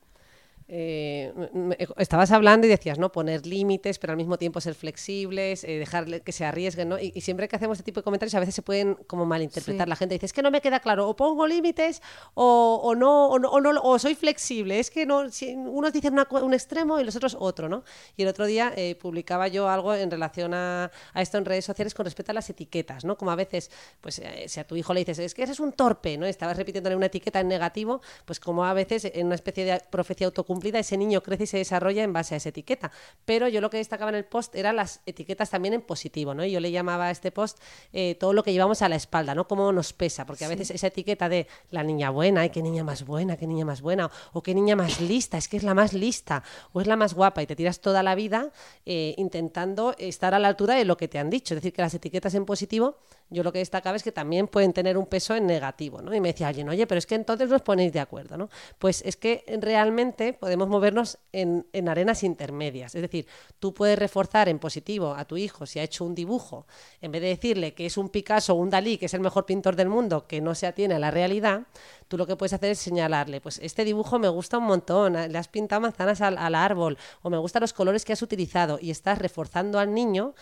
Eh, 0.66 1.30
estabas 1.98 2.32
hablando 2.32 2.66
y 2.66 2.70
decías, 2.70 2.98
¿no? 2.98 3.12
Poner 3.12 3.46
límites, 3.46 3.98
pero 3.98 4.12
al 4.12 4.16
mismo 4.16 4.38
tiempo 4.38 4.62
ser 4.62 4.74
flexibles, 4.74 5.62
eh, 5.64 5.78
dejar 5.78 6.22
que 6.22 6.32
se 6.32 6.46
arriesguen, 6.46 6.88
¿no? 6.88 6.98
Y, 6.98 7.20
siempre 7.20 7.48
que 7.48 7.56
hacemos 7.56 7.78
este 7.78 7.84
tipo 7.84 8.00
de 8.00 8.04
comentarios 8.04 8.34
a 8.34 8.40
veces 8.40 8.54
se 8.54 8.62
pueden 8.62 8.94
como 9.06 9.26
malinterpretar. 9.26 9.88
La 9.88 9.96
gente 9.96 10.14
dice, 10.14 10.26
es 10.26 10.32
que 10.32 10.42
no 10.42 10.50
me 10.50 10.62
queda 10.62 10.80
claro, 10.80 11.08
o 11.08 11.16
pongo 11.16 11.46
límites 11.46 12.00
o, 12.32 12.94
no, 12.96 13.28
o, 13.28 13.38
no, 13.38 13.80
o, 13.82 13.98
soy 13.98 14.14
flexible. 14.14 14.78
Es 14.78 14.90
que 14.90 15.04
no, 15.04 15.30
si 15.30 15.54
unos 15.54 15.92
dicen 15.92 16.14
un 16.30 16.54
extremo 16.54 16.98
y 16.98 17.04
los 17.04 17.14
otros 17.16 17.36
otro, 17.38 17.68
¿no? 17.68 17.84
Y 18.16 18.22
el 18.22 18.28
otro 18.28 18.46
día 18.46 18.72
eh, 18.74 18.94
publicaba 18.94 19.48
yo 19.48 19.68
algo 19.68 19.94
en 19.94 20.10
relación 20.10 20.54
a, 20.54 20.90
esto 21.14 21.36
en 21.36 21.44
redes 21.44 21.66
sociales 21.66 21.92
con 21.92 22.06
respecto 22.06 22.32
a 22.32 22.34
las 22.34 22.48
etiquetas, 22.48 23.04
¿no? 23.04 23.18
Como 23.18 23.30
a 23.30 23.36
veces, 23.36 23.70
pues 24.00 24.22
si 24.46 24.60
a 24.60 24.66
tu 24.66 24.76
hijo 24.76 24.94
le 24.94 25.00
dices, 25.00 25.18
es 25.18 25.34
que 25.34 25.42
ese 25.42 25.52
es 25.52 25.60
un 25.60 25.72
torpe, 25.72 26.16
¿no? 26.16 26.24
Estabas 26.24 26.56
repitiéndole 26.56 26.96
una 26.96 27.06
etiqueta 27.06 27.40
en 27.40 27.48
negativo, 27.48 28.00
pues 28.24 28.40
como 28.40 28.64
a 28.64 28.72
veces 28.72 29.04
en 29.04 29.26
una 29.26 29.34
especie 29.34 29.64
de 29.66 29.82
profecía 29.90 30.26
autocumplida 30.26 30.53
ese 30.62 30.96
niño 30.96 31.22
crece 31.22 31.44
y 31.44 31.46
se 31.46 31.59
desarrolla 31.59 32.02
en 32.02 32.12
base 32.12 32.34
a 32.34 32.38
esa 32.38 32.48
etiqueta. 32.48 32.90
Pero 33.24 33.48
yo 33.48 33.61
lo 33.61 33.70
que 33.70 33.78
destacaba 33.78 34.11
en 34.11 34.16
el 34.16 34.24
post 34.24 34.55
eran 34.55 34.76
las 34.76 35.00
etiquetas 35.07 35.50
también 35.50 35.74
en 35.74 35.82
positivo, 35.82 36.34
¿no? 36.34 36.44
Y 36.44 36.52
yo 36.52 36.61
le 36.61 36.70
llamaba 36.70 37.07
a 37.07 37.11
este 37.11 37.30
post 37.30 37.59
eh, 37.92 38.16
todo 38.18 38.32
lo 38.32 38.42
que 38.42 38.52
llevamos 38.52 38.82
a 38.82 38.88
la 38.88 38.96
espalda, 38.96 39.34
¿no? 39.34 39.46
Cómo 39.46 39.72
nos 39.72 39.92
pesa, 39.92 40.26
porque 40.26 40.44
a 40.44 40.48
veces 40.48 40.70
esa 40.70 40.88
etiqueta 40.88 41.28
de 41.28 41.46
la 41.70 41.82
niña 41.82 42.11
buena, 42.11 42.42
ay, 42.42 42.50
qué 42.50 42.62
niña 42.62 42.84
más 42.84 43.05
buena, 43.05 43.36
qué 43.36 43.46
niña 43.46 43.64
más 43.64 43.80
buena, 43.80 44.11
o 44.32 44.42
qué 44.42 44.55
niña 44.55 44.76
más 44.76 45.00
lista, 45.00 45.38
es 45.38 45.48
que 45.48 45.57
es 45.57 45.62
la 45.62 45.74
más 45.74 45.92
lista, 45.92 46.42
o 46.72 46.80
es 46.80 46.86
la 46.86 46.96
más 46.96 47.14
guapa, 47.14 47.42
y 47.42 47.46
te 47.46 47.57
tiras 47.57 47.80
toda 47.80 48.02
la 48.02 48.14
vida 48.14 48.50
eh, 48.86 49.14
intentando 49.18 49.94
estar 49.98 50.34
a 50.34 50.38
la 50.38 50.48
altura 50.48 50.74
de 50.74 50.84
lo 50.84 50.96
que 50.96 51.09
te 51.09 51.18
han 51.18 51.30
dicho. 51.30 51.55
Es 51.55 51.57
decir, 51.61 51.72
que 51.72 51.82
las 51.82 51.94
etiquetas 51.94 52.34
en 52.34 52.44
positivo, 52.44 52.98
yo 53.31 53.43
lo 53.43 53.53
que 53.53 53.59
destacaba 53.59 53.97
es 53.97 54.03
que 54.03 54.12
también 54.12 54.47
pueden 54.49 54.72
tener 54.72 54.97
un 54.97 55.07
peso 55.07 55.35
en 55.35 55.47
negativo, 55.47 56.03
¿no? 56.03 56.14
Y 56.14 56.20
me 56.20 56.29
decía 56.29 56.49
alguien, 56.49 56.68
oye, 56.68 56.87
pero 56.87 56.99
es 56.99 57.07
que 57.07 57.14
entonces 57.14 57.49
nos 57.49 57.62
ponéis 57.62 57.93
de 57.93 58.01
acuerdo, 58.01 58.37
¿no? 58.37 58.49
Pues 58.79 59.03
es 59.05 59.16
que 59.16 59.45
realmente 59.61 60.33
podemos 60.33 60.68
movernos 60.68 61.18
en, 61.33 61.66
arenas 61.89 62.22
intermedias. 62.22 62.95
Es 62.95 63.03
decir, 63.03 63.27
tú 63.59 63.75
puedes 63.75 63.99
reforzar 63.99 64.49
en 64.49 64.59
positivo 64.59 65.14
a 65.14 65.25
tu 65.25 65.37
hijo 65.37 65.66
si 65.66 65.79
ha 65.79 65.83
hecho 65.83 66.05
un 66.05 66.14
dibujo, 66.14 66.66
en 67.01 67.12
vez 67.12 67.22
de 67.22 67.29
decirle 67.29 67.75
que 67.75 67.87
es 67.87 67.97
un 67.97 68.09
Picasso 68.09 68.55
o 68.55 68.57
un 68.57 68.70
Dalí, 68.70 68.99
que 68.99 69.07
es 69.07 69.14
el 69.14 69.20
mejor 69.20 69.47
pintor 69.47 69.75
del 69.75 69.89
mundo, 69.89 70.27
que 70.27 70.41
no 70.41 70.55
se 70.55 70.66
atiene 70.66 70.95
a 70.95 70.99
la 70.99 71.11
realidad, 71.11 71.62
tú 72.14 72.18
lo 72.18 72.28
que 72.28 72.36
puedes 72.36 72.52
hacer 72.52 72.70
es 72.70 72.78
señalarle, 72.78 73.40
pues 73.40 73.58
este 73.58 73.84
dibujo 73.84 74.20
me 74.20 74.28
gusta 74.28 74.58
un 74.58 74.64
montón, 74.66 75.14
le 75.14 75.36
has 75.36 75.48
pintado 75.48 75.80
manzanas 75.80 76.20
al, 76.20 76.38
al 76.38 76.54
árbol, 76.54 76.96
o 77.22 77.28
me 77.28 77.38
gustan 77.38 77.60
los 77.60 77.72
colores 77.72 78.04
que 78.04 78.12
has 78.12 78.22
utilizado, 78.22 78.78
y 78.80 78.92
estás 78.92 79.18
reforzando 79.18 79.80
al 79.80 79.92
niño 79.92 80.34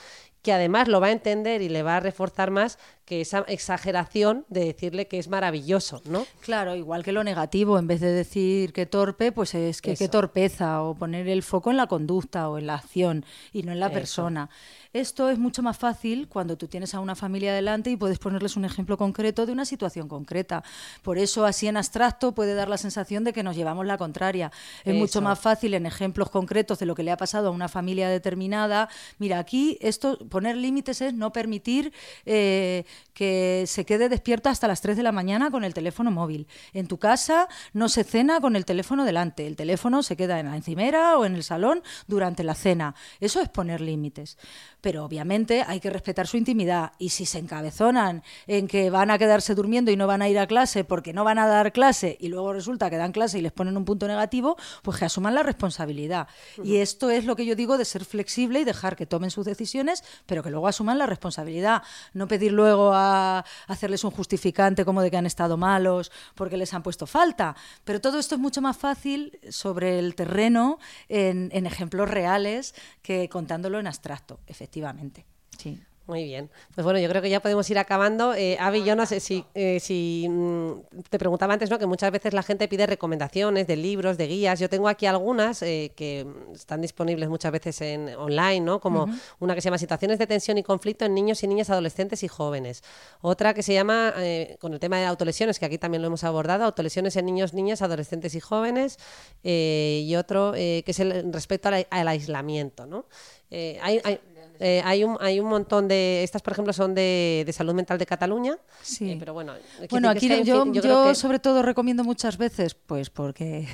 que 0.43 0.53
además 0.53 0.89
lo 0.89 1.01
va 1.01 1.07
a 1.07 1.13
entender 1.13 1.63
y 1.63 1.69
le 1.69 1.83
va 1.83 1.97
a 1.97 2.01
reforzar 2.01 2.51
más 2.51 2.79
que 3.05 3.21
esa 3.21 3.45
exageración 3.47 4.45
de 4.49 4.65
decirle 4.65 5.07
que 5.07 5.19
es 5.19 5.29
maravilloso, 5.29 6.03
¿no? 6.05 6.27
Claro, 6.41 6.75
igual 6.75 7.05
que 7.05 7.13
lo 7.13 7.23
negativo, 7.23 7.79
en 7.79 7.87
vez 7.87 8.01
de 8.01 8.13
decir 8.13 8.73
que 8.73 8.87
torpe, 8.87 9.31
pues 9.31 9.55
es 9.55 9.81
que 9.81 9.95
qué 9.95 10.09
torpeza, 10.09 10.83
o 10.83 10.95
poner 10.95 11.29
el 11.29 11.43
foco 11.43 11.71
en 11.71 11.77
la 11.77 11.87
conducta 11.87 12.49
o 12.49 12.59
en 12.59 12.67
la 12.67 12.75
acción 12.75 13.25
y 13.53 13.63
no 13.63 13.73
en 13.73 13.79
la 13.79 13.91
persona. 13.91 14.51
Esto 14.93 15.31
es 15.31 15.39
mucho 15.39 15.63
más 15.63 15.79
fácil 15.79 16.29
cuando 16.29 16.59
tú 16.59 16.69
tienes 16.69 16.95
a 16.95 17.01
una 17.01 17.15
familia 17.15 17.55
delante 17.55 17.89
y 17.91 17.97
puedes 17.97 18.19
ponerles 18.19 18.57
un 18.57 18.67
ejemplo 18.67 18.99
concreto 18.99 19.47
de 19.47 19.53
una 19.53 19.65
situación 19.65 20.07
concreta. 20.07 20.63
Por 21.01 21.17
eso, 21.17 21.47
así 21.47 21.67
en 21.67 21.79
abstracto, 21.79 22.33
puede 22.33 22.53
dar 22.53 22.69
la 22.69 22.77
sensación 22.77 23.25
de 23.25 23.33
que 23.33 23.43
nos 23.43 23.57
llevamos 23.57 23.87
la 23.87 23.97
contraria. 23.97 24.53
Es 24.85 24.95
mucho 24.95 25.23
más 25.23 25.41
fácil 25.41 25.73
en 25.73 25.87
ejemplos 25.87 26.29
concretos 26.29 26.79
de 26.79 26.85
lo 26.85 26.95
que 26.95 27.05
le 27.05 27.11
ha 27.11 27.17
pasado 27.17 27.49
a 27.49 27.51
una 27.53 27.69
familia 27.69 28.11
determinada. 28.11 28.91
Mira, 29.19 29.39
aquí 29.39 29.79
esto, 29.81 30.19
poner 30.29 30.59
límites 30.59 31.01
es 31.01 31.15
no 31.15 31.33
permitir 31.33 31.95
eh, 32.27 32.85
que 33.15 33.65
se 33.67 33.87
quede 33.87 34.11
despierto 34.11 34.51
hasta 34.51 34.69
las 34.69 34.83
3 34.83 34.99
de 34.99 35.03
la 35.05 35.13
mañana 35.13 35.51
con 35.51 35.65
el 35.65 35.73
teléfono 35.73 36.11
móvil. 36.11 36.47
En 36.75 36.87
tu 36.87 36.99
casa 36.99 37.49
no 37.73 37.89
se 37.89 38.05
cena 38.05 38.43
con 38.43 38.57
el 38.57 38.67
teléfono 38.67 39.07
delante. 39.07 39.47
El 39.47 39.57
teléfono 39.57 40.03
se 40.03 40.19
queda 40.19 40.39
en 40.39 40.51
la 40.51 40.57
encimera 40.57 41.17
o 41.17 41.25
en 41.25 41.35
el 41.35 41.45
salón 41.45 41.83
durante 42.09 42.45
la 42.45 42.55
cena. 42.55 42.95
Eso 43.21 43.41
es 43.41 43.49
poner 43.49 43.81
límites 43.81 44.37
pero 44.83 45.05
obviamente 45.05 45.65
hay 45.67 45.81
que 45.81 45.89
respetar 45.89 46.27
su 46.27 46.37
intimidad 46.37 46.93
y 46.99 47.11
si 47.11 47.25
se 47.25 47.39
encabezonan 47.39 48.23
en 48.47 48.67
que 48.67 48.91
van 48.91 49.11
a 49.11 49.17
quedarse 49.17 49.55
durmiendo 49.55 49.91
y 49.91 49.97
no 49.97 50.07
van 50.07 50.23
a 50.23 50.29
ir 50.29 50.39
a 50.39 50.47
clase 50.47 50.85
porque 50.85 51.13
no 51.13 51.25
van 51.25 51.39
a 51.39 51.47
dar 51.47 51.73
clase 51.73 52.19
y 52.21 52.29
luego 52.29 52.53
resulta 52.53 52.91
que 52.91 52.97
dan 52.97 53.13
clase 53.13 53.39
y 53.39 53.43
les 53.43 53.53
ponen 53.53 53.77
un 53.77 53.85
punto 53.85 54.09
negativo, 54.09 54.57
pues 54.83 54.99
que 54.99 55.05
asuman 55.05 55.35
la 55.35 55.45
responsabilidad. 55.45 56.27
Y 56.63 56.77
esto 56.79 57.11
es 57.11 57.25
lo 57.25 57.37
que 57.37 57.47
yo 57.47 57.55
digo 57.55 57.79
de 57.79 57.85
ser 57.85 58.05
flexible 58.05 58.61
y 58.61 58.65
dejar 58.65 58.97
que 58.97 59.07
tomen 59.07 59.31
sus 59.31 59.47
decisiones, 59.47 60.03
pero 60.27 60.43
que 60.43 60.51
luego 60.51 60.67
asuman 60.67 60.99
la 60.99 61.07
responsabilidad. 61.07 61.83
No 62.13 62.27
pedir 62.27 62.53
luego 62.53 62.93
a 62.93 63.45
hacerles 63.69 64.03
un 64.03 64.11
justificante 64.11 64.85
como 64.85 65.01
de 65.01 65.13
que 65.13 65.17
han 65.17 65.27
estado 65.27 65.57
malos 65.57 66.11
porque 66.35 66.57
les 66.57 66.75
han 66.75 66.83
puesto 66.83 67.07
falta. 67.07 67.55
Pero 67.85 68.01
todo 68.01 68.19
esto 68.19 68.35
es 68.35 68.41
mucho 68.41 68.61
más 68.61 68.77
fácil 68.77 69.39
sobre 69.49 70.01
el 70.01 70.17
terreno 70.17 70.81
en, 71.09 71.51
en 71.53 71.67
ejemplos 71.67 72.11
reales 72.11 72.75
que 73.01 73.29
contándolo 73.29 73.79
en 73.79 73.87
abstracto, 73.87 74.41
efectivamente 74.49 74.72
efectivamente. 74.73 75.27
Sí. 75.59 75.79
Muy 76.07 76.25
bien. 76.25 76.51
Pues 76.75 76.85
bueno, 76.85 76.99
yo 76.99 77.09
creo 77.09 77.23
que 77.23 77.31
ya 77.31 77.41
podemos 77.41 77.69
ir 77.71 77.79
acabando. 77.79 78.35
Eh, 78.35 78.57
Avi, 78.59 78.83
yo 78.83 78.97
no 78.97 79.07
sé 79.07 79.21
si, 79.21 79.45
eh, 79.55 79.79
si 79.79 80.27
mm, 80.29 81.03
te 81.09 81.19
preguntaba 81.19 81.53
antes, 81.53 81.71
¿no? 81.71 81.79
Que 81.79 81.87
muchas 81.87 82.11
veces 82.11 82.35
la 82.35 82.43
gente 82.43 82.67
pide 82.67 82.87
recomendaciones 82.87 83.69
de 83.69 83.77
libros, 83.77 84.19
de 84.19 84.27
guías. 84.27 84.59
Yo 84.59 84.69
tengo 84.69 84.89
aquí 84.89 85.07
algunas 85.07 85.63
eh, 85.63 85.93
que 85.95 86.27
están 86.53 86.81
disponibles 86.81 87.29
muchas 87.29 87.53
veces 87.53 87.81
en 87.83 88.09
online, 88.17 88.61
¿no? 88.61 88.81
Como 88.81 89.07
una 89.39 89.55
que 89.55 89.61
se 89.61 89.67
llama 89.67 89.79
Situaciones 89.79 90.19
de 90.19 90.27
tensión 90.27 90.59
y 90.59 90.65
conflicto 90.65 91.05
en 91.05 91.15
niños 91.15 91.43
y 91.45 91.47
niñas, 91.47 91.71
adolescentes 91.71 92.25
y 92.25 92.29
jóvenes. 92.29 92.83
Otra 93.21 93.55
que 93.55 93.63
se 93.63 93.73
llama, 93.73 94.13
eh, 94.17 94.57
con 94.61 94.75
el 94.75 94.81
tema 94.81 94.99
de 94.99 95.07
autolesiones, 95.07 95.61
que 95.61 95.67
aquí 95.67 95.79
también 95.79 96.03
lo 96.03 96.09
hemos 96.09 96.25
abordado, 96.25 96.65
autolesiones 96.65 97.15
en 97.15 97.27
niños, 97.27 97.55
niñas, 97.55 97.81
adolescentes 97.81 98.35
y 98.35 98.41
jóvenes. 98.41 98.99
y 99.45 100.15
otro 100.17 100.53
que 100.53 100.85
es 100.85 100.99
el 100.99 101.33
respecto 101.33 101.69
al, 101.69 102.09
aislamiento, 102.09 102.87
¿no? 102.87 103.07
hay, 103.51 104.01
hay 104.05 104.21
eh, 104.61 104.83
hay, 104.85 105.05
un, 105.05 105.17
hay 105.21 105.41
un 105.41 105.49
montón 105.49 105.89
de. 105.89 106.23
Estas, 106.23 106.43
por 106.43 106.53
ejemplo, 106.53 106.73
son 106.73 106.95
de, 106.95 107.43
de 107.47 107.53
salud 107.53 107.75
mental 107.75 107.99
de 107.99 108.07
Cataluña. 108.07 108.59
Sí. 108.83 109.11
Eh, 109.11 109.17
pero 109.19 109.35
bueno, 109.35 109.55
bueno 109.91 110.09
aquí 110.09 110.29
yo, 110.45 110.65
yo, 110.73 111.15
sobre 111.15 111.39
todo 111.39 111.63
recomiendo 111.63 112.05
muchas 112.05 112.39
veces, 112.39 112.75
pues 112.75 113.11
porque 113.11 113.67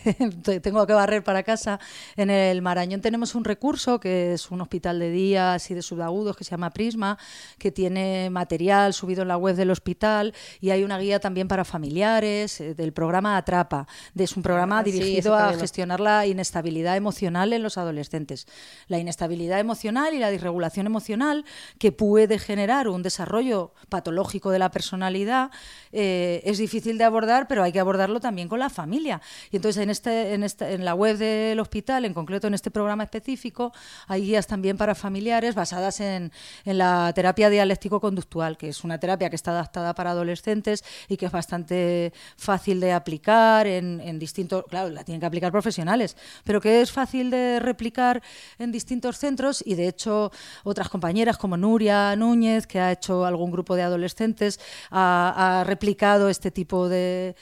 tengo 0.63 0.87
que 0.87 0.93
barrer 0.93 1.25
para 1.25 1.43
casa. 1.43 1.79
En 2.17 2.31
el 2.31 2.63
Marañón 2.63 3.01
tenemos 3.01 3.35
un 3.35 3.45
recurso 3.45 4.01
que 4.01 4.35
es 4.35 4.51
un 4.51 4.61
hospital 4.61 4.99
de 4.99 5.11
días 5.11 5.71
y 5.71 5.75
de 5.75 5.83
subagudos 5.83 6.37
que 6.37 6.45
se 6.45 6.53
llama 6.53 6.71
Prisma, 6.71 7.19
que 7.59 7.73
tiene 7.73 8.31
material 8.31 8.95
subido 8.95 9.23
en 9.23 9.29
la 9.29 9.37
web 9.37 9.57
del 9.57 9.71
hospital 9.71 10.35
y 10.61 10.71
hay 10.71 10.85
una 10.85 10.99
guía 10.99 11.21
también 11.21 11.49
para 11.49 11.65
familiares 11.65 12.61
eh, 12.61 12.75
del 12.75 12.93
programa 12.93 13.37
Atrapa. 13.37 13.87
Es 14.17 14.37
un 14.37 14.43
programa 14.43 14.81
ah, 14.81 14.83
dirigido 14.83 15.35
a 15.35 15.53
gestionar 15.55 16.01
la 16.01 16.27
inestabilidad 16.27 16.97
emocional 16.97 17.53
en 17.53 17.63
los 17.63 17.79
adolescentes. 17.79 18.47
La 18.87 18.99
inestabilidad 18.99 19.61
emocional 19.61 20.15
y 20.15 20.19
la 20.19 20.31
disregulación 20.31 20.68
emocional 20.77 21.45
que 21.79 21.93
puede 21.93 22.39
generar 22.39 22.89
un 22.89 23.03
desarrollo 23.03 23.73
patológico 23.89 24.51
de 24.51 24.59
la 24.59 24.71
personalidad 24.71 25.51
eh, 25.93 26.43
es 26.45 26.59
difícil 26.59 26.99
de 26.99 27.05
abordar, 27.05 27.49
pero 27.49 27.63
hay 27.63 27.73
que 27.73 27.81
abordarlo 27.81 28.21
también 28.21 28.49
con 28.49 28.59
la 28.59 28.71
familia. 28.71 29.21
Y 29.51 29.57
entonces 29.57 29.83
en, 29.83 29.91
este, 29.91 30.35
en, 30.35 30.43
este, 30.43 30.75
en 30.75 30.85
la 30.85 30.95
web 30.95 31.17
del 31.17 31.59
hospital, 31.61 32.05
en 32.05 32.15
concreto 32.15 32.47
en 32.47 32.55
este 32.55 32.71
programa 32.71 33.05
específico, 33.05 33.73
hay 34.07 34.23
guías 34.23 34.47
también 34.47 34.77
para 34.77 34.95
familiares 34.95 35.55
basadas 35.55 36.01
en, 36.01 36.33
en 36.65 36.79
la 36.79 37.13
terapia 37.15 37.51
dialéctico-conductual, 37.51 38.57
que 38.57 38.69
es 38.69 38.85
una 38.85 38.99
terapia 38.99 39.31
que 39.31 39.37
está 39.37 39.53
adaptada 39.53 39.95
para 39.95 40.11
adolescentes 40.11 40.85
y 41.09 41.17
que 41.17 41.27
es 41.27 41.33
bastante 41.33 42.13
fácil 42.37 42.81
de 42.81 42.93
aplicar 42.93 43.67
en, 43.67 44.01
en 44.01 44.19
distintos, 44.19 44.65
claro, 44.69 44.91
la 44.91 45.05
tienen 45.05 45.21
que 45.21 45.27
aplicar 45.27 45.53
profesionales, 45.53 46.17
pero 46.45 46.61
que 46.61 46.81
es 46.81 46.93
fácil 46.93 47.31
de 47.31 47.61
replicar 47.61 48.23
en 48.59 48.73
distintos 48.73 49.19
centros 49.19 49.63
y 49.65 49.75
de 49.75 49.89
hecho 49.89 50.31
otras 50.65 50.89
compañeras 50.89 51.39
como 51.39 51.57
Nuria 51.57 52.15
Núñez, 52.17 52.67
que 52.67 52.81
ha 52.81 52.93
hecho 52.93 53.25
algún 53.25 53.51
grupo 53.51 53.77
de 53.77 53.83
adolescentes, 53.83 54.61
ha, 54.91 55.65
replicado 55.67 56.29
este 56.29 56.51
tipo 56.51 56.89
de, 56.89 57.35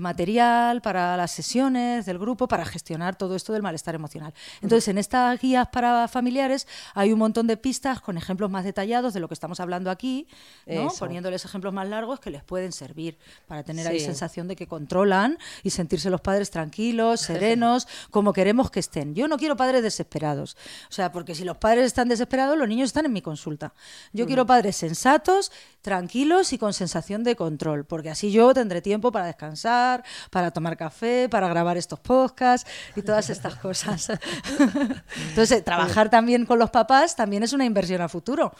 material 0.00 0.80
para 0.82 1.16
las 1.16 1.30
sesiones 1.30 2.06
del 2.06 2.18
grupo, 2.18 2.48
para 2.48 2.64
gestionar 2.64 3.16
todo 3.16 3.36
esto 3.36 3.52
del 3.52 3.62
malestar 3.62 3.94
emocional. 3.94 4.32
Entonces, 4.60 4.88
en 4.88 4.98
estas 4.98 5.40
guías 5.40 5.68
para 5.68 6.08
familiares 6.08 6.66
hay 6.94 7.12
un 7.12 7.18
montón 7.18 7.46
de 7.46 7.56
pistas 7.56 8.00
con 8.00 8.16
ejemplos 8.16 8.50
más 8.50 8.64
detallados 8.64 9.14
de 9.14 9.20
lo 9.20 9.28
que 9.28 9.34
estamos 9.34 9.60
hablando 9.60 9.90
aquí, 9.90 10.26
poniéndoles 10.98 11.44
ejemplos 11.44 11.72
más 11.72 11.88
largos 11.88 12.20
que 12.20 12.30
les 12.30 12.42
pueden 12.42 12.72
servir 12.72 13.18
para 13.46 13.62
tener 13.62 13.86
ahí 13.86 14.00
sensación 14.00 14.48
de 14.48 14.56
que 14.56 14.66
controlan 14.66 15.38
y 15.62 15.70
sentirse 15.70 16.10
los 16.10 16.20
padres 16.20 16.50
tranquilos, 16.50 17.20
serenos, 17.20 17.86
como 18.10 18.32
queremos 18.32 18.70
que 18.70 18.80
estén. 18.80 19.14
Yo 19.14 19.28
no 19.28 19.36
quiero 19.36 19.56
padres 19.56 19.82
desesperados. 19.82 20.56
O 20.90 20.92
sea, 20.92 21.12
porque 21.12 21.34
si 21.34 21.44
los 21.44 21.56
padres 21.56 21.86
están 21.86 22.08
desesperados, 22.08 22.41
los 22.56 22.68
niños 22.68 22.88
están 22.88 23.06
en 23.06 23.12
mi 23.12 23.22
consulta. 23.22 23.72
Yo 24.12 24.26
quiero 24.26 24.46
padres 24.46 24.76
sensatos, 24.76 25.52
tranquilos 25.80 26.52
y 26.52 26.58
con 26.58 26.72
sensación 26.72 27.24
de 27.24 27.36
control, 27.36 27.84
porque 27.84 28.10
así 28.10 28.30
yo 28.30 28.54
tendré 28.54 28.80
tiempo 28.80 29.10
para 29.10 29.26
descansar, 29.26 30.04
para 30.30 30.50
tomar 30.50 30.76
café, 30.76 31.28
para 31.28 31.48
grabar 31.48 31.76
estos 31.76 31.98
podcasts 32.00 32.70
y 32.94 33.02
todas 33.02 33.30
estas 33.30 33.56
cosas. 33.56 34.08
Entonces, 35.28 35.64
trabajar 35.64 36.08
también 36.10 36.46
con 36.46 36.58
los 36.58 36.70
papás 36.70 37.16
también 37.16 37.42
es 37.42 37.52
una 37.52 37.64
inversión 37.64 38.00
a 38.00 38.08
futuro. 38.08 38.52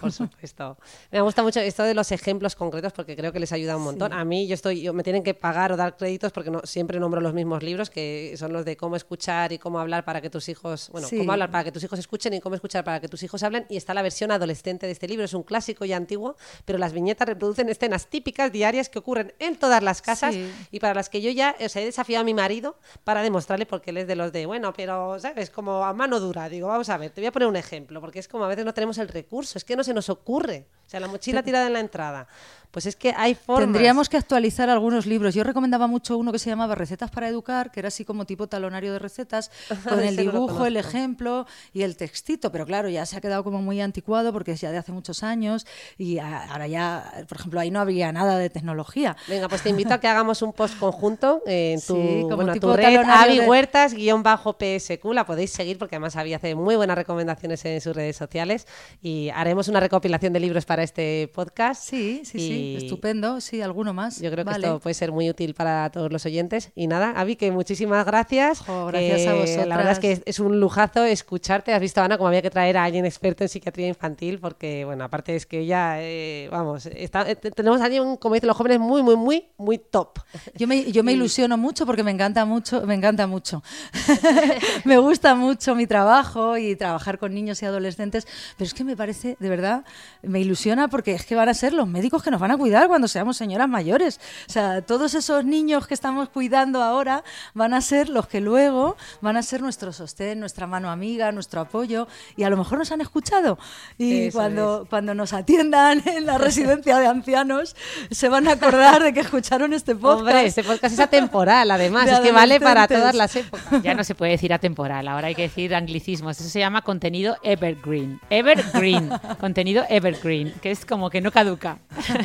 Por 0.00 0.12
supuesto. 0.12 0.76
Me 1.10 1.20
gusta 1.20 1.42
mucho 1.42 1.60
esto 1.60 1.82
de 1.82 1.94
los 1.94 2.10
ejemplos 2.12 2.54
concretos 2.56 2.92
porque 2.92 3.16
creo 3.16 3.32
que 3.32 3.40
les 3.40 3.52
ayuda 3.52 3.76
un 3.76 3.84
montón. 3.84 4.12
A 4.12 4.24
mí 4.24 4.46
yo 4.46 4.54
estoy, 4.54 4.82
yo, 4.82 4.92
me 4.92 5.02
tienen 5.02 5.22
que 5.22 5.34
pagar 5.34 5.72
o 5.72 5.76
dar 5.76 5.96
créditos 5.96 6.32
porque 6.32 6.50
no, 6.50 6.60
siempre 6.64 6.98
nombro 6.98 7.20
los 7.20 7.34
mismos 7.34 7.62
libros, 7.62 7.90
que 7.90 8.34
son 8.36 8.52
los 8.52 8.64
de 8.64 8.76
cómo 8.76 8.96
escuchar 8.96 9.52
y 9.52 9.58
cómo 9.58 9.78
hablar 9.78 10.04
para 10.04 10.20
que 10.20 10.30
tus 10.30 10.48
hijos, 10.48 10.88
bueno, 10.90 11.08
cómo 11.08 11.32
hablar 11.32 11.50
para 11.50 11.64
que 11.64 11.72
tus 11.72 11.84
hijos 11.84 11.98
escuchen 11.98 12.34
y 12.34 12.40
cómo 12.40 12.54
escuchar 12.54 12.84
para 12.84 13.00
que 13.00 13.08
tus 13.08 13.22
hijos 13.24 13.42
hablen. 13.42 13.66
Y 13.68 13.76
está 13.76 13.94
la 13.94 14.02
versión 14.02 14.30
adolescente 14.30 14.86
de 14.86 14.92
este 14.92 15.08
libro. 15.08 15.24
Es 15.24 15.34
un 15.34 15.42
clásico 15.42 15.84
ya 15.84 15.96
antiguo, 15.96 16.36
pero 16.64 16.78
las 16.78 16.92
viñetas 16.92 17.26
reproducen 17.26 17.68
escenas 17.68 18.06
típicas 18.06 18.52
diarias 18.52 18.88
que 18.88 18.98
ocurren 18.98 19.34
en 19.38 19.56
todas 19.56 19.82
las 19.82 20.02
casas 20.02 20.34
y 20.70 20.80
para 20.80 20.94
las 20.94 21.08
que 21.08 21.20
yo 21.20 21.30
ya 21.30 21.56
he 21.58 21.84
desafiado 21.84 22.22
a 22.22 22.24
mi 22.24 22.34
marido 22.34 22.76
para 23.04 23.22
demostrarle 23.22 23.66
porque 23.66 23.90
él 23.90 23.98
es 23.98 24.06
de 24.06 24.16
los 24.16 24.32
de, 24.32 24.46
bueno, 24.46 24.72
pero, 24.72 25.18
¿sabes? 25.18 25.50
Como 25.50 25.84
a 25.84 25.92
mano 25.92 26.20
dura. 26.20 26.48
Digo, 26.48 26.68
vamos 26.68 26.88
a 26.88 26.96
ver, 26.96 27.10
te 27.10 27.20
voy 27.20 27.26
a 27.26 27.32
poner 27.32 27.48
un 27.48 27.56
ejemplo, 27.56 28.00
porque 28.00 28.18
es 28.18 28.28
como 28.28 28.44
a 28.44 28.48
veces 28.48 28.64
no 28.64 28.74
tenemos 28.74 28.98
el 28.98 29.08
recurso, 29.08 29.58
es 29.58 29.64
que 29.64 29.76
no 29.76 29.84
se 29.84 29.94
nos 29.94 30.08
ocurre. 30.08 30.66
O 30.86 30.90
sea, 30.90 31.00
la 31.00 31.08
mochila 31.08 31.42
tirada 31.42 31.66
en 31.66 31.72
la 31.72 31.80
entrada. 31.80 32.28
Pues 32.74 32.86
es 32.86 32.96
que 32.96 33.14
hay 33.16 33.36
formas. 33.36 33.66
Tendríamos 33.66 34.08
que 34.08 34.16
actualizar 34.16 34.68
algunos 34.68 35.06
libros. 35.06 35.32
Yo 35.32 35.44
recomendaba 35.44 35.86
mucho 35.86 36.18
uno 36.18 36.32
que 36.32 36.40
se 36.40 36.50
llamaba 36.50 36.74
Recetas 36.74 37.08
para 37.08 37.28
Educar, 37.28 37.70
que 37.70 37.78
era 37.78 37.86
así 37.86 38.04
como 38.04 38.24
tipo 38.24 38.48
talonario 38.48 38.92
de 38.92 38.98
recetas, 38.98 39.52
con 39.88 40.00
el 40.00 40.16
dibujo, 40.16 40.66
el 40.66 40.76
ejemplo 40.76 41.46
y 41.72 41.82
el 41.82 41.96
textito. 41.96 42.50
Pero 42.50 42.66
claro, 42.66 42.88
ya 42.88 43.06
se 43.06 43.16
ha 43.16 43.20
quedado 43.20 43.44
como 43.44 43.62
muy 43.62 43.80
anticuado 43.80 44.32
porque 44.32 44.50
es 44.50 44.60
ya 44.60 44.72
de 44.72 44.78
hace 44.78 44.90
muchos 44.90 45.22
años 45.22 45.68
y 45.98 46.18
ahora 46.18 46.66
ya, 46.66 47.24
por 47.28 47.38
ejemplo, 47.38 47.60
ahí 47.60 47.70
no 47.70 47.78
había 47.78 48.10
nada 48.10 48.38
de 48.38 48.50
tecnología. 48.50 49.16
Venga, 49.28 49.48
pues 49.48 49.62
te 49.62 49.70
invito 49.70 49.94
a 49.94 50.00
que 50.00 50.08
hagamos 50.08 50.42
un 50.42 50.52
post 50.52 50.76
conjunto 50.76 51.42
en 51.46 51.80
tu, 51.86 51.94
bueno, 52.34 52.56
tu 52.56 52.72
red, 52.72 52.96
Avi 53.06 53.38
Huertas, 53.38 53.94
guion 53.94 54.24
bajo 54.24 54.56
PSQ. 54.58 55.04
La 55.12 55.24
podéis 55.24 55.52
seguir 55.52 55.78
porque 55.78 55.94
además 55.94 56.16
Avi 56.16 56.34
hace 56.34 56.56
muy 56.56 56.74
buenas 56.74 56.98
recomendaciones 56.98 57.64
en 57.66 57.80
sus 57.80 57.94
redes 57.94 58.16
sociales 58.16 58.66
y 59.00 59.28
haremos 59.28 59.68
una 59.68 59.78
recopilación 59.78 60.32
de 60.32 60.40
libros 60.40 60.64
para 60.64 60.82
este 60.82 61.30
podcast. 61.32 61.80
Sí, 61.80 62.22
sí, 62.24 62.40
sí. 62.40 62.63
Estupendo, 62.76 63.40
sí, 63.40 63.60
alguno 63.62 63.92
más. 63.94 64.20
Yo 64.20 64.30
creo 64.30 64.44
que 64.44 64.52
esto 64.52 64.80
puede 64.80 64.94
ser 64.94 65.12
muy 65.12 65.28
útil 65.30 65.54
para 65.54 65.90
todos 65.90 66.12
los 66.12 66.24
oyentes. 66.26 66.70
Y 66.74 66.86
nada, 66.86 67.12
Avi, 67.16 67.36
que 67.36 67.50
muchísimas 67.50 68.04
gracias. 68.06 68.62
gracias 68.66 69.26
a 69.26 69.34
vosotros. 69.34 69.66
La 69.66 69.76
verdad 69.76 69.92
es 69.92 69.98
que 69.98 70.22
es 70.24 70.40
un 70.40 70.60
lujazo 70.60 71.04
escucharte. 71.04 71.72
Has 71.72 71.80
visto, 71.80 72.00
Ana, 72.00 72.16
como 72.16 72.28
había 72.28 72.42
que 72.42 72.50
traer 72.50 72.76
a 72.76 72.84
alguien 72.84 73.04
experto 73.04 73.44
en 73.44 73.48
psiquiatría 73.48 73.88
infantil, 73.88 74.38
porque, 74.38 74.84
bueno, 74.84 75.04
aparte 75.04 75.36
es 75.36 75.46
que 75.46 75.60
ella, 75.60 75.96
eh, 76.00 76.48
vamos, 76.50 76.86
está, 76.86 77.28
eh, 77.30 77.36
tenemos 77.36 77.80
a 77.80 77.84
alguien, 77.84 78.16
como 78.16 78.34
dicen 78.34 78.48
los 78.48 78.56
jóvenes, 78.56 78.80
muy, 78.80 79.02
muy, 79.02 79.16
muy, 79.16 79.48
muy 79.56 79.78
top. 79.78 80.18
Yo 80.54 80.66
me, 80.66 80.90
yo 80.90 81.02
me 81.02 81.12
ilusiono 81.12 81.56
mucho 81.56 81.86
porque 81.86 82.02
me 82.02 82.10
encanta 82.10 82.44
mucho, 82.44 82.86
me 82.86 82.94
encanta 82.94 83.26
mucho. 83.26 83.62
me 84.84 84.98
gusta 84.98 85.34
mucho 85.34 85.74
mi 85.74 85.86
trabajo 85.86 86.56
y 86.56 86.76
trabajar 86.76 87.18
con 87.18 87.34
niños 87.34 87.62
y 87.62 87.66
adolescentes, 87.66 88.26
pero 88.56 88.66
es 88.66 88.74
que 88.74 88.84
me 88.84 88.96
parece, 88.96 89.36
de 89.38 89.48
verdad, 89.48 89.84
me 90.22 90.40
ilusiona 90.40 90.88
porque 90.88 91.12
es 91.12 91.24
que 91.24 91.34
van 91.34 91.48
a 91.48 91.54
ser 91.54 91.72
los 91.72 91.88
médicos 91.88 92.22
que 92.22 92.30
nos 92.30 92.40
van 92.44 92.50
a 92.50 92.58
cuidar 92.58 92.88
cuando 92.88 93.08
seamos 93.08 93.38
señoras 93.38 93.70
mayores. 93.70 94.20
O 94.46 94.52
sea, 94.52 94.82
todos 94.82 95.14
esos 95.14 95.46
niños 95.46 95.86
que 95.86 95.94
estamos 95.94 96.28
cuidando 96.28 96.82
ahora 96.82 97.24
van 97.54 97.72
a 97.72 97.80
ser 97.80 98.10
los 98.10 98.26
que 98.26 98.42
luego 98.42 98.98
van 99.22 99.38
a 99.38 99.42
ser 99.42 99.62
nuestro 99.62 99.94
sostén, 99.94 100.40
nuestra 100.40 100.66
mano 100.66 100.90
amiga, 100.90 101.32
nuestro 101.32 101.62
apoyo 101.62 102.06
y 102.36 102.42
a 102.42 102.50
lo 102.50 102.58
mejor 102.58 102.76
nos 102.76 102.92
han 102.92 103.00
escuchado 103.00 103.58
y 103.96 104.30
cuando, 104.30 104.86
cuando 104.90 105.14
nos 105.14 105.32
atiendan 105.32 106.02
en 106.06 106.26
la 106.26 106.36
residencia 106.36 106.98
de 106.98 107.06
ancianos 107.06 107.74
se 108.10 108.28
van 108.28 108.46
a 108.46 108.52
acordar 108.52 109.02
de 109.02 109.14
que 109.14 109.20
escucharon 109.20 109.72
este 109.72 109.94
podcast. 109.94 110.20
Hombre, 110.20 110.44
este 110.44 110.64
podcast 110.64 110.92
es 110.92 111.00
atemporal, 111.00 111.70
además, 111.70 112.10
es 112.10 112.20
que 112.20 112.30
vale 112.30 112.60
para 112.60 112.86
todas 112.86 113.14
las 113.14 113.34
épocas. 113.36 113.82
Ya 113.82 113.94
no 113.94 114.04
se 114.04 114.14
puede 114.14 114.32
decir 114.32 114.52
atemporal, 114.52 115.08
ahora 115.08 115.28
hay 115.28 115.34
que 115.34 115.42
decir 115.42 115.74
anglicismos. 115.74 116.38
Eso 116.38 116.50
se 116.50 116.58
llama 116.58 116.82
contenido 116.82 117.38
evergreen. 117.42 118.20
Evergreen, 118.28 119.08
contenido 119.40 119.86
evergreen, 119.88 120.52
que 120.60 120.70
es 120.70 120.84
como 120.84 121.08
que 121.08 121.22
no 121.22 121.32
caduca. 121.32 121.78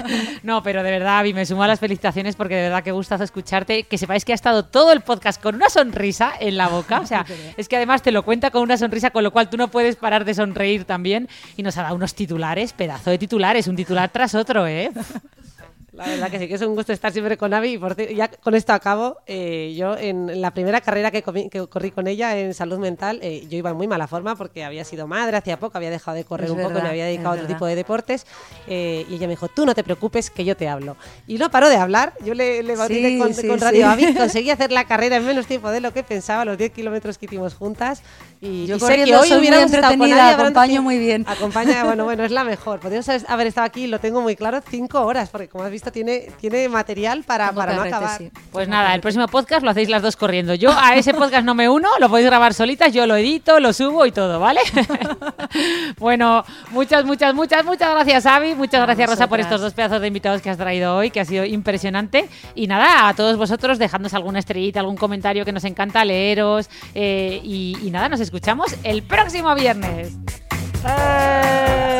no, 0.43 0.63
pero 0.63 0.83
de 0.83 0.91
verdad, 0.91 1.19
Avi, 1.19 1.33
me 1.33 1.45
sumo 1.45 1.63
a 1.63 1.67
las 1.67 1.79
felicitaciones 1.79 2.35
porque 2.35 2.55
de 2.55 2.63
verdad 2.63 2.83
que 2.83 2.91
gustazo 2.91 3.23
escucharte. 3.23 3.83
Que 3.83 3.97
sepáis 3.97 4.25
que 4.25 4.31
ha 4.31 4.35
estado 4.35 4.63
todo 4.63 4.91
el 4.91 5.01
podcast 5.01 5.41
con 5.41 5.55
una 5.55 5.69
sonrisa 5.69 6.33
en 6.39 6.57
la 6.57 6.67
boca. 6.67 6.99
O 6.99 7.05
sea, 7.05 7.25
es 7.57 7.67
que 7.67 7.75
además 7.75 8.01
te 8.01 8.11
lo 8.11 8.23
cuenta 8.23 8.51
con 8.51 8.61
una 8.61 8.77
sonrisa, 8.77 9.11
con 9.11 9.23
lo 9.23 9.31
cual 9.31 9.49
tú 9.49 9.57
no 9.57 9.69
puedes 9.69 9.95
parar 9.95 10.25
de 10.25 10.33
sonreír 10.33 10.85
también. 10.85 11.27
Y 11.57 11.63
nos 11.63 11.77
ha 11.77 11.83
dado 11.83 11.95
unos 11.95 12.15
titulares, 12.15 12.73
pedazo 12.73 13.09
de 13.09 13.17
titulares, 13.17 13.67
un 13.67 13.75
titular 13.75 14.09
tras 14.09 14.35
otro, 14.35 14.67
¿eh? 14.67 14.91
La 15.99 16.07
verdad 16.07 16.31
que 16.31 16.39
sí, 16.39 16.47
que 16.47 16.53
es 16.53 16.61
un 16.61 16.75
gusto 16.75 16.93
estar 16.93 17.11
siempre 17.11 17.35
con 17.35 17.53
Avi. 17.53 17.73
Y 17.73 17.77
por, 17.77 17.97
ya 17.97 18.29
con 18.29 18.55
esto 18.55 18.71
acabo. 18.71 19.17
Eh, 19.27 19.75
yo, 19.77 19.97
en 19.97 20.39
la 20.39 20.51
primera 20.51 20.79
carrera 20.79 21.11
que, 21.11 21.21
corrí 21.21 21.91
con 21.91 22.07
ella 22.07 22.37
en 22.39 22.53
salud 22.53 22.79
mental, 22.79 23.19
eh, 23.21 23.45
yo 23.49 23.57
iba 23.57 23.71
en 23.71 23.75
muy 23.75 23.87
mala 23.89 24.07
forma 24.07 24.37
porque 24.37 24.63
había 24.63 24.85
sido 24.85 25.07
madre 25.07 25.35
hacía 25.35 25.59
poco, 25.59 25.77
había 25.77 25.89
dejado 25.89 26.15
de 26.15 26.23
correr 26.23 26.51
un 26.51 26.61
poco 26.61 26.79
y 26.79 26.81
me 26.81 26.87
había 26.87 27.03
dedicado 27.03 27.31
a 27.31 27.33
otro 27.33 27.47
tipo 27.47 27.65
de 27.65 27.75
deportes. 27.75 28.25
Eh, 28.67 29.05
y 29.09 29.15
ella 29.15 29.27
me 29.27 29.33
dijo: 29.33 29.49
Tú 29.49 29.65
no 29.65 29.75
te 29.75 29.83
preocupes, 29.83 30.29
que 30.29 30.45
yo 30.45 30.55
te 30.55 30.69
hablo. 30.69 30.95
Y 31.27 31.37
no 31.37 31.51
paró 31.51 31.67
de 31.67 31.75
hablar. 31.75 32.13
Yo 32.23 32.33
le, 32.33 32.63
le 32.63 32.75
con, 32.75 33.59
Radio 33.59 33.89
Avi. 33.89 34.13
Conseguí 34.17 34.51
hacer 34.51 34.71
la 34.71 34.85
carrera 34.85 35.17
en 35.17 35.25
menos 35.25 35.47
tiempo 35.47 35.69
de 35.69 35.81
lo 35.81 35.91
que 35.91 36.03
pensaba, 36.03 36.45
los 36.45 36.57
10 36.57 36.71
kilómetros 36.71 37.17
que 37.17 37.25
hicimos 37.25 37.55
juntas. 37.55 38.03
Y, 38.41 38.67
yo 38.67 38.79
sé 38.79 39.03
que 39.03 39.15
hoy 39.15 39.33
hubiera 39.33 39.61
entretenida, 39.61 40.29
acompaño 40.29 40.81
muy 40.81 40.97
bien. 40.97 41.25
Acompaña, 41.27 41.83
bueno, 41.85 42.05
bueno, 42.05 42.23
es 42.23 42.31
la 42.31 42.45
mejor. 42.45 42.79
Podríamos 42.79 43.09
haber 43.27 43.47
estado 43.47 43.65
aquí, 43.65 43.87
lo 43.87 43.99
tengo 43.99 44.21
muy 44.21 44.37
claro, 44.37 44.61
cinco 44.69 45.01
horas, 45.01 45.29
porque 45.29 45.49
como 45.49 45.65
has 45.65 45.71
visto, 45.71 45.91
tiene, 45.91 46.31
tiene 46.39 46.69
material 46.69 47.23
para, 47.23 47.51
para 47.51 47.75
no 47.75 47.81
acabar. 47.81 48.21
Pues 48.51 48.69
nada, 48.69 48.95
el 48.95 49.01
próximo 49.01 49.27
podcast 49.27 49.63
lo 49.63 49.71
hacéis 49.71 49.89
las 49.89 50.01
dos 50.01 50.15
corriendo. 50.15 50.53
Yo 50.53 50.71
a 50.71 50.95
ese 50.95 51.13
podcast 51.13 51.43
no 51.43 51.53
me 51.53 51.67
uno, 51.67 51.89
lo 51.99 52.07
podéis 52.07 52.27
grabar 52.27 52.53
solitas, 52.53 52.93
yo 52.93 53.05
lo 53.05 53.17
edito, 53.17 53.59
lo 53.59 53.73
subo 53.73 54.05
y 54.05 54.13
todo, 54.13 54.39
¿vale? 54.39 54.61
bueno, 55.97 56.45
muchas, 56.71 57.03
muchas, 57.03 57.33
muchas, 57.35 57.65
muchas 57.65 57.91
gracias, 57.91 58.25
Avi. 58.25 58.55
Muchas 58.55 58.81
gracias, 58.81 59.09
Rosa, 59.09 59.27
por 59.27 59.41
estos 59.41 59.59
dos 59.59 59.73
pedazos 59.73 59.99
de 59.99 60.07
invitados 60.07 60.41
que 60.41 60.49
has 60.49 60.57
traído 60.57 60.95
hoy, 60.95 61.11
que 61.11 61.19
ha 61.19 61.25
sido 61.25 61.43
impresionante. 61.43 62.29
Y 62.55 62.67
nada, 62.67 63.09
a 63.09 63.13
todos 63.13 63.35
vosotros, 63.35 63.79
dejadnos 63.79 64.13
alguna 64.13 64.39
estrellita, 64.39 64.79
algún 64.79 64.95
comentario 64.95 65.43
que 65.43 65.51
nos 65.51 65.65
encanta 65.65 66.05
leeros. 66.05 66.69
Eh, 66.95 67.41
y, 67.43 67.77
y 67.83 67.91
nada, 67.91 68.07
nos 68.07 68.28
escuchamos 68.29 68.75
el 68.83 69.01
próximo 69.01 69.55
viernes. 69.55 70.13
¡Eh! 70.85 71.99